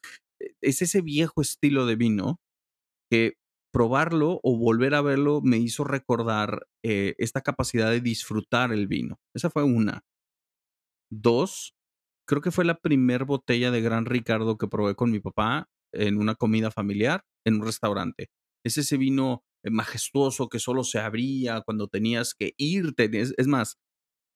es 0.65 0.83
ese 0.83 1.03
viejo 1.03 1.41
estilo 1.43 1.87
de 1.87 1.97
vino 1.97 2.41
que 3.11 3.35
probarlo 3.73 4.41
o 4.43 4.57
volver 4.57 4.95
a 4.95 5.03
verlo 5.03 5.41
me 5.43 5.59
hizo 5.59 5.85
recordar 5.85 6.67
eh, 6.85 7.15
esta 7.19 7.41
capacidad 7.43 7.91
de 7.91 8.01
disfrutar 8.01 8.73
el 8.73 8.87
vino. 8.89 9.19
Esa 9.35 9.51
fue 9.51 9.65
una. 9.65 10.03
Dos, 11.11 11.75
creo 12.27 12.43
que 12.43 12.51
fue 12.51 12.65
la 12.65 12.79
primer 12.79 13.25
botella 13.25 13.71
de 13.71 13.81
Gran 13.81 14.07
Ricardo 14.07 14.57
que 14.59 14.69
probé 14.69 14.95
con 14.95 15.11
mi 15.11 15.21
papá 15.21 15.69
en 15.93 16.19
una 16.19 16.35
comida 16.35 16.71
familiar 16.71 17.25
en 17.47 17.57
un 17.57 17.65
restaurante. 17.67 18.29
Es 18.65 18.79
ese 18.79 18.97
vino 18.97 19.45
eh, 19.65 19.71
majestuoso 19.71 20.49
que 20.49 20.59
solo 20.59 20.85
se 20.85 20.99
abría 20.99 21.63
cuando 21.63 21.89
tenías 21.89 22.35
que 22.35 22.55
irte. 22.57 23.11
Es, 23.13 23.35
es 23.37 23.47
más, 23.47 23.79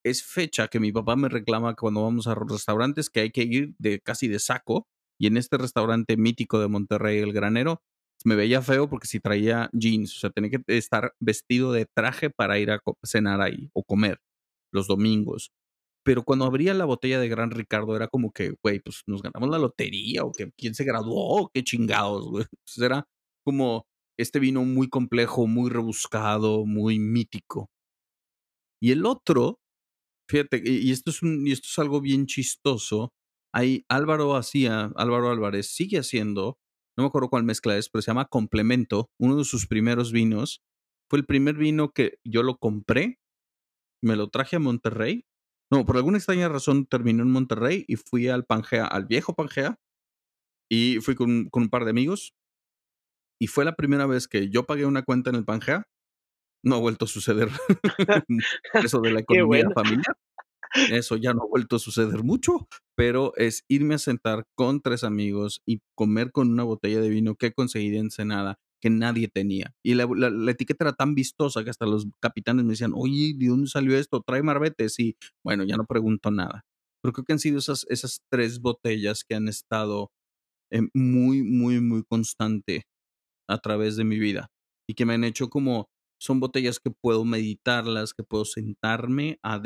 es 0.05 0.25
fecha 0.25 0.69
que 0.69 0.81
mi 0.81 0.93
papá 0.93 1.17
me 1.17 1.29
reclama 1.29 1.75
cuando 1.75 2.03
vamos 2.03 2.27
a 2.27 2.35
restaurantes 2.35 3.11
que 3.11 3.21
hay 3.21 3.31
que 3.31 3.43
ir 3.45 3.75
de 3.79 4.01
casi 4.01 4.29
de 4.29 4.39
saco. 4.39 4.89
Y 5.19 5.27
en 5.27 5.37
este 5.37 5.59
restaurante 5.59 6.17
mítico 6.17 6.61
de 6.61 6.69
Monterrey, 6.69 7.19
el 7.19 7.33
granero, 7.33 7.83
me 8.25 8.37
veía 8.37 8.63
feo 8.63 8.89
porque 8.89 9.07
si 9.09 9.21
traía 9.21 9.71
jeans, 9.73 10.17
o 10.17 10.21
sea, 10.21 10.31
tenía 10.31 10.51
que 10.51 10.63
estar 10.69 11.15
vestido 11.21 11.73
de 11.73 11.87
traje 11.87 12.31
para 12.31 12.59
ir 12.59 12.71
a 12.71 12.81
cenar 13.05 13.41
ahí 13.41 13.71
o 13.73 13.85
comer 13.85 14.21
los 14.73 14.87
domingos. 14.89 15.53
Pero 16.05 16.25
cuando 16.25 16.47
abría 16.47 16.75
la 16.75 16.87
botella 16.87 17.21
de 17.21 17.29
Gran 17.29 17.51
Ricardo 17.51 17.95
era 17.97 18.09
como 18.09 18.33
que, 18.33 18.55
güey, 18.63 18.81
pues 18.81 19.03
nos 19.07 19.23
ganamos 19.23 19.51
la 19.51 19.59
lotería 19.59 20.25
o 20.25 20.33
que 20.33 20.51
quién 20.57 20.75
se 20.75 20.85
graduó, 20.85 21.51
qué 21.53 21.63
chingados, 21.65 22.29
güey. 22.31 22.47
Entonces 22.53 22.83
era 22.85 23.07
como 23.45 23.87
este 24.19 24.39
vino 24.41 24.65
muy 24.65 24.89
complejo, 24.89 25.47
muy 25.47 25.71
rebuscado, 25.71 26.67
muy 26.67 26.99
mítico. 26.99 27.69
Y 28.81 28.93
el 28.93 29.07
otro, 29.07 29.61
fíjate, 30.31 30.63
y 30.65 30.91
esto 30.93 31.11
es, 31.11 31.21
y 31.23 31.53
esto 31.53 31.69
es 31.71 31.79
algo 31.79 32.01
bien 32.01 32.27
chistoso, 32.27 33.13
Ahí 33.55 33.85
Álvaro 33.89 34.37
hacía, 34.37 34.93
Álvaro 34.97 35.31
Álvarez 35.31 35.69
sigue 35.69 35.99
haciendo, 35.99 36.59
no 36.97 37.05
me 37.05 37.09
acuerdo 37.09 37.31
cuál 37.31 37.45
mezcla 37.45 37.77
es, 37.77 37.89
pero 37.89 38.03
se 38.03 38.11
llama 38.11 38.27
Complemento, 38.27 39.11
uno 39.19 39.37
de 39.37 39.45
sus 39.45 39.67
primeros 39.67 40.13
vinos. 40.13 40.63
Fue 41.09 41.19
el 41.19 41.27
primer 41.27 41.57
vino 41.57 41.93
que 41.93 42.19
yo 42.25 42.43
lo 42.43 42.59
compré, 42.59 43.19
me 44.03 44.17
lo 44.17 44.29
traje 44.29 44.57
a 44.57 44.61
Monterrey. 44.61 45.25
No, 45.71 45.85
por 45.85 45.97
alguna 45.97 46.19
extraña 46.19 46.49
razón 46.49 46.87
terminó 46.87 47.23
en 47.23 47.31
Monterrey 47.31 47.85
y 47.89 47.97
fui 47.97 48.29
al 48.29 48.45
Pangea, 48.45 48.87
al 48.87 49.07
viejo 49.07 49.35
Pangea, 49.35 49.79
y 50.71 51.01
fui 51.01 51.15
con, 51.15 51.49
con 51.51 51.65
un 51.65 51.69
par 51.71 51.85
de 51.85 51.91
amigos. 51.91 52.35
Y 53.41 53.47
fue 53.47 53.65
la 53.65 53.77
primera 53.77 54.07
vez 54.07 54.29
que 54.29 54.51
yo 54.51 54.67
pagué 54.67 54.85
una 54.85 55.03
cuenta 55.03 55.31
en 55.31 55.37
el 55.37 55.45
Pangea. 55.45 55.85
No 56.65 56.75
ha 56.75 56.81
vuelto 56.81 57.05
a 57.05 57.09
suceder 57.09 57.49
eso 58.75 59.01
de 59.01 59.13
la 59.13 59.21
economía 59.21 59.71
familiar. 59.75 60.17
Eso 60.91 61.17
ya 61.17 61.35
no 61.35 61.43
ha 61.43 61.47
vuelto 61.47 61.77
a 61.77 61.79
suceder 61.79 62.23
mucho, 62.23 62.69
pero 62.97 63.33
es 63.37 63.65
irme 63.69 63.95
a 63.95 63.99
sentar 63.99 64.45
con 64.55 64.81
tres 64.81 65.05
amigos 65.05 65.63
y 65.67 65.81
comer 65.95 66.33
con 66.33 66.51
una 66.51 66.65
botella 66.65 67.01
de 67.01 67.09
vino 67.09 67.37
que 67.37 67.53
conseguí 67.53 67.91
de 67.91 67.99
Ensenada 67.99 68.59
que 68.81 68.91
nadie 68.91 69.29
tenía. 69.29 69.75
Y 69.85 69.95
la, 69.95 70.07
etiqueta 70.51 70.85
era 70.85 70.93
tan 70.93 71.15
vistosa 71.15 71.65
que 71.65 71.71
hasta 71.71 71.87
los 71.87 72.07
capitanes 72.21 72.65
me 72.65 72.71
decían, 72.73 72.93
oye, 72.95 73.35
¿de 73.37 73.49
dónde 73.49 73.69
salió 73.69 73.97
esto? 73.97 74.23
Trae 74.25 74.43
marbetes. 74.43 74.99
Y 75.01 75.17
bueno, 75.45 75.65
ya 75.65 75.77
no 75.77 75.85
pregunto 75.85 76.31
nada. 76.31 76.65
Pero 77.03 77.13
creo 77.13 77.25
que 77.25 77.33
han 77.33 77.39
sido 77.39 77.59
esas, 77.59 77.87
esas 77.89 78.21
tres 78.31 78.61
botellas 78.61 79.25
que 79.25 79.35
han 79.35 79.49
estado 79.49 80.11
eh, 80.71 80.83
muy, 80.95 81.43
muy, 81.43 81.81
muy 81.81 82.05
constante 82.05 82.85
a 83.49 83.59
través 83.59 83.97
de 83.97 84.05
mi 84.05 84.19
vida 84.19 84.49
y 84.89 84.95
que 84.95 85.07
me 85.07 85.15
han 85.15 85.25
hecho 85.25 85.49
como, 85.49 85.89
son 86.21 86.41
botellas 86.41 86.81
que 86.81 86.91
puedo 86.91 87.25
meditarlas, 87.25 88.15
que 88.15 88.25
puedo 88.25 88.45
sentarme 88.45 89.39
a 89.43 89.61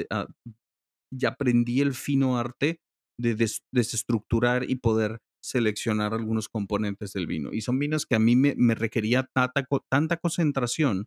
ya 1.12 1.30
aprendí 1.30 1.80
el 1.80 1.94
fino 1.94 2.38
arte 2.38 2.80
de 3.18 3.34
desestructurar 3.72 4.68
y 4.68 4.76
poder 4.76 5.18
seleccionar 5.44 6.14
algunos 6.14 6.48
componentes 6.48 7.12
del 7.12 7.26
vino. 7.26 7.52
Y 7.52 7.62
son 7.62 7.78
vinos 7.78 8.06
que 8.06 8.14
a 8.14 8.18
mí 8.18 8.36
me, 8.36 8.74
requería 8.74 9.28
tanta 9.34 10.16
concentración 10.16 11.06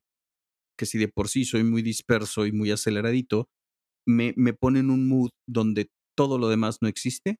que 0.77 0.85
si 0.85 0.97
de 0.97 1.07
por 1.07 1.29
sí 1.29 1.45
soy 1.45 1.63
muy 1.63 1.81
disperso 1.81 2.45
y 2.45 2.51
muy 2.51 2.71
aceleradito, 2.71 3.49
me, 4.07 4.33
me 4.35 4.53
pone 4.53 4.79
en 4.79 4.89
un 4.89 5.07
mood 5.07 5.29
donde 5.47 5.89
todo 6.17 6.37
lo 6.37 6.49
demás 6.49 6.77
no 6.81 6.87
existe 6.87 7.37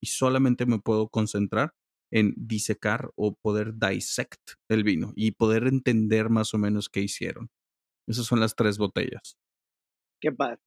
y 0.00 0.06
solamente 0.06 0.66
me 0.66 0.78
puedo 0.78 1.08
concentrar 1.08 1.74
en 2.12 2.34
disecar 2.36 3.10
o 3.16 3.34
poder 3.42 3.74
dissect 3.74 4.52
el 4.70 4.84
vino 4.84 5.12
y 5.16 5.32
poder 5.32 5.66
entender 5.66 6.28
más 6.28 6.54
o 6.54 6.58
menos 6.58 6.88
qué 6.88 7.00
hicieron. 7.00 7.48
Esas 8.06 8.26
son 8.26 8.40
las 8.40 8.54
tres 8.54 8.78
botellas. 8.78 9.36
Qué 10.20 10.30
padre. 10.30 10.60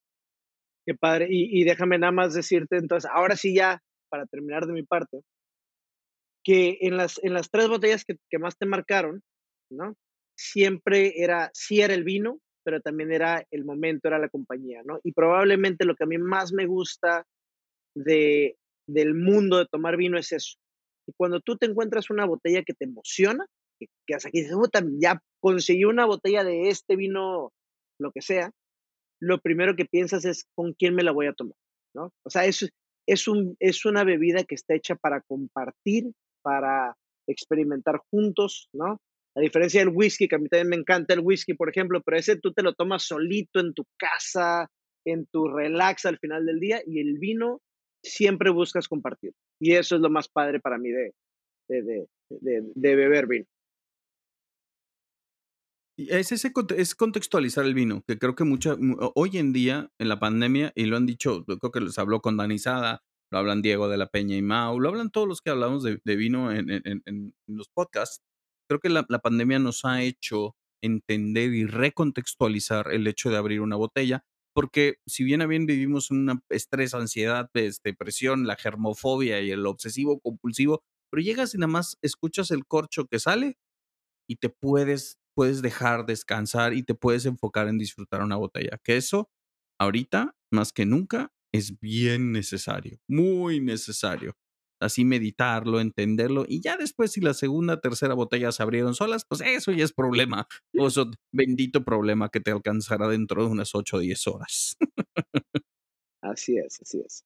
Qué 0.86 0.94
padre. 0.94 1.28
Y, 1.30 1.64
déjame 1.64 1.98
nada 1.98 2.12
más 2.12 2.34
decirte, 2.34 2.78
entonces, 2.78 3.10
ahora 3.12 3.36
sí 3.36 3.56
ya, 3.56 3.82
para 4.10 4.26
terminar 4.28 4.68
de 4.68 4.74
mi 4.74 4.84
parte, 4.84 5.22
que 6.44 6.78
en 6.82 6.96
las, 6.96 7.20
en 7.24 7.34
las 7.34 7.50
tres 7.50 7.68
botellas 7.68 8.06
que, 8.06 8.18
que 8.30 8.38
más 8.38 8.56
te 8.58 8.68
marcaron, 8.68 9.24
¿no? 9.72 9.96
Siempre 10.38 11.24
era, 11.24 11.50
sí 11.54 11.82
era 11.82 11.96
el 11.96 12.04
vino, 12.04 12.40
pero 12.64 12.82
también 12.82 13.12
era 13.12 13.46
el 13.50 13.66
momento, 13.66 14.08
era 14.08 14.20
la 14.20 14.30
compañía, 14.30 14.82
¿no? 14.86 15.00
Y 15.04 15.12
probablemente 15.14 15.86
lo 15.86 15.96
que 15.96 16.04
a 16.04 16.08
mí 16.08 16.18
más 16.20 16.54
me 16.54 16.68
gusta 16.68 17.26
de, 17.96 18.58
del 18.88 19.16
mundo 19.16 19.58
de 19.58 19.66
tomar 19.66 19.98
vino 19.98 20.20
es 20.20 20.32
eso. 20.32 20.58
Y 21.08 21.14
cuando 21.18 21.40
tú 21.40 21.58
te 21.58 21.66
encuentras 21.66 22.12
una 22.12 22.26
botella 22.26 22.64
que 22.64 22.74
te 22.74 22.86
emociona, 22.86 23.46
que, 23.80 23.88
que 24.06 24.14
hasta 24.14 24.30
aquí 24.30 24.42
dices, 24.42 24.56
ya 25.00 25.20
conseguí 25.40 25.86
una 25.86 26.06
botella 26.06 26.44
de 26.44 26.70
este 26.70 26.96
vino, 26.96 27.52
lo 28.00 28.12
que 28.12 28.22
sea, 28.22 28.52
lo 29.22 29.40
primero 29.40 29.76
que 29.76 29.86
piensas 29.86 30.26
es 30.26 30.46
con 30.56 30.74
quién 30.74 30.96
me 30.96 31.04
la 31.04 31.12
voy 31.12 31.28
a 31.28 31.34
tomar, 31.34 31.58
¿no? 31.94 32.12
O 32.24 32.30
sea, 32.30 32.46
es, 32.46 32.70
es, 33.08 33.28
un, 33.28 33.56
es 33.60 33.86
una 33.86 34.04
bebida 34.04 34.44
que 34.44 34.56
está 34.56 34.76
hecha 34.76 34.96
para 34.96 35.22
compartir, 35.22 36.12
para 36.42 36.96
experimentar 37.28 38.02
juntos, 38.12 38.70
¿no? 38.74 39.00
A 39.36 39.42
diferencia 39.42 39.82
del 39.82 39.94
whisky, 39.94 40.28
que 40.28 40.36
a 40.36 40.40
mí 40.40 40.48
también 40.48 40.70
me 40.70 40.76
encanta 40.78 41.14
el 41.14 41.20
whisky, 41.20 41.54
por 41.54 41.70
ejemplo, 41.70 42.02
pero 42.06 42.18
ese 42.18 42.38
tú 42.38 42.54
te 42.54 42.64
lo 42.64 42.74
tomas 42.74 43.04
solito 43.04 43.60
en 43.60 43.74
tu 43.74 43.84
casa, 43.98 44.70
en 45.06 45.26
tu 45.26 45.48
relax 45.48 46.06
al 46.06 46.20
final 46.20 46.46
del 46.46 46.60
día, 46.60 46.82
y 46.86 47.00
el 47.00 47.18
vino 47.20 47.60
siempre 48.02 48.50
buscas 48.50 48.88
compartir. 48.88 49.34
Y 49.60 49.74
eso 49.74 49.96
es 49.96 50.02
lo 50.02 50.10
más 50.10 50.30
padre 50.30 50.60
para 50.60 50.78
mí 50.78 50.90
de, 50.90 51.14
de, 51.68 52.08
de, 52.30 52.62
de 52.74 52.96
beber 52.96 53.28
vino. 53.28 53.46
Es, 55.98 56.34
ese, 56.34 56.52
es 56.78 56.96
contextualizar 56.96 57.66
el 57.66 57.74
vino, 57.74 58.04
que 58.06 58.20
creo 58.20 58.36
que 58.36 58.44
mucha, 58.44 58.76
hoy 59.16 59.38
en 59.38 59.54
día, 59.54 59.90
en 59.98 60.10
la 60.10 60.20
pandemia, 60.20 60.74
y 60.76 60.86
lo 60.86 60.98
han 60.98 61.06
dicho, 61.06 61.46
creo 61.46 61.72
que 61.72 61.80
les 61.80 61.98
habló 61.98 62.22
con 62.22 62.36
Danizada, 62.36 63.02
lo 63.32 63.38
hablan 63.38 63.62
Diego 63.62 63.88
de 63.88 63.98
la 63.98 64.08
Peña 64.08 64.36
y 64.36 64.42
Mau, 64.42 64.80
lo 64.80 64.90
hablan 64.90 65.10
todos 65.10 65.28
los 65.28 65.42
que 65.42 65.52
hablamos 65.52 65.84
de, 65.84 66.16
vino 66.16 66.52
en, 66.52 66.70
en, 66.70 67.34
los 67.48 67.70
podcasts. 67.70 68.22
Creo 68.70 68.80
que 68.80 68.90
la, 68.90 69.06
la, 69.08 69.20
pandemia 69.20 69.60
nos 69.60 69.86
ha 69.86 70.04
hecho 70.04 70.56
entender 70.84 71.54
y 71.54 71.66
recontextualizar 71.66 72.92
el 72.92 73.08
hecho 73.08 73.30
de 73.30 73.38
abrir 73.38 73.62
una 73.62 73.78
botella, 73.78 74.26
porque 74.54 74.98
si 75.06 75.24
bien 75.24 75.42
a 75.42 75.48
bien 75.48 75.66
vivimos 75.66 76.12
un 76.12 76.42
estrés, 76.50 76.94
ansiedad, 76.94 77.50
este, 77.54 77.90
depresión, 77.90 78.48
la 78.48 78.58
germofobia 78.58 79.42
y 79.42 79.52
el 79.52 79.66
obsesivo 79.66 80.20
compulsivo, 80.20 80.84
pero 81.10 81.24
llegas 81.24 81.54
y 81.54 81.58
nada 81.58 81.72
más 81.72 81.98
escuchas 82.02 82.52
el 82.52 82.66
corcho 82.66 83.06
que 83.06 83.20
sale 83.20 83.58
y 84.28 84.38
te 84.38 84.50
puedes 84.50 85.20
puedes 85.36 85.62
dejar 85.62 86.06
descansar 86.06 86.74
y 86.74 86.84
te 86.84 86.96
puedes 86.96 87.26
enfocar 87.26 87.68
en 87.68 87.78
disfrutar 87.78 88.24
una 88.24 88.38
botella. 88.38 88.80
Que 88.84 88.98
eso, 88.98 89.30
ahorita, 89.80 90.36
más 90.52 90.72
que 90.74 90.86
nunca, 90.86 91.32
es 91.54 91.80
bien 91.80 92.32
necesario, 92.32 93.00
muy 93.08 93.60
necesario. 93.60 94.36
Así 94.82 95.06
meditarlo, 95.06 95.80
entenderlo, 95.80 96.46
y 96.48 96.62
ya 96.62 96.76
después 96.78 97.14
si 97.14 97.22
la 97.22 97.34
segunda, 97.34 97.80
tercera 97.80 98.14
botella 98.14 98.52
se 98.52 98.62
abrieron 98.62 98.94
solas, 98.94 99.26
pues 99.28 99.42
eso 99.42 99.72
ya 99.72 99.86
es 99.86 99.94
problema. 99.94 100.48
O 100.78 100.88
eso, 100.88 101.10
bendito 101.32 101.86
problema 101.86 102.30
que 102.30 102.42
te 102.42 102.52
alcanzará 102.52 103.08
dentro 103.08 103.46
de 103.46 103.52
unas 103.52 103.74
8 103.74 103.98
o 103.98 104.00
10 104.00 104.28
horas. 104.28 104.78
así 106.22 106.58
es, 106.58 106.82
así 106.82 107.00
es. 107.06 107.24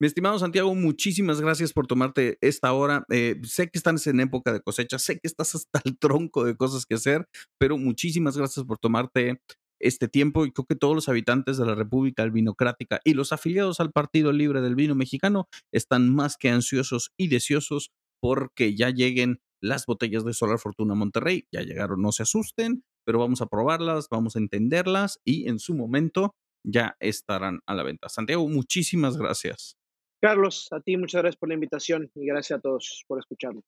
Mi 0.00 0.06
estimado 0.06 0.38
Santiago, 0.38 0.74
muchísimas 0.74 1.42
gracias 1.42 1.74
por 1.74 1.86
tomarte 1.86 2.38
esta 2.40 2.72
hora. 2.72 3.04
Eh, 3.10 3.38
sé 3.42 3.68
que 3.68 3.76
estás 3.76 4.06
en 4.06 4.20
época 4.20 4.50
de 4.50 4.62
cosecha, 4.62 4.98
sé 4.98 5.20
que 5.20 5.28
estás 5.28 5.54
hasta 5.54 5.82
el 5.84 5.98
tronco 5.98 6.42
de 6.42 6.56
cosas 6.56 6.86
que 6.86 6.94
hacer, 6.94 7.28
pero 7.58 7.76
muchísimas 7.76 8.34
gracias 8.34 8.64
por 8.64 8.78
tomarte 8.78 9.42
este 9.78 10.08
tiempo 10.08 10.46
y 10.46 10.52
creo 10.52 10.64
que 10.64 10.74
todos 10.74 10.94
los 10.94 11.10
habitantes 11.10 11.58
de 11.58 11.66
la 11.66 11.74
República 11.74 12.22
Albinocrática 12.22 13.00
y 13.04 13.12
los 13.12 13.34
afiliados 13.34 13.78
al 13.78 13.92
Partido 13.92 14.32
Libre 14.32 14.62
del 14.62 14.74
Vino 14.74 14.94
Mexicano 14.94 15.48
están 15.70 16.14
más 16.14 16.38
que 16.38 16.48
ansiosos 16.48 17.10
y 17.18 17.28
deseosos 17.28 17.90
porque 18.22 18.74
ya 18.74 18.88
lleguen 18.88 19.40
las 19.62 19.84
botellas 19.84 20.24
de 20.24 20.32
Solar 20.32 20.58
Fortuna 20.58 20.94
Monterrey. 20.94 21.44
Ya 21.52 21.60
llegaron, 21.60 22.00
no 22.00 22.12
se 22.12 22.22
asusten, 22.22 22.84
pero 23.04 23.18
vamos 23.18 23.42
a 23.42 23.48
probarlas, 23.48 24.08
vamos 24.10 24.34
a 24.34 24.38
entenderlas 24.38 25.20
y 25.26 25.46
en 25.46 25.58
su 25.58 25.74
momento 25.74 26.34
ya 26.66 26.96
estarán 27.00 27.60
a 27.66 27.74
la 27.74 27.82
venta. 27.82 28.08
Santiago, 28.08 28.48
muchísimas 28.48 29.18
gracias. 29.18 29.76
Carlos, 30.20 30.68
a 30.70 30.80
ti 30.80 30.96
muchas 30.96 31.22
gracias 31.22 31.38
por 31.38 31.48
la 31.48 31.54
invitación 31.54 32.10
y 32.14 32.26
gracias 32.26 32.58
a 32.58 32.62
todos 32.62 33.04
por 33.08 33.18
escucharnos. 33.18 33.64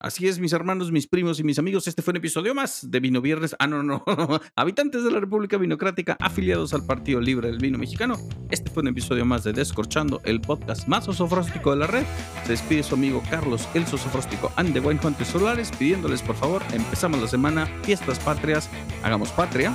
Así 0.00 0.26
es, 0.26 0.38
mis 0.38 0.52
hermanos, 0.52 0.92
mis 0.92 1.06
primos 1.06 1.40
y 1.40 1.44
mis 1.44 1.58
amigos, 1.58 1.86
este 1.86 2.02
fue 2.02 2.10
un 2.12 2.18
episodio 2.18 2.54
más 2.54 2.90
de 2.90 3.00
Vino 3.00 3.22
Viernes. 3.22 3.56
Ah, 3.58 3.66
no, 3.66 3.82
no, 3.82 4.04
habitantes 4.56 5.02
de 5.02 5.10
la 5.10 5.20
República 5.20 5.56
Vinocrática 5.56 6.16
afiliados 6.20 6.74
al 6.74 6.84
Partido 6.84 7.20
Libre 7.20 7.48
del 7.48 7.58
Vino 7.58 7.78
Mexicano. 7.78 8.16
Este 8.50 8.70
fue 8.70 8.82
un 8.82 8.88
episodio 8.88 9.24
más 9.24 9.44
de 9.44 9.54
Descorchando, 9.54 10.20
el 10.24 10.42
podcast 10.42 10.88
más 10.88 11.08
osofróstico 11.08 11.70
de 11.70 11.76
la 11.76 11.86
red. 11.86 12.04
Se 12.42 12.52
despide 12.52 12.82
su 12.82 12.96
amigo 12.96 13.22
Carlos, 13.30 13.66
el 13.72 13.86
sosofróstico 13.86 14.52
and 14.56 14.74
the 14.74 14.80
Wine 14.80 15.00
Solares, 15.24 15.70
pidiéndoles 15.72 16.20
por 16.20 16.36
favor, 16.36 16.62
empezamos 16.72 17.20
la 17.22 17.28
semana, 17.28 17.66
fiestas 17.84 18.18
patrias, 18.18 18.68
hagamos 19.02 19.30
patria. 19.30 19.74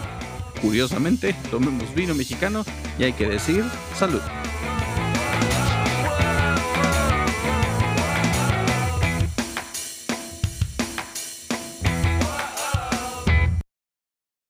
Curiosamente, 0.62 1.34
tomemos 1.50 1.96
vino 1.96 2.14
mexicano 2.14 2.66
y 3.00 3.04
hay 3.06 3.14
que 3.14 3.28
decir 3.28 3.64
salud. 3.96 4.22